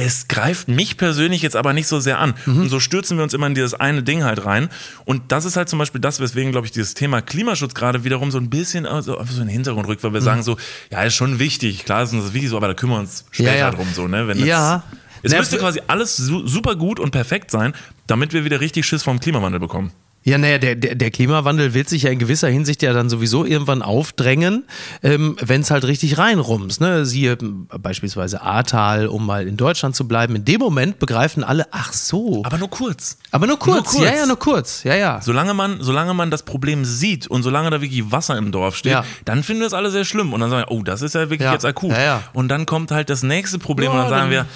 Es 0.00 0.28
greift 0.28 0.68
mich 0.68 0.96
persönlich 0.96 1.42
jetzt 1.42 1.56
aber 1.56 1.72
nicht 1.72 1.88
so 1.88 1.98
sehr 1.98 2.20
an. 2.20 2.34
Mhm. 2.46 2.60
Und 2.62 2.68
so 2.68 2.78
stürzen 2.78 3.16
wir 3.16 3.24
uns 3.24 3.34
immer 3.34 3.48
in 3.48 3.54
dieses 3.54 3.74
eine 3.74 4.04
Ding 4.04 4.22
halt 4.22 4.44
rein. 4.44 4.68
Und 5.04 5.32
das 5.32 5.44
ist 5.44 5.56
halt 5.56 5.68
zum 5.68 5.80
Beispiel 5.80 6.00
das, 6.00 6.20
weswegen, 6.20 6.52
glaube 6.52 6.66
ich, 6.68 6.72
dieses 6.72 6.94
Thema 6.94 7.20
Klimaschutz 7.20 7.74
gerade 7.74 8.04
wiederum 8.04 8.30
so 8.30 8.38
ein 8.38 8.48
bisschen 8.48 8.86
also, 8.86 9.14
so 9.24 9.40
in 9.40 9.46
den 9.46 9.48
Hintergrund 9.48 9.88
rückt, 9.88 10.04
weil 10.04 10.10
Mhm. 10.10 10.14
wir 10.14 10.20
sagen 10.22 10.42
so, 10.44 10.56
ja, 10.92 11.02
ist 11.02 11.14
schon 11.14 11.40
wichtig, 11.40 11.84
klar 11.84 12.04
ist 12.04 12.12
uns 12.12 12.22
das 12.26 12.32
wichtig 12.32 12.48
so, 12.50 12.56
aber 12.56 12.68
da 12.68 12.74
kümmern 12.74 12.98
wir 12.98 13.00
uns 13.00 13.24
später 13.32 13.50
Ja, 13.52 13.56
ja. 13.58 13.70
drum 13.72 13.88
so, 13.92 14.06
ne? 14.06 14.28
Wenn 14.28 14.38
das, 14.38 14.46
Ja. 14.46 14.84
Es 15.24 15.34
müsste 15.36 15.58
quasi 15.58 15.80
alles 15.88 16.16
su 16.16 16.46
super 16.46 16.76
gut 16.76 17.00
und 17.00 17.10
perfekt 17.10 17.50
sein, 17.50 17.74
damit 18.06 18.32
wir 18.32 18.44
wieder 18.44 18.60
richtig 18.60 18.86
Schiss 18.86 19.02
vom 19.02 19.18
Klimawandel 19.18 19.58
bekommen. 19.58 19.90
Ja, 20.24 20.36
naja, 20.36 20.58
der, 20.58 20.74
der, 20.74 20.94
der 20.94 21.10
Klimawandel 21.10 21.72
wird 21.72 21.88
sich 21.88 22.02
ja 22.02 22.10
in 22.10 22.18
gewisser 22.18 22.48
Hinsicht 22.48 22.82
ja 22.82 22.92
dann 22.92 23.08
sowieso 23.08 23.46
irgendwann 23.46 23.80
aufdrängen, 23.80 24.64
ähm, 25.02 25.36
wenn 25.40 25.62
es 25.62 25.70
halt 25.70 25.84
richtig 25.84 26.18
reinrumst. 26.18 26.80
Ne? 26.82 27.06
Siehe 27.06 27.38
beispielsweise 27.80 28.42
Ahrtal, 28.42 29.06
um 29.06 29.24
mal 29.24 29.46
in 29.48 29.56
Deutschland 29.56 29.96
zu 29.96 30.06
bleiben. 30.06 30.36
In 30.36 30.44
dem 30.44 30.58
Moment 30.60 30.98
begreifen 30.98 31.44
alle, 31.44 31.66
ach 31.70 31.92
so. 31.94 32.42
Aber 32.44 32.58
nur 32.58 32.68
kurz. 32.68 33.16
Aber 33.30 33.46
nur 33.46 33.58
kurz. 33.58 33.76
nur 33.76 33.84
kurz. 33.84 34.02
Ja, 34.04 34.16
ja, 34.16 34.26
nur 34.26 34.38
kurz. 34.38 34.82
Ja, 34.84 34.94
ja. 34.96 35.20
Solange 35.22 35.54
man, 35.54 35.78
solange 35.80 36.12
man 36.12 36.30
das 36.30 36.42
Problem 36.42 36.84
sieht 36.84 37.26
und 37.26 37.42
solange 37.42 37.70
da 37.70 37.80
wirklich 37.80 38.10
Wasser 38.12 38.36
im 38.36 38.52
Dorf 38.52 38.76
steht, 38.76 38.92
Ja. 38.92 39.04
dann 39.24 39.42
finden 39.42 39.60
wir 39.60 39.66
es 39.68 39.72
alle 39.74 39.90
sehr 39.90 40.04
schlimm. 40.04 40.32
Und 40.34 40.40
dann 40.40 40.50
sagen 40.50 40.66
wir, 40.68 40.76
oh, 40.76 40.82
das 40.82 41.00
ist 41.00 41.14
ja 41.14 41.22
wirklich 41.30 41.40
Ja. 41.40 41.52
jetzt 41.54 41.64
akut. 41.64 41.92
Ja. 41.92 42.22
Und 42.34 42.48
dann 42.48 42.66
kommt 42.66 42.90
halt 42.90 43.08
das 43.08 43.22
nächste 43.22 43.58
Problem 43.58 43.92
und 43.92 43.96
dann 43.98 44.08
sagen 44.10 44.22
dann- 44.30 44.30
wir, 44.30 44.46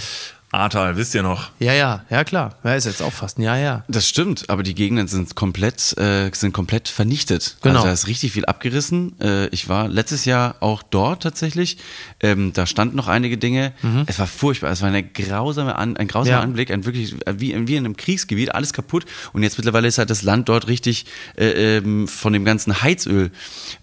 Ahrtal, 0.52 0.96
wisst 0.98 1.14
ihr 1.14 1.22
noch? 1.22 1.48
Ja, 1.58 1.72
ja, 1.72 2.04
ja, 2.10 2.24
klar. 2.24 2.56
Ja, 2.62 2.74
ist 2.74 2.84
jetzt 2.84 3.00
auch 3.00 3.12
fast 3.12 3.38
ein 3.38 3.42
Jahr 3.42 3.56
her. 3.56 3.84
Das 3.88 4.06
stimmt, 4.06 4.50
aber 4.50 4.62
die 4.62 4.74
Gegenden 4.74 5.08
sind 5.08 5.34
komplett, 5.34 5.96
äh, 5.96 6.30
sind 6.34 6.52
komplett 6.52 6.88
vernichtet. 6.88 7.56
Genau. 7.62 7.76
Also 7.76 7.86
da 7.86 7.92
ist 7.94 8.06
richtig 8.06 8.32
viel 8.32 8.44
abgerissen. 8.44 9.18
Äh, 9.18 9.46
ich 9.46 9.70
war 9.70 9.88
letztes 9.88 10.26
Jahr 10.26 10.56
auch 10.60 10.82
dort 10.82 11.22
tatsächlich. 11.22 11.78
Ähm, 12.20 12.52
da 12.52 12.66
standen 12.66 12.96
noch 12.96 13.08
einige 13.08 13.38
Dinge. 13.38 13.72
Es 14.06 14.18
war 14.18 14.26
furchtbar. 14.26 14.70
Es 14.70 14.82
war 14.82 14.88
eine 14.88 15.02
grausame 15.02 15.76
An 15.76 15.96
ein 15.96 16.06
grausamer 16.06 16.22
Mhm. 16.22 16.32
Ja. 16.32 16.40
Anblick, 16.42 16.70
ein 16.70 16.84
wirklich 16.84 17.14
wie, 17.34 17.66
wie 17.66 17.76
in 17.76 17.84
einem 17.84 17.96
Kriegsgebiet, 17.96 18.54
alles 18.54 18.72
kaputt. 18.74 19.06
Und 19.32 19.42
jetzt 19.42 19.56
mittlerweile 19.58 19.88
ist 19.88 19.96
halt 19.98 20.10
das 20.10 20.22
Land 20.22 20.48
dort 20.50 20.68
richtig 20.68 21.06
äh, 21.36 21.78
ähm, 21.78 22.06
von 22.08 22.32
dem 22.34 22.44
ganzen 22.44 22.82
Heizöl 22.82 23.30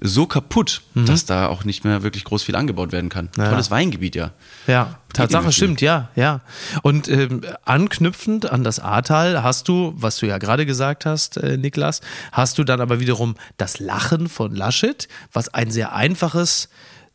so 0.01 0.27
kaputt, 0.27 0.84
dass 0.93 1.25
da 1.25 1.47
auch 1.47 1.63
nicht 1.63 1.84
mehr 1.84 2.03
wirklich 2.03 2.23
groß 2.25 2.43
viel 2.43 2.55
angebaut 2.55 2.91
werden 2.91 3.10
kann. 3.10 3.29
Mhm. 3.36 3.43
Ja. 3.43 3.49
Tolles 3.49 3.71
Weingebiet, 3.71 4.15
ja. 4.15 4.32
Ja, 4.67 4.99
Tatsache 5.13 5.52
stimmt, 5.52 5.82
ja, 5.82 6.10
ja. 6.15 6.41
Und 6.84 7.08
ähm, 7.08 7.41
anknüpfend 7.65 8.52
an 8.52 8.63
das 8.63 8.80
Ahrtal 8.80 9.41
hast 9.43 9.67
du, 9.67 9.93
was 9.95 10.17
du 10.17 10.28
ja 10.28 10.38
gerade 10.38 10.65
gesagt 10.65 11.06
hast, 11.06 11.38
äh, 11.38 11.58
Niklas, 11.58 12.02
hast 12.32 12.58
du 12.58 12.63
dann 12.63 12.80
aber 12.80 13.00
wiederum 13.00 13.36
das 13.58 13.80
Lachen 13.80 14.30
von 14.30 14.56
Laschet, 14.56 15.08
was 15.34 15.50
ein 15.54 15.72
sehr 15.72 15.93
einfaches 15.93 16.69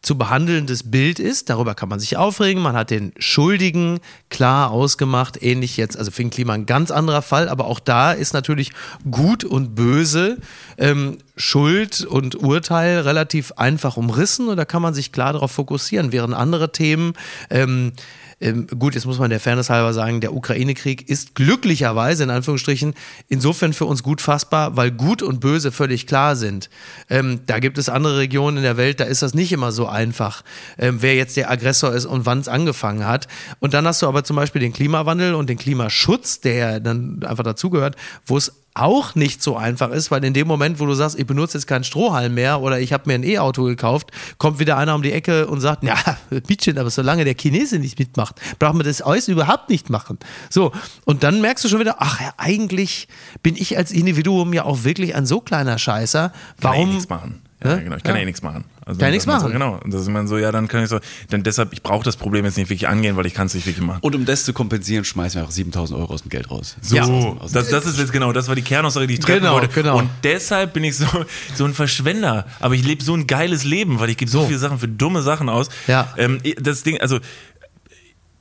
zu 0.04 0.18
behandelndes 0.18 0.90
Bild 0.90 1.18
ist. 1.18 1.48
Darüber 1.50 1.74
kann 1.74 1.88
man 1.88 1.98
sich 1.98 2.16
aufregen. 2.16 2.62
Man 2.62 2.76
hat 2.76 2.90
den 2.90 3.12
Schuldigen 3.18 4.00
klar 4.28 4.70
ausgemacht. 4.70 5.42
Ähnlich 5.42 5.76
jetzt, 5.76 5.96
also 5.96 6.10
Finn 6.10 6.30
Klima 6.30 6.52
ein 6.52 6.66
ganz 6.66 6.90
anderer 6.90 7.22
Fall, 7.22 7.48
aber 7.48 7.66
auch 7.66 7.80
da 7.80 8.12
ist 8.12 8.34
natürlich 8.34 8.70
Gut 9.10 9.44
und 9.44 9.74
Böse, 9.74 10.38
ähm, 10.78 11.18
Schuld 11.36 12.04
und 12.04 12.36
Urteil 12.36 13.00
relativ 13.00 13.52
einfach 13.52 13.96
umrissen 13.96 14.48
und 14.48 14.56
da 14.56 14.64
kann 14.64 14.82
man 14.82 14.94
sich 14.94 15.10
klar 15.10 15.32
darauf 15.32 15.52
fokussieren, 15.52 16.12
während 16.12 16.34
andere 16.34 16.70
Themen 16.70 17.14
ähm, 17.50 17.92
ähm, 18.44 18.66
gut, 18.78 18.94
jetzt 18.94 19.06
muss 19.06 19.18
man 19.18 19.30
der 19.30 19.40
Fairness 19.40 19.70
halber 19.70 19.94
sagen, 19.94 20.20
der 20.20 20.34
Ukraine-Krieg 20.34 21.08
ist 21.08 21.34
glücklicherweise 21.34 22.24
in 22.24 22.30
Anführungsstrichen 22.30 22.94
insofern 23.28 23.72
für 23.72 23.86
uns 23.86 24.02
gut 24.02 24.20
fassbar, 24.20 24.76
weil 24.76 24.90
Gut 24.90 25.22
und 25.22 25.40
Böse 25.40 25.72
völlig 25.72 26.06
klar 26.06 26.36
sind. 26.36 26.68
Ähm, 27.08 27.40
da 27.46 27.58
gibt 27.58 27.78
es 27.78 27.88
andere 27.88 28.18
Regionen 28.18 28.58
in 28.58 28.62
der 28.62 28.76
Welt, 28.76 29.00
da 29.00 29.04
ist 29.04 29.22
das 29.22 29.32
nicht 29.32 29.50
immer 29.50 29.72
so 29.72 29.86
einfach, 29.86 30.42
ähm, 30.78 30.98
wer 31.00 31.14
jetzt 31.14 31.38
der 31.38 31.50
Aggressor 31.50 31.94
ist 31.94 32.04
und 32.04 32.26
wann 32.26 32.40
es 32.40 32.48
angefangen 32.48 33.06
hat. 33.06 33.28
Und 33.60 33.72
dann 33.72 33.86
hast 33.86 34.02
du 34.02 34.06
aber 34.06 34.24
zum 34.24 34.36
Beispiel 34.36 34.60
den 34.60 34.74
Klimawandel 34.74 35.34
und 35.34 35.48
den 35.48 35.56
Klimaschutz, 35.56 36.40
der 36.40 36.80
dann 36.80 37.22
einfach 37.24 37.44
dazugehört, 37.44 37.96
wo 38.26 38.36
es 38.36 38.52
auch 38.74 39.14
nicht 39.14 39.40
so 39.40 39.56
einfach 39.56 39.90
ist, 39.90 40.10
weil 40.10 40.24
in 40.24 40.34
dem 40.34 40.48
Moment, 40.48 40.80
wo 40.80 40.86
du 40.86 40.94
sagst, 40.94 41.16
ich 41.16 41.26
benutze 41.26 41.56
jetzt 41.56 41.66
keinen 41.66 41.84
Strohhalm 41.84 42.34
mehr 42.34 42.60
oder 42.60 42.80
ich 42.80 42.92
habe 42.92 43.04
mir 43.06 43.14
ein 43.14 43.22
E-Auto 43.22 43.62
gekauft, 43.64 44.10
kommt 44.38 44.58
wieder 44.58 44.76
einer 44.76 44.96
um 44.96 45.02
die 45.02 45.12
Ecke 45.12 45.46
und 45.46 45.60
sagt, 45.60 45.84
ja, 45.84 45.96
Mädchen, 46.30 46.76
aber 46.80 46.90
solange 46.90 47.24
der 47.24 47.36
Chinese 47.36 47.78
nicht 47.78 47.98
mitmacht, 48.00 48.40
brauchen 48.58 48.78
wir 48.78 48.84
das 48.84 49.00
alles 49.00 49.28
überhaupt 49.28 49.70
nicht 49.70 49.90
machen. 49.90 50.18
So, 50.50 50.72
und 51.04 51.22
dann 51.22 51.40
merkst 51.40 51.64
du 51.64 51.68
schon 51.68 51.78
wieder, 51.78 51.96
ach 52.00 52.20
ja, 52.20 52.34
eigentlich 52.36 53.06
bin 53.44 53.54
ich 53.56 53.78
als 53.78 53.92
Individuum 53.92 54.52
ja 54.52 54.64
auch 54.64 54.82
wirklich 54.82 55.14
ein 55.14 55.24
so 55.24 55.40
kleiner 55.40 55.78
Scheißer. 55.78 56.30
Kann 56.60 56.72
eh 56.72 56.76
Warum? 56.76 56.88
nichts 56.90 57.08
machen. 57.08 57.42
Ja, 57.64 57.76
genau. 57.76 57.96
Ich 57.96 58.02
kann 58.02 58.14
Ja. 58.16 58.22
eh 58.22 58.24
nichts 58.26 58.42
machen. 58.42 58.64
Also 58.86 58.98
Kann 59.00 59.06
das 59.08 59.12
nichts 59.12 59.26
man 59.26 59.40
so, 59.40 59.46
machen. 59.46 59.52
Genau. 59.54 59.80
Und 59.82 59.94
das 59.94 60.02
ist 60.02 60.08
man 60.10 60.28
so, 60.28 60.36
ja, 60.36 60.52
dann 60.52 60.68
kann 60.68 60.82
ich 60.84 60.90
so, 60.90 61.00
denn 61.32 61.42
deshalb, 61.42 61.72
ich 61.72 61.82
brauche 61.82 62.04
das 62.04 62.16
Problem 62.16 62.44
jetzt 62.44 62.58
nicht 62.58 62.68
wirklich 62.68 62.86
angehen, 62.86 63.16
weil 63.16 63.24
ich 63.24 63.32
kann 63.32 63.46
es 63.46 63.54
nicht 63.54 63.66
wirklich 63.66 63.84
machen. 63.84 63.98
Und 64.02 64.14
um 64.14 64.24
das 64.26 64.44
zu 64.44 64.52
kompensieren, 64.52 65.04
schmeißen 65.04 65.40
wir 65.40 65.46
auch 65.46 65.50
7000 65.50 65.98
Euro 65.98 66.12
aus 66.12 66.22
dem 66.22 66.28
Geld 66.28 66.50
raus. 66.50 66.76
So, 66.82 66.96
Ja. 66.96 67.06
das, 67.52 67.68
das 67.70 67.86
ist 67.86 67.98
jetzt 67.98 68.12
genau, 68.12 68.32
das 68.32 68.48
war 68.48 68.54
die 68.54 68.62
Kernaussage, 68.62 69.06
die 69.06 69.14
ich 69.14 69.20
treffen 69.20 69.40
Genau, 69.40 69.54
wollte. 69.54 69.68
genau. 69.68 69.98
Und 69.98 70.10
deshalb 70.22 70.74
bin 70.74 70.84
ich 70.84 70.96
so, 70.98 71.06
so 71.54 71.64
ein 71.64 71.72
Verschwender. 71.72 72.44
Aber 72.60 72.74
ich 72.74 72.84
lebe 72.84 73.02
so 73.02 73.14
ein 73.14 73.26
geiles 73.26 73.64
Leben, 73.64 73.98
weil 74.00 74.10
ich 74.10 74.18
gebe 74.18 74.30
so, 74.30 74.40
So. 74.42 74.46
viele 74.48 74.58
Sachen 74.58 74.78
für 74.78 74.88
dumme 74.88 75.22
Sachen 75.22 75.48
aus. 75.48 75.70
Ja. 75.86 76.12
Ähm, 76.18 76.40
das 76.60 76.82
Ding, 76.82 77.00
also 77.00 77.20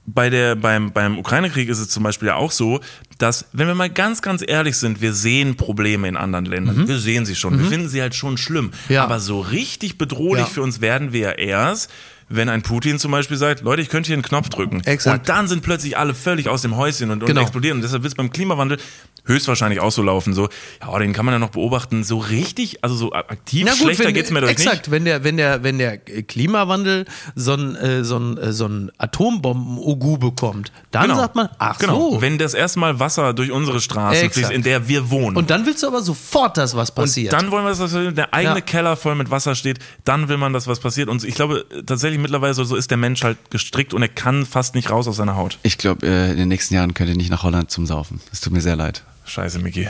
bei 0.06 0.30
der, 0.30 0.56
beim, 0.56 0.91
beim 0.91 1.18
Ukraine-Krieg 1.18 1.70
ist 1.70 1.80
es 1.80 1.88
zum 1.89 2.04
Beispiel 2.04 2.28
ja 2.28 2.36
auch 2.36 2.51
so, 2.51 2.82
dass, 3.20 3.45
wenn 3.54 3.68
wir 3.68 3.76
mal 3.76 3.89
ganz, 3.89 4.22
ganz 4.22 4.43
ehrlich 4.45 4.78
sind, 4.78 4.99
wir 5.01 5.14
sehen 5.14 5.56
Probleme 5.56 6.08
in 6.10 6.18
anderen 6.18 6.45
Ländern. 6.45 6.88
Wir 6.88 6.99
sehen 6.99 7.26
sie 7.26 7.36
schon. 7.36 7.58
Wir 7.58 7.66
finden 7.68 7.88
sie 7.88 8.01
halt 8.01 8.14
schon 8.14 8.38
schlimm. 8.38 8.66
Mhm. 8.88 8.93
Ja. 8.95 9.04
Aber 9.06 9.20
so 9.22 9.39
richtig 9.39 9.97
bedrohlich 9.97 10.45
Ja. 10.45 10.51
für 10.51 10.62
uns 10.62 10.82
werden 10.82 11.14
wir 11.14 11.20
ja 11.22 11.32
erst, 11.32 11.89
wenn 12.30 12.49
ein 12.49 12.64
Putin 12.64 12.99
zum 12.99 13.12
Beispiel 13.12 13.38
sagt, 13.38 13.62
Leute, 13.62 13.82
ich 13.82 13.89
könnte 13.89 14.08
hier 14.08 14.16
einen 14.16 14.24
Knopf 14.24 14.49
drücken. 14.49 14.82
Exakt. 14.86 15.20
Und 15.22 15.30
dann 15.30 15.47
sind 15.47 15.62
plötzlich 15.62 15.97
alle 15.97 16.14
völlig 16.14 16.49
aus 16.49 16.62
dem 16.64 16.76
Häuschen 16.76 17.12
und, 17.12 17.22
und 17.22 17.28
Genau. 17.28 17.41
explodieren. 17.41 17.78
Und 17.78 17.84
deshalb 17.84 18.04
wird 18.04 18.12
es 18.12 18.16
beim 18.16 18.32
Klimawandel 18.32 18.80
höchstwahrscheinlich 19.26 19.80
auch 19.80 19.91
so 19.91 20.01
laufen. 20.03 20.34
So, 20.34 20.49
ja, 20.82 20.99
den 20.99 21.13
kann 21.13 21.26
man 21.26 21.34
ja 21.34 21.39
noch 21.39 21.49
beobachten. 21.49 22.03
So 22.03 22.17
richtig, 22.17 22.84
also 22.84 22.95
so 22.95 23.13
aktiv 23.13 23.69
schlechter 23.76 24.05
wenn, 24.05 24.13
geht's 24.13 24.32
mir 24.32 24.41
doch 24.41 24.49
exakt, 24.49 24.76
nicht. 24.88 24.91
wenn 24.91 25.05
der, 25.05 25.24
wenn 25.24 25.38
der, 25.38 25.63
wenn 25.63 25.78
der 25.78 25.97
Klimawandel 25.97 27.05
so 27.36 27.53
ein, 27.53 27.76
äh, 27.76 28.03
so 28.03 28.17
ein, 28.17 28.38
äh, 28.38 28.51
so 28.53 28.65
ein 28.67 28.91
Atombomben-Ogu 28.97 30.17
bekommt, 30.17 30.71
dann 30.91 31.03
Genau. 31.03 31.15
sagt 31.15 31.36
man, 31.36 31.49
ach 31.59 31.78
genau. 31.80 32.11
so. 32.11 32.21
Wenn 32.21 32.38
das 32.38 32.53
erste 32.53 32.80
Mal 32.80 32.99
Wasser 32.99 33.34
durch 33.34 33.51
unsere 33.51 33.80
Straßen 33.82 34.26
Exakt. 34.26 34.34
fließt, 34.36 34.51
in 34.51 34.63
der 34.63 34.88
wir 34.88 35.09
wohnen. 35.09 35.38
und 35.38 35.49
dann 35.49 35.65
willst 35.65 35.84
du 35.84 35.88
aber 35.88 36.01
sofort, 36.01 36.57
dass 36.57 36.76
was 36.76 36.93
passiert. 36.93 37.34
Und 37.34 37.41
dann 37.41 37.51
wollen 37.51 37.65
wir, 37.65 37.74
dass 37.76 37.91
der 38.15 38.34
eigene 38.34 38.55
Ja. 38.55 38.61
Keller 38.61 38.95
voll 38.95 39.15
mit 39.15 39.32
Wasser 39.32 39.55
steht. 39.55 39.80
Dann 40.03 40.28
will 40.30 40.38
man, 40.38 40.53
dass 40.53 40.67
was 40.67 40.80
passiert. 40.80 41.09
Und 41.09 41.24
ich 41.24 41.36
glaube 41.36 41.65
tatsächlich 41.86 42.19
mittlerweile 42.19 42.53
so, 42.53 42.63
so 42.63 42.76
ist 42.76 42.91
der 42.91 42.97
Mensch 42.97 43.24
halt 43.24 43.38
gestrickt 43.51 43.93
und 43.93 44.01
er 44.01 44.09
kann 44.09 44.45
fast 44.45 44.76
nicht 44.76 44.89
raus 44.89 45.07
aus 45.07 45.17
seiner 45.17 45.36
Haut. 45.36 45.57
Ich 45.63 45.78
glaube, 45.78 46.05
äh, 46.05 46.32
in 46.32 46.38
den 46.38 46.47
nächsten 46.49 46.74
Jahren 46.76 46.93
könnt 46.93 47.09
ihr 47.09 47.15
nicht 47.15 47.30
nach 47.30 47.43
Holland 47.43 47.71
zum 47.71 47.86
Saufen. 47.86 48.19
Es 48.32 48.41
tut 48.41 48.53
mir 48.53 48.61
sehr 48.61 48.76
leid. 48.76 49.03
Scheiße, 49.26 49.59
Micky. 49.59 49.88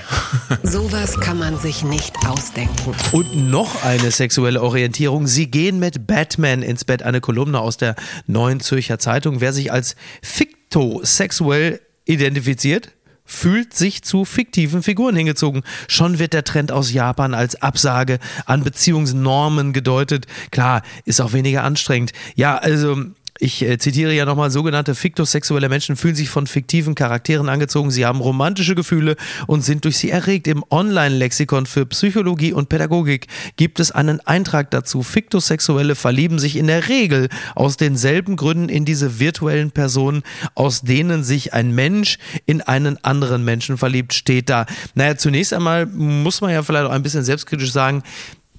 Sowas 0.64 1.20
kann 1.20 1.40
man 1.40 1.58
sich 1.58 1.84
nicht 1.84 2.16
ausdenken. 2.28 2.96
Und 3.12 3.36
noch 3.50 3.84
eine 3.84 4.12
sexuelle 4.12 4.62
Orientierung. 4.62 5.28
Sie 5.28 5.50
gehen 5.50 5.80
mit 5.80 6.06
Batman 6.08 6.62
ins 6.62 6.86
Bett. 6.86 7.04
Eine 7.04 7.20
Kolumne 7.20 7.60
aus 7.60 7.78
der 7.78 7.96
Neuen 8.28 8.60
Zürcher 8.60 9.00
Zeitung. 9.00 9.42
Wer 9.42 9.52
sich 9.52 9.72
als 9.72 9.96
fiktosexuell 10.22 11.82
identifiziert, 12.06 12.92
fühlt 13.26 13.74
sich 13.74 14.04
zu 14.04 14.26
fiktiven 14.26 14.84
Figuren 14.84 15.16
hingezogen. 15.16 15.64
Schon 15.88 16.20
wird 16.20 16.34
der 16.34 16.44
Trend 16.44 16.72
aus 16.72 16.92
Japan 16.92 17.34
als 17.34 17.62
Absage 17.62 18.20
an 18.46 18.64
Beziehungsnormen 18.64 19.74
gedeutet. 19.74 20.28
Klar, 20.52 20.84
ist 21.06 21.22
auch 21.22 21.34
weniger 21.34 21.64
anstrengend. 21.64 22.12
Ja, 22.36 22.58
also 22.58 22.98
ich 23.40 23.64
äh, 23.64 23.78
zitiere 23.78 24.14
ja 24.14 24.26
nochmal, 24.26 24.52
sogenannte 24.52 24.94
fiktosexuelle 24.96 25.68
Menschen 25.68 25.96
fühlen 25.96 26.16
sich 26.16 26.30
von 26.30 26.46
fiktiven 26.46 26.94
Charakteren 26.94 27.50
angezogen, 27.50 27.90
sie 27.90 28.06
haben 28.06 28.22
romantische 28.22 28.76
Gefühle 28.76 29.16
und 29.48 29.62
sind 29.62 29.86
durch 29.86 29.98
sie 29.98 30.12
erregt. 30.12 30.48
Im 30.48 30.64
Online-Lexikon 30.70 31.66
für 31.66 31.86
Psychologie 31.88 32.54
und 32.54 32.70
Pädagogik 32.70 33.28
gibt 33.56 33.80
es 33.80 33.92
einen 33.92 34.20
Eintrag 34.22 34.70
dazu. 34.72 35.02
Fiktosexuelle 35.02 35.96
verlieben 35.96 36.38
sich 36.38 36.56
in 36.56 36.68
der 36.68 36.88
Regel 36.90 37.30
aus 37.56 37.78
denselben 37.78 38.36
Gründen 38.36 38.70
in 38.70 38.86
diese 38.86 39.20
virtuellen 39.20 39.72
Personen, 39.72 40.24
aus 40.54 40.82
denen 40.82 41.24
sich 41.24 41.54
ein 41.54 41.74
Mensch 41.74 42.20
in 42.46 42.62
einen 42.62 43.04
anderen 43.04 43.44
Menschen 43.44 43.78
verliebt, 43.78 44.14
steht 44.14 44.50
da. 44.50 44.66
Naja, 44.94 45.18
zunächst 45.18 45.54
einmal 45.54 45.88
muss 45.88 46.42
man 46.42 46.52
ja 46.52 46.62
vielleicht 46.62 46.86
auch 46.86 46.92
ein 46.92 47.04
bisschen 47.04 47.24
selbstkritisch 47.24 47.72
sagen, 47.72 48.04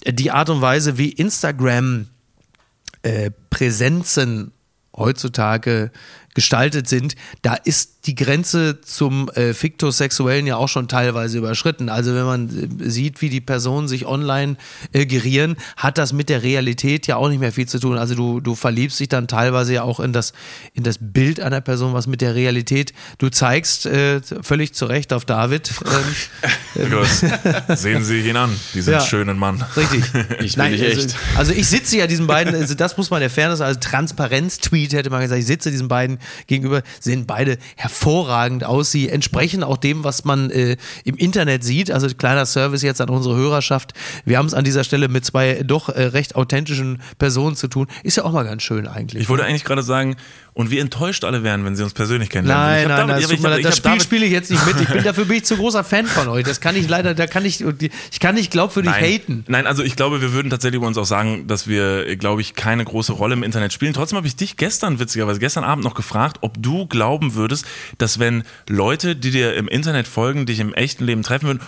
die 0.06 0.32
Art 0.32 0.50
und 0.50 0.60
Weise, 0.60 0.98
wie 0.98 1.10
Instagram 1.10 2.06
äh, 3.02 3.30
Präsenzen 3.50 4.52
heutzutage 4.96 5.90
gestaltet 6.34 6.88
sind, 6.88 7.14
da 7.42 7.54
ist 7.54 8.06
die 8.06 8.14
Grenze 8.14 8.80
zum 8.82 9.30
äh, 9.30 9.54
Fiktosexuellen 9.54 10.46
ja 10.46 10.56
auch 10.56 10.68
schon 10.68 10.88
teilweise 10.88 11.38
überschritten. 11.38 11.88
Also 11.88 12.14
wenn 12.14 12.24
man 12.24 12.80
äh, 12.80 12.90
sieht, 12.90 13.22
wie 13.22 13.30
die 13.30 13.40
Personen 13.40 13.88
sich 13.88 14.04
online 14.04 14.56
äh, 14.92 15.06
gerieren, 15.06 15.56
hat 15.76 15.96
das 15.96 16.12
mit 16.12 16.28
der 16.28 16.42
Realität 16.42 17.06
ja 17.06 17.16
auch 17.16 17.28
nicht 17.28 17.40
mehr 17.40 17.52
viel 17.52 17.66
zu 17.66 17.78
tun. 17.78 17.96
Also 17.96 18.14
du, 18.14 18.40
du 18.40 18.54
verliebst 18.54 19.00
dich 19.00 19.08
dann 19.08 19.26
teilweise 19.28 19.72
ja 19.74 19.82
auch 19.84 20.00
in 20.00 20.12
das, 20.12 20.32
in 20.74 20.82
das 20.82 20.98
Bild 21.00 21.40
einer 21.40 21.60
Person, 21.60 21.94
was 21.94 22.06
mit 22.06 22.20
der 22.20 22.34
Realität, 22.34 22.92
du 23.18 23.30
zeigst 23.30 23.86
äh, 23.86 24.20
völlig 24.42 24.74
zu 24.74 24.86
Recht 24.86 25.12
auf 25.12 25.24
David. 25.24 25.72
Ähm, 26.76 26.90
Los, 26.90 27.22
sehen 27.80 28.04
Sie 28.04 28.28
ihn 28.28 28.36
an, 28.36 28.50
diesen 28.74 28.92
Ja. 28.92 29.00
schönen 29.00 29.38
Mann. 29.38 29.64
Richtig. 29.76 30.04
Ich 30.40 30.56
bin 30.56 30.70
nicht 30.72 30.82
also, 30.84 31.00
echt. 31.00 31.16
Also 31.36 31.52
ich 31.52 31.66
sitze 31.68 31.96
ja 31.96 32.06
diesen 32.06 32.26
beiden, 32.26 32.54
also 32.54 32.74
das 32.74 32.96
muss 32.96 33.10
man 33.10 33.20
der 33.20 33.30
Fairness, 33.30 33.60
also 33.60 33.78
Transparenz-Tweet 33.80 34.92
hätte 34.92 35.10
man 35.10 35.22
gesagt, 35.22 35.40
ich 35.40 35.46
sitze 35.46 35.70
diesen 35.70 35.88
beiden 35.88 36.18
gegenüber, 36.46 36.82
sehen 37.00 37.26
beide 37.26 37.58
hervorragend 37.76 38.64
aus. 38.64 38.90
Sie 38.90 39.08
entsprechen 39.08 39.62
auch 39.62 39.76
dem, 39.76 40.04
was 40.04 40.24
man 40.24 40.50
äh, 40.50 40.76
im 41.04 41.16
Internet 41.16 41.64
sieht. 41.64 41.90
Also 41.90 42.08
kleiner 42.08 42.46
Service 42.46 42.82
jetzt 42.82 43.00
an 43.00 43.08
unsere 43.08 43.36
Hörerschaft. 43.36 43.92
Wir 44.24 44.38
haben 44.38 44.46
es 44.46 44.54
an 44.54 44.64
dieser 44.64 44.84
Stelle 44.84 45.08
mit 45.08 45.24
zwei 45.24 45.62
doch 45.64 45.88
äh, 45.88 46.02
recht 46.04 46.36
authentischen 46.36 47.00
Personen 47.18 47.56
zu 47.56 47.68
tun. 47.68 47.86
Ist 48.02 48.16
ja 48.16 48.24
auch 48.24 48.32
mal 48.32 48.44
ganz 48.44 48.62
schön 48.62 48.86
eigentlich. 48.86 49.22
Ich 49.22 49.28
wollte 49.28 49.44
eigentlich 49.44 49.64
gerade 49.64 49.82
sagen, 49.82 50.16
und 50.54 50.70
wie 50.70 50.78
enttäuscht 50.78 51.24
alle 51.24 51.42
wären, 51.42 51.64
wenn 51.64 51.74
sie 51.74 51.82
uns 51.82 51.94
persönlich 51.94 52.30
kennenlernen. 52.30 52.64
Nein, 52.64 52.88
nein, 52.88 52.96
damit- 52.96 53.14
nein, 53.14 53.22
das, 53.22 53.30
ich 53.32 53.40
leid. 53.40 53.58
ich 53.58 53.66
das 53.66 53.76
Spiel 53.76 54.00
spiele 54.00 54.26
ich 54.26 54.32
jetzt 54.32 54.52
nicht 54.52 54.64
mit. 54.64 54.80
Ich 54.80 54.88
bin 54.88 55.02
dafür 55.04 55.24
bin 55.24 55.38
ich 55.38 55.44
zu 55.44 55.56
großer 55.56 55.82
Fan 55.82 56.06
von 56.06 56.28
euch. 56.28 56.44
Das 56.44 56.60
kann 56.60 56.76
ich 56.76 56.88
leider, 56.88 57.12
da 57.14 57.26
kann 57.26 57.44
ich, 57.44 57.60
ich 57.60 58.20
kann 58.20 58.36
nicht 58.36 58.52
glaubwürdig 58.52 58.92
Nein. 58.92 59.04
haten. 59.04 59.44
Nein, 59.48 59.66
also 59.66 59.82
ich 59.82 59.96
glaube, 59.96 60.20
wir 60.20 60.32
würden 60.32 60.50
tatsächlich 60.50 60.76
über 60.76 60.86
uns 60.86 60.96
auch 60.96 61.04
sagen, 61.06 61.48
dass 61.48 61.66
wir, 61.66 62.06
äh, 62.06 62.16
glaube 62.16 62.40
ich, 62.40 62.54
keine 62.54 62.84
große 62.84 63.12
Rolle 63.12 63.34
im 63.34 63.42
Internet 63.42 63.72
spielen. 63.72 63.94
Trotzdem 63.94 64.16
habe 64.16 64.28
ich 64.28 64.36
dich 64.36 64.56
gestern, 64.56 65.00
witzigerweise, 65.00 65.40
gestern 65.40 65.64
Abend 65.64 65.84
noch 65.84 65.94
gefragt, 65.94 66.13
ob 66.42 66.62
du 66.62 66.86
glauben 66.86 67.34
würdest, 67.34 67.66
dass 67.98 68.18
wenn 68.18 68.44
Leute, 68.68 69.16
die 69.16 69.30
dir 69.30 69.54
im 69.54 69.68
Internet 69.68 70.06
folgen, 70.08 70.46
dich 70.46 70.60
im 70.60 70.72
echten 70.74 71.04
Leben 71.04 71.22
treffen 71.22 71.46
würden, 71.46 71.60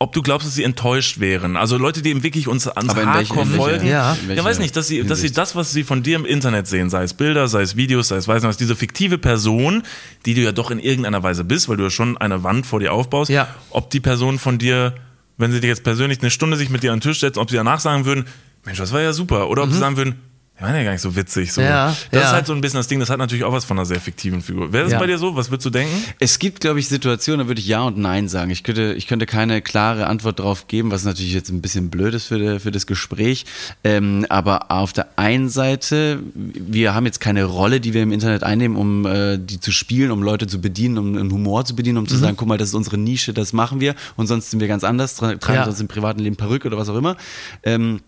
ob 0.00 0.12
du 0.12 0.22
glaubst, 0.22 0.46
dass 0.46 0.54
sie 0.54 0.62
enttäuscht 0.62 1.18
wären. 1.18 1.56
Also 1.56 1.76
Leute, 1.76 2.02
die 2.02 2.10
eben 2.10 2.22
wirklich 2.22 2.46
uns 2.46 2.68
ans 2.68 2.90
Aber 2.90 3.02
in 3.02 3.12
welche- 3.12 3.34
folgen. 3.34 3.84
Ja. 3.88 4.16
ja, 4.32 4.44
weiß 4.44 4.60
nicht, 4.60 4.76
dass 4.76 4.86
sie, 4.86 5.02
dass 5.02 5.20
sie 5.20 5.32
das, 5.32 5.56
was 5.56 5.72
sie 5.72 5.82
von 5.82 6.04
dir 6.04 6.14
im 6.14 6.24
Internet 6.24 6.68
sehen, 6.68 6.88
sei 6.88 7.02
es 7.02 7.14
Bilder, 7.14 7.48
sei 7.48 7.62
es 7.62 7.74
Videos, 7.74 8.06
sei 8.06 8.14
es 8.16 8.28
weiß 8.28 8.42
nicht 8.42 8.48
was, 8.48 8.56
diese 8.56 8.76
fiktive 8.76 9.18
Person, 9.18 9.82
die 10.24 10.34
du 10.34 10.40
ja 10.42 10.52
doch 10.52 10.70
in 10.70 10.78
irgendeiner 10.78 11.24
Weise 11.24 11.42
bist, 11.42 11.68
weil 11.68 11.76
du 11.78 11.82
ja 11.82 11.90
schon 11.90 12.16
eine 12.16 12.44
Wand 12.44 12.64
vor 12.64 12.78
dir 12.78 12.92
aufbaust, 12.92 13.28
Ja. 13.28 13.48
ob 13.70 13.90
die 13.90 13.98
Person 13.98 14.38
von 14.38 14.58
dir, 14.58 14.94
wenn 15.36 15.50
sie 15.50 15.58
dir 15.60 15.66
jetzt 15.66 15.82
persönlich 15.82 16.20
eine 16.20 16.30
Stunde 16.30 16.56
sich 16.56 16.70
mit 16.70 16.84
dir 16.84 16.92
an 16.92 16.98
den 17.00 17.02
Tisch 17.02 17.18
setzt, 17.18 17.36
ob 17.36 17.50
sie 17.50 17.56
danach 17.56 17.80
sagen 17.80 18.04
würden, 18.04 18.26
Mensch, 18.64 18.78
das 18.78 18.92
war 18.92 19.00
ja 19.00 19.12
super, 19.12 19.48
oder 19.50 19.64
ob 19.64 19.72
sie 19.72 19.78
sagen 19.78 19.96
würden, 19.96 20.14
der 20.60 20.68
war 20.68 20.76
ja 20.76 20.82
gar 20.84 20.92
nicht 20.92 21.00
so 21.02 21.14
witzig. 21.14 21.52
So. 21.52 21.60
Mhm. 21.60 21.66
Ja, 21.68 21.96
das 22.10 22.20
ja. 22.20 22.26
ist 22.28 22.32
halt 22.32 22.46
so 22.46 22.52
ein 22.52 22.60
bisschen 22.60 22.78
das 22.78 22.88
Ding, 22.88 22.98
das 23.00 23.10
hat 23.10 23.18
natürlich 23.18 23.44
auch 23.44 23.52
was 23.52 23.64
von 23.64 23.78
einer 23.78 23.86
sehr 23.86 24.00
fiktiven 24.00 24.42
Figur. 24.42 24.72
Wäre 24.72 24.84
das 24.84 24.92
Ja. 24.92 24.98
bei 24.98 25.06
dir 25.06 25.16
so? 25.18 25.36
Was 25.36 25.50
würdest 25.50 25.66
du 25.66 25.70
denken? 25.70 25.94
Es 26.18 26.38
gibt, 26.38 26.60
glaube 26.60 26.80
ich, 26.80 26.88
Situationen, 26.88 27.40
da 27.40 27.48
würde 27.48 27.60
ich 27.60 27.66
Ja 27.68 27.82
und 27.82 27.96
Nein 27.98 28.28
sagen. 28.28 28.50
Ich 28.50 28.62
könnte, 28.64 28.94
ich 28.94 29.06
könnte 29.06 29.26
keine 29.26 29.62
klare 29.62 30.06
Antwort 30.08 30.40
drauf 30.40 30.66
geben, 30.66 30.90
was 30.90 31.04
natürlich 31.04 31.32
jetzt 31.32 31.50
ein 31.50 31.60
bisschen 31.62 31.90
blöd 31.90 32.14
ist 32.14 32.26
für, 32.26 32.58
für 32.60 32.70
das 32.72 32.86
Gespräch. 32.86 33.44
Ähm, 33.84 34.26
aber 34.28 34.70
auf 34.70 34.92
der 34.92 35.06
einen 35.16 35.48
Seite, 35.48 36.20
wir 36.34 36.94
haben 36.94 37.06
jetzt 37.06 37.20
keine 37.20 37.44
Rolle, 37.44 37.80
die 37.80 37.94
wir 37.94 38.02
im 38.02 38.12
Internet 38.12 38.42
einnehmen, 38.42 38.76
um 38.76 39.06
äh, 39.06 39.38
die 39.38 39.60
zu 39.60 39.70
spielen, 39.72 40.10
um 40.10 40.22
Leute 40.22 40.46
zu 40.46 40.60
bedienen, 40.60 40.98
um 40.98 41.16
einen 41.16 41.30
Humor 41.32 41.64
zu 41.64 41.76
bedienen, 41.76 41.98
um 41.98 42.04
Mhm. 42.04 42.08
zu 42.08 42.16
sagen, 42.16 42.36
guck 42.36 42.48
mal, 42.48 42.58
das 42.58 42.68
ist 42.70 42.74
unsere 42.74 42.98
Nische, 42.98 43.32
das 43.32 43.52
machen 43.52 43.80
wir 43.80 43.94
und 44.16 44.26
sonst 44.26 44.50
sind 44.50 44.60
wir 44.60 44.68
ganz 44.68 44.82
anders, 44.84 45.14
tra 45.14 45.34
tragen 45.36 45.58
Ja. 45.58 45.64
sonst 45.66 45.80
im 45.80 45.88
privaten 45.88 46.20
Leben 46.20 46.36
Perücke 46.36 46.66
oder 46.68 46.78
was 46.78 46.88
auch 46.88 46.96
immer. 46.96 47.16
Ähm, 47.62 48.00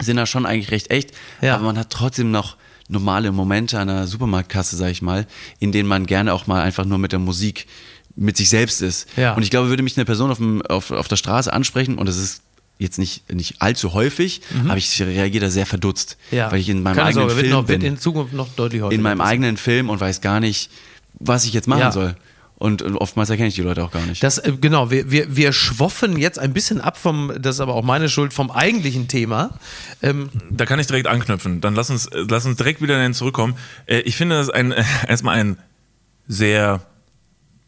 sind 0.00 0.16
da 0.16 0.26
schon 0.26 0.46
eigentlich 0.46 0.70
recht 0.70 0.90
echt, 0.90 1.10
Ja. 1.40 1.54
aber 1.56 1.64
man 1.64 1.78
hat 1.78 1.90
trotzdem 1.90 2.30
noch 2.30 2.56
normale 2.88 3.32
Momente 3.32 3.78
an 3.80 3.88
der 3.88 4.06
Supermarktkasse, 4.06 4.76
sag 4.76 4.90
ich 4.90 5.02
mal, 5.02 5.26
in 5.58 5.72
denen 5.72 5.88
man 5.88 6.06
gerne 6.06 6.32
auch 6.32 6.46
mal 6.46 6.62
einfach 6.62 6.84
nur 6.84 6.98
mit 6.98 7.12
der 7.12 7.18
Musik 7.18 7.66
mit 8.14 8.36
sich 8.36 8.48
selbst 8.48 8.80
ist. 8.80 9.08
Ja. 9.16 9.34
Und 9.34 9.42
ich 9.42 9.50
glaube, 9.50 9.68
würde 9.68 9.82
mich 9.82 9.96
eine 9.96 10.04
Person 10.04 10.30
auf, 10.30 10.38
dem, 10.38 10.62
auf, 10.62 10.90
auf 10.90 11.08
der 11.08 11.16
Straße 11.16 11.52
ansprechen 11.52 11.98
und 11.98 12.06
das 12.08 12.16
ist 12.16 12.42
jetzt 12.78 12.98
nicht, 12.98 13.32
nicht 13.32 13.60
allzu 13.62 13.94
häufig, 13.94 14.42
aber 14.66 14.76
ich 14.76 15.00
reagiere 15.02 15.46
da 15.46 15.50
sehr 15.50 15.66
verdutzt, 15.66 16.16
Mhm. 16.30 16.36
Ja. 16.36 16.52
weil 16.52 16.60
ich 16.60 16.68
in 16.68 16.82
meinem 16.82 16.94
Keine 16.96 17.08
eigenen 17.08 17.22
Sorge, 17.28 17.36
wird, 17.36 17.46
Film 17.46 17.52
noch, 17.60 17.68
wird 17.68 17.80
bin. 17.80 17.92
in 17.94 17.98
Zukunft 17.98 18.34
noch 18.34 18.48
deutlich 18.54 18.82
häufiger. 18.82 18.94
In 18.96 19.02
meinem 19.02 19.20
eigenen 19.22 19.56
Film 19.56 19.88
und 19.90 19.98
weiß 20.00 20.20
gar 20.20 20.40
nicht, 20.40 20.70
was 21.18 21.44
ich 21.46 21.52
jetzt 21.54 21.66
machen 21.68 21.80
Ja. 21.80 21.92
soll. 21.92 22.16
Und, 22.58 22.80
und 22.80 22.96
oftmals 22.96 23.28
erkenne 23.28 23.48
ich 23.48 23.54
die 23.54 23.60
Leute 23.60 23.84
auch 23.84 23.90
gar 23.90 24.04
nicht. 24.06 24.22
Das, 24.22 24.38
äh, 24.38 24.50
genau, 24.58 24.90
wir, 24.90 25.10
wir, 25.10 25.36
wir 25.36 25.52
schwoffen 25.52 26.16
jetzt 26.16 26.38
ein 26.38 26.54
bisschen 26.54 26.80
ab 26.80 26.96
vom, 26.96 27.30
das 27.38 27.56
ist 27.56 27.60
aber 27.60 27.74
auch 27.74 27.84
meine 27.84 28.08
Schuld, 28.08 28.32
vom 28.32 28.50
eigentlichen 28.50 29.08
Thema. 29.08 29.50
Ähm, 30.02 30.30
Da 30.50 30.64
kann 30.64 30.78
ich 30.78 30.86
direkt 30.86 31.06
anknüpfen. 31.06 31.60
Dann 31.60 31.74
lass 31.74 31.90
uns, 31.90 32.06
äh, 32.06 32.24
lass 32.28 32.46
uns 32.46 32.56
direkt 32.56 32.80
wieder 32.80 32.94
dahin 32.96 33.12
zurückkommen. 33.12 33.56
Äh, 33.84 33.98
Ich 34.00 34.16
finde 34.16 34.36
das 34.36 34.48
ein, 34.48 34.72
äh, 34.72 34.82
erstmal 35.08 35.38
ein 35.38 35.58
sehr 36.26 36.80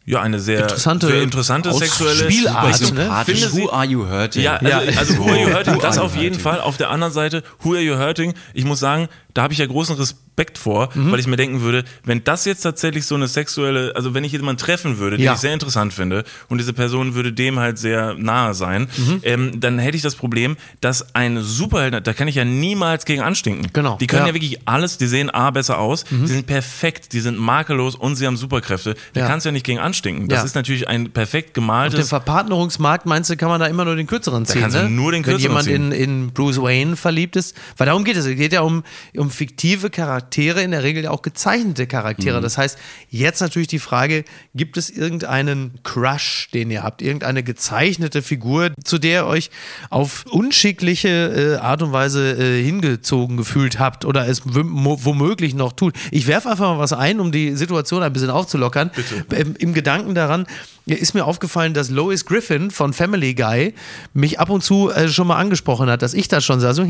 ja, 0.05 0.21
eine 0.23 0.39
sehr 0.39 0.61
Interessante 0.61 1.05
sehr 1.05 1.21
interessante 1.21 1.71
sexuelle 1.71 2.31
Spielart, 2.31 2.93
ne? 2.93 3.11
Finde 3.25 3.47
sie- 3.47 3.61
Who 3.61 3.69
are 3.71 3.85
you 3.85 4.07
hurting? 4.07 4.41
Ja, 4.41 4.55
also, 4.55 4.67
Ja. 4.67 4.97
also 4.97 5.17
Who 5.19 5.29
Are 5.29 5.39
You 5.39 5.53
Hurting, 5.53 5.77
das 5.79 5.99
auf 5.99 6.15
jeden? 6.15 6.39
Fall. 6.39 6.61
Auf 6.61 6.77
der 6.77 6.89
anderen 6.89 7.13
Seite, 7.13 7.43
Who 7.61 7.73
Are 7.73 7.81
You 7.81 7.95
Hurting, 7.97 8.33
ich 8.55 8.65
muss 8.65 8.79
sagen, 8.79 9.07
da 9.39 9.43
habe 9.43 9.53
ich 9.53 9.59
ja 9.59 9.65
großen 9.67 9.95
Respekt 9.95 10.57
vor, 10.57 10.89
Mhm. 10.93 11.13
weil 11.13 11.19
ich 11.21 11.27
mir 11.27 11.37
denken 11.37 11.61
würde, 11.61 11.85
wenn 12.03 12.25
das 12.25 12.43
jetzt 12.43 12.59
tatsächlich 12.59 13.05
so 13.05 13.15
eine 13.15 13.29
sexuelle, 13.29 13.93
also 13.95 14.13
wenn 14.13 14.25
ich 14.25 14.33
jemanden 14.33 14.57
treffen 14.57 14.97
würde, 14.97 15.15
den 15.15 15.23
Ja. 15.23 15.33
ich 15.35 15.39
sehr 15.39 15.53
interessant 15.53 15.93
finde 15.93 16.25
und 16.49 16.57
diese 16.57 16.73
Person 16.73 17.15
würde 17.15 17.31
dem 17.31 17.57
halt 17.57 17.77
sehr 17.77 18.15
nahe 18.15 18.53
sein, 18.53 18.89
Mhm. 18.97 19.19
ähm, 19.23 19.59
dann 19.61 19.79
hätte 19.79 19.95
ich 19.95 20.03
das 20.03 20.15
Problem, 20.15 20.57
dass 20.81 21.15
ein 21.15 21.41
Superheld, 21.41 22.05
da 22.05 22.11
kann 22.13 22.27
ich 22.27 22.35
ja 22.35 22.43
niemals 22.43 23.05
gegen 23.05 23.21
anstinken. 23.21 23.69
Genau, 23.71 23.95
Die 23.97 24.07
können 24.07 24.23
ja, 24.23 24.25
ja. 24.27 24.31
Mhm. 24.33 24.35
wirklich 24.35 24.59
alles, 24.65 24.97
die 24.97 25.07
sehen 25.07 25.29
A 25.29 25.51
besser 25.51 25.79
aus, 25.79 26.03
die 26.03 26.27
sind 26.27 26.45
perfekt, 26.47 27.13
die 27.13 27.21
sind 27.21 27.37
makellos 27.37 27.95
und 27.95 28.17
sie 28.17 28.27
haben 28.27 28.35
Superkräfte. 28.35 28.95
Da 29.13 29.21
Ja. 29.21 29.27
kannst 29.27 29.45
du 29.45 29.49
ja 29.49 29.53
nicht 29.53 29.65
gegen 29.65 29.79
anstinken. 29.79 30.27
Das 30.27 30.43
ist 30.43 30.55
natürlich 30.55 30.89
ein 30.89 31.11
perfekt 31.11 31.49
Auf 31.49 31.53
dem 31.53 31.61
gemaltes 31.63 32.09
Verpartnerungsmarkt 32.09 33.05
meinst 33.05 33.29
du, 33.29 33.37
kann 33.37 33.47
man 33.47 33.61
da 33.61 33.67
immer 33.67 33.85
nur 33.85 33.95
den 33.95 34.07
kürzeren 34.07 34.45
ziehen. 34.45 34.61
kannst 34.61 34.75
du 34.75 34.83
ne? 34.83 34.89
nur 34.89 35.11
den 35.13 35.25
Wenn 35.25 35.33
kürzeren 35.33 35.41
jemand 35.51 35.65
ziehen. 35.65 35.91
In, 35.93 36.23
in 36.25 36.31
Bruce 36.33 36.61
Wayne 36.61 36.95
verliebt 36.95 37.35
ist. 37.35 37.55
Weil 37.77 37.85
darum 37.87 38.03
geht 38.03 38.17
es. 38.17 38.25
Es 38.25 38.35
geht 38.35 38.51
ja 38.53 38.61
um, 38.61 38.83
um 39.15 39.28
fiktive 39.29 39.89
Charaktere, 39.89 40.61
in 40.63 40.71
der 40.71 40.83
Regel 40.83 41.03
ja 41.03 41.11
auch 41.11 41.21
gezeichnete 41.21 41.87
Charaktere. 41.87 42.41
Das 42.41 42.57
heißt, 42.57 42.77
jetzt 43.09 43.41
natürlich 43.41 43.67
die 43.67 43.79
Frage, 43.79 44.23
gibt 44.55 44.77
es 44.77 44.89
irgendeinen 44.89 45.79
Crush, 45.83 46.49
den 46.53 46.71
ihr 46.71 46.83
habt? 46.83 47.01
Irgendeine 47.01 47.43
gezeichnete 47.43 48.21
Figur, 48.21 48.71
zu 48.83 48.97
der 48.97 49.21
ihr 49.21 49.25
euch 49.27 49.49
auf 49.89 50.25
unschickliche 50.29 51.57
äh, 51.59 51.63
Art 51.63 51.81
und 51.81 51.91
Weise 51.91 52.31
äh, 52.33 52.63
hingezogen 52.63 53.37
gefühlt 53.37 53.79
habt 53.79 54.05
oder 54.05 54.27
es 54.27 54.41
wom- 54.43 54.97
womöglich 55.03 55.53
noch 55.55 55.73
tut? 55.73 55.95
Ich 56.11 56.27
werfe 56.27 56.49
einfach 56.49 56.73
mal 56.75 56.79
was 56.79 56.93
ein, 56.93 57.19
um 57.19 57.31
die 57.31 57.55
Situation 57.55 58.03
ein 58.03 58.13
bisschen 58.13 58.29
aufzulockern. 58.29 58.91
Ähm, 59.35 59.55
Im 59.59 59.73
Gedanken 59.73 60.15
daran, 60.15 60.45
ist 60.85 61.13
mir 61.13 61.25
aufgefallen, 61.25 61.73
dass 61.75 61.89
Lois 61.91 62.25
Griffin 62.25 62.71
von 62.71 62.93
Family 62.93 63.35
Guy 63.35 63.73
mich 64.13 64.39
ab 64.39 64.49
und 64.49 64.63
zu 64.63 64.89
äh, 64.89 65.07
schon 65.09 65.27
mal 65.27 65.37
angesprochen 65.37 65.87
hat, 65.89 66.01
dass 66.01 66.13
ich 66.15 66.27
da 66.27 66.41
schon 66.41 66.59
sah, 66.59 66.73
so 66.73 66.83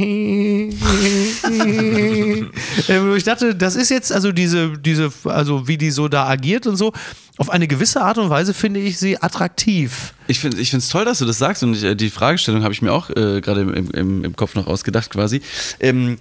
äh, 2.88 3.01
wo 3.01 3.13
ich 3.13 3.23
dachte, 3.23 3.55
das 3.55 3.75
ist 3.75 3.89
jetzt 3.89 4.11
also 4.11 4.32
diese, 4.32 4.77
diese, 4.77 5.11
also 5.25 5.67
wie 5.67 5.77
die 5.77 5.91
so 5.91 6.07
da 6.07 6.27
agiert 6.27 6.67
und 6.67 6.75
so, 6.75 6.93
auf 7.38 7.49
eine 7.49 7.67
gewisse 7.67 8.01
Art 8.01 8.17
und 8.17 8.30
Weise 8.30 8.53
finde 8.53 8.80
ich 8.80 8.99
sie 8.99 9.21
attraktiv. 9.21 10.13
Ich 10.27 10.39
finde 10.39 10.61
es 10.61 10.89
toll, 10.89 11.05
dass 11.05 11.19
du 11.19 11.25
das 11.25 11.38
sagst 11.38 11.63
und 11.63 11.73
ich, 11.73 11.84
äh, 11.84 11.95
die 11.95 12.09
Fragestellung 12.09 12.63
habe 12.63 12.73
ich 12.73 12.82
mir 12.82 12.91
auch 12.91 13.09
äh, 13.09 13.41
gerade 13.41 13.61
im, 13.61 13.91
im, 13.91 14.23
im 14.25 14.36
Kopf 14.36 14.55
noch 14.55 14.67
ausgedacht 14.67 15.09
quasi. 15.09 15.41
Ähm, 15.80 16.17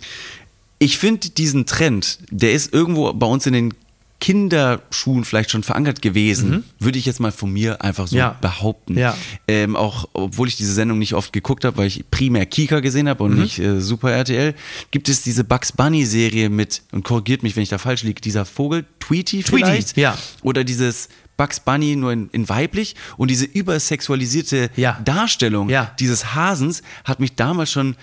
ich 0.78 0.98
finde 0.98 1.30
diesen 1.30 1.66
Trend, 1.66 2.18
der 2.30 2.52
ist 2.52 2.72
irgendwo 2.72 3.12
bei 3.12 3.26
uns 3.26 3.46
in 3.46 3.52
den 3.52 3.74
Kinderschuhen 4.20 5.24
vielleicht 5.24 5.50
schon 5.50 5.62
verankert 5.62 6.02
gewesen, 6.02 6.64
würde 6.78 6.98
ich 6.98 7.06
jetzt 7.06 7.20
mal 7.20 7.32
von 7.32 7.52
mir 7.52 7.82
einfach 7.82 8.06
so 8.08 8.16
Mhm. 8.16 8.20
Ja. 8.20 8.36
behaupten. 8.40 8.98
Ja. 8.98 9.16
Ähm, 9.46 9.76
auch 9.76 10.08
obwohl 10.12 10.48
ich 10.48 10.56
diese 10.56 10.72
Sendung 10.74 10.98
nicht 10.98 11.14
oft 11.14 11.32
geguckt 11.32 11.64
habe, 11.64 11.76
weil 11.78 11.86
ich 11.86 12.04
primär 12.10 12.44
Kika 12.46 12.80
gesehen 12.80 13.08
habe 13.08 13.22
und 13.24 13.34
Mhm. 13.34 13.42
nicht 13.42 13.58
äh, 13.58 13.80
Super 13.80 14.10
RTL, 14.12 14.54
gibt 14.90 15.08
es 15.08 15.22
diese 15.22 15.44
Bugs 15.44 15.72
Bunny 15.72 16.04
Serie 16.04 16.50
mit, 16.50 16.82
und 16.92 17.04
korrigiert 17.04 17.42
mich, 17.42 17.54
wenn 17.56 17.62
ich 17.62 17.68
da 17.68 17.78
falsch 17.78 18.02
liege, 18.02 18.20
dieser 18.20 18.44
Vogel, 18.44 18.84
Tweety 19.00 19.42
Tweety, 19.42 19.64
vielleicht? 19.64 19.96
ja. 19.96 20.16
Oder 20.42 20.64
dieses 20.64 21.08
Bugs 21.36 21.60
Bunny 21.60 21.94
nur 21.94 22.12
in, 22.12 22.28
in 22.30 22.48
weiblich 22.48 22.96
und 23.16 23.30
diese 23.30 23.44
übersexualisierte 23.44 24.70
Ja. 24.76 25.00
Darstellung 25.04 25.68
dieses 26.00 26.34
Hasens 26.34 26.82
hat 27.04 27.20
mich 27.20 27.34
damals 27.36 27.70
schon, 27.70 27.94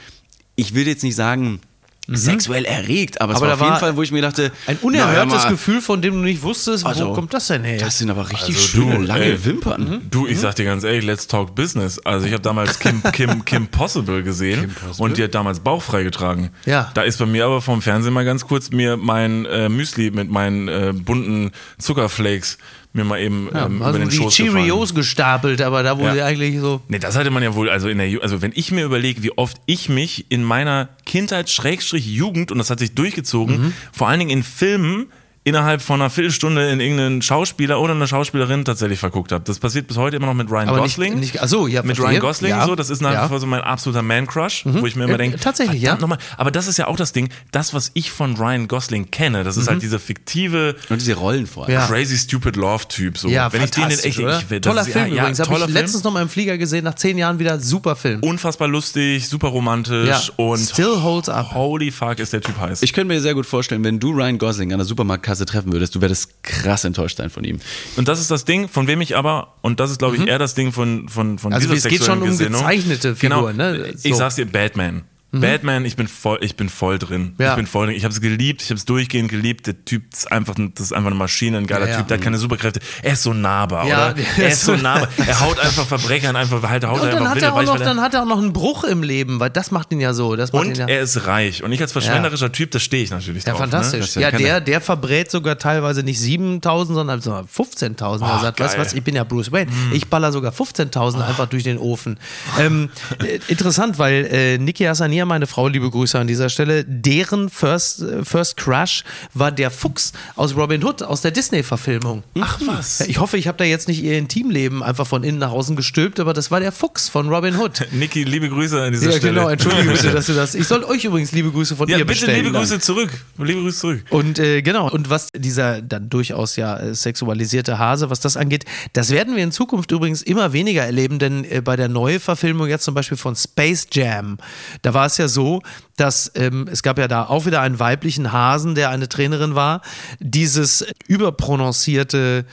ich 0.55 0.73
will 0.73 0.87
jetzt 0.87 1.03
nicht 1.03 1.15
sagen, 1.15 1.59
sexuell 2.07 2.65
erregt, 2.65 3.21
aber, 3.21 3.33
Mhm. 3.33 3.35
Aber 3.35 3.35
es 3.35 3.41
war 3.41 3.47
da 3.47 3.53
auf 3.55 3.59
jeden 3.61 3.71
war 3.73 3.79
Fall, 3.79 3.97
wo 3.97 4.01
ich 4.03 4.11
mir 4.11 4.21
dachte, 4.21 4.51
Ein 4.67 4.77
unerhörtes 4.77 5.33
hör 5.33 5.41
mal, 5.43 5.49
Gefühl, 5.49 5.81
von 5.81 6.01
dem 6.01 6.13
du 6.15 6.19
nicht 6.19 6.43
wusstest, 6.43 6.85
Also, 6.85 7.09
wo 7.09 7.13
kommt 7.13 7.33
das 7.33 7.47
denn 7.47 7.63
her? 7.63 7.79
Das 7.79 7.97
sind 7.97 8.09
aber 8.09 8.29
richtig 8.29 8.55
Also 8.55 8.67
schöne, 8.67 8.95
du, 8.97 9.01
lange 9.01 9.25
ey. 9.25 9.45
Wimpern. 9.45 10.01
Du, 10.11 10.27
ich 10.27 10.39
sag 10.39 10.55
dir 10.55 10.65
ganz 10.65 10.83
ehrlich, 10.83 11.03
let's 11.03 11.27
talk 11.27 11.55
business. 11.55 11.99
Also 11.99 12.27
ich 12.27 12.33
habe 12.33 12.43
damals 12.43 12.79
Kim, 12.79 13.01
Kim, 13.11 13.45
Kim 13.45 13.67
Possible 13.67 14.23
gesehen 14.23 14.75
und 14.97 15.17
die 15.17 15.23
hat 15.23 15.33
damals 15.35 15.59
Bauch 15.59 15.81
freigetragen. 15.81 16.49
Ja. 16.65 16.91
Da 16.93 17.01
ist 17.01 17.17
bei 17.17 17.25
mir 17.25 17.45
aber 17.45 17.61
vom 17.61 17.81
Fernsehen 17.81 18.13
mal 18.13 18.25
ganz 18.25 18.45
kurz 18.45 18.69
mir 18.71 18.97
mein 18.97 19.45
äh, 19.45 19.69
Müsli 19.69 20.11
mit 20.11 20.29
meinen 20.29 20.67
äh, 20.67 20.93
bunten 20.93 21.51
Zuckerflakes 21.79 22.57
mir 22.95 23.03
mal 23.03 23.19
eben 23.19 23.49
Ja, 23.53 23.65
ähm, 23.65 23.81
also 23.81 23.97
über 23.97 24.05
den 24.05 24.09
die 24.09 24.15
Schoß 24.17 24.33
Cheerios 24.35 24.95
gestapelt, 24.95 25.61
aber 25.61 25.83
da 25.83 25.97
wo 25.99 26.03
Ja. 26.03 26.13
sie 26.13 26.21
eigentlich 26.21 26.59
so. 26.59 26.81
Nee, 26.87 26.99
das 26.99 27.15
hatte 27.17 27.29
man 27.31 27.43
ja 27.43 27.53
wohl, 27.55 27.69
also 27.69 27.89
in 27.89 27.97
der 27.97 28.09
Ju 28.09 28.19
also 28.21 28.41
wenn 28.41 28.51
ich 28.55 28.71
mir 28.71 28.85
überlege, 28.85 29.21
wie 29.23 29.37
oft 29.37 29.57
ich 29.65 29.89
mich 29.89 30.25
in 30.29 30.43
meiner 30.43 30.89
Kindheit, 31.05 31.49
Schrägstrich 31.49 32.05
Jugend, 32.07 32.51
und 32.51 32.57
das 32.57 32.69
hat 32.69 32.79
sich 32.79 32.95
durchgezogen, 32.95 33.57
Mhm. 33.61 33.73
vor 33.91 34.07
allen 34.07 34.19
Dingen 34.19 34.31
in 34.31 34.43
Filmen, 34.43 35.07
innerhalb 35.45 35.81
von 35.81 36.01
einer 36.01 36.09
Viertelstunde 36.09 36.69
in 36.71 36.79
irgendeinen 36.81 37.21
Schauspieler 37.21 37.79
oder 37.79 37.93
eine 37.93 38.07
Schauspielerin 38.07 38.65
tatsächlich 38.65 38.99
verguckt 38.99 39.31
habe. 39.31 39.43
Das 39.45 39.59
passiert 39.59 39.87
bis 39.87 39.95
heute 39.95 40.17
immer 40.17 40.25
noch 40.25 40.33
mit 40.33 40.49
Ryan 40.51 40.67
Aber 40.67 40.81
nicht- 40.81 40.95
Gosling. 40.97 41.19
nicht- 41.19 41.41
ach 41.41 41.47
so, 41.47 41.67
ja, 41.67 41.83
Mit 41.83 41.95
verstehe. 41.95 42.07
Ryan 42.13 42.19
Gosling 42.21 42.49
Ja. 42.49 42.65
so, 42.65 42.75
das 42.75 42.89
ist 42.89 42.99
nach 43.01 43.11
wie 43.11 43.13
Ja. 43.13 43.27
vor 43.29 43.39
so 43.39 43.45
mein 43.45 43.61
absoluter 43.61 44.01
Man-Crush, 44.01 44.63
wo 44.65 44.85
ich 44.87 44.95
mir 44.95 45.03
immer 45.05 45.13
Äh, 45.13 45.17
denke, 45.19 45.39
tatsächlich, 45.39 45.81
ja. 45.81 45.95
nochmal. 45.97 46.17
Aber 46.37 46.49
das 46.51 46.67
ist 46.67 46.77
ja 46.77 46.87
auch 46.87 46.97
das 46.97 47.13
Ding, 47.13 47.29
das, 47.51 47.73
was 47.75 47.91
ich 47.93 48.11
von 48.11 48.35
Ryan 48.35 48.67
Gosling 48.67 49.11
kenne, 49.11 49.43
das 49.43 49.55
ist 49.55 49.69
halt 49.69 49.81
dieser 49.83 49.99
fiktive, 49.99 50.75
Und 50.89 50.99
diese 50.99 51.13
Rollen 51.13 51.45
vor 51.47 51.67
allem. 51.67 51.79
Mhm. 51.79 51.85
Crazy 51.87 52.17
stupid 52.17 52.55
Love-Typ. 52.55 53.17
So. 53.17 53.29
Ja, 53.29 53.53
Wenn 53.53 53.63
ich 53.63 53.71
den 53.71 53.83
in 53.83 53.99
echt, 53.99 54.17
oder? 54.19 54.39
ich, 54.39 54.47
das 54.47 54.61
Toller 54.61 54.81
ist, 54.81 54.89
Film 54.91 55.05
übrigens. 55.13 55.39
Habe 55.39 55.49
toller 55.49 55.65
ich 55.65 55.71
Film. 55.71 55.73
letztens 55.83 56.03
noch 56.03 56.11
mal 56.11 56.23
im 56.23 56.29
Flieger 56.29 56.57
gesehen, 56.57 56.83
nach 56.83 56.95
zehn 56.95 57.17
Jahren 57.19 57.37
wieder. 57.37 57.59
Super 57.59 57.95
Film. 57.95 58.21
unfassbar 58.23 58.67
lustig, 58.67 59.29
super 59.29 59.49
romantisch 59.49 60.07
Ja, 60.07 60.19
und 60.37 60.57
still 60.59 61.03
holds 61.03 61.29
up. 61.29 61.53
holy 61.53 61.91
fuck 61.91 62.17
ist 62.17 62.33
der 62.33 62.41
Typ 62.41 62.59
heiß. 62.59 62.81
Ich 62.81 62.93
könnte 62.93 63.13
mir 63.13 63.21
sehr 63.21 63.35
gut 63.35 63.45
vorstellen, 63.45 63.83
wenn 63.83 63.99
du 63.99 64.09
Ryan 64.11 64.39
Gosling 64.39 64.71
an 64.73 64.79
der 64.79 64.85
Supermarktkasse 64.85 65.34
treffen 65.43 65.73
würdest, 65.73 65.93
du 65.95 66.01
würdest 66.01 66.41
krass 66.43 66.85
enttäuscht 66.85 67.17
sein 67.17 67.29
von 67.29 67.43
ihm. 67.43 67.59
und 67.97 68.07
das 68.07 68.21
ist 68.21 68.31
das 68.31 68.45
Ding, 68.45 68.69
von 68.69 68.87
wem 68.87 69.01
ich 69.01 69.17
aber, 69.17 69.55
und 69.61 69.81
das 69.81 69.91
ist 69.91 69.97
glaube 69.99 70.15
ich 70.15 70.25
eher 70.25 70.39
das 70.39 70.53
Ding 70.55 70.71
von, 70.71 71.09
von, 71.09 71.37
von 71.37 71.49
Mhm. 71.49 71.55
Also 71.55 71.67
dieser 71.73 71.87
es 71.87 71.91
geht 71.91 72.05
schon 72.05 72.21
um 72.21 72.29
Gesinnung. 72.29 72.61
gezeichnete 72.61 73.15
genau, 73.15 73.47
Figuren, 73.47 73.57
ne? 73.57 73.87
Ich 73.89 74.01
So. 74.03 74.09
Mhm. 74.11 74.13
sag's 74.15 74.35
dir, 74.35 74.45
Batman. 74.45 75.03
Batman, 75.31 75.83
ich 75.83 75.97
bin 75.97 76.07
voll, 76.07 76.37
ich 76.41 76.55
bin 76.55 76.69
voll 76.69 76.97
drin. 76.97 77.35
Ja. 77.37 77.49
Ich 77.49 77.55
bin 77.57 77.67
voll 77.67 77.87
drin. 77.87 77.95
Ich 77.97 78.05
habe 78.05 78.13
es 78.13 78.21
geliebt, 78.21 78.61
ich 78.61 78.69
habe 78.69 78.77
es 78.77 78.85
durchgehend 78.85 79.29
geliebt. 79.29 79.67
Der 79.67 79.83
Typ 79.83 80.13
ist 80.13 80.31
einfach, 80.31 80.55
ein- 80.57 80.73
das 80.75 80.85
ist 80.85 80.93
einfach 80.93 81.07
eine 81.09 81.17
Maschine, 81.17 81.57
ein 81.57 81.67
geiler 81.67 81.87
Ja, 81.87 81.91
ja. 81.91 81.97
Typ, 81.97 82.07
der 82.07 82.17
hat 82.17 82.23
keine 82.23 82.37
Superkräfte. 82.37 82.79
Er 83.01 83.13
ist 83.13 83.23
so 83.23 83.33
nahbar, 83.33 83.85
Ja, 83.85 84.05
oder? 84.11 84.13
der 84.13 84.25
Er 84.45 84.47
ist 84.49 84.61
so 84.61 84.77
nahbar. 84.77 85.09
Er 85.27 85.39
haut 85.41 85.59
einfach 85.59 85.85
Verbrechern 85.85 86.37
einfach, 86.37 86.61
halt, 86.69 86.85
haut 86.85 87.01
Und 87.01 87.07
dann 87.07 87.17
einfach 87.17 87.25
hat, 87.31 87.35
Wille 87.35 87.45
er 87.47 87.53
auch 87.53 87.63
noch, 87.63 87.79
er- 87.79 87.85
dann 87.85 87.99
hat 88.01 88.13
er 88.13 88.21
auch 88.21 88.27
noch 88.27 88.37
einen 88.37 88.53
Bruch 88.53 88.85
im 88.85 89.03
Leben, 89.03 89.41
weil 89.41 89.49
das 89.49 89.71
macht 89.71 89.91
ihn 89.91 89.99
ja 89.99 90.13
so. 90.13 90.37
Das 90.37 90.53
macht 90.53 90.63
ihn 90.65 90.69
und 90.71 90.77
ja, 90.77 90.87
er 90.87 91.01
ist 91.01 91.27
reich. 91.27 91.63
Und 91.63 91.73
ich 91.73 91.81
als 91.81 91.91
verschwenderischer 91.91 92.53
Typ, 92.53 92.71
da 92.71 92.79
stehe 92.79 93.03
ich 93.03 93.09
natürlich 93.11 93.43
ja, 93.43 93.51
drauf. 93.51 93.59
fantastisch. 93.59 93.93
Ne? 93.93 93.99
Das 93.99 94.09
ist 94.15 94.21
ja 94.21 94.31
der, 94.31 94.61
der 94.61 94.79
verbrät 94.79 95.29
sogar 95.31 95.57
teilweise 95.57 96.03
nicht 96.03 96.19
7000, 96.19 96.95
sondern 96.95 97.19
so 97.19 97.31
15.000. 97.31 98.25
Er 98.25 98.37
Oh, 98.37 98.41
sagt, 98.41 98.59
weißt 98.61 98.73
du 98.75 98.77
geil. 98.77 98.85
was, 98.85 98.93
ich 98.93 99.03
bin 99.03 99.15
ja 99.15 99.25
Bruce 99.25 99.51
Wayne. 99.51 99.69
Ich 99.91 100.07
baller 100.07 100.31
sogar 100.31 100.53
15.000 100.53 101.21
einfach 101.27 101.47
durch 101.47 101.63
den 101.63 101.77
Ofen. 101.77 102.17
Ähm, 102.57 102.89
äh, 103.21 103.39
interessant, 103.51 103.99
weil 103.99 104.25
äh, 104.31 104.57
Niki 104.57 104.85
Meine 105.25 105.47
Frau, 105.47 105.67
liebe 105.67 105.89
Grüße 105.89 106.17
an 106.19 106.27
dieser 106.27 106.49
Stelle, 106.49 106.83
deren 106.85 107.49
First, 107.49 108.01
äh, 108.01 108.23
First 108.23 108.57
Crush 108.57 109.03
war 109.33 109.51
der 109.51 109.71
Fuchs 109.71 110.13
aus 110.35 110.55
Robin 110.55 110.83
Hood, 110.83 111.01
aus 111.03 111.21
der 111.21 111.31
Disney-Verfilmung. 111.31 112.23
Ach 112.39 112.59
was. 112.65 113.01
Ich 113.01 113.19
hoffe, 113.19 113.37
ich 113.37 113.47
habe 113.47 113.57
da 113.57 113.63
jetzt 113.63 113.87
nicht 113.87 114.03
ihr 114.03 114.17
Intimleben 114.17 114.83
einfach 114.83 115.07
von 115.07 115.23
innen 115.23 115.39
nach 115.39 115.51
außen 115.51 115.75
gestülpt, 115.75 116.19
aber 116.19 116.33
das 116.33 116.51
war 116.51 116.59
der 116.59 116.71
Fuchs 116.71 117.09
von 117.09 117.27
Robin 117.29 117.55
Hood. 117.57 117.87
Niki, 117.91 118.23
liebe 118.23 118.49
Grüße 118.49 118.81
an 118.81 118.91
dieser 118.93 119.11
Ja, 119.11 119.17
Stelle. 119.17 119.33
genau, 119.33 119.49
entschuldige 119.49 119.91
bitte, 119.91 120.11
dass 120.11 120.25
du 120.27 120.33
das. 120.33 120.55
Ich 120.65 120.67
soll 120.67 120.83
euch 120.83 121.03
übrigens 121.03 121.31
liebe 121.31 121.51
Grüße 121.51 121.75
von 121.75 121.87
Ja, 121.89 121.97
ihr 121.97 122.05
bitte 122.05 122.19
bestellen. 122.25 122.45
liebe 122.45 122.57
Grüße 122.57 122.79
zurück. 122.79 123.09
Liebe 123.37 123.61
Grüße 123.61 123.79
zurück. 123.79 124.05
Und 124.09 124.39
äh, 124.39 124.61
genau, 124.61 124.89
und 124.89 125.09
was 125.09 125.29
dieser 125.35 125.81
dann 125.81 126.09
durchaus 126.09 126.55
ja 126.55 126.77
äh, 126.77 126.95
sexualisierte 126.95 127.77
Hase, 127.79 128.09
was 128.09 128.19
das 128.19 128.37
angeht, 128.37 128.65
das 128.93 129.09
werden 129.11 129.35
wir 129.35 129.43
in 129.43 129.51
Zukunft 129.51 129.91
übrigens 129.91 130.21
immer 130.21 130.53
weniger 130.53 130.83
erleben, 130.83 131.19
denn 131.19 131.43
äh, 131.45 131.61
bei 131.61 131.75
der 131.75 131.87
Neuverfilmung 131.89 132.67
jetzt 132.67 132.83
zum 132.85 132.93
Beispiel 132.93 133.17
von 133.17 133.35
Space 133.35 133.87
Jam, 133.91 134.37
da 134.81 134.93
war 134.93 135.04
es 135.05 135.17
ja 135.17 135.27
so, 135.27 135.61
dass 135.97 136.31
ähm, 136.35 136.67
es 136.71 136.83
gab 136.83 136.97
ja 136.97 137.07
da 137.07 137.25
auch 137.25 137.45
wieder 137.45 137.61
einen 137.61 137.79
weiblichen 137.79 138.31
Hasen, 138.31 138.75
der 138.75 138.89
eine 138.89 139.09
Trainerin 139.09 139.55
war, 139.55 139.81
dieses 140.19 140.85
überprononcierte 141.07 142.45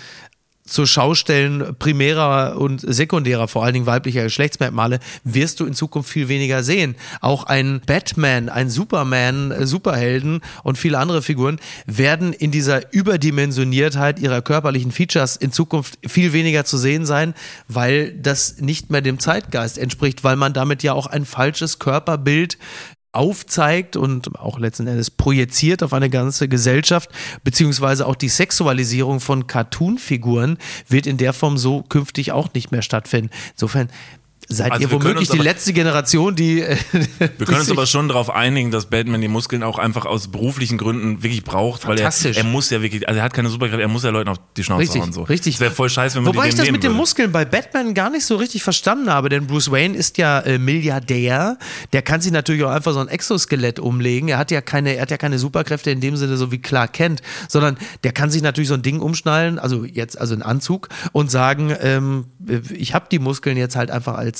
zur 0.72 0.86
Schaustellen 0.86 1.76
primärer 1.78 2.58
und 2.58 2.80
sekundärer, 2.80 3.46
vor 3.46 3.62
allen 3.62 3.74
Dingen 3.74 3.86
weiblicher 3.86 4.22
Geschlechtsmerkmale, 4.22 5.00
wirst 5.22 5.60
du 5.60 5.66
in 5.66 5.74
Zukunft 5.74 6.08
viel 6.08 6.28
weniger 6.28 6.62
sehen. 6.62 6.94
Auch 7.20 7.44
ein 7.44 7.82
Batman, 7.84 8.48
ein 8.48 8.70
Superman, 8.70 9.50
äh, 9.50 9.66
Superhelden 9.66 10.40
und 10.62 10.78
viele 10.78 10.98
andere 10.98 11.20
Figuren 11.20 11.60
werden 11.84 12.32
in 12.32 12.50
dieser 12.50 12.90
Überdimensioniertheit 12.92 14.18
ihrer 14.18 14.40
körperlichen 14.40 14.92
Features 14.92 15.36
in 15.36 15.52
Zukunft 15.52 15.98
viel 16.06 16.32
weniger 16.32 16.64
zu 16.64 16.78
sehen 16.78 17.04
sein, 17.04 17.34
weil 17.68 18.12
das 18.12 18.58
nicht 18.60 18.90
mehr 18.90 19.02
dem 19.02 19.18
Zeitgeist 19.18 19.76
entspricht, 19.76 20.24
weil 20.24 20.36
man 20.36 20.54
damit 20.54 20.82
ja 20.82 20.94
auch 20.94 21.06
ein 21.06 21.26
falsches 21.26 21.80
Körperbild 21.80 22.56
aufzeigt 23.12 23.96
und 23.96 24.38
auch 24.38 24.58
letzten 24.58 24.86
Endes 24.86 25.10
projiziert 25.10 25.82
auf 25.82 25.92
eine 25.92 26.08
ganze 26.08 26.48
Gesellschaft, 26.48 27.10
beziehungsweise 27.44 28.06
auch 28.06 28.16
die 28.16 28.30
Sexualisierung 28.30 29.20
von 29.20 29.46
Cartoon-Figuren 29.46 30.58
wird 30.88 31.06
in 31.06 31.18
der 31.18 31.34
Form 31.34 31.58
so 31.58 31.82
künftig 31.82 32.32
auch 32.32 32.54
nicht 32.54 32.72
mehr 32.72 32.82
stattfinden. 32.82 33.30
Insofern 33.52 33.90
Seid 34.48 34.72
Also 34.72 34.82
ihr 34.86 34.92
womöglich 34.92 35.28
die 35.28 35.36
aber- 35.38 35.44
letzte 35.44 35.72
Generation, 35.72 36.34
die. 36.34 36.60
äh, 36.60 36.76
Wir 37.38 37.46
können 37.46 37.60
uns 37.60 37.70
aber 37.70 37.86
schon 37.86 38.08
darauf 38.08 38.28
einigen, 38.30 38.70
dass 38.70 38.86
Batman 38.86 39.20
die 39.20 39.28
Muskeln 39.28 39.62
auch 39.62 39.78
einfach 39.78 40.04
aus 40.04 40.28
beruflichen 40.28 40.76
Gründen 40.78 41.22
wirklich 41.22 41.42
braucht, 41.44 41.86
weil 41.86 41.98
er, 41.98 42.12
er 42.34 42.44
muss 42.44 42.68
ja 42.70 42.82
wirklich, 42.82 43.08
also 43.08 43.18
er 43.18 43.24
hat 43.24 43.32
keine 43.34 43.48
Superkräfte, 43.48 43.82
er 43.82 43.88
muss 43.88 44.02
ja 44.02 44.10
Leuten 44.10 44.28
auf 44.28 44.38
die 44.56 44.64
Schnauze 44.64 44.82
Richtig, 44.82 45.00
hauen. 45.02 45.12
So. 45.12 45.22
richtig. 45.22 45.54
Das 45.54 45.60
wäre 45.60 45.70
voll 45.70 45.88
scheiße, 45.88 46.16
wenn 46.16 46.24
man 46.24 46.34
Wobei 46.34 46.48
ich 46.48 46.54
das 46.54 46.70
mit 46.70 46.82
den. 46.82 46.92
Muskeln 46.92 47.32
bei 47.32 47.44
Batman 47.44 47.94
gar 47.94 48.10
nicht 48.10 48.26
so 48.26 48.36
richtig 48.36 48.62
verstanden 48.62 49.08
habe, 49.10 49.28
denn 49.28 49.46
Bruce 49.46 49.70
Wayne 49.70 49.96
ist 49.96 50.18
ja 50.18 50.40
äh, 50.40 50.58
Milliardär. 50.58 51.56
Der 51.92 52.02
kann 52.02 52.20
sich 52.20 52.32
natürlich 52.32 52.64
auch 52.64 52.70
einfach 52.70 52.92
so 52.92 52.98
ein 53.00 53.08
Exoskelett 53.08 53.78
umlegen. 53.78 54.28
Er 54.28 54.38
hat 54.38 54.50
ja 54.50 54.60
keine, 54.60 54.94
er 54.96 55.02
hat 55.02 55.10
ja 55.10 55.16
keine 55.16 55.38
Superkräfte 55.38 55.90
in 55.90 56.00
dem 56.00 56.16
Sinne, 56.16 56.36
so 56.36 56.52
wie 56.52 56.58
Clark 56.58 56.92
Kent, 56.92 57.22
sondern 57.48 57.78
der 58.04 58.12
kann 58.12 58.30
sich 58.30 58.42
natürlich 58.42 58.68
so 58.68 58.74
ein 58.74 58.82
Ding 58.82 59.00
umschnallen, 59.00 59.58
also 59.58 59.84
jetzt, 59.84 60.20
also 60.20 60.34
einen 60.34 60.42
Anzug 60.42 60.88
und 61.12 61.30
sagen, 61.30 61.74
ähm, 61.80 62.26
ich 62.74 62.92
habe 62.94 63.06
die 63.10 63.18
Muskeln 63.18 63.56
jetzt 63.56 63.76
halt 63.76 63.90
einfach 63.90 64.14
als, 64.16 64.31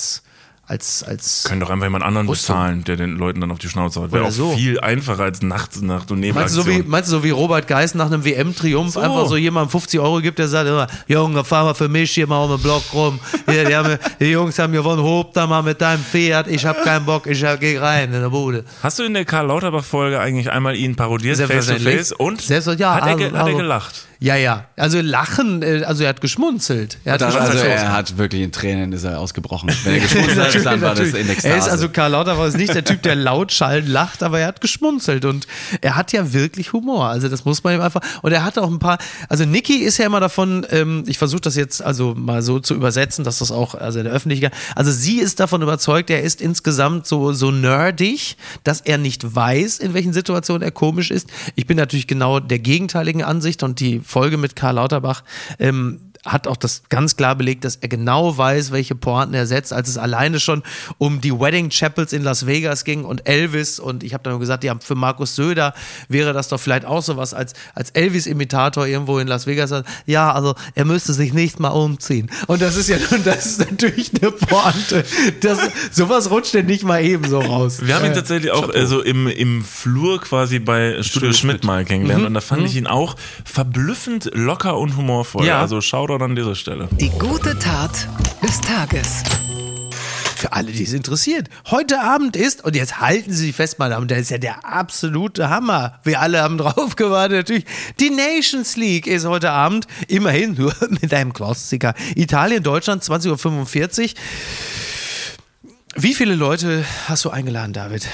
als, 0.65 1.03
als. 1.03 1.43
Können 1.43 1.59
doch 1.59 1.69
einfach 1.69 1.85
jemand 1.85 2.05
anderen 2.05 2.27
Rüstung. 2.27 2.55
bezahlen, 2.55 2.83
der 2.85 2.95
den 2.95 3.17
Leuten 3.17 3.41
dann 3.41 3.51
auf 3.51 3.59
die 3.59 3.67
Schnauze 3.67 3.99
haut. 3.99 4.13
Wäre 4.13 4.25
auch 4.25 4.31
so. 4.31 4.53
viel 4.53 4.79
einfacher 4.79 5.23
als 5.23 5.41
Nacht, 5.41 5.81
Nacht 5.81 6.09
und 6.09 6.21
Meinst 6.21 6.55
du, 6.55 6.61
so 6.61 6.71
meinst 6.85 7.09
du, 7.09 7.17
so 7.17 7.23
wie 7.23 7.31
Robert 7.31 7.67
Geis 7.67 7.95
nach 7.95 8.05
einem 8.05 8.23
WM-Triumph 8.23 8.93
So. 8.93 9.01
einfach 9.01 9.27
so 9.27 9.35
jemandem 9.35 9.69
50 9.71 9.99
Euro 9.99 10.21
gibt, 10.21 10.39
der 10.39 10.47
sagt 10.47 10.69
immer, 10.69 10.87
Junge, 11.07 11.43
fahr 11.43 11.65
mal 11.65 11.73
für 11.73 11.89
mich 11.89 12.11
hier 12.11 12.27
mal 12.27 12.41
um 12.45 12.51
den 12.51 12.61
Block 12.61 12.81
rum. 12.93 13.19
Hier, 13.49 13.65
die, 13.65 13.75
haben, 13.75 13.97
die 14.21 14.27
Jungs 14.27 14.57
haben 14.57 14.71
gewonnen, 14.71 15.03
hob 15.03 15.33
da 15.33 15.45
mal 15.45 15.61
mit 15.61 15.81
deinem 15.81 16.01
Fiat, 16.01 16.47
ich 16.47 16.65
hab 16.65 16.81
keinen 16.83 17.05
Bock, 17.05 17.27
ich 17.27 17.43
geh 17.59 17.77
rein 17.77 18.13
in 18.13 18.21
der 18.21 18.29
Bude. 18.29 18.63
Hast 18.81 18.99
du 18.99 19.03
in 19.03 19.13
der 19.13 19.25
Karl 19.25 19.47
Lauterbach-Folge 19.47 20.17
eigentlich 20.19 20.49
einmal 20.49 20.77
ihn 20.77 20.95
parodiert, 20.95 21.37
face 21.39 21.67
to 21.67 21.75
face? 21.79 22.11
Und? 22.13 22.41
Selbstver- 22.41 22.77
ja, 22.77 22.95
hat, 22.95 23.03
er, 23.03 23.09
also- 23.09 23.25
hat 23.25 23.33
er 23.33 23.43
also- 23.43 23.57
gelacht? 23.57 24.07
Ja, 24.23 24.37
ja. 24.37 24.63
Also 24.77 25.01
lachen, 25.01 25.61
äh, 25.63 25.83
also 25.85 26.03
er 26.03 26.09
hat 26.09 26.21
geschmunzelt. 26.21 26.97
Er 27.03 27.13
hat 27.15 27.21
Das, 27.21 27.35
also 27.35 27.51
geschmunzelt. 27.51 27.77
er 27.81 27.91
hat 27.91 28.17
wirklich 28.17 28.41
in 28.41 28.53
Tränen 28.53 28.93
ist 28.93 29.03
er 29.03 29.19
ausgebrochen. 29.19 29.69
Wenn 29.83 29.95
er 29.95 29.99
geschmunzelt 30.07 30.55
hat, 30.55 30.65
dann 30.65 30.81
war 30.81 30.95
das 30.95 31.09
in 31.09 31.15
Er 31.15 31.21
ist 31.23 31.29
Ekstase. 31.29 31.69
also 31.71 31.89
Karl 31.89 32.11
Lauterbach 32.11 32.45
ist 32.47 32.55
nicht 32.55 32.73
der 32.73 32.85
Typ, 32.85 33.01
der 33.01 33.15
laut 33.17 33.51
schallend 33.51 33.89
lacht, 33.89 34.23
aber 34.23 34.39
er 34.39 34.47
hat 34.47 34.61
geschmunzelt 34.61 35.25
und 35.25 35.45
er 35.81 35.97
hat 35.97 36.13
ja 36.13 36.31
wirklich 36.31 36.71
Humor. 36.71 37.09
Also 37.09 37.27
das 37.27 37.43
muss 37.43 37.65
man 37.65 37.75
ihm 37.75 37.81
einfach. 37.81 37.99
Und 38.21 38.31
er 38.31 38.45
hat 38.45 38.57
auch 38.57 38.71
ein 38.71 38.79
paar. 38.79 38.97
Also 39.27 39.43
Niki 39.43 39.79
ist 39.83 39.97
ja 39.97 40.05
immer 40.05 40.21
davon. 40.21 40.65
Ähm, 40.71 41.03
ich 41.05 41.17
versuche 41.17 41.41
das 41.41 41.57
jetzt 41.57 41.83
also 41.83 42.15
mal 42.15 42.41
so 42.41 42.59
zu 42.61 42.75
übersetzen, 42.75 43.25
dass 43.25 43.39
das 43.39 43.51
auch 43.51 43.75
also 43.75 43.99
in 43.99 44.05
der 44.05 44.13
Öffentlichkeit. 44.13 44.53
Also 44.73 44.93
sie 44.93 45.19
ist 45.19 45.41
davon 45.41 45.61
überzeugt, 45.61 46.09
er 46.09 46.21
ist 46.23 46.39
insgesamt 46.39 47.07
so 47.07 47.33
so 47.33 47.51
nerdig, 47.51 48.37
dass 48.63 48.79
er 48.79 48.97
nicht 48.97 49.35
weiß, 49.35 49.79
in 49.79 49.93
welchen 49.93 50.13
Situationen 50.13 50.61
er 50.61 50.71
komisch 50.71 51.11
ist. 51.11 51.27
Ich 51.55 51.67
bin 51.67 51.75
natürlich 51.75 52.07
genau 52.07 52.39
der 52.39 52.59
gegenteiligen 52.59 53.21
Ansicht 53.21 53.63
und 53.63 53.81
die 53.81 53.99
Folge 54.13 54.37
mit 54.37 54.55
Karl 54.55 54.75
Lauterbach. 54.75 55.23
Ähm, 55.57 56.12
hat 56.25 56.47
auch 56.47 56.57
das 56.57 56.83
ganz 56.89 57.17
klar 57.17 57.35
belegt, 57.35 57.65
dass 57.65 57.75
er 57.77 57.89
genau 57.89 58.37
weiß, 58.37 58.71
welche 58.71 58.95
Pointen 58.95 59.33
er 59.33 59.45
setzt, 59.45 59.73
als 59.73 59.89
es 59.89 59.97
alleine 59.97 60.39
schon 60.39 60.63
um 60.97 61.19
die 61.21 61.37
Wedding 61.37 61.69
Chapels 61.69 62.13
in 62.13 62.23
Las 62.23 62.45
Vegas 62.45 62.83
ging 62.85 63.03
und 63.03 63.27
Elvis 63.27 63.79
und 63.79 64.03
ich 64.03 64.13
habe 64.13 64.23
dann 64.23 64.31
nur 64.33 64.39
gesagt, 64.39 64.63
ja, 64.63 64.75
für 64.79 64.95
Markus 64.95 65.35
Söder 65.35 65.73
wäre 66.07 66.33
das 66.33 66.47
doch 66.47 66.59
vielleicht 66.59 66.85
auch 66.85 67.01
sowas, 67.01 67.33
als, 67.33 67.53
als 67.75 67.89
Elvis-Imitator 67.91 68.87
irgendwo 68.87 69.19
in 69.19 69.27
Las 69.27 69.47
Vegas 69.47 69.69
sagt, 69.71 69.89
ja, 70.05 70.31
also 70.31 70.55
er 70.75 70.85
müsste 70.85 71.13
sich 71.13 71.33
nicht 71.33 71.59
mal 71.59 71.69
umziehen. 71.69 72.29
Und 72.47 72.61
das 72.61 72.75
ist 72.77 72.89
ja 72.89 72.97
nun, 73.11 73.23
das 73.23 73.45
ist 73.45 73.59
natürlich 73.59 74.11
eine 74.21 74.31
Pointe. 74.31 75.03
Das, 75.41 75.59
sowas 75.91 76.29
rutscht 76.31 76.53
denn 76.53 76.65
nicht 76.67 76.83
mal 76.83 77.03
eben 77.03 77.27
so 77.27 77.39
raus. 77.41 77.79
Wir 77.81 77.95
haben 77.95 78.05
ihn 78.05 78.13
tatsächlich 78.13 78.51
auch 78.51 78.73
äh, 78.73 78.85
so 78.85 79.01
im, 79.01 79.27
im 79.27 79.63
Flur 79.63 80.21
quasi 80.21 80.59
bei 80.59 81.01
Studio 81.03 81.33
Schmidt 81.33 81.63
mal 81.63 81.83
Mhm. 81.83 81.87
kennengelernt 81.87 82.25
und 82.25 82.33
da 82.33 82.41
fand 82.41 82.65
ich 82.65 82.75
ihn 82.75 82.87
auch 82.87 83.15
verblüffend 83.45 84.29
locker 84.33 84.77
und 84.77 84.95
humorvoll. 84.97 85.45
Ja. 85.45 85.59
Also 85.59 85.81
Shoutout 85.81 86.12
an 86.21 86.35
dieser 86.35 86.55
Stelle. 86.55 86.87
Die 86.99 87.09
gute 87.09 87.57
Tat 87.57 88.07
des 88.43 88.61
Tages. 88.61 89.23
Für 90.35 90.51
alle, 90.53 90.71
die 90.71 90.83
es 90.83 90.93
interessiert. 90.93 91.49
Heute 91.71 92.01
Abend 92.01 92.35
ist, 92.35 92.63
und 92.63 92.75
jetzt 92.75 92.99
halten 92.99 93.31
Sie 93.31 93.47
sich 93.47 93.55
fest, 93.55 93.79
meine 93.79 93.93
Damen 93.93 94.03
und 94.03 94.11
Herren, 94.11 94.21
das 94.21 94.27
ist 94.27 94.31
ja 94.31 94.37
der 94.37 94.65
absolute 94.65 95.49
Hammer. 95.49 95.99
Wir 96.03 96.19
alle 96.19 96.41
haben 96.41 96.57
drauf 96.59 96.95
gewartet, 96.95 97.37
natürlich. 97.37 97.65
Die 97.99 98.09
Nations 98.09 98.75
League 98.75 99.07
ist 99.07 99.25
heute 99.25 99.51
Abend, 99.51 99.87
immerhin 100.07 100.55
nur 100.55 100.75
mit 101.01 101.13
einem 101.13 101.33
Klassiker. 101.33 101.93
Italien, 102.15 102.61
Deutschland, 102.61 103.03
20.45 103.03 104.03
Uhr. 104.03 104.19
Wie 105.95 106.13
viele 106.13 106.35
Leute 106.35 106.83
hast 107.07 107.23
du 107.25 107.29
eingeladen, 107.29 107.73
David? 107.73 108.07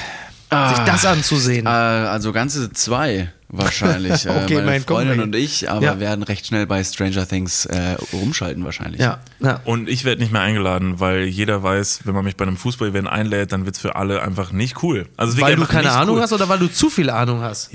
sich 0.52 0.80
das 0.86 1.06
anzusehen. 1.06 1.66
Äh, 1.66 1.70
also 1.70 2.32
ganze 2.32 2.72
zwei 2.74 3.32
wahrscheinlich. 3.50 4.26
äh, 4.26 4.30
Okay, 4.30 4.56
meine 4.56 4.66
mein 4.66 4.82
Freundin 4.84 5.18
Kumpel. 5.20 5.24
und 5.24 5.36
ich, 5.36 5.70
aber 5.70 5.82
Ja. 5.84 6.00
werden 6.00 6.24
recht 6.24 6.46
schnell 6.48 6.66
bei 6.68 6.84
Stranger 6.84 7.28
Things 7.28 7.66
äh, 7.66 7.96
rumschalten 8.14 8.64
wahrscheinlich. 8.64 9.02
ja, 9.02 9.20
ja. 9.40 9.60
Und 9.66 9.90
ich 9.90 10.06
werde 10.06 10.22
nicht 10.22 10.32
mehr 10.32 10.42
eingeladen, 10.42 11.00
weil 11.00 11.24
jeder 11.26 11.62
weiß, 11.64 12.02
wenn 12.06 12.14
man 12.16 12.24
mich 12.26 12.36
bei 12.38 12.46
einem 12.46 12.58
Fußball-Event 12.58 13.08
einlädt, 13.08 13.52
dann 13.52 13.66
wird's 13.66 13.80
für 13.80 13.96
alle 13.96 14.22
einfach 14.22 14.52
nicht 14.52 14.84
cool. 14.84 15.08
Also 15.18 15.40
Weil 15.42 15.56
du 15.56 15.66
keine 15.66 15.92
Ahnung 15.92 16.16
cool. 16.18 16.22
hast 16.22 16.34
oder 16.34 16.48
weil 16.50 16.60
du 16.60 16.68
zu 16.72 16.90
viel 16.90 17.10
Ahnung 17.10 17.42
hast? 17.42 17.72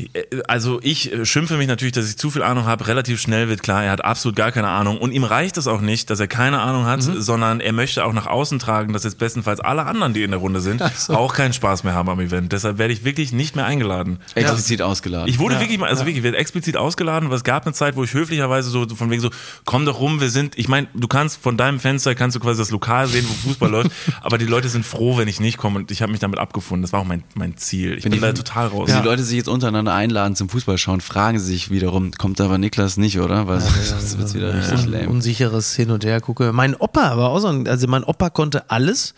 Also 0.49 0.81
ich 0.83 1.13
äh, 1.13 1.25
schimpfe 1.27 1.57
mich 1.57 1.67
natürlich, 1.69 1.93
dass 1.93 2.09
ich 2.09 2.17
zu 2.17 2.31
viel 2.31 2.43
Ahnung 2.43 2.67
habe. 2.67 2.87
Relativ 2.87 3.21
schnell 3.21 3.49
wird 3.49 3.63
klar, 3.63 3.85
er 3.85 3.91
hat 3.91 4.05
absolut 4.05 4.37
gar 4.37 4.53
keine 4.53 4.69
Ahnung. 4.69 4.99
Und 4.99 5.13
ihm 5.13 5.25
reicht 5.25 5.57
es 5.57 5.67
auch 5.67 5.81
nicht, 5.81 6.11
dass 6.11 6.21
er 6.21 6.29
keine 6.29 6.61
Ahnung 6.61 6.87
hat, 6.87 7.03
Mhm. 7.05 7.21
sondern 7.21 7.61
er 7.61 7.73
möchte 7.73 8.05
auch 8.05 8.13
nach 8.13 8.27
außen 8.27 8.59
tragen, 8.59 8.93
dass 8.93 9.05
jetzt 9.05 9.19
bestenfalls 9.19 9.61
alle 9.61 9.85
anderen, 9.87 10.15
die 10.15 10.23
in 10.23 10.31
der 10.31 10.41
Runde 10.41 10.61
sind, 10.61 10.83
auch 11.09 11.35
keinen 11.35 11.53
Spaß 11.53 11.85
mehr 11.85 11.95
haben 11.95 12.09
am 12.09 12.21
Event. 12.21 12.53
Deshalb 12.53 12.79
werde 12.79 12.93
ich 12.93 13.05
wirklich 13.05 13.33
nicht 13.33 13.57
mehr 13.57 13.65
eingeladen. 13.67 14.19
Explizit 14.35 14.81
ausgeladen. 14.83 15.29
Ich 15.29 15.39
wurde 15.39 15.59
wirklich 15.65 15.79
mal, 15.81 15.89
also 15.89 16.03
wirklich, 16.03 16.19
ich 16.19 16.23
werde 16.23 16.37
explizit 16.39 16.77
ausgeladen, 16.77 17.31
weil 17.31 17.37
es 17.37 17.45
gab 17.45 17.65
eine 17.67 17.73
Zeit, 17.75 17.97
wo 17.97 18.05
ich 18.05 18.13
höflicherweise 18.15 18.71
so 18.71 18.87
von 18.89 19.11
wegen 19.11 19.21
so, 19.23 19.31
komm 19.65 19.85
doch 19.87 19.99
rum, 20.01 20.21
wir 20.21 20.31
sind, 20.31 20.57
ich 20.59 20.69
meine, 20.69 20.87
du 20.95 21.09
kannst 21.09 21.43
von 21.43 21.57
deinem 21.57 21.81
Fenster, 21.81 22.15
kannst 22.15 22.37
du 22.37 22.41
quasi 22.41 22.59
das 22.61 22.71
Lokal 22.71 23.07
sehen, 23.09 23.25
wo 23.29 23.49
Fußball 23.49 23.71
läuft, 23.71 23.91
aber 24.23 24.39
die 24.39 24.45
Leute 24.47 24.69
sind 24.69 24.85
froh, 24.87 25.17
wenn 25.17 25.29
ich 25.29 25.41
nicht 25.41 25.59
komme 25.59 25.79
und 25.81 25.91
ich 25.91 26.03
habe 26.03 26.13
mich 26.13 26.21
damit 26.21 26.39
abgefunden. 26.39 26.83
Das 26.83 26.93
war 26.93 27.01
auch 27.01 27.05
mein, 27.05 27.25
mein 27.35 27.57
Ziel. 27.57 27.95
Ich 27.97 28.03
bin 28.05 28.13
die- 28.13 28.21
da 28.21 28.33
total 28.33 28.69
raus. 28.69 28.89
Wenn 28.89 29.03
die 29.03 29.09
Leute 29.09 29.23
sich 29.25 29.37
jetzt 29.37 29.49
untereinander 29.49 29.95
einladen 29.95 30.37
zum 30.37 30.49
Fußball 30.49 30.79
schauen, 30.79 31.01
fragen 31.01 31.39
sie 31.39 31.47
sich 31.47 31.71
wiederum, 31.71 32.13
kommt 32.13 32.41
aber 32.41 32.59
Niklas 32.59 32.97
nicht, 32.97 33.19
oder? 33.21 33.47
Weil 33.49 33.61
sonst 33.61 34.19
wird's 34.19 34.35
wieder 34.35 34.55
richtig 34.55 34.87
lame. 34.87 35.09
unsicheres 35.09 35.75
Hin 35.75 35.91
und 35.91 36.05
Her 36.05 36.21
gucke. 36.21 36.53
Mein 36.53 36.75
Opa 36.77 37.17
war 37.17 37.31
auch 37.31 37.39
so 37.41 37.49
ein, 37.49 37.67
also 37.69 37.87
mein 37.89 38.05
Opa 38.05 38.31
konnte 38.31 38.71
alles. 38.71 39.15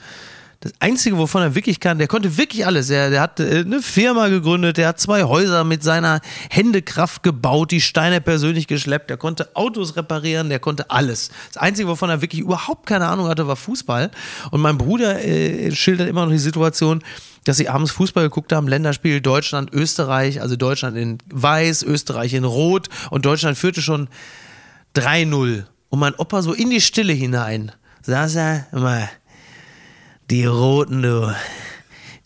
Das 0.60 0.72
Einzige, 0.80 1.18
wovon 1.18 1.42
er 1.42 1.54
wirklich 1.54 1.80
kann, 1.80 1.98
der 1.98 2.08
konnte 2.08 2.38
wirklich 2.38 2.64
alles. 2.64 2.88
Er, 2.88 3.10
der 3.10 3.20
hat 3.20 3.40
äh, 3.40 3.60
eine 3.60 3.82
Firma 3.82 4.28
gegründet, 4.28 4.78
der 4.78 4.88
hat 4.88 5.00
zwei 5.00 5.24
Häuser 5.24 5.64
mit 5.64 5.82
seiner 5.82 6.20
Händekraft 6.50 7.22
gebaut, 7.22 7.70
die 7.70 7.82
Steine 7.82 8.20
persönlich 8.20 8.66
geschleppt, 8.66 9.10
der 9.10 9.18
konnte 9.18 9.54
Autos 9.54 9.96
reparieren, 9.96 10.48
der 10.48 10.58
konnte 10.58 10.90
alles. 10.90 11.30
Das 11.52 11.62
Einzige, 11.62 11.88
wovon 11.88 12.08
er 12.08 12.22
wirklich 12.22 12.40
überhaupt 12.40 12.86
keine 12.86 13.06
Ahnung 13.06 13.28
hatte, 13.28 13.46
war 13.46 13.56
Fußball. 13.56 14.10
Und 14.50 14.60
mein 14.62 14.78
Bruder 14.78 15.22
äh, 15.22 15.70
schildert 15.72 16.08
immer 16.08 16.24
noch 16.24 16.32
die 16.32 16.38
Situation, 16.38 17.02
dass 17.44 17.58
sie 17.58 17.68
abends 17.68 17.92
Fußball 17.92 18.24
geguckt 18.24 18.52
haben, 18.52 18.66
Länderspiel 18.66 19.20
Deutschland, 19.20 19.72
Österreich, 19.72 20.40
also 20.40 20.56
Deutschland 20.56 20.96
in 20.96 21.18
weiß, 21.30 21.82
Österreich 21.82 22.34
in 22.34 22.44
rot 22.44 22.88
und 23.10 23.24
Deutschland 23.24 23.58
führte 23.58 23.82
schon 23.82 24.08
3-0. 24.96 25.64
Und 25.90 25.98
mein 25.98 26.14
Opa 26.14 26.42
so 26.42 26.52
in 26.52 26.70
die 26.70 26.80
Stille 26.80 27.12
hinein 27.12 27.72
saß 28.02 28.34
er 28.36 28.66
immer, 28.72 29.08
die 30.30 30.44
Roten, 30.44 31.02
du, 31.02 31.34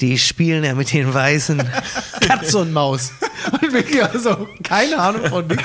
die 0.01 0.19
spielen 0.19 0.65
ja 0.65 0.75
mit 0.75 0.93
den 0.93 1.13
Weißen 1.13 1.63
Katz 2.21 2.55
und 2.55 2.73
Maus. 2.73 3.13
Und 3.53 3.73
wirklich 3.73 4.03
also 4.03 4.49
keine 4.63 4.99
Ahnung 4.99 5.27
von 5.27 5.47
nichts. 5.47 5.65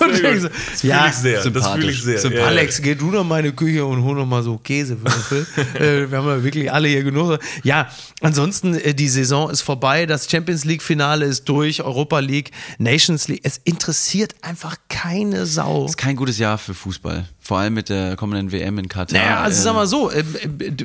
Und 0.00 0.12
ich 0.12 0.40
so, 0.40 0.48
Das 0.48 0.82
ja, 0.82 1.06
ich 1.08 1.14
sehr. 1.14 1.42
Das 1.42 1.44
fühle 1.44 1.58
ich 1.58 1.62
sympathisch. 1.62 2.02
sehr. 2.02 2.18
Sympathisch. 2.18 2.46
Alex, 2.46 2.82
geh 2.82 2.94
du 2.94 3.10
noch 3.10 3.24
mal 3.24 3.40
in 3.40 3.46
die 3.46 3.56
Küche 3.56 3.84
und 3.84 4.02
hol 4.02 4.16
noch 4.16 4.26
mal 4.26 4.42
so 4.42 4.58
Käsewürfel. 4.58 5.46
äh, 5.74 6.10
wir 6.10 6.18
haben 6.18 6.28
ja 6.28 6.42
wirklich 6.42 6.72
alle 6.72 6.88
hier 6.88 7.04
genug. 7.04 7.38
Ja, 7.62 7.88
ansonsten, 8.20 8.74
äh, 8.74 8.94
die 8.94 9.08
Saison 9.08 9.50
ist 9.50 9.62
vorbei, 9.62 10.06
das 10.06 10.30
Champions 10.30 10.64
League-Finale 10.64 11.24
ist 11.26 11.44
durch, 11.48 11.82
Europa 11.82 12.18
League, 12.18 12.50
Nations 12.78 13.28
League. 13.28 13.40
Es 13.42 13.60
interessiert 13.64 14.34
einfach 14.42 14.76
keine 14.88 15.46
Sau. 15.46 15.86
ist 15.86 15.98
kein 15.98 16.16
gutes 16.16 16.38
Jahr 16.38 16.58
für 16.58 16.74
Fußball. 16.74 17.26
Vor 17.46 17.58
allem 17.58 17.74
mit 17.74 17.90
der 17.90 18.16
kommenden 18.16 18.50
WM 18.50 18.76
in 18.78 18.88
Katar. 18.88 19.16
Naja, 19.16 19.38
also 19.40 19.60
Äh, 19.60 19.62
sag 19.62 19.74
mal 19.74 19.86
so, 19.86 20.10
ähm, 20.10 20.34
ähm, 20.60 20.76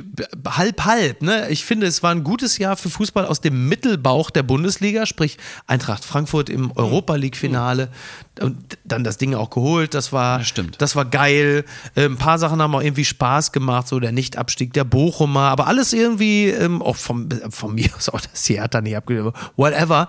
halb 0.46 0.84
halb. 0.84 1.20
Ne? 1.20 1.48
Ich 1.50 1.64
finde, 1.64 1.88
es 1.88 2.04
war 2.04 2.12
ein 2.12 2.22
gutes 2.22 2.56
Jahr 2.58 2.76
für 2.76 2.88
Fußball 2.88 3.26
aus 3.26 3.40
dem 3.40 3.68
Mittelbauch 3.68 4.30
der 4.30 4.44
Bundesliga, 4.44 5.04
sprich 5.04 5.38
Eintracht 5.66 6.04
Frankfurt 6.04 6.48
im 6.50 6.70
Europa 6.76 7.16
League 7.16 7.36
Finale 7.36 7.88
und 8.40 8.78
dann 8.84 9.02
das 9.02 9.18
Ding 9.18 9.34
auch 9.34 9.50
geholt. 9.50 9.94
Das 9.94 10.12
war, 10.12 10.38
Ja, 10.38 10.44
stimmt. 10.44 10.80
das 10.80 10.94
war 10.94 11.04
geil. 11.04 11.64
Äh, 11.96 12.04
ein 12.04 12.16
paar 12.16 12.38
Sachen 12.38 12.62
haben 12.62 12.74
auch 12.76 12.82
irgendwie 12.82 13.04
Spaß 13.04 13.50
gemacht, 13.50 13.88
so 13.88 13.98
der 13.98 14.12
Nichtabstieg 14.12 14.72
der 14.72 14.84
Bochumer, 14.84 15.48
aber 15.48 15.66
alles 15.66 15.92
irgendwie 15.92 16.50
ähm, 16.50 16.80
auch 16.80 16.94
vom, 16.96 17.28
von 17.50 17.74
mir 17.74 17.90
aus 17.96 18.08
auch 18.08 18.20
das 18.20 18.44
Theater 18.44 18.82
nicht 18.82 18.96
abgegeben, 18.96 19.32
whatever. 19.56 20.06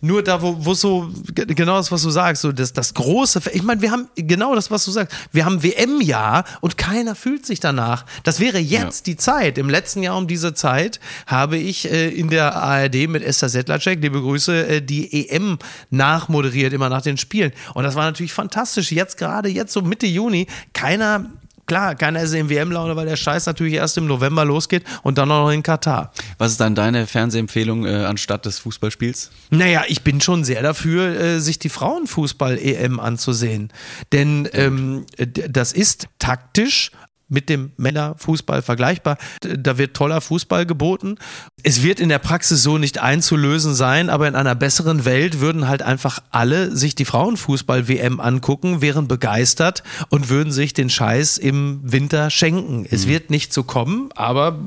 Nur 0.00 0.22
da, 0.22 0.40
wo, 0.42 0.56
wo 0.64 0.74
so, 0.74 1.10
ge- 1.34 1.46
genau 1.46 1.76
das, 1.76 1.90
was 1.90 2.02
du 2.02 2.10
sagst, 2.10 2.42
so 2.42 2.52
das, 2.52 2.72
das 2.72 2.94
große, 2.94 3.40
ich 3.52 3.62
meine, 3.62 3.82
wir 3.82 3.90
haben 3.90 4.08
genau 4.14 4.54
das, 4.54 4.70
was 4.70 4.84
du 4.84 4.90
sagst. 4.90 5.14
Wir 5.32 5.44
haben 5.44 5.62
WM-Jahr 5.62 6.44
und 6.60 6.78
keiner 6.78 7.14
fühlt 7.14 7.44
sich 7.46 7.60
danach. 7.60 8.04
Das 8.22 8.40
wäre 8.40 8.58
jetzt 8.58 9.06
die 9.06 9.16
Zeit. 9.16 9.58
Im 9.58 9.68
letzten 9.68 10.02
Jahr 10.02 10.16
um 10.16 10.26
diese 10.26 10.54
Zeit 10.54 11.00
habe 11.26 11.56
ich 11.56 11.90
äh, 11.90 12.08
in 12.08 12.30
der 12.30 12.54
ARD 12.56 13.08
mit 13.08 13.22
Esther 13.22 13.48
Sedlacek, 13.48 14.00
liebe 14.00 14.20
Grüße, 14.20 14.66
äh, 14.68 14.82
die 14.82 15.28
EM 15.28 15.58
nachmoderiert, 15.90 16.72
immer 16.72 16.88
nach 16.88 17.02
den 17.02 17.16
Spielen. 17.16 17.52
Und 17.74 17.84
das 17.84 17.94
war 17.94 18.04
natürlich 18.04 18.32
fantastisch. 18.32 18.92
Jetzt 18.92 19.18
gerade, 19.18 19.48
jetzt 19.48 19.72
so 19.72 19.82
Mitte 19.82 20.06
Juni, 20.06 20.46
keiner 20.72 21.26
klar, 21.68 21.94
keiner 21.94 22.20
ist 22.22 22.32
in 22.34 22.50
WM-Laune, 22.50 22.96
weil 22.96 23.06
der 23.06 23.14
Scheiß 23.16 23.46
natürlich 23.46 23.74
erst 23.74 23.96
im 23.96 24.06
November 24.06 24.44
losgeht 24.44 24.82
und 25.04 25.18
dann 25.18 25.30
auch 25.30 25.44
noch 25.44 25.50
in 25.52 25.62
Katar. 25.62 26.12
Was 26.38 26.50
ist 26.52 26.60
dann 26.60 26.74
deine 26.74 27.06
Fernsehempfehlung 27.06 27.86
äh, 27.86 28.04
anstatt 28.04 28.44
des 28.46 28.58
Fußballspiels? 28.58 29.30
Naja, 29.50 29.84
ich 29.86 30.02
bin 30.02 30.20
schon 30.20 30.42
sehr 30.42 30.62
dafür, 30.62 31.08
äh, 31.20 31.40
sich 31.40 31.60
die 31.60 31.68
Frauenfußball-EM 31.68 32.98
anzusehen. 32.98 33.70
Denn 34.12 34.48
ähm, 34.52 35.06
d- 35.18 35.48
das 35.48 35.72
ist 35.72 36.08
taktisch 36.18 36.90
mit 37.28 37.48
dem 37.48 37.72
Männerfußball 37.76 38.62
vergleichbar. 38.62 39.18
Da 39.40 39.78
wird 39.78 39.94
toller 39.94 40.20
Fußball 40.20 40.66
geboten. 40.66 41.16
Es 41.62 41.82
wird 41.82 42.00
in 42.00 42.08
der 42.08 42.18
Praxis 42.18 42.62
so 42.62 42.78
nicht 42.78 42.98
einzulösen 42.98 43.74
sein, 43.74 44.10
aber 44.10 44.28
in 44.28 44.34
einer 44.34 44.54
besseren 44.54 45.04
Welt 45.04 45.40
würden 45.40 45.68
halt 45.68 45.82
einfach 45.82 46.20
alle 46.30 46.74
sich 46.74 46.94
die 46.94 47.04
Frauenfußball-WM 47.04 48.20
angucken, 48.20 48.80
wären 48.80 49.08
begeistert 49.08 49.82
und 50.08 50.28
würden 50.28 50.52
sich 50.52 50.72
den 50.72 50.90
Scheiß 50.90 51.38
im 51.38 51.80
Winter 51.82 52.30
schenken. 52.30 52.86
Es 52.90 53.06
wird 53.06 53.30
nicht 53.30 53.52
so 53.52 53.62
kommen, 53.62 54.10
aber 54.14 54.58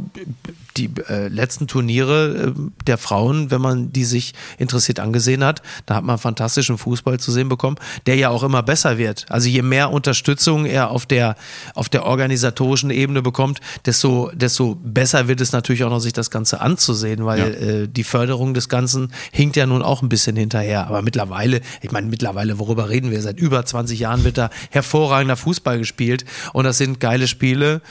die 0.82 0.90
äh, 1.10 1.28
letzten 1.28 1.68
Turniere 1.68 2.54
äh, 2.56 2.62
der 2.88 2.98
Frauen, 2.98 3.52
wenn 3.52 3.62
man 3.62 3.92
die 3.94 4.06
sich 4.06 4.34
interessiert 4.58 5.00
angesehen 5.00 5.44
hat, 5.44 5.62
da 5.86 5.96
hat 5.96 6.04
man 6.04 6.18
fantastischen 6.18 6.78
Fußball 6.78 7.20
zu 7.20 7.32
sehen 7.32 7.50
bekommen, 7.50 7.78
der 8.06 8.16
ja 8.16 8.30
auch 8.30 8.44
immer 8.44 8.64
besser 8.64 8.98
wird. 8.98 9.26
Also 9.30 9.48
je 9.50 9.62
mehr 9.62 9.92
Unterstützung 9.92 10.66
er 10.66 10.90
auf 10.92 11.06
der, 11.06 11.36
auf 11.76 11.90
der 11.90 12.06
organisatorischen 12.06 12.90
Ebene 12.90 13.22
bekommt, 13.22 13.60
desto, 13.86 14.32
desto 14.34 14.76
besser 14.84 15.28
wird 15.28 15.42
es 15.42 15.52
natürlich 15.52 15.84
auch 15.84 15.90
noch, 15.90 16.00
sich 16.00 16.14
das 16.14 16.30
Ganze 16.32 16.62
anzusehen, 16.62 17.26
weil 17.26 17.40
Ja. 17.40 17.46
äh, 17.48 17.88
die 17.88 18.04
Förderung 18.04 18.54
des 18.54 18.70
Ganzen 18.70 19.12
hinkt 19.32 19.56
ja 19.56 19.66
nun 19.66 19.82
auch 19.82 20.02
ein 20.02 20.10
bisschen 20.10 20.36
hinterher. 20.36 20.88
Aber 20.88 21.02
mittlerweile, 21.02 21.62
ich 21.82 21.92
meine, 21.92 22.08
mittlerweile, 22.08 22.58
worüber 22.60 22.90
reden 22.90 23.12
wir? 23.12 23.22
Seit 23.22 23.40
über 23.40 23.64
20 23.66 24.00
Jahren 24.00 24.24
wird 24.24 24.38
da 24.38 24.50
hervorragender 24.72 25.36
Fußball 25.38 25.78
gespielt 25.78 26.26
und 26.54 26.64
das 26.66 26.78
sind 26.78 27.00
geile 27.00 27.28
Spiele. 27.28 27.82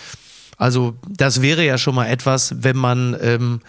Also 0.61 0.95
das 1.09 1.41
wäre 1.41 1.65
ja 1.65 1.79
schon 1.79 1.95
mal 1.95 2.07
etwas, 2.07 2.55
wenn 2.63 2.77
man 2.77 3.17
ähm, 3.21 3.61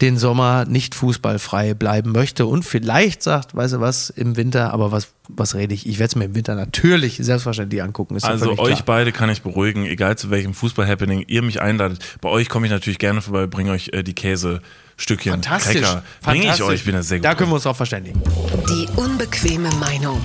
den 0.00 0.16
Sommer 0.16 0.64
nicht 0.66 0.94
fußballfrei 0.94 1.74
bleiben 1.74 2.12
möchte 2.12 2.46
und 2.46 2.62
vielleicht 2.64 3.20
sagt, 3.24 3.56
weißt 3.56 3.74
du 3.74 3.80
was, 3.80 4.10
im 4.10 4.36
Winter, 4.36 4.72
aber 4.72 4.92
was, 4.92 5.08
was 5.26 5.56
rede 5.56 5.74
ich? 5.74 5.88
Ich 5.88 5.98
werde 5.98 6.10
es 6.10 6.14
mir 6.14 6.26
im 6.26 6.36
Winter 6.36 6.54
natürlich 6.54 7.16
selbstverständlich 7.20 7.82
angucken. 7.82 8.14
Ist 8.14 8.24
Also 8.24 8.52
euch 8.52 8.56
klar. 8.74 8.82
beide 8.86 9.10
kann 9.10 9.28
ich 9.30 9.42
beruhigen, 9.42 9.84
egal 9.86 10.16
zu 10.16 10.30
welchem 10.30 10.54
Fußball-Happening 10.54 11.24
ihr 11.26 11.42
mich 11.42 11.60
einladet. 11.60 11.98
Bei 12.20 12.28
euch 12.28 12.48
komme 12.48 12.66
ich 12.66 12.72
natürlich 12.72 13.00
gerne 13.00 13.20
vorbei, 13.20 13.48
bringe 13.48 13.72
euch 13.72 13.90
äh, 13.92 14.04
die 14.04 14.14
Käsestückchen, 14.14 15.32
Fantastisch. 15.32 15.80
Cracker. 15.82 16.04
Bringe 16.22 16.36
ich 16.44 16.50
Fantastisch. 16.50 16.66
euch, 16.68 16.84
bin 16.84 16.94
da 16.94 17.02
sehr 17.02 17.18
gut 17.18 17.24
Da 17.24 17.34
können 17.34 17.50
wir 17.50 17.56
uns 17.56 17.66
auch 17.66 17.74
verständigen. 17.76 18.22
Die 18.70 18.86
unbequeme 18.94 19.70
Meinung. 19.80 20.20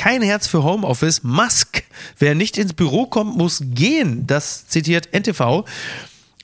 Kein 0.00 0.22
Herz 0.22 0.46
für 0.46 0.62
Homeoffice. 0.62 1.24
Musk. 1.24 1.82
Wer 2.18 2.34
nicht 2.34 2.56
ins 2.56 2.72
Büro 2.72 3.04
kommt, 3.04 3.36
muss 3.36 3.60
gehen. 3.62 4.26
Das 4.26 4.66
zitiert 4.66 5.12
NTV. 5.12 5.66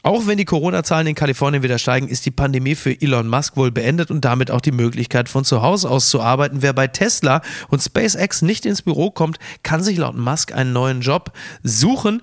Auch 0.02 0.26
wenn 0.26 0.36
die 0.36 0.44
Corona-Zahlen 0.44 1.06
in 1.06 1.14
Kalifornien 1.14 1.62
wieder 1.62 1.78
steigen, 1.78 2.06
ist 2.06 2.26
die 2.26 2.30
Pandemie 2.30 2.74
für 2.74 3.00
Elon 3.00 3.28
Musk 3.28 3.56
wohl 3.56 3.70
beendet 3.70 4.10
und 4.10 4.26
damit 4.26 4.50
auch 4.50 4.60
die 4.60 4.72
Möglichkeit, 4.72 5.30
von 5.30 5.46
zu 5.46 5.62
Hause 5.62 5.88
aus 5.88 6.10
zu 6.10 6.20
arbeiten. 6.20 6.60
Wer 6.60 6.74
bei 6.74 6.86
Tesla 6.86 7.40
und 7.68 7.82
SpaceX 7.82 8.42
nicht 8.42 8.66
ins 8.66 8.82
Büro 8.82 9.10
kommt, 9.10 9.38
kann 9.62 9.82
sich 9.82 9.96
laut 9.96 10.18
Musk 10.18 10.52
einen 10.52 10.74
neuen 10.74 11.00
Job 11.00 11.32
suchen. 11.62 12.20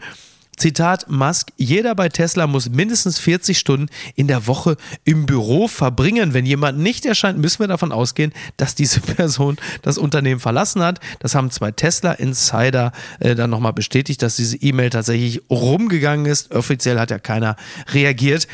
Zitat 0.58 1.10
Musk, 1.10 1.52
jeder 1.58 1.96
bei 1.96 2.10
Tesla 2.10 2.48
muss 2.48 2.70
mindestens 2.70 3.20
40 3.20 3.58
Stunden 3.58 3.88
in 4.16 4.28
der 4.28 4.48
Woche 4.48 4.78
im 5.04 5.26
Büro 5.26 5.68
verbringen. 5.68 6.34
Wenn 6.34 6.46
jemand 6.46 6.80
nicht 6.80 7.06
erscheint, 7.06 7.40
müssen 7.40 7.60
wir 7.60 7.68
davon 7.68 7.92
ausgehen, 7.92 8.34
dass 8.58 8.76
diese 8.76 9.00
Person 9.02 9.58
das 9.82 9.98
Unternehmen 9.98 10.40
verlassen 10.40 10.82
hat. 10.82 11.00
Das 11.20 11.36
haben 11.36 11.52
zwei 11.52 11.72
Tesla-Insider 11.72 12.92
äh, 13.20 13.36
dann 13.36 13.50
nochmal 13.50 13.74
bestätigt, 13.74 14.22
dass 14.22 14.36
diese 14.36 14.58
E-Mail 14.58 14.90
tatsächlich 14.90 15.42
rumgegangen 15.50 16.26
ist. 16.26 16.54
Offiziell 16.54 17.00
hat 17.00 17.12
ja 17.12 17.20
keiner 17.20 17.56
reagiert. 17.92 18.48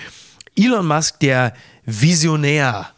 Elon 0.56 0.88
Musk, 0.88 1.20
der 1.20 1.54
Visionär, 1.86 2.90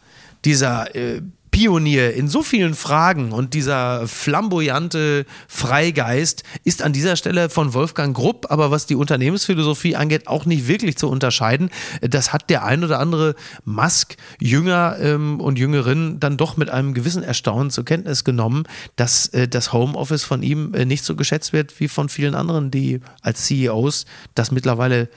dieser 0.44 0.94
äh, 0.94 1.22
Pionier 1.52 2.14
in 2.14 2.28
so 2.28 2.42
vielen 2.42 2.74
Fragen 2.74 3.30
und 3.30 3.52
dieser 3.52 4.08
flamboyante 4.08 5.26
Freigeist 5.46 6.44
ist 6.64 6.82
an 6.82 6.94
dieser 6.94 7.14
Stelle 7.14 7.50
von 7.50 7.74
Wolfgang 7.74 8.16
Grupp, 8.16 8.46
aber 8.48 8.70
was 8.70 8.86
die 8.86 8.96
Unternehmensphilosophie 8.96 9.94
angeht, 9.94 10.28
auch 10.28 10.46
nicht 10.46 10.66
wirklich 10.66 10.96
zu 10.96 11.10
unterscheiden. 11.10 11.70
Das 12.00 12.32
hat 12.32 12.48
der 12.48 12.64
ein 12.64 12.82
oder 12.82 12.98
andere 12.98 13.34
Musk-Jünger 13.66 14.96
ähm, 14.98 15.40
und 15.40 15.58
Jüngerin 15.58 16.18
dann 16.18 16.38
doch 16.38 16.56
mit 16.56 16.70
einem 16.70 16.94
gewissen 16.94 17.22
Erstaunen 17.22 17.70
zur 17.70 17.84
Kenntnis 17.84 18.24
genommen, 18.24 18.64
dass 18.96 19.28
äh, 19.28 19.46
das 19.46 19.74
Homeoffice 19.74 20.24
von 20.24 20.42
ihm 20.42 20.72
äh, 20.72 20.86
nicht 20.86 21.04
so 21.04 21.16
geschätzt 21.16 21.52
wird 21.52 21.78
wie 21.80 21.88
von 21.88 22.08
vielen 22.08 22.34
anderen, 22.34 22.70
die 22.70 23.00
als 23.20 23.44
CEOs 23.44 24.06
das 24.34 24.52
mittlerweile 24.52 25.10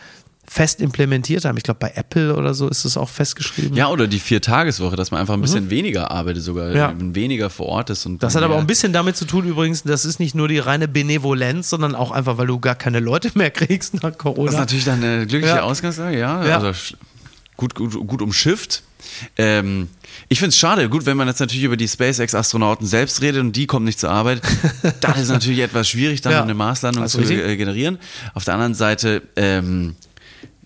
fest 0.48 0.80
implementiert 0.82 1.44
haben. 1.46 1.58
Ich 1.58 1.64
glaube, 1.64 1.80
bei 1.80 1.92
Apple 1.96 2.36
oder 2.36 2.54
so 2.54 2.68
ist 2.70 2.86
es 2.86 2.98
auch 2.98 3.10
festgeschrieben. 3.10 3.76
Ja, 3.76 3.90
oder 3.90 4.08
die 4.08 4.20
Vier-Tageswoche, 4.20 4.96
dass 4.96 5.10
man 5.12 5.20
einfach 5.20 5.34
ein 5.34 5.42
bisschen 5.42 5.70
weniger 5.70 6.12
arbeitet, 6.12 6.44
sogar 6.44 6.74
Ja. 6.76 6.94
weniger 6.98 7.50
vor 7.50 7.66
Ort 7.68 7.90
ist. 7.90 8.06
Und 8.06 8.22
Das 8.22 8.36
hat 8.36 8.44
aber 8.44 8.56
auch 8.56 8.60
ein 8.60 8.68
bisschen 8.68 8.94
damit 8.94 9.18
zu 9.18 9.26
tun, 9.26 9.46
übrigens, 9.48 9.84
das 9.84 10.06
ist 10.06 10.20
nicht 10.20 10.36
nur 10.36 10.48
die 10.48 10.60
reine 10.60 10.88
Benevolenz, 10.88 11.70
sondern 11.70 11.96
auch 11.96 12.12
einfach, 12.12 12.38
weil 12.38 12.48
du 12.48 12.60
gar 12.60 12.76
keine 12.76 13.00
Leute 13.00 13.32
mehr 13.36 13.50
kriegst 13.52 14.02
nach 14.04 14.18
Corona. 14.18 14.46
Das 14.46 14.54
ist 14.56 14.60
natürlich 14.60 14.86
dann 14.86 15.04
eine 15.04 15.26
glückliche 15.26 15.56
Ja. 15.58 15.62
Ausgangslage, 15.64 16.20
ja. 16.20 16.46
Ja. 16.46 16.60
Also 16.60 16.96
gut, 17.58 17.74
gut, 17.76 17.94
gut 18.08 18.22
umschifft. 18.22 18.84
Ähm, 19.38 19.88
ich 20.30 20.40
finde 20.40 20.50
es 20.50 20.58
schade, 20.58 20.90
gut, 20.90 21.06
wenn 21.06 21.16
man 21.18 21.28
jetzt 21.28 21.40
natürlich 21.40 21.64
über 21.64 21.78
die 21.78 21.88
SpaceX-Astronauten 21.88 22.86
selbst 22.88 23.22
redet 23.22 23.42
und 23.42 23.56
die 23.56 23.66
kommen 23.68 23.86
nicht 23.86 24.00
zur 24.00 24.10
Arbeit, 24.12 24.42
dann 25.02 25.14
ist 25.16 25.24
es 25.24 25.30
natürlich 25.30 25.60
etwas 25.60 25.88
schwierig, 25.90 26.22
dann 26.22 26.34
Ja. 26.34 26.44
eine 26.44 26.54
Marslandung 26.54 27.04
Also 27.04 27.22
zu 27.22 27.34
äh, 27.34 27.56
generieren. 27.56 27.98
Auf 28.34 28.44
der 28.46 28.56
anderen 28.56 28.74
Seite, 28.74 29.22
ähm, 29.36 29.96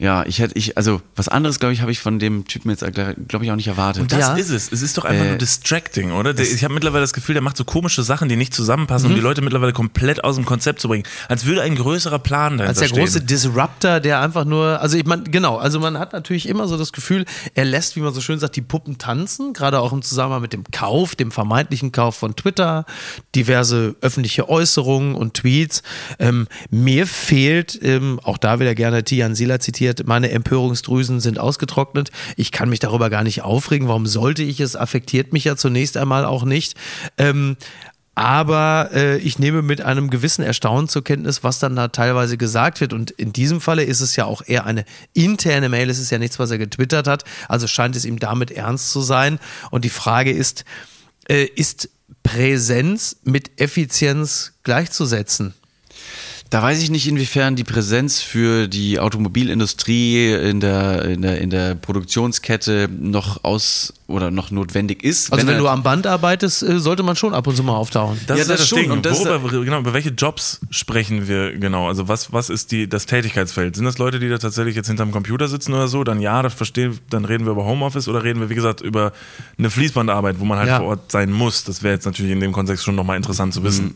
ja, 0.02 0.26
ich 0.26 0.40
hätte, 0.40 0.58
ich, 0.58 0.78
also 0.78 1.02
was 1.18 1.28
anderes, 1.28 1.60
glaube 1.60 1.74
ich, 1.74 1.82
habe 1.82 1.92
ich 1.92 2.00
von 2.00 2.20
dem 2.20 2.48
Typen 2.48 2.70
jetzt, 2.70 2.86
glaube 3.28 3.44
ich, 3.44 3.52
auch 3.52 3.56
nicht 3.58 3.68
erwartet. 3.68 4.10
Das 4.14 4.20
Ja. 4.20 4.34
ist 4.36 4.50
es. 4.50 4.72
Es 4.72 4.82
ist 4.82 4.98
doch 4.98 5.04
einfach 5.04 5.26
Äh, 5.26 5.30
nur 5.32 5.38
distracting, 5.38 6.14
oder? 6.14 6.34
Der, 6.34 6.46
ich 6.50 6.64
habe 6.64 6.74
mittlerweile 6.74 7.02
das 7.04 7.12
Gefühl, 7.12 7.34
der 7.34 7.42
macht 7.42 7.58
so 7.58 7.66
komische 7.66 8.02
Sachen, 8.02 8.30
die 8.30 8.38
nicht 8.38 8.54
zusammenpassen, 8.54 9.10
Mhm. 9.10 9.14
um 9.14 9.20
die 9.20 9.22
Leute 9.24 9.42
mittlerweile 9.42 9.74
komplett 9.74 10.24
aus 10.24 10.38
dem 10.38 10.46
Konzept 10.46 10.80
zu 10.80 10.88
bringen. 10.88 11.04
Als 11.28 11.46
würde 11.46 11.64
ein 11.64 11.76
größerer 11.76 12.18
Plan 12.20 12.54
dahinter 12.58 12.70
als 12.70 12.80
der 12.80 12.88
stehen. 12.88 13.00
große 13.00 13.22
Disruptor, 13.22 14.00
der 14.00 14.22
einfach 14.22 14.46
nur, 14.46 14.80
also 14.80 14.96
ich 14.98 15.06
meine, 15.06 15.24
genau, 15.24 15.58
also 15.58 15.82
man 15.82 16.00
hat 16.00 16.14
natürlich 16.14 16.48
immer 16.48 16.70
so 16.70 16.78
das 16.78 16.94
Gefühl, 16.94 17.26
er 17.54 17.66
lässt, 17.66 17.98
wie 17.98 18.00
man 18.00 18.14
so 18.14 18.22
schön 18.22 18.40
sagt, 18.40 18.56
die 18.56 18.62
Puppen 18.62 19.00
tanzen, 19.00 19.52
gerade 19.52 19.82
auch 19.82 19.92
im 19.92 20.02
Zusammenhang 20.02 20.42
mit 20.42 20.54
dem 20.54 20.64
Kauf, 20.72 21.16
dem 21.18 21.30
vermeintlichen 21.32 21.92
Kauf 21.92 22.16
von 22.16 22.38
Twitter, 22.38 22.86
diverse 23.36 23.96
öffentliche 24.00 24.48
Äußerungen 24.48 25.16
und 25.16 25.34
Tweets. 25.34 25.84
Ähm, 26.20 26.48
mir 26.70 27.06
fehlt, 27.06 27.78
ähm, 27.84 28.20
auch 28.24 28.38
da 28.38 28.60
wieder 28.62 28.76
gerne 28.76 29.04
Tian 29.04 29.36
Sila 29.36 29.60
zitiert, 29.60 29.89
meine 30.06 30.32
Empörungsdrüsen 30.32 31.20
sind 31.20 31.40
ausgetrocknet. 31.40 32.12
Ich 32.36 32.52
kann 32.52 32.70
mich 32.70 32.80
darüber 32.80 33.10
gar 33.10 33.24
nicht 33.24 33.42
aufregen. 33.42 33.88
Warum 33.88 34.06
sollte 34.06 34.44
ich 34.44 34.60
es? 34.60 34.76
Affektiert 34.76 35.34
mich 35.34 35.44
ja 35.44 35.56
zunächst 35.56 35.98
einmal 35.98 36.26
auch 36.26 36.44
nicht. 36.44 36.76
Ähm, 37.18 37.58
aber 38.20 38.90
äh, 38.94 39.18
ich 39.20 39.40
nehme 39.40 39.62
mit 39.62 39.80
einem 39.80 40.10
gewissen 40.10 40.44
Erstaunen 40.44 40.90
zur 40.90 41.06
Kenntnis, 41.06 41.42
was 41.44 41.60
dann 41.60 41.78
da 41.78 41.88
teilweise 41.88 42.36
gesagt 42.36 42.82
wird. 42.82 42.92
Und 42.92 43.12
in 43.12 43.32
diesem 43.32 43.62
Falle 43.62 43.84
ist 43.84 44.02
es 44.02 44.18
ja 44.18 44.26
auch 44.26 44.42
eher 44.46 44.66
eine 44.66 44.84
interne 45.14 45.70
Mail. 45.70 45.90
Es 45.90 46.00
ist 46.00 46.10
ja 46.10 46.18
nichts, 46.18 46.38
was 46.38 46.52
er 46.52 46.58
getwittert 46.58 47.08
hat. 47.08 47.24
Also 47.48 47.66
scheint 47.66 47.96
es 47.96 48.04
ihm 48.04 48.20
damit 48.20 48.52
ernst 48.52 48.92
zu 48.92 49.00
sein. 49.00 49.40
Und 49.72 49.86
die 49.86 49.90
Frage 49.90 50.32
ist, 50.32 50.66
äh, 51.30 51.46
ist 51.46 51.90
Präsenz 52.24 53.16
mit 53.24 53.62
Effizienz 53.62 54.52
gleichzusetzen? 54.64 55.54
Da 56.52 56.64
weiß 56.64 56.82
ich 56.82 56.90
nicht, 56.90 57.08
inwiefern 57.08 57.56
die 57.56 57.64
Präsenz 57.64 58.22
für 58.22 58.68
die 58.68 59.00
Automobilindustrie 59.00 60.32
in 60.34 60.60
der, 60.60 61.06
in 61.06 61.22
der, 61.22 61.40
in 61.42 61.52
der 61.52 61.76
Produktionskette 61.76 62.90
noch 63.00 63.44
aus 63.44 63.94
oder 64.08 64.32
noch 64.32 64.50
notwendig 64.50 65.04
ist. 65.04 65.32
Also 65.32 65.46
wenn, 65.46 65.54
er- 65.54 65.60
du 65.60 65.68
am 65.68 65.84
Band 65.84 66.08
arbeitest, 66.08 66.64
äh, 66.64 66.80
sollte 66.80 67.04
man 67.04 67.16
schon 67.16 67.36
ab 67.36 67.46
und 67.46 67.56
zu 67.56 67.62
mal 67.64 67.76
auftauchen. 67.76 68.20
Das 68.26 68.38
Ja, 68.38 68.42
ist 68.42 68.50
das 68.50 68.60
das 68.62 68.68
schon. 68.70 68.80
Ding. 68.80 68.92
Und 68.92 69.06
das- 69.06 69.24
Worüber, 69.24 69.64
genau, 69.64 69.78
über 69.80 69.94
welche 69.94 70.10
Jobs 70.10 70.60
sprechen 70.72 71.28
wir 71.28 71.56
genau? 71.56 71.88
Also 71.88 72.08
was, 72.08 72.34
was 72.34 72.50
ist 72.50 72.72
die, 72.72 72.90
das 72.90 73.06
Tätigkeitsfeld? 73.06 73.76
Sind 73.76 73.86
das 73.86 74.00
Leute, 74.00 74.20
die 74.20 74.28
da 74.28 74.40
tatsächlich 74.40 74.76
jetzt 74.76 74.88
hinterm 74.88 75.12
Computer 75.12 75.48
sitzen 75.48 75.74
oder 75.76 75.88
so? 75.88 76.04
Dann 76.04 76.20
ja, 76.20 76.42
das 76.42 76.56
verstehe, 76.56 76.94
dann 77.12 77.26
reden 77.26 77.46
wir 77.46 77.52
über 77.52 77.66
Homeoffice 77.66 78.08
oder 78.08 78.24
reden 78.24 78.40
wir, 78.40 78.50
wie 78.50 78.56
gesagt, 78.56 78.82
über 78.82 79.14
eine 79.60 79.70
Fließbandarbeit, 79.70 80.40
wo 80.40 80.46
man 80.46 80.58
halt 80.58 80.70
Ja. 80.70 80.80
vor 80.80 80.88
Ort 80.88 81.12
sein 81.12 81.32
muss. 81.32 81.64
Das 81.64 81.84
wäre 81.84 81.94
jetzt 81.94 82.06
natürlich 82.06 82.32
in 82.32 82.40
dem 82.40 82.54
Kontext 82.54 82.84
schon 82.84 82.96
nochmal 82.96 83.18
interessant 83.18 83.54
zu 83.54 83.64
wissen. 83.64 83.86
Mhm. 83.86 83.96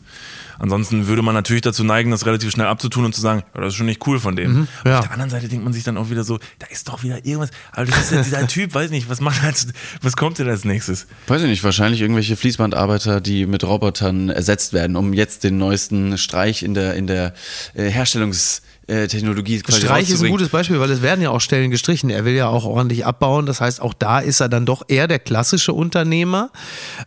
Ansonsten 0.58 1.06
würde 1.06 1.22
man 1.22 1.34
natürlich 1.34 1.62
dazu 1.62 1.84
neigen, 1.84 2.10
das 2.10 2.26
relativ 2.26 2.50
schnell 2.50 2.66
abzutun 2.66 3.04
und 3.04 3.14
zu 3.14 3.20
sagen, 3.20 3.42
ja, 3.54 3.60
das 3.60 3.68
ist 3.72 3.76
schon 3.76 3.86
nicht 3.86 4.06
cool 4.06 4.20
von 4.20 4.36
dem. 4.36 4.52
Mhm. 4.52 4.68
ja. 4.84 4.98
Auf 4.98 5.04
der 5.04 5.12
anderen 5.12 5.30
Seite 5.30 5.48
denkt 5.48 5.64
man 5.64 5.72
sich 5.72 5.84
dann 5.84 5.96
auch 5.96 6.10
wieder 6.10 6.24
so, 6.24 6.38
da 6.58 6.66
ist 6.70 6.88
doch 6.88 7.02
wieder 7.02 7.24
irgendwas, 7.24 7.50
aber 7.72 7.86
das 7.86 7.98
ist 7.98 8.12
ja 8.12 8.22
dieser 8.22 8.46
Typ, 8.46 8.74
weiß 8.74 8.90
nicht, 8.90 9.08
was 9.08 9.20
macht 9.20 9.42
er 9.42 9.48
als, 9.48 9.68
was 10.02 10.16
kommt 10.16 10.38
denn 10.38 10.48
als 10.48 10.64
nächstes? 10.64 11.06
Weiß 11.26 11.42
ich 11.42 11.48
nicht, 11.48 11.64
wahrscheinlich 11.64 12.00
irgendwelche 12.00 12.36
Fließbandarbeiter, 12.36 13.20
die 13.20 13.46
mit 13.46 13.64
Robotern 13.64 14.28
ersetzt 14.28 14.72
werden, 14.72 14.96
um 14.96 15.12
jetzt 15.12 15.44
den 15.44 15.58
neuesten 15.58 16.18
Streich 16.18 16.62
in 16.62 16.74
der, 16.74 16.94
in 16.94 17.06
der 17.06 17.34
äh, 17.74 17.88
Herstellungs- 17.88 18.62
äh, 18.86 19.06
Technologie 19.06 19.60
quasi 19.60 19.80
Streich 19.80 20.10
ist 20.10 20.22
ein 20.22 20.30
gutes 20.30 20.50
Beispiel, 20.50 20.78
weil 20.78 20.90
es 20.90 21.00
werden 21.00 21.22
ja 21.22 21.30
auch 21.30 21.40
Stellen 21.40 21.70
gestrichen. 21.70 22.10
Er 22.10 22.24
will 22.24 22.34
ja 22.34 22.48
auch 22.48 22.64
ordentlich 22.64 23.06
abbauen. 23.06 23.46
Das 23.46 23.60
heißt, 23.60 23.80
auch 23.80 23.94
da 23.94 24.18
ist 24.18 24.40
er 24.40 24.48
dann 24.48 24.66
doch 24.66 24.82
eher 24.88 25.08
der 25.08 25.18
klassische 25.18 25.72
Unternehmer. 25.72 26.50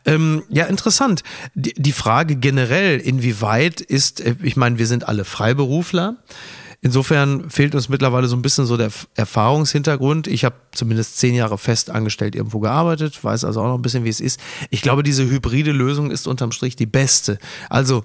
Ähm, 0.05 0.43
ja, 0.49 0.65
interessant. 0.65 1.23
Die, 1.53 1.73
die 1.75 1.91
Frage 1.91 2.36
generell, 2.36 2.99
inwieweit 2.99 3.82
ist, 3.82 4.21
äh, 4.21 4.36
ich 4.41 4.55
meine, 4.57 4.80
wir 4.80 4.88
sind 4.88 5.07
alle 5.07 5.23
Freiberufler. 5.23 6.15
Insofern 6.82 7.49
fehlt 7.49 7.73
uns 7.73 7.89
mittlerweile 7.89 8.28
so 8.28 8.36
ein 8.36 8.41
bisschen 8.41 8.65
so 8.65 8.78
der 8.78 8.91
Erfahrungshintergrund. 9.15 10.28
Ich 10.28 10.45
habe 10.45 10.55
zumindest 10.71 11.17
zehn 11.17 11.34
Jahre 11.34 11.57
fest 11.57 11.89
angestellt 11.89 12.36
irgendwo 12.36 12.59
gearbeitet, 12.59 13.23
weiß 13.23 13.45
also 13.45 13.61
auch 13.61 13.65
noch 13.65 13.75
ein 13.75 13.82
bisschen, 13.82 14.03
wie 14.03 14.09
es 14.09 14.19
ist. 14.19 14.39
Ich 14.69 14.84
glaube, 14.84 15.01
diese 15.01 15.28
hybride 15.28 15.71
Lösung 15.71 16.11
ist 16.11 16.28
unterm 16.28 16.51
Strich 16.51 16.75
die 16.75 16.86
beste. 16.86 17.39
Also 17.69 18.03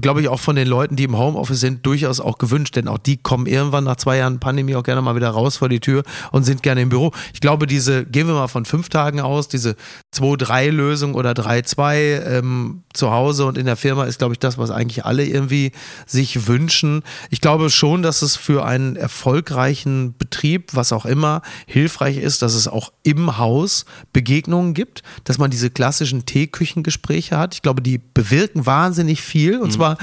glaube 0.00 0.20
ich, 0.20 0.28
auch 0.28 0.40
von 0.40 0.56
den 0.56 0.66
Leuten, 0.66 0.96
die 0.96 1.04
im 1.04 1.16
Homeoffice 1.16 1.60
sind, 1.60 1.86
durchaus 1.86 2.20
auch 2.20 2.38
gewünscht, 2.38 2.74
denn 2.74 2.88
auch 2.88 2.98
die 2.98 3.16
kommen 3.16 3.46
irgendwann 3.46 3.84
nach 3.84 3.96
zwei 3.96 4.16
Jahren 4.16 4.40
Pandemie 4.40 4.74
auch 4.74 4.82
gerne 4.82 5.00
mal 5.00 5.14
wieder 5.14 5.30
raus 5.30 5.58
vor 5.58 5.68
die 5.68 5.78
Tür 5.78 6.02
und 6.32 6.44
sind 6.44 6.62
gerne 6.62 6.82
im 6.82 6.88
Büro. 6.88 7.12
Ich 7.32 7.40
glaube, 7.40 7.66
diese, 7.66 8.04
gehen 8.04 8.26
wir 8.26 8.34
mal 8.34 8.48
von 8.48 8.64
fünf 8.64 8.88
Tagen 8.88 9.20
aus, 9.20 9.48
diese 9.48 9.76
2-3-Lösung 10.14 11.14
oder 11.14 11.32
3-2 11.32 11.94
ähm, 12.38 12.82
zu 12.92 13.12
Hause 13.12 13.46
und 13.46 13.56
in 13.56 13.66
der 13.66 13.76
Firma 13.76 14.04
ist, 14.04 14.18
glaube 14.18 14.34
ich, 14.34 14.40
das, 14.40 14.58
was 14.58 14.70
eigentlich 14.70 15.04
alle 15.04 15.24
irgendwie 15.24 15.70
sich 16.04 16.48
wünschen. 16.48 17.02
Ich 17.30 17.40
glaube 17.40 17.70
schon, 17.70 18.02
dass 18.02 18.22
es 18.22 18.36
für 18.36 18.64
einen 18.64 18.96
erfolgreichen 18.96 20.16
Betrieb, 20.18 20.70
was 20.74 20.92
auch 20.92 21.06
immer, 21.06 21.42
hilfreich 21.66 22.16
ist, 22.16 22.42
dass 22.42 22.54
es 22.54 22.66
auch 22.66 22.92
im 23.04 23.38
Haus 23.38 23.84
Begegnungen 24.12 24.74
gibt, 24.74 25.02
dass 25.24 25.38
man 25.38 25.50
diese 25.50 25.70
klassischen 25.70 26.26
Teeküchengespräche 26.26 27.38
hat. 27.38 27.54
Ich 27.54 27.62
glaube, 27.62 27.82
die 27.82 27.98
bewirken 27.98 28.66
wahnsinnig 28.66 29.22
viel 29.22 29.59
und 29.60 29.72
zwar 29.72 29.96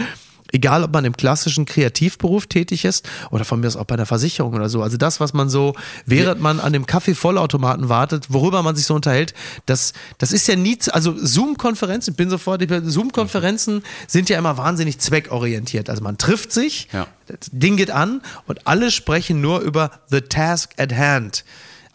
Egal, 0.53 0.83
ob 0.83 0.93
man 0.93 1.03
im 1.03 1.15
klassischen 1.17 1.65
Kreativberuf 1.65 2.47
tätig 2.47 2.85
ist 2.85 3.07
oder 3.31 3.43
von 3.43 3.59
mir 3.59 3.67
aus 3.67 3.75
auch 3.75 3.83
bei 3.83 3.97
der 3.97 4.05
Versicherung 4.05 4.53
oder 4.53 4.69
so. 4.69 4.81
Also 4.81 4.95
das, 4.95 5.19
was 5.19 5.33
man 5.33 5.49
so, 5.49 5.75
während 6.05 6.39
man 6.41 6.59
an 6.61 6.71
dem 6.71 6.85
Kaffeevollautomaten 6.85 7.89
wartet, 7.89 8.27
worüber 8.29 8.63
man 8.63 8.75
sich 8.75 8.85
so 8.85 8.95
unterhält, 8.95 9.33
das, 9.65 9.91
das 10.19 10.31
ist 10.31 10.47
ja 10.47 10.55
nie, 10.55 10.77
also 10.91 11.13
Zoom-Konferenzen, 11.17 12.11
ich 12.11 12.17
bin 12.17 12.29
sofort, 12.29 12.63
Zoom-Konferenzen 12.85 13.83
sind 14.07 14.29
ja 14.29 14.37
immer 14.39 14.57
wahnsinnig 14.57 14.99
zweckorientiert. 14.99 15.89
Also 15.89 16.01
man 16.01 16.17
trifft 16.17 16.53
sich, 16.53 16.87
Ja. 16.93 17.07
das 17.25 17.49
Ding 17.51 17.75
geht 17.75 17.91
an 17.91 18.21
und 18.45 18.67
alle 18.67 18.91
sprechen 18.91 19.41
nur 19.41 19.59
über 19.59 19.91
the 20.09 20.21
task 20.21 20.71
at 20.77 20.93
hand. 20.95 21.43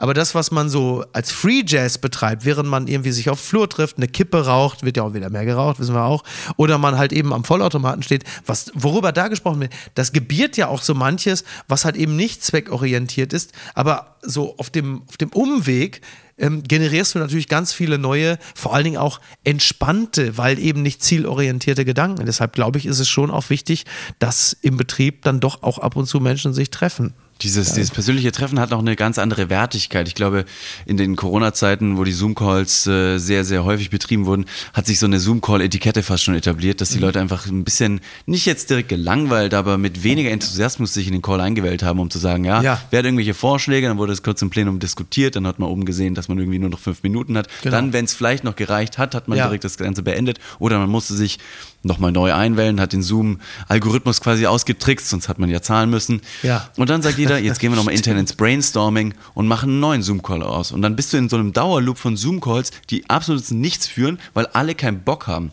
Aber 0.02 0.14
das, 0.14 0.34
was 0.34 0.50
man 0.50 0.68
so 0.68 1.04
als 1.12 1.30
Free 1.30 1.62
Jazz 1.64 1.96
betreibt, 1.96 2.44
während 2.44 2.68
man 2.68 2.88
irgendwie 2.88 3.12
sich 3.12 3.30
auf 3.30 3.38
Flur 3.38 3.68
trifft, 3.68 3.98
eine 3.98 4.08
Kippe 4.08 4.46
raucht, 4.46 4.82
wird 4.82 4.96
ja 4.96 5.04
auch 5.04 5.14
wieder 5.14 5.30
mehr 5.30 5.44
geraucht, 5.44 5.78
wissen 5.78 5.94
wir 5.94 6.02
auch, 6.02 6.24
oder 6.56 6.76
man 6.76 6.98
halt 6.98 7.12
eben 7.12 7.32
am 7.32 7.44
Vollautomaten 7.44 8.02
steht, 8.02 8.24
was, 8.44 8.72
worüber 8.74 9.12
da 9.12 9.28
gesprochen 9.28 9.60
wird, 9.60 9.72
das 9.94 10.12
gebiert 10.12 10.56
ja 10.56 10.66
auch 10.66 10.82
so 10.82 10.94
manches, 10.94 11.44
was 11.68 11.84
halt 11.84 11.94
eben 11.94 12.16
nicht 12.16 12.42
zweckorientiert 12.42 13.32
ist, 13.32 13.52
aber 13.76 14.16
so 14.22 14.56
auf 14.58 14.70
dem, 14.70 15.02
auf 15.06 15.18
dem 15.18 15.28
Umweg 15.28 16.00
ähm, 16.36 16.64
generierst 16.64 17.14
du 17.14 17.20
natürlich 17.20 17.46
ganz 17.46 17.72
viele 17.72 17.96
neue, 17.96 18.40
vor 18.56 18.74
allen 18.74 18.82
Dingen 18.82 18.96
auch 18.96 19.20
entspannte, 19.44 20.36
weil 20.36 20.58
eben 20.58 20.82
nicht 20.82 21.04
zielorientierte 21.04 21.84
Gedanken. 21.84 22.26
Deshalb 22.26 22.54
glaube 22.54 22.78
ich, 22.78 22.86
ist 22.86 22.98
es 22.98 23.08
schon 23.08 23.30
auch 23.30 23.50
wichtig, 23.50 23.84
dass 24.18 24.52
im 24.62 24.76
Betrieb 24.76 25.22
dann 25.22 25.38
doch 25.38 25.62
auch 25.62 25.78
ab 25.78 25.94
und 25.94 26.06
zu 26.06 26.18
Menschen 26.18 26.54
sich 26.54 26.70
treffen. 26.70 27.14
Dieses, 27.40 27.72
dieses 27.74 27.90
persönliche 27.90 28.30
Treffen 28.30 28.60
hat 28.60 28.70
noch 28.70 28.78
eine 28.78 28.94
ganz 28.94 29.18
andere 29.18 29.50
Wertigkeit. 29.50 30.06
Ich 30.06 30.14
glaube, 30.14 30.44
in 30.86 30.96
den 30.96 31.16
Corona-Zeiten, 31.16 31.96
wo 31.96 32.04
die 32.04 32.12
Zoom-Calls 32.12 32.86
äh, 32.86 33.18
sehr, 33.18 33.44
sehr 33.44 33.64
häufig 33.64 33.90
betrieben 33.90 34.26
wurden, 34.26 34.44
hat 34.72 34.86
sich 34.86 35.00
so 35.00 35.06
eine 35.06 35.18
Zoom-Call-Etikette 35.18 36.04
fast 36.04 36.22
schon 36.22 36.36
etabliert, 36.36 36.80
dass 36.80 36.90
die 36.90 36.98
Mhm. 36.98 37.02
Leute 37.04 37.20
einfach 37.20 37.46
ein 37.46 37.64
bisschen, 37.64 38.00
nicht 38.26 38.46
jetzt 38.46 38.70
direkt 38.70 38.90
gelangweilt, 38.90 39.54
aber 39.54 39.76
mit 39.76 40.04
weniger 40.04 40.30
Enthusiasmus 40.30 40.94
sich 40.94 41.08
in 41.08 41.14
den 41.14 41.22
Call 41.22 41.40
eingewählt 41.40 41.82
haben, 41.82 41.98
um 41.98 42.10
zu 42.10 42.20
sagen, 42.20 42.44
ja, 42.44 42.62
Ja. 42.62 42.80
wer 42.90 42.98
hat 43.00 43.06
irgendwelche 43.06 43.34
Vorschläge, 43.34 43.88
dann 43.88 43.98
wurde 43.98 44.12
es 44.12 44.22
kurz 44.22 44.40
im 44.40 44.50
Plenum 44.50 44.78
diskutiert, 44.78 45.34
dann 45.34 45.46
hat 45.48 45.58
man 45.58 45.68
oben 45.68 45.84
gesehen, 45.84 46.14
dass 46.14 46.28
man 46.28 46.38
irgendwie 46.38 46.60
nur 46.60 46.70
noch 46.70 46.78
fünf 46.78 47.02
Minuten 47.02 47.36
hat. 47.36 47.48
Genau. 47.62 47.74
Dann, 47.74 47.92
wenn 47.92 48.04
es 48.04 48.14
vielleicht 48.14 48.44
noch 48.44 48.54
gereicht 48.54 48.98
hat, 48.98 49.16
hat 49.16 49.26
man 49.26 49.36
Ja. 49.36 49.46
direkt 49.46 49.64
das 49.64 49.76
Ganze 49.78 50.04
beendet 50.04 50.38
oder 50.60 50.78
man 50.78 50.88
musste 50.90 51.14
sich 51.14 51.38
nochmal 51.82 52.12
neu 52.12 52.32
einwählen, 52.32 52.80
hat 52.80 52.92
den 52.92 53.02
Zoom-Algorithmus 53.02 54.20
quasi 54.20 54.46
ausgetrickst, 54.46 55.08
sonst 55.08 55.28
hat 55.28 55.38
man 55.38 55.50
ja 55.50 55.62
zahlen 55.62 55.90
müssen. 55.90 56.20
Ja. 56.42 56.68
Und 56.76 56.90
dann 56.90 57.02
sagt 57.02 57.18
jeder, 57.18 57.38
jetzt 57.38 57.58
gehen 57.58 57.72
wir 57.72 57.76
nochmal 57.76 57.94
intern 57.96 58.18
ins 58.18 58.34
Brainstorming 58.34 59.14
und 59.34 59.48
machen 59.48 59.70
einen 59.70 59.80
neuen 59.80 60.02
Zoom-Call 60.02 60.42
aus. 60.42 60.72
Und 60.72 60.82
dann 60.82 60.96
bist 60.96 61.12
du 61.12 61.16
in 61.16 61.28
so 61.28 61.36
einem 61.36 61.52
Dauerloop 61.52 61.98
von 61.98 62.16
Zoom-Calls, 62.16 62.70
die 62.90 63.08
absolut 63.08 63.50
nichts 63.50 63.86
führen, 63.86 64.18
weil 64.34 64.46
alle 64.46 64.74
keinen 64.74 65.02
Bock 65.02 65.26
haben. 65.26 65.52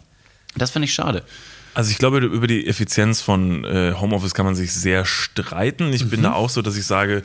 Das 0.56 0.72
finde 0.72 0.86
ich 0.86 0.94
schade. 0.94 1.24
Also 1.80 1.92
ich 1.92 1.98
glaube, 1.98 2.18
über 2.20 2.46
die 2.46 2.68
Effizienz 2.68 3.22
von 3.22 3.64
äh, 3.64 3.94
Homeoffice 3.98 4.34
kann 4.34 4.46
man 4.46 4.54
sich 4.54 4.74
sehr 4.74 5.06
streiten. 5.06 5.94
Ich 5.94 6.10
bin 6.10 6.22
da 6.24 6.34
auch 6.34 6.50
so, 6.50 6.62
dass 6.62 6.76
ich 6.76 6.86
sage, 6.86 7.22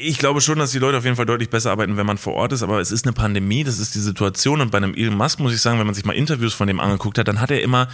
ich 0.00 0.16
glaube 0.18 0.40
schon, 0.40 0.58
dass 0.58 0.70
die 0.70 0.78
Leute 0.78 0.96
auf 0.96 1.04
jeden 1.04 1.16
Fall 1.16 1.26
deutlich 1.26 1.50
besser 1.50 1.70
arbeiten, 1.70 1.98
wenn 1.98 2.06
man 2.06 2.16
vor 2.16 2.32
Ort 2.32 2.52
ist, 2.54 2.62
aber 2.62 2.80
es 2.80 2.90
ist 2.90 3.04
eine 3.04 3.12
Pandemie, 3.12 3.64
das 3.64 3.78
ist 3.78 3.94
die 3.94 3.98
Situation 3.98 4.62
und 4.62 4.70
bei 4.70 4.78
einem 4.78 4.94
Elon 4.94 5.18
Musk 5.18 5.38
muss 5.40 5.52
ich 5.52 5.60
sagen, 5.60 5.78
wenn 5.78 5.84
man 5.84 5.94
sich 5.94 6.06
mal 6.06 6.14
Interviews 6.14 6.54
von 6.54 6.66
dem 6.66 6.80
angeguckt 6.80 7.18
hat, 7.18 7.28
dann 7.28 7.42
hat 7.42 7.50
er 7.50 7.60
immer 7.60 7.88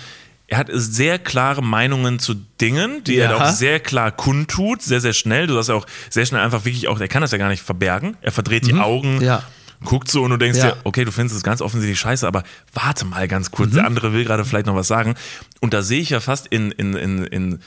er 0.47 0.59
hat 0.59 0.69
sehr 0.73 1.19
klare 1.19 1.61
Meinungen 1.61 2.21
zu 2.21 2.35
Dingen, 2.61 3.03
die 3.03 3.17
er 3.17 3.31
Ja. 3.31 3.37
auch 3.39 3.51
sehr 3.51 3.81
klar 3.81 4.13
kundtut, 4.13 4.81
sehr, 4.81 5.01
sehr 5.01 5.15
schnell. 5.15 5.49
Du 5.49 5.57
hast 5.57 5.71
ja 5.71 5.75
auch 5.75 5.87
sehr 6.09 6.25
schnell 6.25 6.41
einfach 6.43 6.65
wirklich 6.67 6.87
auch, 6.87 7.01
er 7.01 7.09
kann 7.09 7.23
das 7.23 7.33
ja 7.33 7.39
gar 7.39 7.49
nicht 7.49 7.63
verbergen. 7.65 8.17
Er 8.21 8.31
verdreht 8.31 8.67
die 8.67 8.75
Augen, 8.75 9.21
Ja. 9.23 9.43
Guckt 9.85 10.11
so 10.11 10.23
und 10.23 10.31
du 10.31 10.37
denkst 10.37 10.59
Ja. 10.59 10.73
dir, 10.73 10.77
okay, 10.85 11.05
du 11.05 11.11
findest 11.13 11.37
es 11.37 11.43
ganz 11.43 11.61
offensichtlich 11.63 11.99
scheiße, 11.99 12.27
aber 12.27 12.43
warte 12.73 13.05
mal 13.05 13.27
ganz 13.29 13.51
kurz, 13.51 13.73
der 13.73 13.87
andere 13.87 14.13
will 14.13 14.25
gerade 14.25 14.45
vielleicht 14.45 14.67
noch 14.67 14.75
was 14.77 14.89
sagen. 14.89 15.15
Und 15.61 15.75
da 15.75 15.83
sehe 15.83 16.01
ich 16.01 16.11
ja 16.11 16.21
fast 16.21 16.47
in, 16.49 16.71
in, 16.73 16.95
in, 16.95 17.25
in 17.25 17.59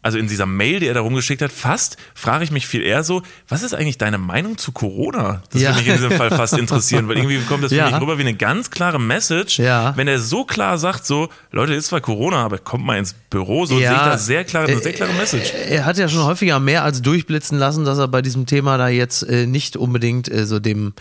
also 0.00 0.16
in 0.16 0.28
dieser 0.28 0.46
Mail, 0.46 0.78
die 0.78 0.86
er 0.86 0.94
da 0.94 1.00
rumgeschickt 1.00 1.42
hat, 1.42 1.50
fast 1.50 1.96
frage 2.14 2.44
ich 2.44 2.52
mich 2.52 2.68
viel 2.68 2.82
eher 2.82 3.02
so, 3.02 3.22
was 3.48 3.64
ist 3.64 3.74
eigentlich 3.74 3.98
deine 3.98 4.16
Meinung 4.16 4.56
zu 4.56 4.70
Corona? 4.70 5.42
Das 5.50 5.60
Ja. 5.60 5.70
würde 5.70 5.80
mich 5.80 5.88
in 5.88 5.94
diesem 5.94 6.12
Fall 6.12 6.30
fast 6.30 6.56
interessieren, 6.56 7.08
weil 7.08 7.16
irgendwie 7.18 7.40
kommt 7.40 7.64
das 7.64 7.72
für 7.72 7.78
Ja. 7.78 7.90
mich 7.90 8.00
rüber 8.00 8.16
wie 8.16 8.22
eine 8.22 8.34
ganz 8.34 8.70
klare 8.70 9.00
Message. 9.00 9.58
Ja. 9.58 9.94
Wenn 9.96 10.06
er 10.06 10.20
so 10.20 10.44
klar 10.44 10.78
sagt, 10.78 11.04
so, 11.04 11.28
Leute, 11.50 11.74
ist 11.74 11.88
zwar 11.88 12.00
Corona, 12.00 12.44
aber 12.44 12.58
kommt 12.58 12.86
mal 12.86 12.96
ins 12.96 13.12
Büro, 13.28 13.66
so 13.66 13.78
Ja. 13.80 13.88
sehe 13.90 13.96
ich 13.98 14.02
da 14.04 14.18
sehr 14.18 14.44
klare, 14.44 14.68
eine 14.68 14.80
sehr 14.80 14.92
klare 14.92 15.12
Message. 15.14 15.52
Er 15.68 15.84
hat 15.84 15.98
ja 15.98 16.08
schon 16.08 16.22
häufiger 16.24 16.60
mehr 16.60 16.84
als 16.84 17.02
durchblitzen 17.02 17.58
lassen, 17.58 17.84
dass 17.84 17.98
er 17.98 18.06
bei 18.06 18.22
diesem 18.22 18.46
Thema 18.46 18.78
da 18.78 18.88
jetzt 18.88 19.24
äh, 19.24 19.46
nicht 19.46 19.76
unbedingt 19.76 20.30
äh, 20.30 20.46
so 20.46 20.60
dem, 20.60 20.94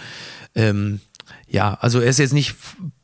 ähm, 0.58 1.00
ja, 1.48 1.78
also 1.80 2.00
er 2.00 2.10
ist 2.10 2.20
jetzt 2.20 2.34
nicht 2.34 2.56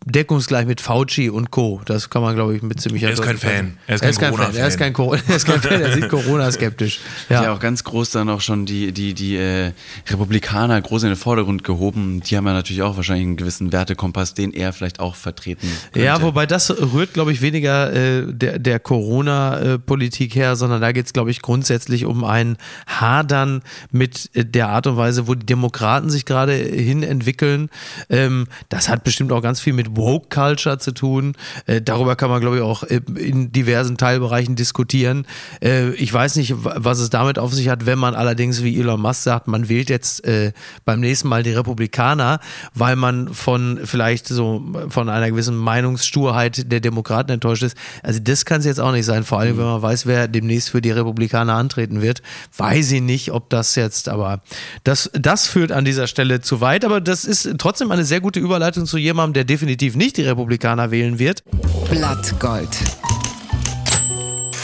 deckungsgleich 0.05 0.65
mit 0.65 0.81
Fauci 0.81 1.29
und 1.29 1.51
Co. 1.51 1.81
Das 1.85 2.09
kann 2.09 2.21
man, 2.21 2.35
glaube 2.35 2.55
ich, 2.55 2.61
mit 2.61 2.79
ziemlicher 2.79 3.07
Er 3.07 3.13
ist 3.13 3.21
kein 3.21 3.37
Fan. 3.37 3.77
Er 3.87 3.95
ist 3.95 4.03
Er 4.03 4.09
ist 4.09 4.19
kein 4.19 4.33
kein 4.35 4.53
Fan. 4.53 4.55
Er 4.55 4.67
ist 4.67 4.77
Corona-Fan. 4.77 4.79
kein 4.79 4.93
Corona. 4.93 5.21
Er 5.29 5.35
ist 5.35 5.45
kein 5.45 5.61
Fan. 5.61 5.81
Er 5.81 5.93
sieht 5.93 6.09
Corona 6.09 6.51
skeptisch. 6.51 6.99
Ja. 7.29 7.43
Ja. 7.43 7.53
auch 7.53 7.59
ganz 7.59 7.83
groß 7.83 8.11
dann 8.11 8.29
auch 8.29 8.41
schon 8.41 8.65
die, 8.65 8.91
die, 8.91 9.13
die 9.13 9.37
äh, 9.37 9.71
Republikaner 10.09 10.79
groß 10.81 11.03
in 11.03 11.09
den 11.09 11.15
Vordergrund 11.15 11.63
gehoben. 11.63 12.21
Die 12.21 12.35
haben 12.37 12.45
ja 12.45 12.53
natürlich 12.53 12.81
auch 12.81 12.97
wahrscheinlich 12.97 13.25
einen 13.25 13.37
gewissen 13.37 13.71
Wertekompass, 13.71 14.33
den 14.33 14.51
er 14.51 14.73
vielleicht 14.73 14.99
auch 14.99 15.15
vertreten 15.15 15.67
könnte. 15.93 16.05
Ja, 16.05 16.21
wobei 16.21 16.45
das 16.45 16.69
rührt, 16.69 17.13
glaube 17.13 17.31
ich, 17.31 17.41
weniger 17.41 17.93
äh, 17.93 18.25
der, 18.27 18.59
der 18.59 18.79
Corona-Politik 18.79 20.35
her, 20.35 20.55
sondern 20.55 20.81
da 20.81 20.91
geht 20.91 21.05
es, 21.07 21.13
glaube 21.13 21.31
ich, 21.31 21.41
grundsätzlich 21.41 22.05
um 22.05 22.23
ein 22.23 22.57
Hadern 22.87 23.61
mit 23.91 24.29
äh, 24.33 24.45
der 24.45 24.69
Art 24.69 24.87
und 24.87 24.97
Weise, 24.97 25.27
wo 25.27 25.35
die 25.35 25.45
Demokraten 25.45 26.09
sich 26.09 26.25
gerade 26.25 26.53
hin 26.53 27.03
entwickeln. 27.03 27.69
Ähm, 28.09 28.47
das 28.69 28.89
hat 28.89 29.03
bestimmt 29.03 29.31
auch 29.31 29.41
ganz 29.41 29.59
viel 29.59 29.73
mit 29.73 29.92
Woke-Culture 29.95 30.77
zu 30.79 30.91
tun. 30.93 31.35
Äh, 31.65 31.81
darüber 31.81 32.15
kann 32.15 32.29
man, 32.29 32.41
glaube 32.41 32.57
ich, 32.57 32.61
auch 32.61 32.83
äh, 32.83 33.01
in 33.17 33.51
diversen 33.51 33.97
Teilbereichen 33.97 34.55
diskutieren. 34.55 35.25
Äh, 35.61 35.91
ich 35.95 36.13
weiß 36.13 36.35
nicht, 36.37 36.63
wa- 36.63 36.75
was 36.77 36.99
es 36.99 37.09
damit 37.09 37.37
auf 37.39 37.53
sich 37.53 37.69
hat, 37.69 37.85
wenn 37.85 37.99
man 37.99 38.15
allerdings, 38.15 38.63
wie 38.63 38.79
Elon 38.79 39.01
Musk 39.01 39.23
sagt, 39.23 39.47
man 39.47 39.69
wählt 39.69 39.89
jetzt 39.89 40.25
äh, 40.25 40.53
beim 40.85 40.99
nächsten 40.99 41.27
Mal 41.27 41.43
die 41.43 41.51
Republikaner, 41.53 42.39
weil 42.73 42.95
man 42.95 43.33
von 43.33 43.79
vielleicht 43.83 44.27
so 44.27 44.63
von 44.89 45.09
einer 45.09 45.29
gewissen 45.29 45.55
Meinungssturheit 45.55 46.71
der 46.71 46.79
Demokraten 46.79 47.31
enttäuscht 47.31 47.63
ist. 47.63 47.75
Also 48.01 48.19
das 48.23 48.45
kann 48.45 48.59
es 48.59 48.65
jetzt 48.65 48.79
auch 48.79 48.91
nicht 48.91 49.05
sein, 49.05 49.23
vor 49.23 49.39
allem 49.39 49.57
wenn 49.57 49.65
man 49.65 49.81
weiß, 49.81 50.05
wer 50.05 50.27
demnächst 50.27 50.69
für 50.69 50.81
die 50.81 50.91
Republikaner 50.91 51.55
antreten 51.55 52.01
wird. 52.01 52.21
Weiß 52.57 52.91
ich 52.91 53.01
nicht, 53.01 53.31
ob 53.31 53.49
das 53.49 53.75
jetzt, 53.75 54.07
aber 54.09 54.41
das, 54.83 55.09
das 55.13 55.47
führt 55.47 55.71
an 55.71 55.83
dieser 55.85 56.07
Stelle 56.07 56.39
zu 56.41 56.61
weit, 56.61 56.85
aber 56.85 57.01
das 57.01 57.25
ist 57.25 57.49
trotzdem 57.57 57.91
eine 57.91 58.05
sehr 58.05 58.21
gute 58.21 58.39
Überleitung 58.39 58.85
zu 58.85 58.97
jemandem, 58.97 59.33
der 59.33 59.43
definitiv 59.43 59.82
nicht 59.91 60.17
die 60.17 60.23
Republikaner 60.23 60.91
wählen 60.91 61.19
wird. 61.19 61.43
Blattgold. 61.89 62.69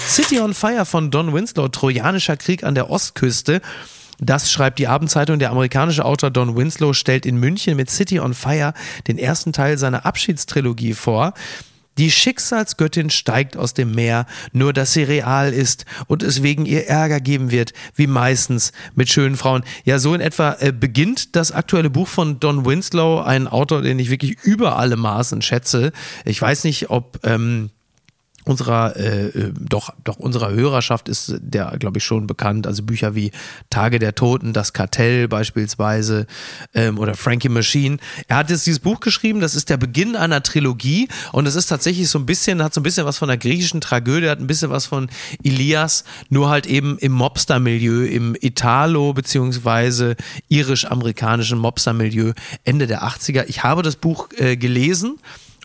City 0.08 0.40
on 0.40 0.54
Fire 0.54 0.86
von 0.86 1.12
Don 1.12 1.34
Winslow, 1.34 1.68
Trojanischer 1.68 2.38
Krieg 2.38 2.64
an 2.64 2.74
der 2.74 2.90
Ostküste. 2.90 3.62
Das 4.20 4.52
schreibt 4.52 4.80
die 4.80 4.88
Abendzeitung. 4.88 5.40
Der 5.40 5.52
amerikanische 5.52 6.04
Autor 6.04 6.32
Don 6.32 6.58
Winslow 6.58 6.94
stellt 6.94 7.26
in 7.26 7.38
München 7.38 7.78
mit 7.78 7.90
City 7.90 8.20
on 8.20 8.34
Fire 8.34 8.74
den 9.08 9.18
ersten 9.18 9.54
Teil 9.54 9.78
seiner 9.78 10.06
Abschiedstrilogie 10.06 10.94
vor. 10.94 11.34
Die 12.00 12.12
Schicksalsgöttin 12.12 13.10
steigt 13.10 13.58
aus 13.58 13.74
dem 13.74 13.92
Meer, 13.92 14.26
nur 14.54 14.72
dass 14.72 14.94
sie 14.94 15.04
real 15.04 15.52
ist 15.52 15.84
und 16.08 16.24
es 16.24 16.42
wegen 16.42 16.66
ihr 16.66 16.88
Ärger 16.88 17.20
geben 17.20 17.52
wird, 17.52 17.74
wie 17.94 18.08
meistens 18.08 18.72
mit 18.96 19.10
schönen 19.10 19.36
Frauen. 19.36 19.66
Ja, 19.84 20.00
so 20.00 20.14
in 20.14 20.22
etwa 20.22 20.56
äh, 20.62 20.72
beginnt 20.72 21.36
das 21.36 21.52
aktuelle 21.52 21.90
Buch 21.90 22.08
von 22.08 22.40
Don 22.40 22.66
Winslow, 22.66 23.20
ein 23.20 23.50
Autor, 23.50 23.82
den 23.82 24.00
ich 24.00 24.10
wirklich 24.10 24.38
über 24.44 24.78
alle 24.78 24.96
Maßen 24.96 25.42
schätze. 25.42 25.92
Ich 26.24 26.42
weiß 26.42 26.64
nicht, 26.64 26.90
ob 26.90 27.20
ähm, 27.26 27.70
unserer 28.50 28.96
äh, 28.96 29.28
äh, 29.28 29.54
doch 29.60 29.94
doch 30.04 30.18
unserer 30.18 30.50
Hörerschaft 30.50 31.08
ist 31.08 31.36
der 31.40 31.78
glaube 31.78 32.00
ich 32.00 32.04
schon 32.04 32.26
bekannt. 32.26 32.66
Also 32.66 32.82
Bücher 32.82 33.14
wie 33.14 33.32
Tage 33.70 34.00
der 34.00 34.16
Toten 34.16 34.54
das 34.54 34.74
Kartell 34.74 35.28
beispielsweise 35.28 36.26
ähm, 36.74 36.98
oder 36.98 37.14
Frankie 37.14 37.50
Machine. 37.50 37.98
Er 38.28 38.38
hat 38.38 38.50
jetzt 38.50 38.66
dieses 38.66 38.80
Buch 38.80 39.02
geschrieben 39.02 39.40
das 39.40 39.54
ist 39.54 39.70
der 39.70 39.78
Beginn 39.78 40.16
einer 40.16 40.42
Trilogie. 40.42 41.08
Und 41.32 41.46
es 41.46 41.56
ist 41.56 41.68
tatsächlich 41.68 42.10
so 42.10 42.18
ein 42.18 42.26
bisschen 42.26 42.64
hat 42.64 42.74
so 42.74 42.82
ein 42.82 42.84
bisschen 42.84 43.06
was 43.06 43.20
von 43.20 43.28
der 43.28 43.38
griechischen 43.38 43.82
Tragödie 43.82 44.30
hat 44.30 44.40
ein 44.40 44.48
bisschen 44.48 44.72
was 44.72 44.88
von 44.88 45.10
Elias 45.44 46.04
nur 46.30 46.50
halt 46.50 46.66
eben 46.66 46.98
im 46.98 47.12
Mobster-Milieu 47.12 48.06
im 48.06 48.36
Italo 48.42 49.14
beziehungsweise 49.14 50.16
irisch-amerikanischen 50.48 51.60
Mobster-Milieu 51.60 52.34
Ende 52.64 52.88
der 52.88 53.04
80er 53.04 53.46
ich 53.48 53.64
habe 53.64 53.84
das 53.84 53.96
Buch 53.96 54.30
äh, 54.38 54.58
gelesen 54.58 55.20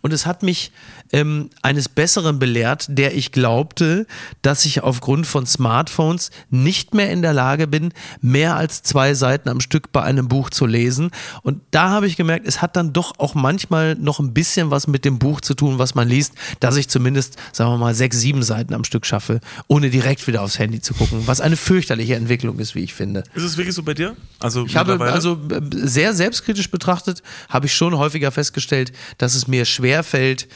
und 0.04 0.12
es 0.12 0.26
hat 0.26 0.42
mich 0.42 0.70
ähm, 1.14 1.50
eines 1.62 1.88
Besseren 1.88 2.40
belehrt, 2.40 2.86
der 2.88 3.14
ich 3.14 3.30
glaubte, 3.30 4.04
dass 4.42 4.64
ich 4.64 4.82
aufgrund 4.82 5.28
von 5.28 5.46
Smartphones 5.46 6.32
nicht 6.50 6.92
mehr 6.92 7.12
in 7.12 7.22
der 7.22 7.32
Lage 7.32 7.68
bin, 7.68 7.92
mehr 8.20 8.56
als 8.56 8.82
zwei 8.82 9.14
Seiten 9.14 9.48
am 9.48 9.60
Stück 9.60 9.92
bei 9.92 10.02
einem 10.02 10.26
Buch 10.26 10.50
zu 10.50 10.66
lesen. 10.66 11.12
Und 11.42 11.60
da 11.70 11.90
habe 11.90 12.08
ich 12.08 12.16
gemerkt, 12.16 12.48
es 12.48 12.60
hat 12.60 12.74
dann 12.74 12.92
doch 12.92 13.12
auch 13.18 13.36
manchmal 13.36 13.94
noch 13.94 14.18
ein 14.18 14.34
bisschen 14.34 14.72
was 14.72 14.88
mit 14.88 15.04
dem 15.04 15.20
Buch 15.20 15.40
zu 15.40 15.54
tun, 15.54 15.78
was 15.78 15.94
man 15.94 16.08
liest, 16.08 16.32
dass 16.58 16.74
ich 16.76 16.88
zumindest, 16.88 17.36
sagen 17.52 17.70
wir 17.70 17.78
mal, 17.78 17.94
sechs, 17.94 18.18
sieben 18.18 18.42
Seiten 18.42 18.74
am 18.74 18.82
Stück 18.82 19.06
schaffe, 19.06 19.40
ohne 19.68 19.90
direkt 19.90 20.26
wieder 20.26 20.42
aufs 20.42 20.58
Handy 20.58 20.80
zu 20.80 20.94
gucken, 20.94 21.22
was 21.26 21.40
eine 21.40 21.56
fürchterliche 21.56 22.16
Entwicklung 22.16 22.58
ist, 22.58 22.74
wie 22.74 22.80
ich 22.80 22.92
finde. 22.92 23.22
Ist 23.34 23.44
es 23.44 23.56
wirklich 23.56 23.76
so 23.76 23.84
bei 23.84 23.94
dir? 23.94 24.16
Also 24.40 24.66
Ich 24.66 24.76
habe 24.76 25.00
also 25.00 25.38
äh, 25.48 25.60
sehr 25.70 26.12
selbstkritisch 26.12 26.72
betrachtet, 26.72 27.22
habe 27.48 27.66
ich 27.66 27.74
schon 27.74 27.96
häufiger 27.96 28.32
festgestellt, 28.32 28.90
dass 29.18 29.36
es 29.36 29.46
mir 29.46 29.64
schwer 29.64 30.02
fällt, 30.02 30.48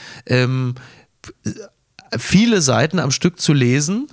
ähm, 0.49 0.75
viele 2.19 2.61
Seiten 2.61 2.99
am 2.99 3.11
Stück 3.11 3.41
zu 3.41 3.53
lesen, 3.53 4.09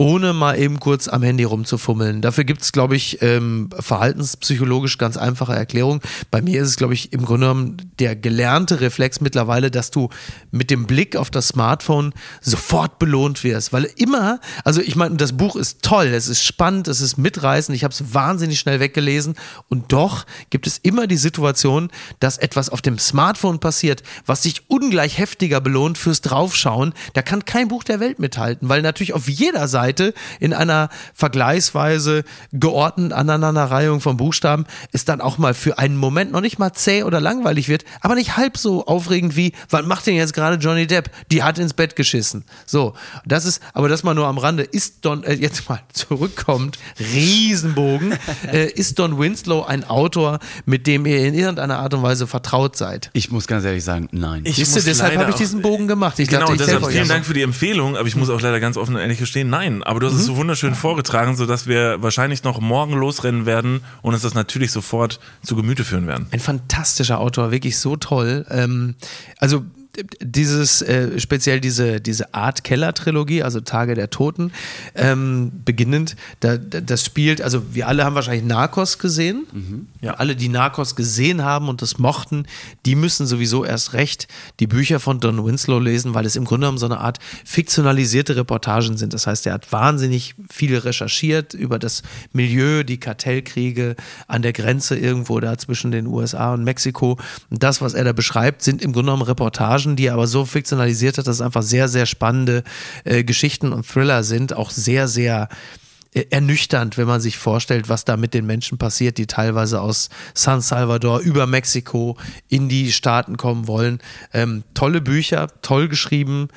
ohne 0.00 0.32
mal 0.32 0.58
eben 0.58 0.80
kurz 0.80 1.08
am 1.08 1.22
Handy 1.22 1.44
rumzufummeln. 1.44 2.22
Dafür 2.22 2.44
gibt 2.44 2.62
es, 2.62 2.72
glaube 2.72 2.96
ich, 2.96 3.20
ähm, 3.20 3.68
verhaltenspsychologisch 3.78 4.96
ganz 4.96 5.18
einfache 5.18 5.54
Erklärungen. 5.54 6.00
Bei 6.30 6.40
mir 6.40 6.62
ist 6.62 6.68
es, 6.68 6.76
glaube 6.76 6.94
ich, 6.94 7.12
im 7.12 7.26
Grunde 7.26 7.48
genommen 7.48 7.76
der 7.98 8.16
gelernte 8.16 8.80
Reflex 8.80 9.20
mittlerweile, 9.20 9.70
dass 9.70 9.90
du 9.90 10.08
mit 10.52 10.70
dem 10.70 10.86
Blick 10.86 11.16
auf 11.16 11.30
das 11.30 11.48
Smartphone 11.48 12.14
sofort 12.40 12.98
belohnt 12.98 13.44
wirst. 13.44 13.74
Weil 13.74 13.90
immer, 13.96 14.40
also 14.64 14.80
ich 14.80 14.96
meine, 14.96 15.16
das 15.16 15.36
Buch 15.36 15.54
ist 15.54 15.82
toll, 15.82 16.06
es 16.06 16.28
ist 16.28 16.42
spannend, 16.44 16.88
es 16.88 17.02
ist 17.02 17.18
mitreißend, 17.18 17.76
ich 17.76 17.84
habe 17.84 17.92
es 17.92 18.14
wahnsinnig 18.14 18.58
schnell 18.58 18.80
weggelesen 18.80 19.34
und 19.68 19.92
doch 19.92 20.24
gibt 20.48 20.66
es 20.66 20.78
immer 20.78 21.08
die 21.08 21.18
Situation, 21.18 21.90
dass 22.20 22.38
etwas 22.38 22.70
auf 22.70 22.80
dem 22.80 22.98
Smartphone 22.98 23.60
passiert, 23.60 24.02
was 24.24 24.44
sich 24.44 24.62
ungleich 24.68 25.18
heftiger 25.18 25.60
belohnt 25.60 25.98
fürs 25.98 26.22
Draufschauen. 26.22 26.94
Da 27.12 27.20
kann 27.20 27.44
kein 27.44 27.68
Buch 27.68 27.84
der 27.84 28.00
Welt 28.00 28.18
mithalten, 28.18 28.70
weil 28.70 28.80
natürlich 28.80 29.12
auf 29.12 29.28
jeder 29.28 29.68
Seite 29.68 29.89
in 30.38 30.52
einer 30.52 30.88
vergleichsweise 31.14 32.24
geordneten 32.52 33.12
Aneinanderreihung 33.12 34.00
von 34.00 34.16
Buchstaben 34.16 34.66
es 34.92 35.04
dann 35.04 35.20
auch 35.20 35.38
mal 35.38 35.54
für 35.54 35.78
einen 35.78 35.96
Moment 35.96 36.32
noch 36.32 36.40
nicht 36.40 36.58
mal 36.58 36.72
zäh 36.72 37.02
oder 37.02 37.20
langweilig 37.20 37.68
wird, 37.68 37.84
aber 38.00 38.14
nicht 38.14 38.36
halb 38.36 38.56
so 38.56 38.86
aufregend 38.86 39.36
wie, 39.36 39.52
was 39.68 39.84
macht 39.86 40.06
denn 40.06 40.14
jetzt 40.14 40.34
gerade 40.34 40.56
Johnny 40.56 40.86
Depp? 40.86 41.10
Die 41.30 41.42
hat 41.42 41.58
ins 41.58 41.74
Bett 41.74 41.96
geschissen. 41.96 42.44
So, 42.66 42.94
das 43.24 43.44
ist, 43.44 43.62
aber 43.72 43.88
das 43.88 44.02
mal 44.02 44.14
nur 44.14 44.26
am 44.26 44.38
Rande, 44.38 44.62
ist 44.62 45.04
Don, 45.04 45.24
äh, 45.24 45.34
jetzt 45.34 45.68
mal 45.68 45.80
zurückkommt, 45.92 46.78
Riesenbogen, 46.98 48.14
äh, 48.52 48.66
ist 48.66 48.98
Don 48.98 49.18
Winslow 49.18 49.62
ein 49.62 49.84
Autor, 49.84 50.38
mit 50.66 50.86
dem 50.86 51.06
ihr 51.06 51.24
in 51.24 51.34
irgendeiner 51.34 51.78
Art 51.78 51.94
und 51.94 52.02
Weise 52.02 52.26
vertraut 52.26 52.76
seid? 52.76 53.10
Ich 53.12 53.30
muss 53.30 53.46
ganz 53.46 53.64
ehrlich 53.64 53.84
sagen, 53.84 54.08
nein. 54.12 54.42
Ich 54.44 54.56
Siehst 54.56 54.76
du, 54.76 54.82
deshalb 54.82 55.16
habe 55.16 55.30
ich 55.30 55.36
diesen 55.36 55.62
Bogen 55.62 55.88
gemacht. 55.88 56.18
Ich 56.18 56.28
genau, 56.28 56.42
dachte, 56.42 56.54
ich 56.54 56.60
deshalb 56.60 56.86
vielen. 56.86 57.08
Dank 57.08 57.24
für 57.24 57.34
die 57.34 57.42
Empfehlung, 57.42 57.96
aber 57.96 58.06
ich 58.06 58.16
muss 58.16 58.30
auch 58.30 58.40
leider 58.40 58.60
ganz 58.60 58.76
offen 58.76 58.94
und 58.94 59.00
ehrlich 59.00 59.18
gestehen, 59.18 59.50
nein. 59.50 59.69
Aber 59.82 60.00
du 60.00 60.06
hast 60.06 60.14
es 60.14 60.26
so 60.26 60.36
wunderschön 60.36 60.74
vorgetragen, 60.74 61.36
sodass 61.36 61.66
wir 61.66 62.02
wahrscheinlich 62.02 62.44
noch 62.44 62.60
morgen 62.60 62.94
losrennen 62.94 63.46
werden 63.46 63.80
und 64.02 64.14
uns 64.14 64.22
das 64.22 64.34
natürlich 64.34 64.72
sofort 64.72 65.20
zu 65.42 65.56
Gemüte 65.56 65.84
führen 65.84 66.06
werden. 66.06 66.26
Ein 66.30 66.40
fantastischer 66.40 67.20
Autor, 67.20 67.50
wirklich 67.50 67.78
so 67.78 67.96
toll. 67.96 68.46
Ähm, 68.50 68.94
also 69.38 69.64
dieses, 70.20 70.82
äh, 70.82 71.18
speziell 71.18 71.60
diese, 71.60 72.00
diese 72.00 72.34
Art 72.34 72.64
Keller-Trilogie, 72.64 73.42
also 73.42 73.60
Tage 73.60 73.94
der 73.94 74.10
Toten, 74.10 74.52
ähm, 74.94 75.52
beginnend, 75.64 76.16
da, 76.40 76.56
da, 76.56 76.80
das 76.80 77.04
spielt, 77.04 77.42
also 77.42 77.74
wir 77.74 77.88
alle 77.88 78.04
haben 78.04 78.14
wahrscheinlich 78.14 78.44
Narcos 78.44 78.98
gesehen. 78.98 79.46
Ja. 80.00 80.14
Alle, 80.14 80.36
die 80.36 80.48
Narcos 80.48 80.96
gesehen 80.96 81.42
haben 81.42 81.68
und 81.68 81.82
das 81.82 81.98
mochten, 81.98 82.46
die 82.86 82.94
müssen 82.94 83.26
sowieso 83.26 83.64
erst 83.64 83.92
recht 83.92 84.28
die 84.60 84.66
Bücher 84.66 85.00
von 85.00 85.20
Don 85.20 85.44
Winslow 85.44 85.78
lesen, 85.78 86.14
weil 86.14 86.26
es 86.26 86.36
im 86.36 86.44
Grunde 86.44 86.66
genommen 86.66 86.78
so 86.78 86.86
eine 86.86 86.98
Art 86.98 87.18
fiktionalisierte 87.44 88.36
Reportagen 88.36 88.96
sind. 88.96 89.12
Das 89.12 89.26
heißt, 89.26 89.46
er 89.46 89.54
hat 89.54 89.72
wahnsinnig 89.72 90.34
viel 90.50 90.76
recherchiert 90.76 91.54
über 91.54 91.78
das 91.78 92.02
Milieu, 92.32 92.84
die 92.84 92.98
Kartellkriege 92.98 93.96
an 94.28 94.42
der 94.42 94.52
Grenze 94.52 94.96
irgendwo 94.96 95.40
da 95.40 95.58
zwischen 95.58 95.90
den 95.90 96.06
USA 96.06 96.54
und 96.54 96.64
Mexiko. 96.64 97.18
Und 97.50 97.62
das, 97.62 97.80
was 97.80 97.94
er 97.94 98.04
da 98.04 98.12
beschreibt, 98.12 98.62
sind 98.62 98.82
im 98.82 98.92
Grunde 98.92 99.10
genommen 99.10 99.22
Reportagen, 99.22 99.79
die 99.96 100.06
er 100.06 100.14
aber 100.14 100.26
so 100.26 100.44
fiktionalisiert 100.44 101.18
hat, 101.18 101.26
dass 101.26 101.36
es 101.36 101.42
einfach 101.42 101.62
sehr, 101.62 101.88
sehr 101.88 102.06
spannende 102.06 102.62
äh, 103.04 103.24
Geschichten 103.24 103.72
und 103.72 103.86
Thriller 103.86 104.24
sind. 104.24 104.52
Auch 104.52 104.70
sehr, 104.70 105.08
sehr 105.08 105.48
äh, 106.12 106.24
ernüchternd, 106.30 106.98
wenn 106.98 107.06
man 107.06 107.20
sich 107.20 107.38
vorstellt, 107.38 107.88
was 107.88 108.04
da 108.04 108.16
mit 108.16 108.34
den 108.34 108.44
Menschen 108.44 108.78
passiert, 108.78 109.16
die 109.16 109.26
teilweise 109.26 109.80
aus 109.80 110.08
San 110.34 110.60
Salvador 110.60 111.20
über 111.20 111.46
Mexiko 111.46 112.16
in 112.48 112.68
die 112.68 112.90
Staaten 112.92 113.36
kommen 113.36 113.68
wollen. 113.68 114.00
Ähm, 114.32 114.64
tolle 114.74 115.00
Bücher, 115.00 115.48
toll 115.62 115.88
geschrieben, 115.88 116.48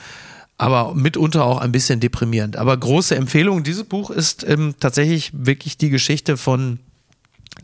aber 0.58 0.96
mitunter 0.96 1.46
auch 1.46 1.60
ein 1.60 1.72
bisschen 1.72 2.00
deprimierend. 2.00 2.58
Aber 2.58 2.76
große 2.76 3.16
Empfehlung. 3.16 3.64
Dieses 3.64 3.84
Buch 3.84 4.10
ist 4.10 4.44
ähm, 4.48 4.74
tatsächlich 4.80 5.32
wirklich 5.34 5.78
die 5.78 5.90
Geschichte 5.90 6.36
von 6.36 6.80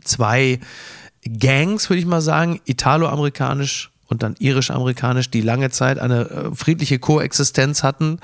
zwei 0.04 0.60
Gangs, 1.24 1.90
würde 1.90 2.00
ich 2.00 2.06
mal 2.06 2.20
sagen, 2.20 2.60
italoamerikanisch 2.66 3.89
und 4.10 4.24
dann 4.24 4.34
irisch-amerikanisch, 4.38 5.30
die 5.30 5.40
lange 5.40 5.70
Zeit 5.70 5.98
eine 5.98 6.28
äh, 6.28 6.54
friedliche 6.54 6.98
Koexistenz 6.98 7.82
hatten, 7.82 8.18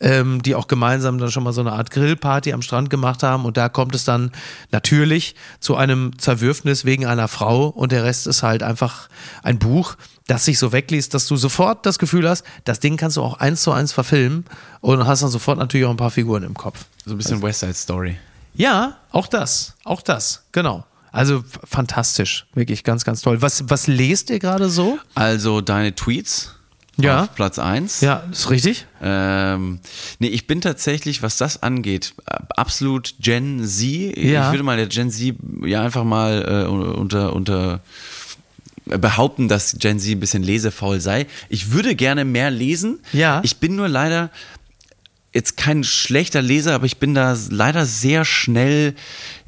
ähm, 0.00 0.42
die 0.42 0.54
auch 0.56 0.66
gemeinsam 0.66 1.18
dann 1.18 1.30
schon 1.30 1.44
mal 1.44 1.52
so 1.52 1.60
eine 1.60 1.72
Art 1.72 1.92
Grillparty 1.92 2.52
am 2.52 2.60
Strand 2.60 2.90
gemacht 2.90 3.22
haben. 3.22 3.44
Und 3.44 3.56
da 3.56 3.68
kommt 3.68 3.94
es 3.94 4.04
dann 4.04 4.32
natürlich 4.72 5.36
zu 5.60 5.76
einem 5.76 6.18
Zerwürfnis 6.18 6.84
wegen 6.84 7.06
einer 7.06 7.28
Frau 7.28 7.68
und 7.68 7.92
der 7.92 8.04
Rest 8.04 8.26
ist 8.26 8.42
halt 8.42 8.62
einfach 8.62 9.08
ein 9.42 9.58
Buch, 9.60 9.94
das 10.26 10.44
sich 10.44 10.58
so 10.58 10.72
wegliest, 10.72 11.14
dass 11.14 11.26
du 11.26 11.36
sofort 11.36 11.86
das 11.86 11.98
Gefühl 11.98 12.28
hast, 12.28 12.44
das 12.64 12.80
Ding 12.80 12.96
kannst 12.96 13.16
du 13.16 13.22
auch 13.22 13.38
eins 13.38 13.62
zu 13.62 13.72
eins 13.72 13.92
verfilmen 13.92 14.44
und 14.80 15.06
hast 15.06 15.22
dann 15.22 15.30
sofort 15.30 15.58
natürlich 15.58 15.86
auch 15.86 15.90
ein 15.90 15.96
paar 15.96 16.10
Figuren 16.10 16.42
im 16.42 16.54
Kopf. 16.54 16.84
So 17.06 17.12
ein 17.12 17.16
bisschen 17.16 17.40
West 17.40 17.60
Side 17.60 17.74
Story. 17.74 18.18
Ja, 18.54 18.96
auch 19.12 19.28
das, 19.28 19.74
auch 19.84 20.02
das, 20.02 20.42
genau. 20.50 20.84
Also 21.12 21.42
fantastisch, 21.64 22.46
wirklich 22.54 22.84
ganz, 22.84 23.04
ganz 23.04 23.22
toll. 23.22 23.40
Was, 23.42 23.64
was 23.68 23.86
lest 23.86 24.30
ihr 24.30 24.38
gerade 24.38 24.68
so? 24.68 24.98
Also 25.14 25.60
deine 25.60 25.94
Tweets 25.94 26.54
Ja. 26.96 27.22
auf 27.22 27.34
Platz 27.34 27.58
1. 27.58 28.00
Ja, 28.02 28.24
ist 28.30 28.50
richtig. 28.50 28.86
Ähm, 29.02 29.78
nee, 30.18 30.28
ich 30.28 30.46
bin 30.46 30.60
tatsächlich, 30.60 31.22
was 31.22 31.36
das 31.36 31.62
angeht, 31.62 32.14
äh, 32.26 32.36
absolut 32.56 33.14
Gen 33.20 33.64
Z. 33.66 34.16
Ja. 34.18 34.46
Ich 34.46 34.52
würde 34.52 34.62
mal 34.64 34.76
der 34.76 34.86
Gen 34.88 35.10
Z 35.10 35.34
ja 35.64 35.82
einfach 35.82 36.04
mal 36.04 36.64
äh, 36.66 36.68
unter, 36.68 37.32
unter 37.34 37.80
behaupten, 38.86 39.48
dass 39.48 39.76
Gen 39.78 39.98
Z 40.00 40.12
ein 40.12 40.20
bisschen 40.20 40.42
lesefaul 40.42 41.00
sei. 41.00 41.26
Ich 41.48 41.72
würde 41.72 41.94
gerne 41.94 42.24
mehr 42.24 42.50
lesen. 42.50 43.00
Ja. 43.12 43.40
Ich 43.44 43.58
bin 43.58 43.76
nur 43.76 43.88
leider 43.88 44.30
jetzt 45.38 45.56
kein 45.56 45.84
schlechter 45.84 46.42
Leser, 46.42 46.74
aber 46.74 46.86
ich 46.86 46.96
bin 46.96 47.14
da 47.14 47.36
leider 47.48 47.86
sehr 47.86 48.24
schnell 48.24 48.94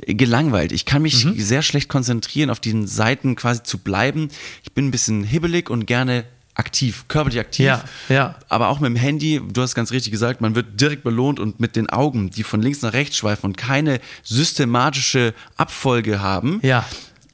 gelangweilt. 0.06 0.70
Ich 0.70 0.84
kann 0.84 1.02
mich 1.02 1.24
Mhm. 1.24 1.38
sehr 1.40 1.62
schlecht 1.62 1.88
konzentrieren, 1.88 2.48
auf 2.48 2.60
diesen 2.60 2.86
Seiten 2.86 3.34
quasi 3.34 3.64
zu 3.64 3.78
bleiben. 3.78 4.28
Ich 4.62 4.72
bin 4.72 4.86
ein 4.86 4.90
bisschen 4.92 5.24
hibbelig 5.24 5.68
und 5.68 5.86
gerne 5.86 6.24
aktiv, 6.54 7.06
körperlich 7.08 7.40
aktiv. 7.40 7.66
Ja, 7.66 7.84
ja. 8.08 8.34
Aber 8.48 8.68
auch 8.68 8.78
mit 8.78 8.86
dem 8.88 8.94
Handy, 8.96 9.40
du 9.52 9.62
hast 9.62 9.74
ganz 9.74 9.90
richtig 9.90 10.12
gesagt, 10.12 10.40
man 10.40 10.54
wird 10.54 10.80
direkt 10.80 11.02
belohnt 11.02 11.40
und 11.40 11.58
mit 11.58 11.74
den 11.74 11.88
Augen, 11.90 12.30
die 12.30 12.44
von 12.44 12.62
links 12.62 12.82
nach 12.82 12.92
rechts 12.92 13.16
schweifen 13.16 13.46
und 13.46 13.56
keine 13.56 13.98
systematische 14.22 15.34
Abfolge 15.56 16.20
haben, 16.20 16.60
Ja. 16.62 16.84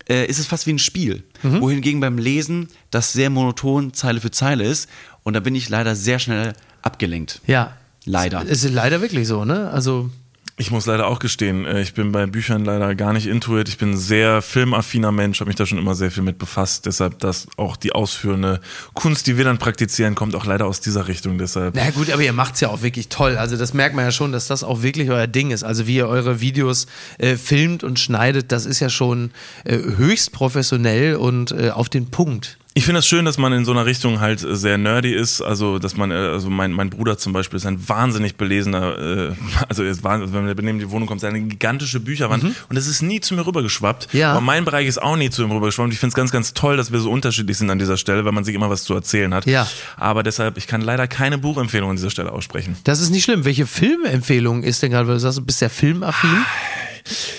äh, 0.09 0.27
ist 0.27 0.39
es 0.39 0.47
fast 0.47 0.67
wie 0.67 0.73
ein 0.73 0.79
Spiel. 0.79 1.25
Mhm. 1.43 1.61
Wohingegen 1.61 2.01
beim 2.01 2.17
Lesen 2.19 2.69
das 2.91 3.13
sehr 3.13 3.29
monoton 3.31 3.93
Zeile 3.93 4.21
für 4.21 4.31
Zeile 4.31 4.65
ist. 4.65 4.89
Und 5.25 5.35
da 5.35 5.41
bin 5.41 5.55
ich 5.55 5.69
leider 5.69 5.95
sehr 5.97 6.19
schnell 6.21 6.53
abgelenkt. 6.83 7.41
Ja. 7.47 7.77
Leider. 8.07 8.43
Es 8.49 8.65
ist 8.65 8.73
leider 8.73 9.03
wirklich 9.03 9.27
so, 9.29 9.45
ne? 9.45 9.69
Also, 9.71 10.11
Ich 10.59 10.71
muss 10.71 10.87
leider 10.87 11.07
auch 11.09 11.19
gestehen, 11.19 11.67
äh, 11.67 11.83
ich 11.83 11.93
bin 11.93 12.13
bei 12.13 12.25
Büchern 12.27 12.65
leider 12.65 12.95
gar 12.95 13.13
nicht 13.13 13.27
intuit. 13.27 13.69
Ich 13.69 13.77
bin 13.77 13.91
ein 13.91 13.97
sehr 13.99 14.41
filmaffiner 14.41 15.13
Mensch, 15.13 15.41
habe 15.41 15.49
mich 15.49 15.57
da 15.57 15.67
schon 15.67 15.77
immer 15.77 15.95
sehr 15.95 16.11
viel 16.11 16.23
mit 16.23 16.39
befasst. 16.39 16.87
Deshalb, 16.87 17.19
dass 17.19 17.47
auch 17.59 17.77
die 17.77 17.93
ausführende 17.93 18.61
Kunst, 18.95 19.27
die 19.27 19.37
wir 19.37 19.45
dann 19.45 19.59
praktizieren, 19.59 20.15
kommt 20.15 20.35
auch 20.35 20.47
leider 20.47 20.65
aus 20.67 20.81
dieser 20.81 21.09
Richtung. 21.09 21.37
Deshalb. 21.37 21.75
na 21.75 21.91
gut, 21.91 22.09
aber 22.11 22.23
ihr 22.23 22.33
macht's 22.33 22.61
ja 22.61 22.69
auch 22.69 22.81
wirklich 22.81 23.09
toll. 23.09 23.37
Also, 23.37 23.57
das 23.59 23.75
merkt 23.75 23.95
man 23.97 24.05
ja 24.07 24.13
schon, 24.13 24.33
dass 24.33 24.47
das 24.47 24.63
auch 24.63 24.83
wirklich 24.83 25.11
euer 25.11 25.27
Ding 25.27 25.51
ist. 25.51 25.65
Also, 25.65 25.87
wie 25.87 25.97
ihr 25.97 26.09
eure 26.09 26.41
Videos 26.41 26.87
äh, 27.19 27.37
filmt 27.37 27.85
und 27.85 27.99
schneidet, 27.99 28.51
das 28.53 28.65
ist 28.67 28.81
ja 28.81 28.89
schon 28.89 29.33
äh, 29.65 29.77
höchst 29.77 30.33
professionell 30.33 31.17
und 31.17 31.51
äh, 31.51 31.71
auf 31.71 31.89
den 31.89 32.07
Punkt. 32.07 32.57
Ich 32.77 32.85
finde 32.85 32.99
es 32.99 33.07
das 33.07 33.09
schön, 33.09 33.25
dass 33.25 33.39
man 33.39 33.55
in 33.55 33.65
so 33.65 33.73
einer 33.73 33.87
Richtung 33.87 34.21
halt 34.21 34.39
sehr 34.39 34.77
nerdy 34.77 35.11
ist. 35.11 35.41
Also, 35.41 35.79
dass 35.79 35.97
man, 35.97 36.11
äh, 36.11 36.15
also 36.15 36.51
mein, 36.51 36.73
mein 36.73 36.91
Bruder 36.91 37.17
zum 37.17 37.33
Beispiel 37.33 37.57
ist 37.57 37.65
ein 37.65 37.89
wahnsinnig 37.89 38.37
belesener, 38.37 38.99
äh, 38.99 39.33
also 39.71 39.83
jetzt, 39.83 40.05
wenn 40.05 40.47
wir 40.47 40.55
neben 40.57 40.79
die 40.79 40.91
Wohnung 40.91 41.09
kommt, 41.09 41.23
ist 41.23 41.27
eine 41.27 41.41
gigantische 41.41 42.01
Bücherwand 42.01 42.45
und 42.69 42.77
es 42.77 42.87
ist 42.87 43.01
nie 43.01 43.19
zu 43.23 43.35
mir 43.35 43.47
rübergeschwappt. 43.47 44.13
Ja. 44.13 44.33
Aber 44.33 44.43
mein 44.43 44.67
Bereich 44.67 44.87
ist 44.87 45.01
auch 45.01 45.17
nie 45.17 45.31
zu 45.31 45.43
ihm 45.43 45.53
rübergeschwappt. 45.53 45.91
Ich 45.91 45.99
finde 45.99 46.11
es 46.11 46.17
ganz, 46.17 46.33
ganz 46.33 46.53
toll, 46.53 46.77
dass 46.77 46.93
wir 46.93 47.01
so 47.01 47.11
unterschiedlich 47.11 47.57
sind 47.57 47.71
an 47.71 47.79
dieser 47.79 47.97
Stelle, 47.97 48.27
weil 48.27 48.33
man 48.33 48.45
sich 48.45 48.55
immer 48.55 48.69
was 48.69 48.85
zu 48.85 48.93
erzählen 48.93 49.33
hat. 49.33 49.47
Ja. 49.47 49.67
Aber 49.97 50.23
deshalb, 50.23 50.59
ich 50.59 50.67
kann 50.67 50.83
leider 50.83 51.09
keine 51.09 51.39
Buchempfehlung 51.39 51.89
an 51.89 51.97
dieser 51.97 52.11
Stelle 52.11 52.31
aussprechen. 52.31 52.77
Das 52.85 53.01
ist 53.01 53.09
nicht 53.09 53.25
schlimm. 53.25 53.47
Welche 53.47 53.67
Filmempfehlung 53.67 54.63
ist 54.63 54.83
denn 54.83 54.91
gerade, 54.91 55.09
weil 55.09 55.15
du 55.15 55.21
sagst, 55.21 55.39
du 55.39 55.43
bist 55.47 55.63
ja 55.63 55.71
filmaffin? 55.71 56.45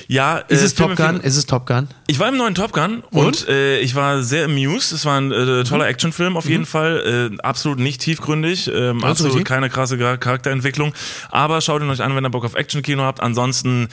Ja, 0.07 0.37
Ist 0.37 0.61
äh, 0.61 0.65
es 0.65 0.75
Top 0.75 0.87
Filmempfehlung- 0.91 1.15
Gun? 1.17 1.21
Ist 1.21 1.37
es 1.37 1.45
Top 1.45 1.65
Gun? 1.65 1.87
Ich 2.07 2.19
war 2.19 2.29
im 2.29 2.37
neuen 2.37 2.55
Top 2.55 2.71
Gun 2.73 3.03
und, 3.11 3.47
äh, 3.47 3.79
ich 3.79 3.95
war 3.95 4.23
sehr 4.23 4.45
amused. 4.45 4.91
Es 4.93 5.05
war 5.05 5.19
ein 5.19 5.31
äh, 5.31 5.63
toller 5.63 5.83
Mhm. 5.85 5.89
Actionfilm 5.91 6.37
auf 6.37 6.47
jeden 6.47 6.65
Fall. 6.65 7.31
Äh, 7.33 7.41
absolut 7.41 7.79
nicht 7.79 8.01
tiefgründig, 8.01 8.71
ähm, 8.73 9.03
absolut 9.03 9.33
richtig. 9.33 9.47
keine 9.47 9.69
krasse 9.69 9.97
Char- 9.97 10.17
Charakterentwicklung. 10.17 10.93
Aber 11.29 11.59
schaut 11.61 11.81
ihn 11.81 11.89
euch 11.89 12.01
an, 12.01 12.15
wenn 12.15 12.25
ihr 12.25 12.29
Bock 12.29 12.45
auf 12.45 12.55
Action-Kino 12.55 13.03
habt. 13.03 13.19
Ansonsten 13.21 13.89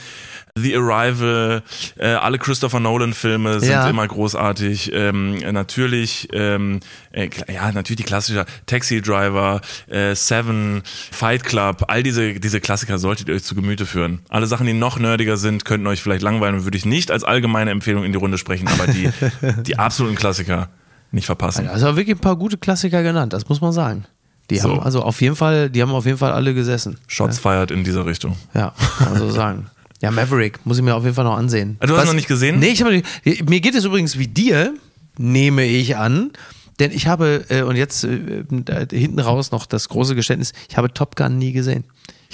The 0.57 0.73
Arrival, 0.77 1.63
äh, 1.97 2.07
alle 2.13 2.37
Christopher 2.39 2.79
Nolan-Filme 2.79 3.59
sind 3.59 3.71
Ja. 3.71 3.89
immer 3.89 4.07
großartig. 4.07 4.89
Ähm, 4.93 5.35
natürlich, 5.51 6.29
ähm, 6.31 6.79
äh, 7.11 7.29
ja, 7.53 7.73
natürlich 7.73 7.97
die 7.97 8.03
klassische 8.03 8.45
Taxi 8.65 9.01
Driver, 9.01 9.59
äh, 9.87 10.15
Seven, 10.15 10.81
Fight 11.11 11.43
Club, 11.43 11.83
all 11.89 12.03
diese, 12.03 12.35
diese 12.35 12.61
Klassiker 12.61 12.99
solltet 12.99 13.27
ihr 13.27 13.35
euch 13.35 13.43
zu 13.43 13.53
Gemüte 13.53 13.85
führen. 13.85 14.19
Alle 14.29 14.47
Sachen, 14.47 14.65
die 14.65 14.71
noch 14.71 14.97
nerdiger 14.97 15.35
sind, 15.35 15.65
könnten 15.65 15.87
euch 15.87 16.01
vielleicht 16.01 16.21
langweilen, 16.21 16.63
würde 16.63 16.77
ich 16.77 16.85
nicht 16.85 17.11
als 17.11 17.25
allgemeine 17.25 17.71
Empfehlung 17.71 18.05
in 18.05 18.13
die 18.13 18.17
Runde 18.17 18.37
sprechen, 18.37 18.69
aber 18.69 18.87
die, 18.87 19.09
die 19.63 19.77
absoluten 19.77 20.15
Klassiker 20.15 20.69
nicht 21.11 21.25
verpassen. 21.25 21.67
Also 21.67 21.97
wirklich 21.97 22.15
ein 22.15 22.21
paar 22.21 22.37
gute 22.37 22.57
Klassiker 22.57 23.03
genannt, 23.03 23.33
das 23.33 23.49
muss 23.49 23.59
man 23.59 23.73
sagen. 23.73 24.05
Die 24.49 24.57
So. 24.59 24.69
haben 24.69 24.79
also 24.79 25.01
auf 25.01 25.19
jeden 25.19 25.35
Fall, 25.35 25.69
die 25.69 25.81
haben 25.81 25.91
auf 25.91 26.05
jeden 26.05 26.17
Fall 26.17 26.31
alle 26.31 26.53
gesessen. 26.53 26.97
Shots 27.07 27.39
feiert 27.39 27.71
in 27.71 27.83
dieser 27.83 28.05
Richtung. 28.05 28.37
Ja, 28.53 28.73
kann 28.99 29.09
man 29.09 29.19
so 29.19 29.29
sagen. 29.29 29.65
Ja, 30.01 30.11
Maverick 30.11 30.59
muss 30.65 30.77
ich 30.77 30.83
mir 30.83 30.95
auf 30.95 31.03
jeden 31.03 31.15
Fall 31.15 31.25
noch 31.25 31.37
ansehen. 31.37 31.77
Ah, 31.79 31.87
du 31.87 31.97
hast 31.97 32.05
noch 32.07 32.13
nicht 32.13 32.27
gesehen? 32.27 32.59
Nee, 32.59 32.67
ich 32.67 32.81
habe 32.81 33.01
nicht. 33.23 33.49
Mir 33.49 33.61
geht 33.61 33.75
es 33.75 33.85
übrigens 33.85 34.17
wie 34.19 34.27
dir, 34.27 34.73
nehme 35.17 35.65
ich 35.65 35.95
an. 35.95 36.31
Denn 36.79 36.91
ich 36.91 37.07
habe, 37.07 37.45
äh, 37.47 37.61
und 37.61 37.77
jetzt 37.77 38.03
äh, 38.03 38.43
da, 38.49 38.85
hinten 38.91 39.19
raus 39.19 39.51
noch 39.51 39.65
das 39.65 39.87
große 39.87 40.13
Geständnis, 40.13 40.51
ich 40.69 40.77
habe 40.77 40.93
Top 40.93 41.15
Gun 41.15 41.37
nie 41.37 41.53
gesehen. 41.53 41.85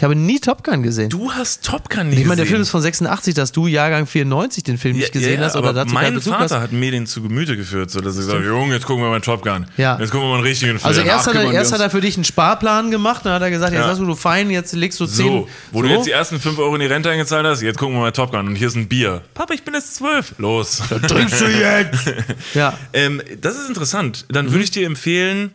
Ich 0.02 0.04
habe 0.04 0.16
nie 0.16 0.40
Top 0.40 0.64
Gun 0.64 0.82
gesehen. 0.82 1.12
Du 1.12 1.32
hast 1.32 1.64
Top 1.64 1.88
Gun 1.92 2.10
nie 2.10 2.16
ich 2.16 2.26
meine, 2.26 2.38
der 2.38 2.46
gesehen. 2.46 2.48
Film 2.56 2.62
ist 2.64 2.70
von 2.72 2.82
86, 2.82 3.36
dass 3.36 3.52
du 3.52 3.68
Jahrgang 3.68 4.08
94 4.08 4.64
den 4.64 4.80
Film 4.80 4.98
nicht 4.98 5.12
gesehen 5.12 5.40
hast 5.42 5.56
oder 5.56 5.70
aber 5.70 5.74
dazu 5.82 5.94
mein 5.94 6.20
Vater 6.20 6.56
hast. 6.56 6.64
hat 6.64 6.72
mir 6.72 6.90
den 6.90 7.06
zu 7.06 7.22
Gemüte 7.22 7.56
geführt, 7.56 7.92
so 7.92 8.02
dass 8.02 8.18
ich 8.18 8.26
sage, 8.26 8.44
Junge, 8.48 8.74
jetzt 8.74 8.88
gucken 8.88 9.04
wir 9.04 9.12
mal 9.12 9.22
Top 9.22 9.44
Gun. 9.44 9.68
Ja. 9.78 10.00
Jetzt 10.00 10.10
gucken 10.10 10.26
wir 10.26 10.30
mal 10.32 10.36
einen 10.38 10.44
richtigen 10.48 10.80
Film. 10.80 10.88
Also 10.88 11.02
erst, 11.02 11.28
hat 11.28 11.36
er, 11.36 11.52
erst 11.54 11.72
hat 11.72 11.82
er 11.82 11.92
für 11.92 12.02
dich 12.02 12.16
einen 12.18 12.24
Sparplan 12.24 12.90
gemacht, 12.90 13.28
dann 13.28 13.34
hat 13.34 13.44
er 13.44 13.52
gesagt, 13.52 13.74
jetzt 13.74 13.82
Ja. 13.84 13.90
hast 13.90 14.00
du 14.00 14.06
du 14.08 14.16
fein, 14.16 14.50
jetzt 14.50 14.74
legst 14.74 15.00
du 15.00 15.06
10. 15.06 15.24
So, 15.24 15.48
wo 15.72 15.84
du 15.84 15.88
jetzt 15.90 16.08
die 16.08 16.12
ersten 16.12 16.40
5 16.40 16.58
Euro 16.58 16.74
in 16.74 16.82
die 16.82 16.88
Rente 16.88 17.12
eingezahlt 17.12 17.46
hast, 17.46 17.62
jetzt 17.62 17.78
gucken 17.78 17.94
wir 17.94 18.00
mal 18.02 18.12
Top 18.12 18.32
Gun 18.32 18.48
und 18.48 18.56
hier 18.56 18.70
ist 18.70 18.76
ein 18.76 18.88
Bier. 18.88 19.22
Papa, 19.36 19.54
ich 19.54 19.62
bin 19.62 19.76
jetzt 19.76 19.94
zwölf. 19.94 20.34
Los. 20.40 20.82
trinkst 21.08 21.42
du 21.42 21.46
jetzt. 21.46 22.12
ja. 22.56 22.74
Ähm, 22.94 23.22
das 23.40 23.56
ist 23.56 23.68
interessant. 23.70 24.26
Dann 24.30 24.48
Mhm. 24.48 24.52
würde 24.54 24.64
ich 24.64 24.72
dir 24.72 24.88
empfehlen, 24.88 25.52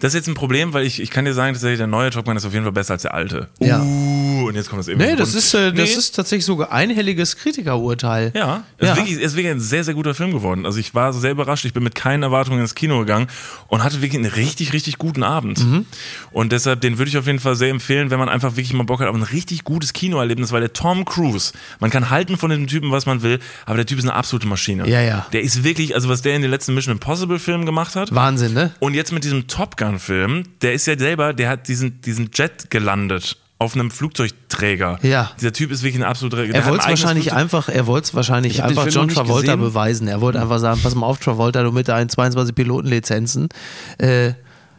das 0.00 0.14
ist 0.14 0.18
jetzt 0.18 0.28
ein 0.28 0.34
Problem, 0.34 0.72
weil 0.72 0.84
ich, 0.84 1.00
ich 1.00 1.10
kann 1.10 1.24
dir 1.24 1.34
sagen, 1.34 1.54
tatsächlich 1.54 1.78
der 1.78 1.86
neue 1.86 2.10
Top 2.10 2.24
Gun 2.26 2.36
ist 2.36 2.46
auf 2.46 2.52
jeden 2.52 2.64
Fall 2.64 2.72
besser 2.72 2.94
als 2.94 3.02
der 3.02 3.14
alte. 3.14 3.48
Ja. 3.58 3.80
Uh, 3.82 4.37
und 4.48 4.54
jetzt 4.54 4.68
kommt 4.68 4.80
das 4.80 4.88
eben. 4.88 4.98
Nee, 4.98 5.14
das 5.16 5.34
ist, 5.34 5.54
äh, 5.54 5.72
das 5.72 5.90
Nee. 5.90 5.96
ist 5.98 6.14
tatsächlich 6.16 6.44
sogar 6.44 6.72
einhelliges 6.72 7.36
Kritikerurteil. 7.36 8.32
Ja, 8.34 8.64
es 8.78 8.86
Ja. 8.86 8.92
Ist, 8.92 8.98
wirklich, 8.98 9.16
es 9.16 9.22
ist 9.22 9.36
wirklich 9.36 9.52
ein 9.52 9.60
sehr, 9.60 9.84
sehr 9.84 9.94
guter 9.94 10.14
Film 10.14 10.32
geworden. 10.32 10.66
Also 10.66 10.78
ich 10.78 10.94
war 10.94 11.12
sehr 11.12 11.30
überrascht. 11.32 11.64
Ich 11.64 11.72
bin 11.72 11.82
mit 11.82 11.94
keinen 11.94 12.22
Erwartungen 12.22 12.60
ins 12.60 12.74
Kino 12.74 12.98
gegangen 13.00 13.28
und 13.68 13.84
hatte 13.84 14.00
wirklich 14.02 14.20
einen 14.22 14.32
richtig, 14.32 14.72
richtig 14.72 14.98
guten 14.98 15.22
Abend. 15.22 15.58
Mhm. 15.64 15.86
Und 16.32 16.52
deshalb, 16.52 16.80
den 16.80 16.98
würde 16.98 17.08
ich 17.10 17.18
auf 17.18 17.26
jeden 17.26 17.38
Fall 17.40 17.54
sehr 17.56 17.70
empfehlen, 17.70 18.10
wenn 18.10 18.18
man 18.18 18.28
einfach 18.28 18.52
wirklich 18.52 18.72
mal 18.72 18.84
Bock 18.84 19.00
hat 19.00 19.08
auf 19.08 19.14
ein 19.16 19.22
richtig 19.22 19.64
gutes 19.64 19.92
Kinoerlebnis, 19.92 20.52
weil 20.52 20.60
der 20.60 20.72
Tom 20.72 21.04
Cruise, 21.04 21.52
man 21.80 21.90
kann 21.90 22.10
halten 22.10 22.36
von 22.36 22.50
dem 22.50 22.66
Typen, 22.66 22.90
was 22.90 23.06
man 23.06 23.22
will, 23.22 23.38
aber 23.66 23.76
der 23.76 23.86
Typ 23.86 23.98
ist 23.98 24.04
eine 24.04 24.14
absolute 24.14 24.46
Maschine. 24.46 24.88
Ja, 24.88 25.00
ja. 25.00 25.26
Der 25.32 25.42
ist 25.42 25.64
wirklich, 25.64 25.94
also 25.94 26.08
was 26.08 26.22
der 26.22 26.34
in 26.36 26.42
den 26.42 26.50
letzten 26.50 26.74
Mission 26.74 26.92
Impossible 26.92 27.38
Filmen 27.38 27.66
gemacht 27.66 27.96
hat. 27.96 28.14
Wahnsinn, 28.14 28.54
ne? 28.54 28.72
Und 28.80 28.94
jetzt 28.94 29.12
mit 29.12 29.24
diesem 29.24 29.46
Top 29.46 29.76
Gun 29.76 29.98
Film, 29.98 30.44
der 30.62 30.72
ist 30.72 30.86
ja 30.86 30.98
selber, 30.98 31.32
der 31.34 31.48
hat 31.50 31.68
diesen, 31.68 32.00
diesen 32.00 32.30
Jet 32.34 32.70
gelandet. 32.70 33.36
Auf 33.60 33.74
einem 33.74 33.90
Flugzeugträger. 33.90 35.00
Ja. 35.02 35.32
Dieser 35.40 35.52
Typ 35.52 35.72
ist 35.72 35.82
wirklich 35.82 36.00
ein 36.00 36.08
absoluter. 36.08 36.44
Er 36.44 36.64
wollte 36.66 36.84
es 36.84 36.88
wahrscheinlich 36.88 37.24
Flugzeug- 37.26 37.40
einfach, 37.40 37.68
er 37.68 37.86
wollte 37.88 38.04
es 38.06 38.14
wahrscheinlich 38.14 38.62
einfach 38.62 38.86
John 38.86 39.08
Travolta 39.08 39.54
gesehen. 39.56 39.60
beweisen. 39.60 40.06
Er 40.08 40.20
wollte 40.20 40.40
einfach 40.40 40.60
sagen, 40.60 40.80
pass 40.80 40.94
mal 40.94 41.06
auf, 41.06 41.18
Travolta, 41.18 41.62
du 41.64 41.72
mit 41.72 41.88
deinen 41.88 42.08
22 42.08 42.54
Pilotenlizenzen. 42.54 43.48
Äh, 43.98 44.34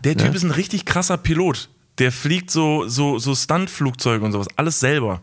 Der 0.06 0.16
Typ 0.16 0.34
ist 0.34 0.44
ein 0.44 0.52
richtig 0.52 0.86
krasser 0.86 1.18
Pilot. 1.18 1.70
Der 1.98 2.14
fliegt 2.14 2.52
so, 2.52 2.88
so, 2.88 3.20
so 3.20 3.36
Stuntflugzeuge 3.36 4.24
und 4.24 4.32
sowas. 4.32 4.48
Alles 4.56 4.80
selber. 4.80 5.22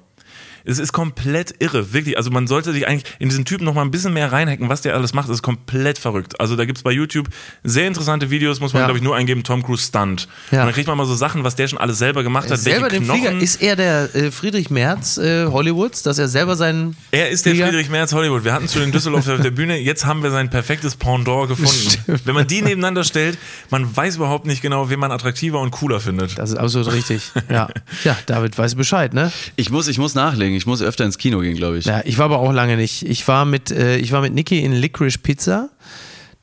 Es 0.67 0.79
ist 0.79 0.93
komplett 0.93 1.55
irre, 1.61 1.93
wirklich. 1.93 2.17
Also 2.17 2.31
man 2.31 2.47
sollte 2.47 2.73
sich 2.73 2.87
eigentlich 2.89 3.05
in 3.19 3.29
diesen 3.29 3.45
Typen 3.45 3.65
noch 3.65 3.75
mal 3.75 3.83
ein 3.83 3.91
bisschen 3.91 4.13
mehr 4.13 4.33
reinhacken, 4.33 4.69
was 4.69 4.81
der 4.83 4.95
alles 4.95 5.15
macht. 5.15 5.29
Das 5.29 5.37
ist 5.37 5.43
komplett 5.43 5.99
verrückt. 5.99 6.41
Also 6.41 6.57
da 6.57 6.65
gibt's 6.65 6.83
bei 6.83 6.91
YouTube 6.93 7.29
sehr 7.63 7.87
interessante 7.87 8.31
Videos, 8.31 8.61
muss 8.61 8.73
man 8.73 8.81
Ja. 8.83 8.87
glaube 8.87 8.99
ich 8.99 9.05
nur 9.05 9.15
eingeben, 9.17 9.43
Tom 9.45 9.63
Cruise 9.63 9.87
Stunt. 9.87 10.29
Ja. 10.51 10.61
Und 10.61 10.67
dann 10.67 10.75
kriegt 10.75 10.89
man 10.89 10.97
mal 10.99 11.07
so 11.07 11.15
Sachen, 11.15 11.45
was 11.45 11.55
der 11.57 11.69
schon 11.69 11.79
alles 11.79 11.99
selber 11.99 12.23
gemacht 12.23 12.51
hat. 12.51 12.59
selber 12.59 12.89
den 12.89 13.05
Knochen. 13.05 13.21
Flieger, 13.23 13.39
ist 13.43 13.63
er 13.63 13.77
der 13.77 14.15
äh, 14.15 14.31
Friedrich 14.31 14.71
Merz 14.71 15.19
äh, 15.19 15.47
Hollywoods, 15.47 16.03
dass 16.03 16.19
er 16.19 16.29
selber 16.29 16.57
seinen 16.57 16.97
Er 17.13 17.31
ist 17.31 17.47
der 17.47 17.53
Flieger- 17.55 17.69
Friedrich 17.69 17.89
Merz 17.89 18.13
Hollywood. 18.13 18.45
Wir 18.45 18.53
hatten 18.53 18.65
es 18.65 18.73
schon 18.73 18.83
in 18.83 18.93
Düsseldorf 18.93 19.29
auf 19.29 19.41
der 19.41 19.51
Bühne. 19.53 19.79
Jetzt 19.79 20.05
haben 20.05 20.23
wir 20.23 20.31
sein 20.31 20.51
perfektes 20.51 20.97
Pendant 20.97 21.49
gefunden. 21.49 22.21
Wenn 22.25 22.35
man 22.35 22.47
die 22.47 22.63
nebeneinander 22.63 23.05
stellt, 23.05 23.39
man 23.71 23.97
weiß 23.97 24.17
überhaupt 24.17 24.47
nicht 24.47 24.63
genau, 24.63 24.91
wen 24.91 24.99
man 24.99 25.13
attraktiver 25.13 25.61
und 25.61 25.71
cooler 25.71 26.01
findet. 26.01 26.39
Das 26.39 26.51
ist 26.51 26.57
absolut 26.57 26.93
richtig. 26.93 27.23
Ja. 27.49 27.69
ja, 28.05 28.17
David 28.27 28.57
weiß 28.59 28.75
Bescheid, 28.75 29.15
ne? 29.15 29.31
Ich 29.57 29.71
muss, 29.71 29.87
ich 29.89 29.99
muss 29.99 30.15
nachlegen. 30.15 30.56
Ich 30.57 30.67
muss 30.67 30.83
öfter 30.83 31.05
ins 31.05 31.19
Kino 31.19 31.41
gehen, 31.41 31.57
glaube 31.57 31.79
ich. 31.79 31.85
Ja, 31.85 32.03
ich 32.05 32.19
war 32.19 32.27
aber 32.27 32.39
auch 32.39 32.53
lange 32.53 32.77
nicht. 32.77 33.03
Ich 33.09 33.27
war 33.29 33.45
mit, 33.45 33.71
äh, 33.71 33.97
ich 33.99 34.13
war 34.13 34.21
mit 34.21 34.35
Niki 34.35 34.61
in 34.61 34.73
Licorice 34.73 35.19
Pizza. 35.19 35.71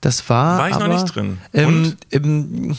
Das 0.01 0.29
war. 0.29 0.59
War 0.59 0.69
ich 0.69 0.75
noch 0.75 0.83
aber, 0.83 0.93
nicht 0.93 1.15
drin. 1.15 1.37
Ähm, 1.53 1.93
ähm, 2.11 2.77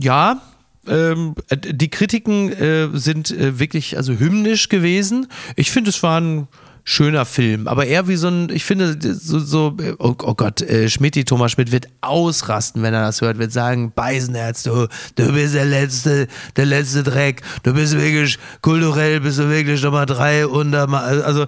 ja. 0.00 0.40
Ähm, 0.86 1.34
äh, 1.48 1.56
die 1.56 1.88
Kritiken 1.88 2.52
äh, 2.52 2.88
sind 2.92 3.30
äh, 3.30 3.58
wirklich 3.58 3.96
also 3.96 4.14
hymnisch 4.14 4.68
gewesen. 4.68 5.28
Ich 5.56 5.70
finde, 5.70 5.90
es 5.90 6.02
war 6.02 6.20
ein 6.20 6.48
schöner 6.88 7.26
Film, 7.26 7.68
aber 7.68 7.84
eher 7.84 8.08
wie 8.08 8.16
so 8.16 8.28
ein, 8.28 8.48
ich 8.48 8.64
finde, 8.64 8.96
so, 9.14 9.38
so 9.38 9.76
äh, 9.78 9.92
oh, 9.98 10.14
oh 10.22 10.34
Gott, 10.34 10.62
äh, 10.62 10.88
Schmidti, 10.88 11.26
Thomas 11.26 11.52
Schmidt 11.52 11.70
wird 11.70 11.86
ausrasten, 12.00 12.82
wenn 12.82 12.94
er 12.94 13.02
das 13.02 13.20
hört, 13.20 13.38
wird 13.38 13.52
sagen, 13.52 13.92
Beisenherz, 13.94 14.62
du, 14.62 14.88
du 15.16 15.32
bist 15.34 15.54
der 15.54 15.66
letzte, 15.66 16.28
der 16.56 16.64
letzte 16.64 17.02
Dreck, 17.02 17.42
du 17.62 17.74
bist 17.74 17.94
wirklich, 17.94 18.38
kulturell 18.62 19.20
bist 19.20 19.38
du 19.38 19.50
wirklich 19.50 19.82
Nummer 19.82 20.06
drei 20.06 20.46
und 20.46 20.74
also 20.74 21.44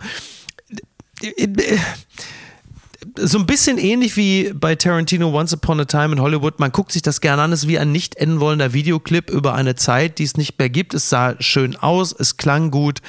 so 3.16 3.38
ein 3.38 3.46
bisschen 3.46 3.78
ähnlich 3.78 4.18
wie 4.18 4.52
bei 4.52 4.74
Tarantino 4.74 5.32
Once 5.32 5.54
Upon 5.54 5.80
a 5.80 5.84
Time 5.86 6.12
in 6.12 6.20
Hollywood. 6.20 6.60
Man 6.60 6.70
guckt 6.70 6.92
sich 6.92 7.02
das 7.02 7.20
gerne 7.20 7.42
an. 7.42 7.52
Es 7.52 7.62
ist 7.62 7.68
wie 7.68 7.78
ein 7.78 7.92
nicht 7.92 8.16
enden 8.16 8.40
wollender 8.40 8.72
Videoclip 8.72 9.30
über 9.30 9.54
eine 9.54 9.74
Zeit, 9.74 10.18
die 10.18 10.24
es 10.24 10.36
nicht 10.36 10.58
mehr 10.58 10.68
gibt. 10.68 10.94
Es 10.94 11.08
sah 11.08 11.34
schön 11.40 11.76
aus, 11.76 12.14
es 12.16 12.36
klang 12.36 12.70
gut. 12.70 13.00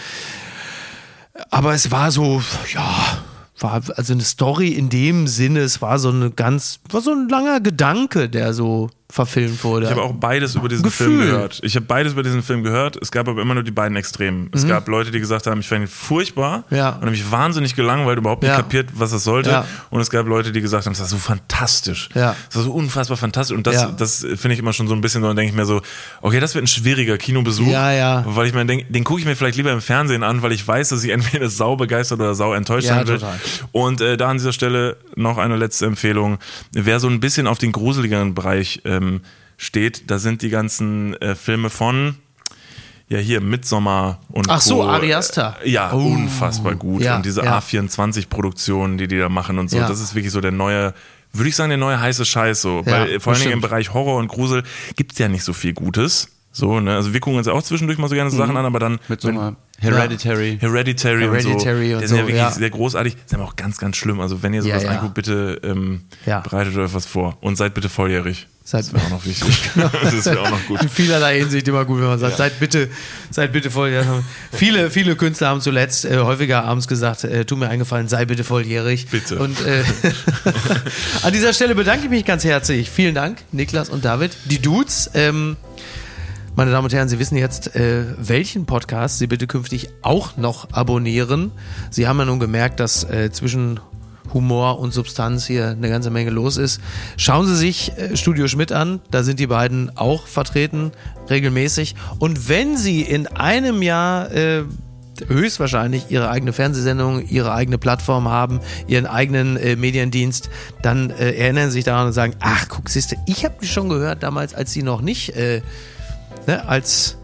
Aber 1.49 1.73
es 1.73 1.91
war 1.91 2.11
so, 2.11 2.41
ja, 2.73 3.23
war 3.59 3.81
also 3.95 4.13
eine 4.13 4.23
Story 4.23 4.69
in 4.69 4.89
dem 4.89 5.27
Sinne, 5.27 5.59
es 5.61 5.81
war 5.81 5.99
so 5.99 6.09
eine 6.09 6.31
ganz, 6.31 6.79
war 6.89 7.01
so 7.01 7.11
ein 7.11 7.29
langer 7.29 7.59
Gedanke, 7.61 8.29
der 8.29 8.53
so 8.53 8.89
verfilmt 9.11 9.63
wurde. 9.63 9.85
Ich 9.85 9.91
habe 9.91 10.01
auch 10.01 10.13
beides 10.13 10.55
über 10.55 10.69
diesen 10.69 10.83
Gefühl. 10.83 11.07
Film 11.07 11.19
gehört. 11.19 11.59
Ich 11.63 11.75
habe 11.75 11.85
beides 11.85 12.13
über 12.13 12.23
diesen 12.23 12.41
Film 12.43 12.63
gehört. 12.63 12.97
Es 13.01 13.11
gab 13.11 13.27
aber 13.27 13.41
immer 13.41 13.53
nur 13.53 13.63
die 13.63 13.71
beiden 13.71 13.95
Extremen. 13.97 14.49
Es 14.53 14.67
gab 14.67 14.87
Leute, 14.87 15.11
die 15.11 15.19
gesagt 15.19 15.47
haben, 15.47 15.59
ich 15.59 15.67
fand 15.67 15.81
ihn 15.81 15.87
furchtbar 15.87 16.63
Mhm. 16.69 16.77
Ja. 16.77 16.89
und 16.89 16.95
habe 17.01 17.11
mich 17.11 17.29
wahnsinnig 17.31 17.75
gelangweilt, 17.75 18.17
überhaupt 18.17 18.41
nicht 18.43 18.51
Ja. 18.51 18.57
kapiert, 18.57 18.89
was 18.93 19.11
das 19.11 19.23
sollte. 19.23 19.49
Ja. 19.51 19.65
Und 19.89 19.99
es 20.01 20.09
gab 20.09 20.25
Leute, 20.27 20.51
die 20.51 20.61
gesagt 20.61 20.85
haben, 20.85 20.93
es 20.93 20.99
war 20.99 21.07
so 21.07 21.17
fantastisch. 21.17 22.09
Ja. 22.15 22.35
Es 22.49 22.55
war 22.55 22.63
so 22.63 22.71
unfassbar 22.71 23.17
fantastisch. 23.17 23.55
Und 23.57 23.67
das, 23.67 23.95
das 23.97 24.19
finde 24.19 24.53
ich 24.53 24.59
immer 24.59 24.73
schon 24.73 24.87
so 24.87 24.93
ein 24.95 25.01
bisschen 25.01 25.21
so, 25.21 25.27
dann 25.27 25.35
denke 25.35 25.49
ich 25.51 25.55
mir 25.55 25.65
so, 25.65 25.81
okay, 26.21 26.39
das 26.39 26.55
wird 26.55 26.63
ein 26.63 26.67
schwieriger 26.67 27.17
Kinobesuch. 27.17 27.67
Ja, 27.67 27.91
ja. 27.91 28.23
Weil 28.27 28.47
ich 28.47 28.53
mir 28.53 28.65
denke, 28.65 28.85
den 28.91 29.03
gucke 29.03 29.19
ich 29.19 29.25
mir 29.25 29.35
vielleicht 29.35 29.57
lieber 29.57 29.71
im 29.71 29.81
Fernsehen 29.81 30.23
an, 30.23 30.41
weil 30.41 30.51
ich 30.51 30.65
weiß, 30.67 30.89
dass 30.89 31.03
ich 31.03 31.11
entweder 31.11 31.49
sau 31.49 31.75
begeistert 31.75 32.19
oder 32.19 32.35
sau 32.35 32.53
enttäuscht 32.53 32.87
sein 32.87 33.05
total. 33.05 33.39
Und 33.71 34.01
äh, 34.01 34.17
da 34.17 34.29
an 34.29 34.37
dieser 34.37 34.53
Stelle 34.53 34.97
noch 35.15 35.37
eine 35.37 35.55
letzte 35.57 35.85
Empfehlung. 35.85 36.37
Wer 36.71 36.99
so 36.99 37.07
ein 37.07 37.19
bisschen 37.19 37.47
auf 37.47 37.57
den 37.57 37.71
gruseligeren 37.71 38.33
Bereich 38.33 38.81
ähm, 39.01 39.21
steht, 39.57 40.09
da 40.09 40.19
sind 40.19 40.41
die 40.41 40.49
ganzen 40.49 41.15
äh, 41.21 41.35
Filme 41.35 41.69
von 41.69 42.15
ja 43.09 43.17
hier 43.17 43.41
Midsommar 43.41 44.19
und 44.29 44.49
Ach 44.49 44.61
so, 44.61 44.75
Co. 44.77 44.83
Ari 44.87 45.13
Aster. 45.13 45.57
Äh, 45.63 45.69
Ja, 45.71 45.91
Oh. 45.93 45.97
unfassbar 45.97 46.75
gut. 46.75 47.01
Ja, 47.03 47.17
und 47.17 47.25
diese 47.25 47.43
ja. 47.43 47.59
A24-Produktionen, 47.59 48.97
die 48.97 49.07
die 49.07 49.17
da 49.17 49.29
machen 49.29 49.59
und 49.59 49.69
so, 49.69 49.77
Ja. 49.77 49.87
das 49.87 49.99
ist 49.99 50.15
wirklich 50.15 50.31
so 50.31 50.39
der 50.41 50.51
neue, 50.51 50.93
würde 51.33 51.49
ich 51.49 51.55
sagen, 51.55 51.69
der 51.69 51.77
neue 51.77 51.99
heiße 51.99 52.25
Scheiß 52.25 52.61
so. 52.61 52.83
Ja, 52.85 52.91
Weil 52.91 53.09
äh, 53.13 53.19
vor 53.19 53.33
allen 53.33 53.41
Dingen 53.41 53.53
im. 53.53 53.61
Bereich 53.61 53.93
Horror 53.93 54.17
und 54.17 54.27
Grusel 54.29 54.63
gibt's 54.95 55.17
ja 55.19 55.27
nicht 55.27 55.43
so 55.43 55.53
viel 55.53 55.73
Gutes. 55.73 56.29
So, 56.53 56.79
ne? 56.81 56.95
Also 56.95 57.13
wir 57.13 57.19
gucken 57.21 57.37
uns 57.37 57.47
ja 57.47 57.53
auch 57.53 57.63
zwischendurch 57.63 57.97
mal 57.97 58.09
so 58.09 58.15
gerne 58.15 58.29
so 58.29 58.35
Sachen 58.37 58.57
an, 58.57 58.65
aber 58.65 58.79
dann. 58.79 58.99
Mit 59.07 59.21
so 59.21 59.29
einer 59.29 59.55
Hereditary. 59.79 60.57
Hereditary, 60.59 61.21
Hereditary 61.21 61.95
und 61.95 62.01
so. 62.01 62.03
und 62.03 62.07
sind 62.07 62.17
ja 62.17 62.23
so, 62.23 62.27
wirklich 62.27 62.35
ja. 62.37 62.51
sehr 62.51 62.69
großartig. 62.69 63.15
Sind 63.25 63.39
aber 63.39 63.47
auch 63.49 63.55
ganz, 63.55 63.77
ganz 63.77 63.95
schlimm. 63.97 64.19
Also 64.19 64.43
wenn 64.43 64.53
ihr 64.53 64.61
sowas 64.61 64.83
Ja, 64.83 64.89
ja. 64.91 64.97
anguckt, 64.97 65.13
bitte 65.15 65.59
ähm, 65.63 66.01
Ja. 66.25 66.39
bereitet 66.41 66.75
euch 66.77 66.93
was 66.93 67.05
vor. 67.05 67.37
Und 67.41 67.55
seid 67.57 67.73
bitte 67.73 67.87
volljährig. 67.89 68.47
Seid- 68.63 68.81
das 68.85 68.93
wäre 68.93 69.03
auch 69.05 69.09
noch 69.09 69.25
wichtig. 69.25 69.69
das 69.75 70.25
wäre 70.25 70.41
auch 70.41 70.49
noch 70.49 70.65
gut. 70.67 70.81
In 70.81 70.89
vielerlei 70.89 71.39
Hinsicht 71.39 71.67
immer 71.67 71.83
gut, 71.85 71.99
wenn 71.99 72.07
man 72.07 72.19
sagt, 72.19 72.37
seid 72.37 72.59
bitte, 72.59 72.89
seid 73.31 73.51
bitte 73.51 73.71
volljährig. 73.71 74.07
Viele, 74.51 74.91
viele 74.91 75.15
Künstler 75.15 75.49
haben 75.49 75.61
zuletzt 75.61 76.05
äh, 76.05 76.19
häufiger 76.19 76.63
abends 76.63 76.87
gesagt, 76.87 77.23
äh, 77.23 77.43
tu 77.45 77.55
mir 77.55 77.69
eingefallen, 77.69 78.07
sei 78.07 78.25
bitte 78.25 78.43
volljährig. 78.43 79.07
Bitte. 79.09 79.39
Und 79.39 79.57
äh, 79.65 79.83
an 81.23 81.33
dieser 81.33 81.53
Stelle 81.53 81.75
bedanke 81.75 82.05
ich 82.05 82.09
mich 82.11 82.23
ganz 82.25 82.43
herzlich. 82.43 82.89
Vielen 82.89 83.15
Dank, 83.15 83.39
Niklas 83.51 83.89
und 83.89 84.05
David. 84.05 84.31
Die 84.45 84.61
Dudes, 84.61 85.09
ähm, 85.15 85.57
meine 86.55 86.71
Damen 86.71 86.85
und 86.85 86.93
Herren, 86.93 87.09
Sie 87.09 87.17
wissen 87.17 87.37
jetzt, 87.37 87.75
äh, 87.75 88.03
welchen 88.17 88.65
Podcast 88.65 89.17
Sie 89.17 89.27
bitte 89.27 89.47
künftig 89.47 89.89
auch 90.01 90.37
noch 90.37 90.71
abonnieren. 90.71 91.51
Sie 91.89 92.07
haben 92.07 92.19
ja 92.19 92.25
nun 92.25 92.39
gemerkt, 92.39 92.79
dass 92.79 93.03
äh, 93.05 93.31
zwischen 93.31 93.79
Humor 94.33 94.79
und 94.79 94.93
Substanz 94.93 95.45
hier 95.45 95.69
eine 95.69 95.89
ganze 95.89 96.09
Menge 96.09 96.29
los 96.29 96.57
ist. 96.57 96.81
Schauen 97.17 97.47
Sie 97.47 97.55
sich 97.55 97.97
äh, 97.97 98.15
Studio 98.15 98.47
Schmidt 98.47 98.71
an, 98.71 99.01
da 99.11 99.23
sind 99.23 99.39
die 99.39 99.47
beiden 99.47 99.95
auch 99.97 100.27
vertreten, 100.27 100.91
regelmäßig. 101.29 101.95
Und 102.19 102.49
wenn 102.49 102.77
Sie 102.77 103.01
in 103.01 103.27
einem 103.27 103.81
Jahr 103.81 104.31
äh, 104.31 104.63
höchstwahrscheinlich 105.27 106.05
ihre 106.09 106.29
eigene 106.29 106.53
Fernsehsendung, 106.53 107.27
ihre 107.27 107.53
eigene 107.53 107.77
Plattform 107.77 108.27
haben, 108.29 108.59
ihren 108.87 109.05
eigenen 109.05 109.57
äh, 109.57 109.75
Mediendienst, 109.75 110.49
dann 110.81 111.09
äh, 111.11 111.33
erinnern 111.33 111.69
Sie 111.69 111.75
sich 111.75 111.85
daran 111.85 112.07
und 112.07 112.13
sagen, 112.13 112.33
ach 112.39 112.67
guck, 112.69 112.89
siehste, 112.89 113.17
ich 113.27 113.45
habe 113.45 113.55
die 113.61 113.67
schon 113.67 113.89
gehört 113.89 114.23
damals, 114.23 114.53
als 114.53 114.71
sie 114.71 114.83
noch 114.83 115.01
nicht, 115.01 115.35
äh, 115.35 115.61
ne, 116.47 116.67
als 116.67 117.17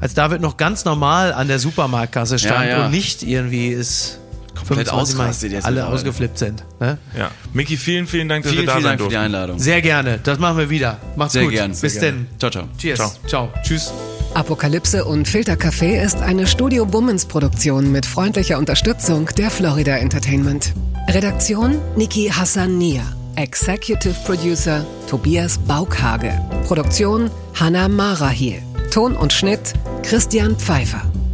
als 0.00 0.14
David 0.14 0.40
noch 0.40 0.56
ganz 0.56 0.84
normal 0.84 1.32
an 1.32 1.48
der 1.48 1.58
Supermarktkasse 1.58 2.38
stand 2.38 2.66
Ja, 2.66 2.78
ja. 2.78 2.84
und 2.84 2.92
nicht 2.92 3.24
irgendwie 3.24 3.68
ist 3.68 4.20
Komplett 4.66 4.88
25 4.88 5.16
Mal 5.16 5.24
ausgerastet 5.24 5.52
jetzt 5.52 5.64
alle 5.66 5.86
ausgeflippt 5.86 6.38
sind. 6.38 6.64
Ne? 6.80 6.98
Ja. 7.16 7.30
Micky, 7.52 7.76
vielen, 7.76 8.06
vielen 8.06 8.28
Dank, 8.28 8.44
dass 8.44 8.52
Vielen, 8.52 8.62
wir 8.62 8.66
da 8.66 8.72
vielen 8.74 8.82
sein 8.84 8.90
Dank 8.90 9.00
für 9.00 9.08
die 9.08 9.14
durften. 9.14 9.24
Einladung. 9.34 9.58
Sehr 9.58 9.82
gerne, 9.82 10.18
das 10.22 10.38
machen 10.38 10.58
wir 10.58 10.70
wieder. 10.70 10.98
Macht's 11.16 11.32
Sehr 11.34 11.44
gut. 11.44 11.52
gern. 11.52 11.70
Bis 11.70 11.80
sehr 11.80 12.00
denn. 12.02 12.14
gerne. 12.14 12.38
Ciao, 12.38 12.50
ciao. 12.50 12.68
Cheers. 12.78 12.98
Ciao. 12.98 13.12
Ciao. 13.26 13.52
Tschüss. 13.62 13.92
Apokalypse 14.34 15.04
und 15.04 15.26
Filtercafé 15.26 16.02
ist 16.04 16.18
eine 16.20 16.46
Studio 16.46 16.84
Bummens 16.84 17.24
Produktion 17.24 17.90
mit 17.90 18.04
freundlicher 18.06 18.58
Unterstützung 18.58 19.26
der 19.38 19.50
Florida 19.50 19.96
Entertainment. 19.96 20.74
Redaktion 21.08 21.78
Niki 21.96 22.28
Hassania. 22.28 23.02
Executive 23.36 24.14
Producer 24.26 24.84
Tobias 25.08 25.58
Baukhage. 25.58 26.32
Produktion 26.66 27.30
Hanna 27.58 27.88
Marahiel. 27.88 28.60
Ton 28.90 29.16
und 29.16 29.32
Schnitt 29.32 29.72
Christian 30.02 30.56
Pfeiffer. 30.56 31.02